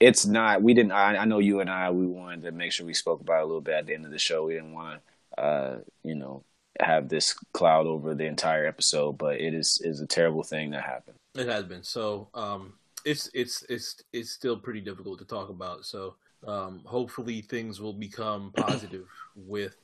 it's 0.00 0.26
not 0.26 0.62
we 0.62 0.74
didn't 0.74 0.92
I, 0.92 1.16
I 1.16 1.24
know 1.24 1.38
you 1.38 1.60
and 1.60 1.68
I 1.70 1.90
we 1.90 2.06
wanted 2.06 2.42
to 2.42 2.52
make 2.52 2.72
sure 2.72 2.86
we 2.86 2.94
spoke 2.94 3.20
about 3.20 3.40
it 3.40 3.42
a 3.42 3.46
little 3.46 3.60
bit 3.60 3.74
at 3.74 3.86
the 3.86 3.94
end 3.94 4.04
of 4.04 4.10
the 4.12 4.18
show. 4.18 4.44
We 4.46 4.54
didn't 4.54 4.72
want 4.74 5.00
to 5.36 5.42
uh, 5.42 5.78
you 6.02 6.14
know, 6.14 6.42
have 6.80 7.08
this 7.08 7.34
cloud 7.52 7.86
over 7.86 8.14
the 8.14 8.24
entire 8.24 8.66
episode, 8.66 9.18
but 9.18 9.40
it 9.40 9.54
is 9.54 9.80
is 9.84 10.00
a 10.00 10.06
terrible 10.06 10.42
thing 10.42 10.70
that 10.70 10.82
happened. 10.82 11.16
It 11.34 11.46
has 11.46 11.64
been 11.64 11.82
so. 11.82 12.28
Um, 12.34 12.74
it's 13.04 13.30
it's 13.34 13.62
it's 13.68 14.02
it's 14.12 14.30
still 14.30 14.56
pretty 14.56 14.80
difficult 14.80 15.18
to 15.20 15.24
talk 15.24 15.48
about. 15.48 15.84
So 15.86 16.16
um, 16.46 16.82
hopefully 16.84 17.42
things 17.42 17.80
will 17.80 17.92
become 17.92 18.52
positive 18.56 19.06
with 19.36 19.76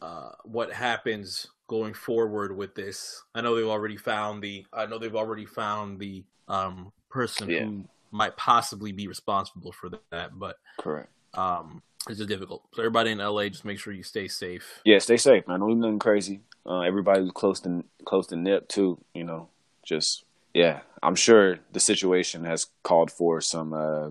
uh, 0.00 0.30
what 0.44 0.72
happens 0.72 1.48
going 1.66 1.94
forward 1.94 2.56
with 2.56 2.74
this. 2.74 3.22
I 3.34 3.40
know 3.40 3.56
they've 3.56 3.66
already 3.66 3.96
found 3.96 4.42
the. 4.42 4.64
I 4.72 4.86
know 4.86 4.98
they've 4.98 5.14
already 5.16 5.46
found 5.46 5.98
the 5.98 6.24
um, 6.46 6.92
person 7.10 7.50
Yeah. 7.50 7.64
who 7.64 7.84
might 8.14 8.36
possibly 8.36 8.92
be 8.92 9.08
responsible 9.08 9.72
for 9.72 9.90
that, 10.12 10.38
but 10.38 10.56
Correct. 10.78 11.08
um, 11.34 11.82
it's 12.08 12.18
just 12.18 12.28
difficult. 12.28 12.62
So 12.72 12.82
everybody 12.82 13.10
in 13.10 13.18
LA, 13.18 13.48
just 13.48 13.64
make 13.64 13.80
sure 13.80 13.92
you 13.92 14.04
stay 14.04 14.28
safe. 14.28 14.80
Yeah, 14.84 14.98
stay 14.98 15.16
safe, 15.16 15.48
man. 15.48 15.60
Don't 15.60 15.70
do 15.70 15.74
nothing 15.74 15.98
crazy. 15.98 16.40
Uh, 16.64 16.80
everybody 16.80 17.22
was 17.22 17.32
close 17.32 17.60
to 17.60 17.84
close 18.04 18.28
to 18.28 18.36
nip 18.36 18.68
too. 18.68 18.98
You 19.14 19.24
know, 19.24 19.48
just 19.82 20.24
yeah. 20.54 20.80
I'm 21.02 21.16
sure 21.16 21.58
the 21.72 21.80
situation 21.80 22.44
has 22.44 22.68
called 22.84 23.10
for 23.10 23.40
some 23.40 23.72
uh, 23.72 24.10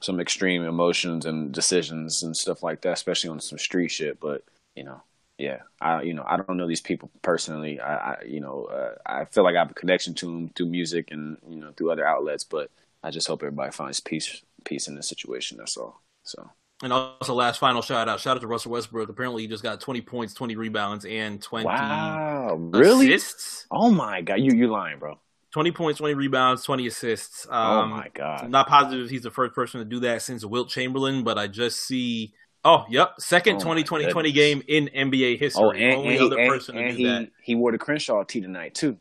some 0.00 0.20
extreme 0.20 0.64
emotions 0.64 1.24
and 1.24 1.52
decisions 1.52 2.22
and 2.22 2.36
stuff 2.36 2.62
like 2.62 2.82
that, 2.82 2.92
especially 2.94 3.30
on 3.30 3.40
some 3.40 3.58
street 3.58 3.90
shit. 3.90 4.18
But 4.20 4.42
you 4.74 4.84
know, 4.84 5.00
yeah, 5.38 5.60
I 5.80 6.02
you 6.02 6.12
know 6.12 6.24
I 6.26 6.38
don't 6.38 6.56
know 6.56 6.66
these 6.66 6.80
people 6.80 7.10
personally. 7.22 7.78
I, 7.78 7.94
I 7.96 8.22
you 8.26 8.40
know 8.40 8.64
uh, 8.64 8.94
I 9.06 9.26
feel 9.26 9.44
like 9.44 9.54
I 9.54 9.60
have 9.60 9.70
a 9.70 9.74
connection 9.74 10.12
to 10.14 10.26
them 10.26 10.50
through 10.56 10.66
music 10.66 11.10
and 11.12 11.38
you 11.48 11.56
know 11.56 11.72
through 11.76 11.92
other 11.92 12.06
outlets. 12.06 12.44
But 12.44 12.70
I 13.04 13.10
just 13.10 13.28
hope 13.28 13.42
everybody 13.42 13.70
finds 13.70 14.00
peace 14.00 14.42
peace 14.64 14.88
in 14.88 14.94
this 14.96 15.08
situation. 15.08 15.58
That's 15.58 15.76
all. 15.76 16.00
So 16.22 16.50
And 16.82 16.92
also, 16.92 17.34
last 17.34 17.58
final 17.58 17.82
shout 17.82 18.08
out. 18.08 18.18
Shout 18.18 18.36
out 18.36 18.40
to 18.40 18.46
Russell 18.46 18.72
Westbrook. 18.72 19.10
Apparently, 19.10 19.42
he 19.42 19.48
just 19.48 19.62
got 19.62 19.78
20 19.80 20.00
points, 20.00 20.32
20 20.32 20.56
rebounds, 20.56 21.04
and 21.04 21.40
20 21.40 21.66
wow, 21.66 22.54
really? 22.54 23.12
assists. 23.12 23.66
Oh 23.70 23.90
my 23.90 24.22
god, 24.22 24.36
you 24.36 24.52
you 24.56 24.68
lying, 24.68 24.98
bro? 24.98 25.20
20 25.52 25.70
points, 25.70 25.98
20 25.98 26.14
rebounds, 26.14 26.64
20 26.64 26.86
assists. 26.86 27.46
Um, 27.48 27.52
oh 27.52 27.86
my 27.86 28.08
god. 28.12 28.44
I'm 28.44 28.50
not 28.50 28.66
positive 28.66 29.08
he's 29.08 29.22
the 29.22 29.30
first 29.30 29.54
person 29.54 29.78
to 29.80 29.84
do 29.84 30.00
that 30.00 30.22
since 30.22 30.44
Wilt 30.44 30.68
Chamberlain, 30.70 31.22
but 31.24 31.38
I 31.38 31.46
just 31.46 31.82
see. 31.82 32.32
Oh, 32.64 32.86
yep, 32.88 33.16
second 33.18 33.56
Oh, 33.56 33.60
20 33.60 33.82
my 33.82 33.86
20 33.86 34.06
20 34.06 34.32
game 34.32 34.62
in 34.66 34.88
NBA 34.88 35.38
history. 35.38 35.62
Oh, 35.62 35.70
and, 35.70 35.94
Only 35.94 36.16
and, 36.16 36.24
other 36.24 36.42
he, 36.42 36.48
person 36.48 36.78
and, 36.78 36.86
to 36.86 36.92
do 36.92 36.96
he 36.96 37.04
that. 37.04 37.30
he 37.42 37.54
wore 37.54 37.70
the 37.70 37.78
Crenshaw 37.78 38.24
tee 38.24 38.40
tonight 38.40 38.74
too. 38.74 38.96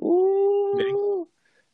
Ooh. 0.00 1.26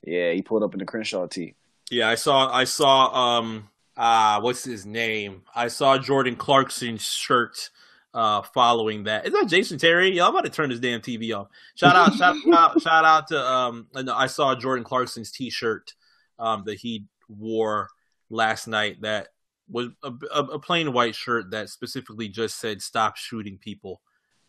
Yeah, 0.02 0.32
he 0.32 0.42
pulled 0.42 0.62
up 0.62 0.72
in 0.72 0.78
the 0.80 0.86
Crenshaw 0.86 1.26
tee. 1.26 1.54
Yeah, 1.90 2.08
I 2.08 2.14
saw. 2.16 2.50
I 2.52 2.64
saw. 2.64 3.38
Um, 3.38 3.68
uh 3.96 4.40
what's 4.40 4.64
his 4.64 4.84
name? 4.84 5.42
I 5.54 5.68
saw 5.68 5.98
Jordan 5.98 6.36
Clarkson's 6.36 7.04
shirt. 7.04 7.70
Uh, 8.12 8.42
following 8.42 9.02
that, 9.04 9.26
is 9.26 9.32
that 9.32 9.48
Jason 9.48 9.76
Terry? 9.76 10.12
Yeah, 10.12 10.26
I'm 10.26 10.30
about 10.30 10.44
to 10.44 10.50
turn 10.50 10.70
this 10.70 10.78
damn 10.78 11.00
TV 11.00 11.36
off. 11.36 11.48
Shout 11.74 11.96
out, 11.96 12.14
shout 12.14 12.36
out, 12.54 12.80
shout 12.80 13.04
out 13.04 13.26
to 13.28 13.44
um. 13.44 13.88
I 13.92 14.04
I 14.08 14.26
saw 14.28 14.54
Jordan 14.54 14.84
Clarkson's 14.84 15.32
T-shirt, 15.32 15.94
um, 16.38 16.62
that 16.66 16.76
he 16.76 17.06
wore 17.28 17.88
last 18.30 18.68
night. 18.68 19.00
That 19.00 19.30
was 19.68 19.88
a, 20.04 20.12
a, 20.32 20.42
a 20.44 20.58
plain 20.60 20.92
white 20.92 21.16
shirt 21.16 21.50
that 21.50 21.70
specifically 21.70 22.28
just 22.28 22.60
said 22.60 22.82
"Stop 22.82 23.16
shooting 23.16 23.58
people." 23.58 24.00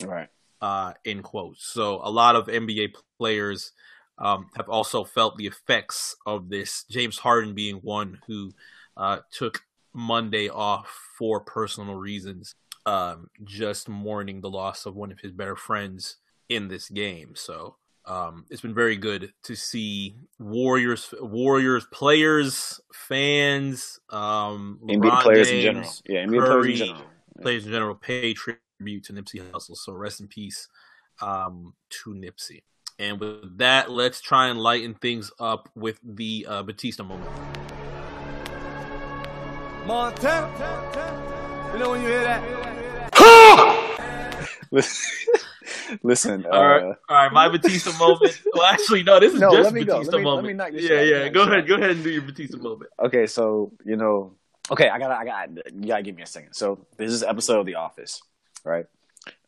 Right. 0.04 0.30
uh, 0.62 0.94
in 1.04 1.24
quotes. 1.24 1.66
So 1.66 2.02
a 2.04 2.12
lot 2.12 2.36
of 2.36 2.48
NBA 2.48 2.94
players 3.18 3.72
um, 4.18 4.50
have 4.56 4.70
also 4.70 5.04
felt 5.04 5.38
the 5.38 5.48
effects 5.48 6.16
of 6.26 6.50
this. 6.50 6.86
James 6.90 7.18
Harden 7.18 7.54
being 7.54 7.78
one 7.78 8.20
who 8.28 8.54
uh, 8.98 9.20
took 9.32 9.62
Monday 9.94 10.50
off 10.50 10.88
for 11.18 11.40
personal 11.42 11.96
reasons, 11.96 12.56
um, 12.86 13.30
just 13.44 13.90
mourning 13.90 14.42
the 14.42 14.50
loss 14.50 14.86
of 14.86 14.96
one 14.96 15.12
of 15.12 15.20
his 15.20 15.32
better 15.32 15.56
friends 15.56 16.18
in 16.50 16.68
this 16.68 16.90
game. 16.90 17.32
So 17.36 17.76
um, 18.06 18.46
it's 18.50 18.62
been 18.62 18.74
very 18.74 18.98
good 18.98 19.34
to 19.44 19.56
see 19.56 20.16
Warriors, 20.40 21.14
Warriors 21.20 21.86
players, 21.92 22.80
fans, 22.94 24.00
um, 24.12 24.80
NBA 24.88 25.22
players 25.22 25.50
in 25.50 25.62
general. 25.62 25.92
Yeah, 26.06 26.26
NBA 26.26 26.46
Curry, 26.46 26.62
players 26.62 26.82
in 26.82 26.88
general. 26.88 27.06
players 27.42 27.66
in 27.66 27.72
general 27.72 27.96
pay 27.96 28.34
tribute 28.34 29.04
to 29.06 29.14
Nipsey 29.14 29.42
Hussle. 29.52 29.76
So 29.76 29.94
rest 29.94 30.22
in 30.22 30.28
peace 30.28 30.68
um, 31.22 31.74
to 32.04 32.12
Nipsey. 32.12 32.62
And 32.98 33.20
with 33.20 33.58
that, 33.58 33.92
let's 33.92 34.22
try 34.22 34.48
and 34.48 34.60
lighten 34.60 34.94
things 34.94 35.32
up 35.40 35.70
with 35.76 36.00
the 36.04 36.46
uh, 36.48 36.64
Batista 36.64 37.04
moment. 37.04 37.30
Montana. 39.86 41.72
You 41.74 41.80
know 41.80 41.90
when 41.92 42.02
you 42.02 42.08
hear 42.08 42.22
that? 42.24 42.42
Listen, 46.04 46.46
All 46.46 46.66
right, 46.66 46.84
uh, 46.84 46.94
all 47.10 47.16
right. 47.16 47.32
My 47.32 47.48
Batista 47.50 47.92
moment. 47.98 48.42
Well, 48.54 48.64
actually, 48.66 49.04
no. 49.04 49.20
This 49.20 49.34
is 49.34 49.40
No, 49.42 49.52
just 49.52 49.74
me. 49.74 49.84
Batista 49.84 50.18
me- 50.18 50.24
moment. 50.24 50.48
me 50.48 50.54
knock 50.54 50.70
yeah, 50.74 50.96
out. 50.98 51.08
yeah. 51.08 51.30
Go 51.30 51.44
ahead. 51.44 51.68
Go 51.68 51.76
ahead 51.76 51.92
and 51.92 52.04
do 52.04 52.10
your 52.10 52.22
Batista 52.22 52.58
moment. 52.58 52.90
okay, 53.00 53.28
so 53.28 53.72
you 53.86 53.96
know, 53.98 54.34
okay, 54.72 54.90
I 54.90 54.98
gotta, 54.98 55.16
I 55.16 55.26
got, 55.26 55.50
you 55.74 55.88
gotta 55.88 56.04
give 56.04 56.16
me 56.16 56.24
a 56.24 56.26
second. 56.28 56.54
So 56.54 56.86
this 56.98 57.12
is 57.12 57.22
episode 57.24 57.60
of 57.60 57.66
The 57.66 57.76
Office, 57.76 58.22
right? 58.64 58.86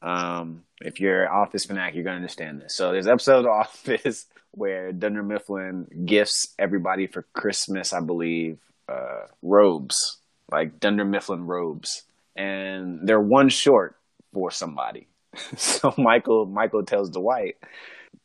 Um, 0.02 0.64
if 0.82 1.00
you're 1.00 1.32
Office 1.32 1.66
fanatic, 1.66 1.96
you're 1.96 2.04
gonna 2.04 2.18
understand 2.18 2.62
this. 2.62 2.76
So 2.76 2.92
there's 2.92 3.08
episode 3.08 3.46
of 3.46 3.52
Office 3.52 4.26
where 4.52 4.92
Dunder 4.92 5.24
Mifflin 5.24 5.88
gifts 6.06 6.54
everybody 6.58 7.08
for 7.08 7.26
Christmas, 7.34 7.94
I 7.94 8.00
believe, 8.00 8.60
uh, 8.90 9.28
robes, 9.42 10.18
like 10.52 10.80
Dunder 10.80 11.06
Mifflin 11.06 11.46
robes, 11.46 12.04
and 12.36 13.08
they're 13.08 13.20
one 13.20 13.50
short 13.50 13.98
for 14.34 14.52
somebody. 14.52 15.08
so 15.58 15.94
Michael, 15.98 16.46
Michael 16.46 16.84
tells 16.84 17.10
Dwight, 17.10 17.56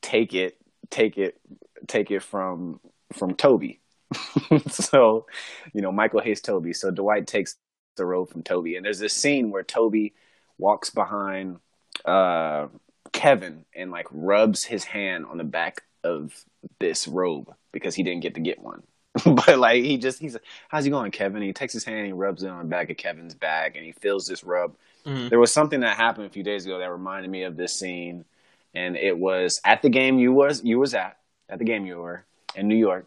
take 0.01 0.35
it, 0.35 0.57
take 0.91 1.19
it, 1.19 1.39
take 1.87 2.11
it 2.11 2.23
from 2.23 2.81
from 3.13 3.35
Toby. 3.35 3.81
so, 4.69 5.27
you 5.73 5.81
know, 5.81 5.93
Michael 5.93 6.21
hates 6.21 6.41
Toby. 6.41 6.73
So 6.73 6.91
Dwight 6.91 7.27
takes 7.27 7.57
the 7.97 8.05
robe 8.05 8.31
from 8.31 8.43
Toby. 8.43 8.77
And 8.77 8.85
there's 8.85 8.99
this 8.99 9.15
scene 9.15 9.51
where 9.51 9.63
Toby 9.63 10.15
walks 10.63 10.91
behind 10.91 11.59
uh, 12.05 12.69
Kevin 13.13 13.65
and 13.75 13.91
like 13.91 14.07
rubs 14.11 14.65
his 14.65 14.85
hand 14.85 15.27
on 15.27 15.37
the 15.37 15.45
back 15.45 15.83
of 16.05 16.45
this 16.79 17.09
robe 17.09 17.53
because 17.73 17.95
he 17.95 18.03
didn't 18.03 18.23
get 18.23 18.35
to 18.37 18.41
get 18.41 18.61
one. 18.63 18.83
but 19.27 19.59
like 19.59 19.83
he 19.83 19.99
just 19.99 20.21
he's 20.21 20.37
how's 20.69 20.85
he 20.85 20.91
going, 20.91 21.11
Kevin? 21.11 21.43
he 21.43 21.53
takes 21.53 21.73
his 21.75 21.85
hand 21.85 21.99
and 21.99 22.07
he 22.07 22.13
rubs 22.13 22.43
it 22.43 22.49
on 22.49 22.59
the 22.61 22.65
back 22.65 22.89
of 22.91 22.97
Kevin's 22.97 23.35
back 23.35 23.77
and 23.77 23.85
he 23.85 23.93
feels 23.93 24.27
this 24.27 24.43
rub. 24.45 24.75
Mhm. 25.05 25.29
There 25.29 25.39
was 25.41 25.53
something 25.53 25.81
that 25.81 25.97
happened 25.97 26.27
a 26.27 26.31
few 26.31 26.45
days 26.45 26.65
ago 26.65 26.79
that 26.79 26.91
reminded 26.91 27.31
me 27.31 27.43
of 27.43 27.57
this 27.57 27.79
scene, 27.79 28.25
and 28.73 28.97
it 28.97 29.19
was 29.19 29.61
at 29.65 29.83
the 29.83 29.91
game 29.91 30.19
you 30.19 30.33
was 30.33 30.65
you 30.65 30.79
was 30.79 30.95
at 30.95 31.19
at 31.49 31.59
the 31.59 31.65
game 31.65 31.85
you 31.85 31.99
were 31.99 32.25
in 32.55 32.69
New 32.69 32.77
York. 32.77 33.07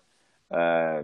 Uh, 0.51 1.03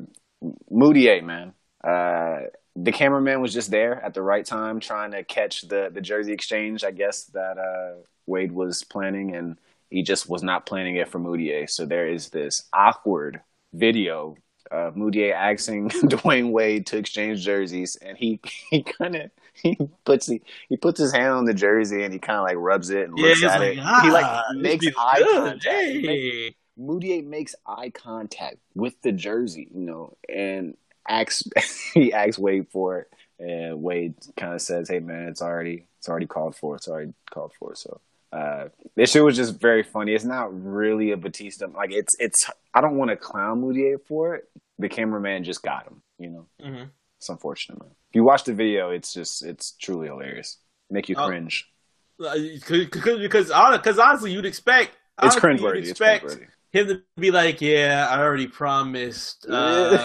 Mudiay, 0.71 1.23
man. 1.23 1.53
Uh, 1.83 2.47
the 2.75 2.91
cameraman 2.91 3.41
was 3.41 3.53
just 3.53 3.69
there 3.71 4.01
at 4.01 4.13
the 4.13 4.21
right 4.21 4.45
time, 4.45 4.79
trying 4.79 5.11
to 5.11 5.23
catch 5.23 5.61
the 5.63 5.89
the 5.93 6.01
jersey 6.01 6.33
exchange. 6.33 6.83
I 6.83 6.91
guess 6.91 7.25
that 7.25 7.57
uh, 7.57 8.01
Wade 8.25 8.51
was 8.51 8.83
planning, 8.83 9.35
and 9.35 9.57
he 9.89 10.03
just 10.03 10.29
was 10.29 10.41
not 10.43 10.65
planning 10.65 10.95
it 10.95 11.09
for 11.09 11.19
Mudiay. 11.19 11.69
So 11.69 11.85
there 11.85 12.07
is 12.07 12.29
this 12.29 12.63
awkward 12.73 13.41
video 13.73 14.35
of 14.69 14.95
Mudiay 14.95 15.33
asking 15.33 15.89
Dwyane 15.89 16.51
Wade 16.51 16.85
to 16.87 16.97
exchange 16.97 17.43
jerseys, 17.43 17.97
and 17.97 18.17
he 18.17 18.39
he 18.69 18.83
kind 18.83 19.15
of 19.15 19.31
he 19.53 19.77
puts 20.05 20.27
he, 20.27 20.41
he 20.69 20.77
puts 20.77 20.97
his 20.99 21.11
hand 21.11 21.33
on 21.33 21.43
the 21.45 21.53
jersey 21.53 22.03
and 22.03 22.13
he 22.13 22.19
kind 22.19 22.39
of 22.39 22.43
like 22.45 22.55
rubs 22.55 22.89
it 22.89 23.09
and 23.09 23.17
Yeah, 23.17 23.25
looks 23.27 23.43
at 23.43 23.59
like, 23.59 23.73
it. 23.73 23.79
ah, 23.81 24.01
he 24.01 24.09
like 24.11 24.57
makes 24.61 24.87
eye 24.97 25.17
good. 25.17 25.43
contact. 25.43 25.63
Makes- 25.65 26.05
Hey. 26.07 26.55
Mudiay 26.79 27.23
makes 27.23 27.53
eye 27.67 27.89
contact 27.89 28.55
with 28.73 28.99
the 29.01 29.11
jersey, 29.11 29.67
you 29.75 29.81
know, 29.81 30.15
and 30.33 30.75
asks 31.07 31.43
he 31.93 32.13
asks 32.13 32.37
Wade 32.39 32.67
for 32.71 32.99
it, 32.99 33.13
and 33.39 33.81
Wade 33.81 34.15
kind 34.37 34.53
of 34.53 34.61
says, 34.61 34.89
"Hey 34.89 34.99
man, 34.99 35.27
it's 35.27 35.41
already 35.41 35.85
it's 35.99 36.09
already 36.09 36.27
called 36.27 36.55
for. 36.55 36.75
It's 36.75 36.87
already 36.87 37.13
called 37.29 37.53
for." 37.59 37.75
So 37.75 37.99
uh, 38.31 38.69
this 38.95 39.11
shit 39.11 39.23
was 39.23 39.35
just 39.35 39.59
very 39.59 39.83
funny. 39.83 40.13
It's 40.13 40.23
not 40.25 40.49
really 40.63 41.11
a 41.11 41.17
Batista 41.17 41.67
like 41.67 41.91
it's 41.91 42.15
it's. 42.19 42.49
I 42.73 42.81
don't 42.81 42.97
want 42.97 43.09
to 43.11 43.17
clown 43.17 43.61
Mudiay 43.61 43.97
for 44.07 44.35
it. 44.35 44.49
The 44.79 44.89
cameraman 44.89 45.43
just 45.43 45.61
got 45.63 45.85
him, 45.87 46.01
you 46.17 46.29
know. 46.29 46.45
Mhm. 46.63 46.89
It's 47.17 47.29
unfortunate, 47.29 47.79
man. 47.79 47.91
If 48.09 48.15
you 48.15 48.23
watch 48.23 48.45
the 48.45 48.53
video, 48.53 48.89
it's 48.89 49.13
just 49.13 49.43
it's 49.45 49.73
truly 49.73 50.07
hilarious. 50.07 50.57
Make 50.89 51.07
you 51.09 51.15
Oh. 51.17 51.27
cringe. 51.27 51.67
Uh, 52.19 52.35
Because 52.69 53.49
because 53.51 53.99
honestly, 53.99 54.31
you'd 54.31 54.45
expect 54.45 54.91
It's 55.21 55.35
honestly, 55.35 55.51
you'd 55.51 55.59
cringeworthy. 55.61 55.77
It's 55.79 55.89
expect 55.91 56.25
cringeworthy. 56.25 56.47
him 56.71 56.87
to 56.87 57.01
be 57.19 57.31
like, 57.31 57.61
"Yeah, 57.61 58.07
I 58.09 58.19
already 58.21 58.47
promised. 58.47 59.45
Uh, 59.47 59.97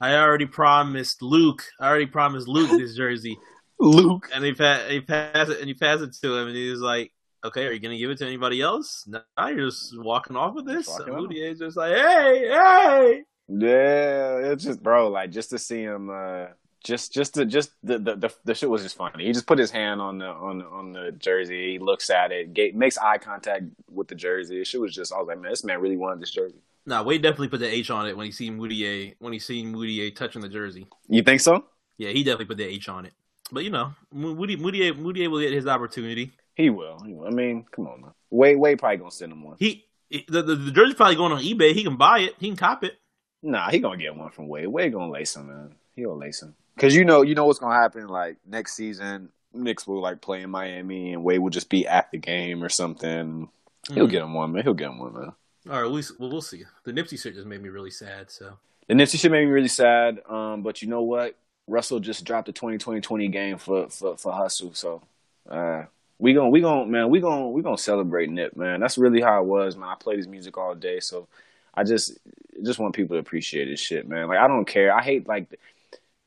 I 0.00 0.14
already 0.16 0.46
promised 0.46 1.22
Luke. 1.22 1.64
I 1.80 1.88
already 1.88 2.06
promised 2.06 2.48
Luke 2.48 2.70
this 2.70 2.94
jersey." 2.94 3.38
Luke. 3.78 4.28
And 4.32 4.44
he, 4.44 4.54
pa- 4.54 4.86
he 4.88 5.00
pass 5.00 5.48
it 5.48 5.58
and 5.58 5.68
he 5.68 5.74
pass 5.74 6.00
it 6.00 6.14
to 6.22 6.36
him, 6.36 6.48
and 6.48 6.56
he's 6.56 6.80
like, 6.80 7.12
"Okay, 7.44 7.66
are 7.66 7.72
you 7.72 7.80
gonna 7.80 7.98
give 7.98 8.10
it 8.10 8.18
to 8.18 8.26
anybody 8.26 8.60
else? 8.62 9.06
No, 9.06 9.20
you're 9.38 9.68
just 9.68 9.98
walking 9.98 10.36
off 10.36 10.54
with 10.54 10.66
this." 10.66 10.86
Just 10.86 11.00
And 11.00 11.10
walking 11.10 11.24
off. 11.26 11.30
Mudiay's 11.30 11.58
just 11.58 11.76
like, 11.76 11.94
"Hey, 11.94 12.48
hey." 12.48 13.22
Yeah, 13.48 14.38
it's 14.52 14.64
just 14.64 14.82
bro, 14.82 15.08
like 15.08 15.30
just 15.30 15.50
to 15.50 15.58
see 15.58 15.82
him, 15.82 16.10
uh, 16.10 16.46
just 16.82 17.12
just 17.12 17.34
to 17.34 17.44
just 17.44 17.70
the, 17.82 17.98
the 17.98 18.16
the 18.16 18.34
the 18.44 18.54
shit 18.54 18.68
was 18.70 18.82
just 18.82 18.96
funny. 18.96 19.24
He 19.24 19.32
just 19.32 19.46
put 19.46 19.58
his 19.58 19.70
hand 19.70 20.00
on 20.00 20.18
the 20.18 20.26
on 20.26 20.62
on 20.62 20.92
the 20.92 21.12
jersey. 21.12 21.72
He 21.72 21.78
looks 21.78 22.10
at 22.10 22.32
it, 22.32 22.54
ga- 22.54 22.72
makes 22.72 22.98
eye 22.98 23.18
contact 23.18 23.64
with 23.90 24.08
the 24.08 24.14
jersey. 24.14 24.64
Shit 24.64 24.80
was 24.80 24.94
just 24.94 25.12
I 25.12 25.18
was 25.18 25.28
like, 25.28 25.38
man, 25.40 25.50
this 25.50 25.64
man 25.64 25.80
really 25.80 25.96
wanted 25.96 26.20
this 26.20 26.30
jersey. 26.30 26.62
Nah, 26.86 27.02
Wade 27.02 27.22
definitely 27.22 27.48
put 27.48 27.60
the 27.60 27.68
H 27.72 27.90
on 27.90 28.06
it 28.06 28.16
when 28.16 28.26
he 28.26 28.32
seen 28.32 28.58
Mudiay 28.58 29.14
when 29.18 29.32
he 29.32 29.38
seen 29.38 29.74
Mudiay 29.74 30.14
touching 30.14 30.40
the 30.42 30.48
jersey. 30.48 30.86
You 31.08 31.22
think 31.22 31.40
so? 31.40 31.64
Yeah, 31.98 32.10
he 32.10 32.22
definitely 32.22 32.46
put 32.46 32.58
the 32.58 32.64
H 32.64 32.88
on 32.88 33.06
it. 33.06 33.12
But 33.50 33.64
you 33.64 33.70
know, 33.70 33.92
Mudiay 34.14 34.56
Mudiay, 34.56 34.92
Mudiay 34.92 35.28
will 35.28 35.40
get 35.40 35.52
his 35.52 35.66
opportunity. 35.66 36.32
He 36.54 36.70
will. 36.70 36.98
He 37.04 37.12
will. 37.12 37.26
I 37.26 37.30
mean, 37.30 37.64
come 37.70 37.86
on, 37.88 38.00
man. 38.00 38.10
Wade, 38.30 38.56
Wade 38.58 38.78
probably 38.78 38.98
gonna 38.98 39.10
send 39.10 39.32
him 39.32 39.42
one. 39.42 39.56
He 39.58 39.84
the, 40.10 40.42
the, 40.42 40.54
the 40.54 40.70
jersey's 40.70 40.94
probably 40.94 41.16
going 41.16 41.32
on 41.32 41.42
eBay. 41.42 41.72
He 41.72 41.82
can 41.82 41.96
buy 41.96 42.20
it. 42.20 42.34
He 42.38 42.46
can 42.48 42.56
cop 42.56 42.84
it. 42.84 42.94
Nah, 43.42 43.70
he 43.70 43.80
gonna 43.80 43.96
get 43.96 44.14
one 44.16 44.30
from 44.30 44.48
Wade. 44.48 44.68
Wade 44.68 44.92
gonna 44.92 45.10
lace 45.10 45.34
him, 45.36 45.48
man. 45.48 45.74
He 45.94 46.02
gonna 46.04 46.14
lace 46.14 46.42
him. 46.42 46.54
Cause 46.78 46.94
you 46.94 47.04
know, 47.04 47.22
you 47.22 47.34
know 47.34 47.46
what's 47.46 47.58
gonna 47.58 47.74
happen. 47.74 48.06
Like 48.06 48.36
next 48.46 48.74
season, 48.74 49.30
Knicks 49.52 49.86
will 49.86 50.00
like 50.00 50.20
play 50.20 50.42
in 50.42 50.50
Miami, 50.50 51.12
and 51.12 51.24
Wade 51.24 51.40
will 51.40 51.50
just 51.50 51.68
be 51.70 51.86
at 51.86 52.10
the 52.12 52.18
game 52.18 52.62
or 52.62 52.68
something. 52.68 53.48
He'll 53.92 54.06
Mhm. 54.06 54.10
get 54.10 54.22
him 54.22 54.34
one, 54.34 54.52
man. 54.52 54.62
He'll 54.62 54.74
get 54.74 54.88
him 54.90 54.98
one, 54.98 55.14
man. 55.14 55.32
All 55.68 55.82
right, 55.82 55.90
we, 55.90 56.02
well, 56.18 56.30
we'll 56.30 56.42
see. 56.42 56.64
The 56.84 56.92
Nipsey 56.92 57.20
shit 57.20 57.34
just 57.34 57.46
made 57.46 57.60
me 57.60 57.68
really 57.68 57.90
sad. 57.90 58.30
So 58.30 58.56
The 58.88 58.94
Nipsey 58.94 59.18
shit 59.18 59.32
made 59.32 59.46
me 59.46 59.50
really 59.50 59.68
sad. 59.68 60.20
Um, 60.28 60.62
but 60.62 60.80
you 60.80 60.88
know 60.88 61.02
what? 61.02 61.36
Russell 61.66 61.98
just 61.98 62.24
dropped 62.24 62.46
the 62.46 62.52
2020 62.52 63.28
game 63.28 63.58
for 63.58 63.88
for 63.88 64.16
for 64.16 64.32
Hussle. 64.32 64.76
So, 64.76 65.02
uh, 65.50 65.84
we 66.18 66.32
gon' 66.32 66.50
we 66.50 66.60
gon' 66.60 66.90
man, 66.90 67.10
we 67.10 67.20
gon' 67.20 67.52
we 67.52 67.62
gonna 67.62 67.76
celebrate 67.76 68.30
Nip, 68.30 68.56
man. 68.56 68.78
That's 68.80 68.98
really 68.98 69.20
how 69.20 69.42
it 69.42 69.46
was, 69.46 69.76
man. 69.76 69.88
I 69.88 69.96
played 69.96 70.18
his 70.18 70.28
music 70.28 70.56
all 70.56 70.74
day, 70.76 71.00
so 71.00 71.26
I 71.74 71.82
just 71.82 72.18
just 72.62 72.78
want 72.78 72.94
people 72.94 73.16
to 73.16 73.20
appreciate 73.20 73.68
his 73.68 73.80
shit, 73.80 74.08
man. 74.08 74.28
Like 74.28 74.38
I 74.38 74.46
don't 74.46 74.66
care. 74.66 74.94
I 74.94 75.02
hate 75.02 75.26
like. 75.26 75.58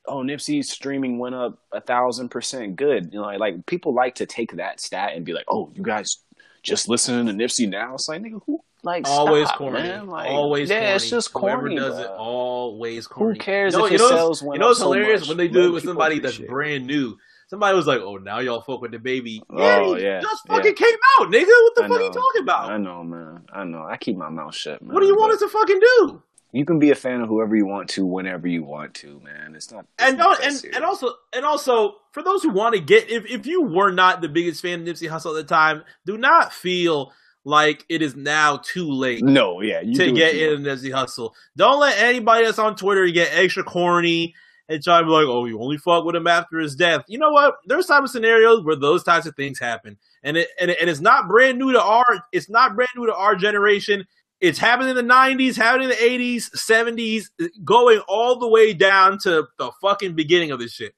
Oh, 0.05 0.23
Nipsey's 0.23 0.71
streaming 0.71 1.19
went 1.19 1.35
up 1.35 1.59
a 1.71 1.79
thousand 1.79 2.29
percent. 2.29 2.75
Good, 2.75 3.13
you 3.13 3.19
know, 3.19 3.25
like, 3.27 3.39
like 3.39 3.65
people 3.67 3.93
like 3.93 4.15
to 4.15 4.25
take 4.25 4.53
that 4.53 4.79
stat 4.79 5.11
and 5.15 5.23
be 5.23 5.33
like, 5.33 5.45
"Oh, 5.47 5.71
you 5.75 5.83
guys 5.83 6.17
just 6.63 6.89
listening 6.89 7.27
to 7.27 7.33
Nipsey 7.33 7.69
now." 7.69 7.93
It's 7.93 8.09
like, 8.09 8.21
nigga, 8.21 8.41
who 8.45 8.61
like 8.83 9.07
always 9.07 9.47
stop, 9.47 9.57
corny. 9.57 9.81
man. 9.81 10.07
Like, 10.07 10.29
always 10.29 10.69
yeah, 10.69 10.79
corny. 10.79 10.95
it's 10.95 11.09
just 11.09 11.33
corny. 11.33 11.75
Whoever 11.75 11.89
does 11.91 12.05
bro. 12.05 12.13
it, 12.13 12.17
always 12.17 13.07
corny. 13.07 13.33
Who 13.33 13.39
cares 13.39 13.73
You 13.73 13.79
know, 13.79 13.85
if 13.85 13.91
you 13.91 13.95
it 13.95 13.99
know, 13.99 14.09
sells 14.09 14.41
You 14.41 14.47
know 14.47 14.53
up 14.53 14.59
what's 14.61 14.79
so 14.79 14.91
hilarious 14.91 15.27
when 15.27 15.37
they 15.37 15.47
do 15.47 15.67
it 15.67 15.71
with 15.71 15.83
somebody 15.83 16.19
that's 16.19 16.37
brand 16.37 16.87
new. 16.87 17.17
Somebody 17.49 17.75
was 17.75 17.87
like, 17.87 17.99
"Oh, 17.99 18.17
now 18.17 18.39
y'all 18.39 18.61
fuck 18.61 18.79
with 18.79 18.91
the 18.91 18.99
baby." 18.99 19.41
Oh, 19.49 19.57
yeah, 19.57 19.83
he 19.83 20.03
yeah, 20.03 20.21
just 20.21 20.43
yeah. 20.45 20.55
fucking 20.55 20.75
came 20.75 20.97
out, 21.19 21.29
nigga. 21.29 21.47
What 21.47 21.75
the 21.75 21.83
I 21.83 21.87
fuck 21.87 21.99
are 21.99 22.03
you 22.03 22.11
talking 22.11 22.41
about? 22.43 22.71
I 22.71 22.77
know, 22.77 23.03
man. 23.03 23.41
I 23.51 23.63
know. 23.63 23.83
I 23.83 23.97
keep 23.97 24.17
my 24.17 24.29
mouth 24.29 24.53
shut, 24.53 24.83
man. 24.83 24.93
What 24.93 24.99
do 24.99 25.07
you 25.07 25.17
want 25.17 25.33
us 25.33 25.39
to 25.39 25.49
fucking 25.49 25.79
do? 25.79 26.21
You 26.51 26.65
can 26.65 26.77
be 26.77 26.91
a 26.91 26.95
fan 26.95 27.21
of 27.21 27.29
whoever 27.29 27.55
you 27.55 27.65
want 27.65 27.89
to, 27.89 28.05
whenever 28.05 28.47
you 28.47 28.63
want 28.63 28.93
to, 28.95 29.19
man. 29.21 29.55
It's 29.55 29.71
not. 29.71 29.85
It's 29.97 30.09
and 30.09 30.17
not 30.17 30.37
don't, 30.37 30.45
and, 30.45 30.55
serious. 30.55 30.75
and 30.75 30.85
also 30.85 31.13
and 31.33 31.43
also 31.45 31.95
for 32.11 32.21
those 32.21 32.43
who 32.43 32.49
want 32.49 32.75
to 32.75 32.81
get 32.81 33.09
if 33.09 33.25
if 33.25 33.47
you 33.47 33.63
were 33.63 33.91
not 33.91 34.21
the 34.21 34.29
biggest 34.29 34.61
fan 34.61 34.81
of 34.81 34.87
Nipsey 34.87 35.09
Hussle 35.09 35.37
at 35.37 35.47
the 35.47 35.55
time, 35.55 35.83
do 36.05 36.17
not 36.17 36.53
feel 36.53 37.11
like 37.45 37.85
it 37.89 38.01
is 38.01 38.15
now 38.15 38.57
too 38.57 38.89
late 38.89 39.23
no, 39.23 39.61
yeah, 39.61 39.81
you 39.81 39.95
to 39.95 40.11
get 40.11 40.35
in 40.35 40.63
Nipsey 40.63 40.91
Hussle. 40.91 41.31
Don't 41.55 41.79
let 41.79 41.97
anybody 41.97 42.45
that's 42.45 42.59
on 42.59 42.75
Twitter 42.75 43.07
get 43.07 43.29
extra 43.33 43.63
corny 43.63 44.35
and 44.69 44.83
try 44.83 44.99
to 44.99 45.05
be 45.05 45.11
like, 45.11 45.25
oh, 45.25 45.45
you 45.45 45.59
only 45.59 45.77
fuck 45.77 46.05
with 46.05 46.15
him 46.15 46.27
after 46.27 46.59
his 46.59 46.75
death. 46.75 47.03
You 47.07 47.17
know 47.17 47.31
what? 47.31 47.55
There's 47.65 47.87
type 47.87 48.03
of 48.03 48.09
scenarios 48.09 48.63
where 48.63 48.75
those 48.75 49.03
types 49.03 49.25
of 49.25 49.35
things 49.35 49.59
happen, 49.59 49.97
and 50.23 50.37
it 50.37 50.49
and, 50.59 50.71
it, 50.71 50.77
and 50.79 50.89
it's 50.89 51.01
not 51.01 51.27
brand 51.27 51.57
new 51.57 51.73
to 51.73 51.81
our 51.81 52.05
it's 52.31 52.49
not 52.49 52.75
brand 52.75 52.91
new 52.95 53.07
to 53.07 53.15
our 53.15 53.35
generation. 53.35 54.05
It's 54.39 54.59
happened 54.59 54.89
in 54.89 54.95
the 54.95 55.13
'90s, 55.13 55.55
happened 55.55 55.83
in 55.83 55.89
the 55.89 55.95
'80s, 55.95 56.49
'70s, 56.55 57.25
going 57.65 57.99
all 58.07 58.39
the 58.39 58.47
way 58.47 58.73
down 58.73 59.17
to 59.23 59.47
the 59.57 59.71
fucking 59.81 60.15
beginning 60.15 60.51
of 60.51 60.59
this 60.59 60.71
shit. 60.71 60.93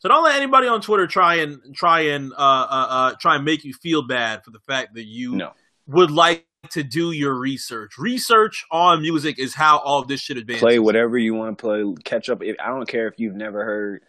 So 0.00 0.08
don't 0.08 0.24
let 0.24 0.36
anybody 0.36 0.66
on 0.66 0.80
Twitter 0.80 1.06
try 1.06 1.36
and 1.36 1.60
try 1.74 2.00
and 2.00 2.32
uh, 2.32 2.36
uh, 2.36 2.86
uh, 2.88 3.14
try 3.20 3.36
and 3.36 3.44
make 3.44 3.64
you 3.64 3.74
feel 3.74 4.06
bad 4.06 4.42
for 4.44 4.50
the 4.50 4.60
fact 4.60 4.94
that 4.94 5.04
you 5.04 5.36
No. 5.36 5.52
Would 5.90 6.10
like 6.10 6.46
to 6.70 6.82
do 6.82 7.10
your 7.12 7.34
research. 7.34 7.92
Research 7.98 8.64
on 8.70 9.00
music 9.02 9.38
is 9.38 9.54
how 9.54 9.78
all 9.78 10.04
this 10.04 10.20
shit 10.20 10.36
advances. 10.36 10.60
Play 10.62 10.78
whatever 10.78 11.16
you 11.18 11.34
want 11.34 11.56
to 11.56 11.60
play. 11.60 11.84
Catch 12.04 12.28
up. 12.28 12.42
I 12.42 12.68
don't 12.68 12.86
care 12.88 13.08
if 13.08 13.14
you've 13.18 13.34
never 13.34 13.64
heard 13.64 14.02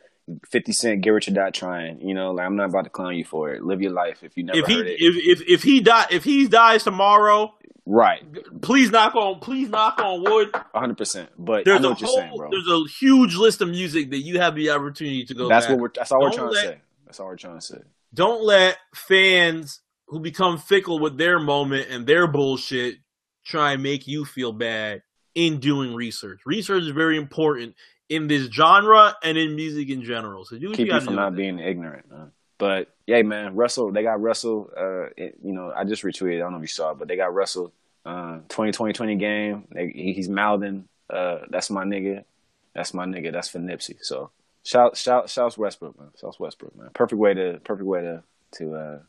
Fifty 0.50 0.72
Cent, 0.72 1.02
"Get 1.02 1.10
Rich 1.10 1.28
or 1.28 1.32
Die 1.32 1.50
Trying." 1.52 2.02
You 2.08 2.14
know, 2.14 2.32
like 2.32 2.46
I'm 2.46 2.56
not 2.56 2.70
about 2.70 2.84
to 2.84 2.90
clown 2.90 3.16
you 3.16 3.26
for 3.26 3.50
it. 3.54 3.64
Live 3.64 3.82
your 3.82 3.92
life 3.92 4.20
if 4.24 4.38
you 4.38 4.44
never 4.44 4.60
If 4.60 4.68
he 4.68 4.76
heard 4.78 4.88
it. 4.88 4.98
if, 5.00 5.40
if 5.42 5.48
if 5.50 5.64
he 5.64 5.82
die 5.82 6.06
if 6.12 6.24
he 6.24 6.48
dies 6.48 6.84
tomorrow, 6.84 7.54
right, 7.86 8.22
please 8.62 8.92
knock 8.92 9.16
on 9.16 9.40
please 9.40 9.70
knock 9.70 10.00
on 10.00 10.22
wood. 10.24 10.52
100. 10.54 10.98
percent 10.98 11.30
But 11.38 11.66
There's 11.66 11.84
a 11.84 11.94
whole 11.94 12.16
saying, 12.18 12.34
bro. 12.38 12.50
there's 12.52 12.68
a 12.68 12.84
huge 13.00 13.36
list 13.36 13.62
of 13.62 13.70
music 13.70 14.12
that 14.12 14.20
you 14.20 14.40
have 14.40 14.56
the 14.56 14.70
opportunity 14.70 15.26
to 15.26 15.34
go. 15.34 15.50
That's 15.50 15.66
back. 15.66 15.72
what 15.72 15.82
we're. 15.82 15.90
That's 15.96 16.12
all 16.12 16.22
we're 16.22 16.32
trying 16.32 16.50
let- 16.52 16.62
to 16.64 16.68
say. 16.70 16.82
That's 17.06 17.20
all 17.20 17.28
we're 17.28 17.36
trying 17.38 17.60
to 17.60 17.66
say. 17.66 17.80
don't 18.14 18.44
let 18.44 18.78
fans 18.96 19.82
who 20.12 20.20
become 20.20 20.58
fickle 20.58 21.00
with 21.00 21.18
their 21.18 21.40
moment 21.40 21.88
and 21.90 22.06
their 22.06 22.28
bullshit 22.28 22.96
try 23.46 23.72
and 23.72 23.82
make 23.82 24.08
you 24.08 24.26
feel 24.26 24.52
bad 24.52 25.02
in 25.36 25.60
doing 25.62 25.96
research. 25.96 26.42
Research 26.46 26.84
is 26.84 26.90
very 26.90 27.16
important 27.18 27.76
in 28.10 28.28
this 28.28 28.48
genre 28.52 29.16
and 29.24 29.38
in 29.38 29.56
music 29.56 29.90
in 29.90 30.04
general. 30.04 30.44
So 30.44 30.58
what 30.58 30.76
keep 30.76 30.88
you 30.88 30.94
you 30.94 31.00
from 31.00 31.16
not 31.16 31.34
being 31.34 31.60
ignorant. 31.60 32.12
Man. 32.12 32.34
But 32.58 32.90
yeah, 33.08 33.22
man, 33.22 33.56
Russell, 33.56 33.94
they 33.94 34.04
got 34.04 34.22
Russell. 34.22 34.70
Uh, 34.78 35.06
it- 35.16 35.38
you 35.42 35.54
know, 35.54 35.72
I 35.74 35.86
just 35.86 36.04
retweeted. 36.04 36.36
I 36.36 36.40
don't 36.40 36.52
know 36.52 36.58
if 36.58 36.64
you 36.64 36.68
saw 36.68 36.92
it, 36.92 37.00
but 37.00 37.08
they 37.08 37.16
got 37.16 37.34
Russell. 37.34 37.72
Uh, 38.06 38.40
2020 38.50 39.16
game. 39.16 39.64
They, 39.74 39.88
he's 39.96 40.28
mouthing. 40.28 40.90
Uh, 41.10 41.38
that's 41.50 41.70
my 41.70 41.86
nigga. 41.86 42.26
That's 42.76 42.94
my 42.94 43.06
nigga. 43.06 43.32
That's 43.32 43.48
for 43.48 43.60
Nipsey. 43.60 43.96
So 44.02 44.32
shout, 44.64 44.98
shout, 44.98 45.30
shouts 45.30 45.58
Westbrook, 45.58 45.98
man. 45.98 46.10
Shouts 46.20 46.38
Westbrook, 46.38 46.76
man. 46.76 46.90
Perfect 46.94 47.18
way 47.18 47.34
to, 47.34 47.62
perfect 47.64 47.88
way 47.88 48.02
to, 48.02 48.24
to, 48.58 48.76
uh, 48.76 49.00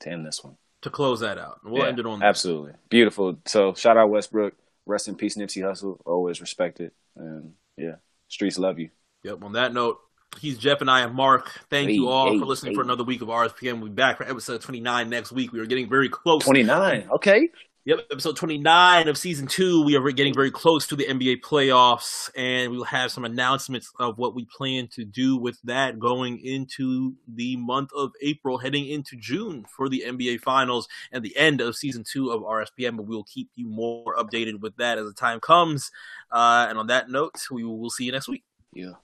to 0.00 0.10
end 0.10 0.26
this 0.26 0.42
one. 0.44 0.56
to 0.82 0.90
close 0.90 1.20
that 1.20 1.38
out. 1.38 1.60
We'll 1.64 1.82
Yeah, 1.82 1.88
end 1.88 1.98
it 1.98 2.06
on 2.06 2.20
that. 2.20 2.26
absolutely 2.26 2.72
beautiful. 2.88 3.36
So 3.46 3.74
shout 3.74 3.96
out 3.96 4.10
Westbrook. 4.10 4.54
Rest 4.86 5.08
in 5.08 5.16
peace, 5.16 5.36
Nipsey 5.36 5.62
Hussle. 5.62 5.98
Always 6.06 6.40
respected. 6.40 6.92
And 7.16 7.54
yeah, 7.76 7.96
streets 8.28 8.58
love 8.58 8.78
you. 8.78 8.90
Yep. 9.24 9.42
On 9.42 9.52
that 9.54 9.74
note, 9.74 9.98
he's 10.40 10.56
Jeff 10.56 10.80
and 10.80 10.90
I 10.90 11.00
am 11.00 11.14
Mark. 11.16 11.50
Thank 11.68 11.90
you 11.90 12.08
all 12.08 12.32
hey, 12.32 12.38
for 12.38 12.46
listening 12.46 12.74
for 12.74 12.82
another 12.82 13.02
week 13.04 13.20
of 13.22 13.28
RSPM. 13.28 13.80
We'll 13.80 13.90
be 13.90 13.94
back 13.96 14.16
for 14.18 14.24
episode 14.24 14.62
29 14.62 15.10
next 15.10 15.32
week. 15.32 15.52
We 15.52 15.58
are 15.60 15.66
getting 15.66 15.88
very 15.88 16.08
close. 16.08 16.44
29. 16.44 17.08
Okay. 17.10 17.48
Yep, 17.88 18.00
episode 18.10 18.36
29 18.36 19.08
of 19.08 19.16
season 19.16 19.46
two. 19.46 19.82
We 19.82 19.96
are 19.96 20.10
getting 20.10 20.34
very 20.34 20.50
close 20.50 20.86
to 20.88 20.94
the 20.94 21.06
NBA 21.06 21.40
playoffs, 21.40 22.28
and 22.36 22.70
we 22.70 22.76
will 22.76 22.84
have 22.84 23.10
some 23.10 23.24
announcements 23.24 23.90
of 23.98 24.18
what 24.18 24.34
we 24.34 24.44
plan 24.44 24.88
to 24.88 25.06
do 25.06 25.38
with 25.38 25.58
that 25.64 25.98
going 25.98 26.38
into 26.44 27.14
the 27.26 27.56
month 27.56 27.88
of 27.96 28.12
April, 28.20 28.58
heading 28.58 28.86
into 28.86 29.16
June 29.16 29.64
for 29.74 29.88
the 29.88 30.04
NBA 30.06 30.42
finals 30.42 30.86
and 31.12 31.24
the 31.24 31.34
end 31.34 31.62
of 31.62 31.76
season 31.76 32.04
two 32.04 32.30
of 32.30 32.42
RSPM. 32.42 32.98
But 32.98 33.06
we 33.06 33.16
will 33.16 33.24
keep 33.24 33.48
you 33.54 33.66
more 33.66 34.14
updated 34.16 34.60
with 34.60 34.76
that 34.76 34.98
as 34.98 35.06
the 35.06 35.14
time 35.14 35.40
comes. 35.40 35.90
Uh, 36.30 36.66
and 36.68 36.78
on 36.78 36.88
that 36.88 37.08
note, 37.08 37.42
we 37.50 37.64
will 37.64 37.88
see 37.88 38.04
you 38.04 38.12
next 38.12 38.28
week. 38.28 38.44
Yeah. 38.74 38.96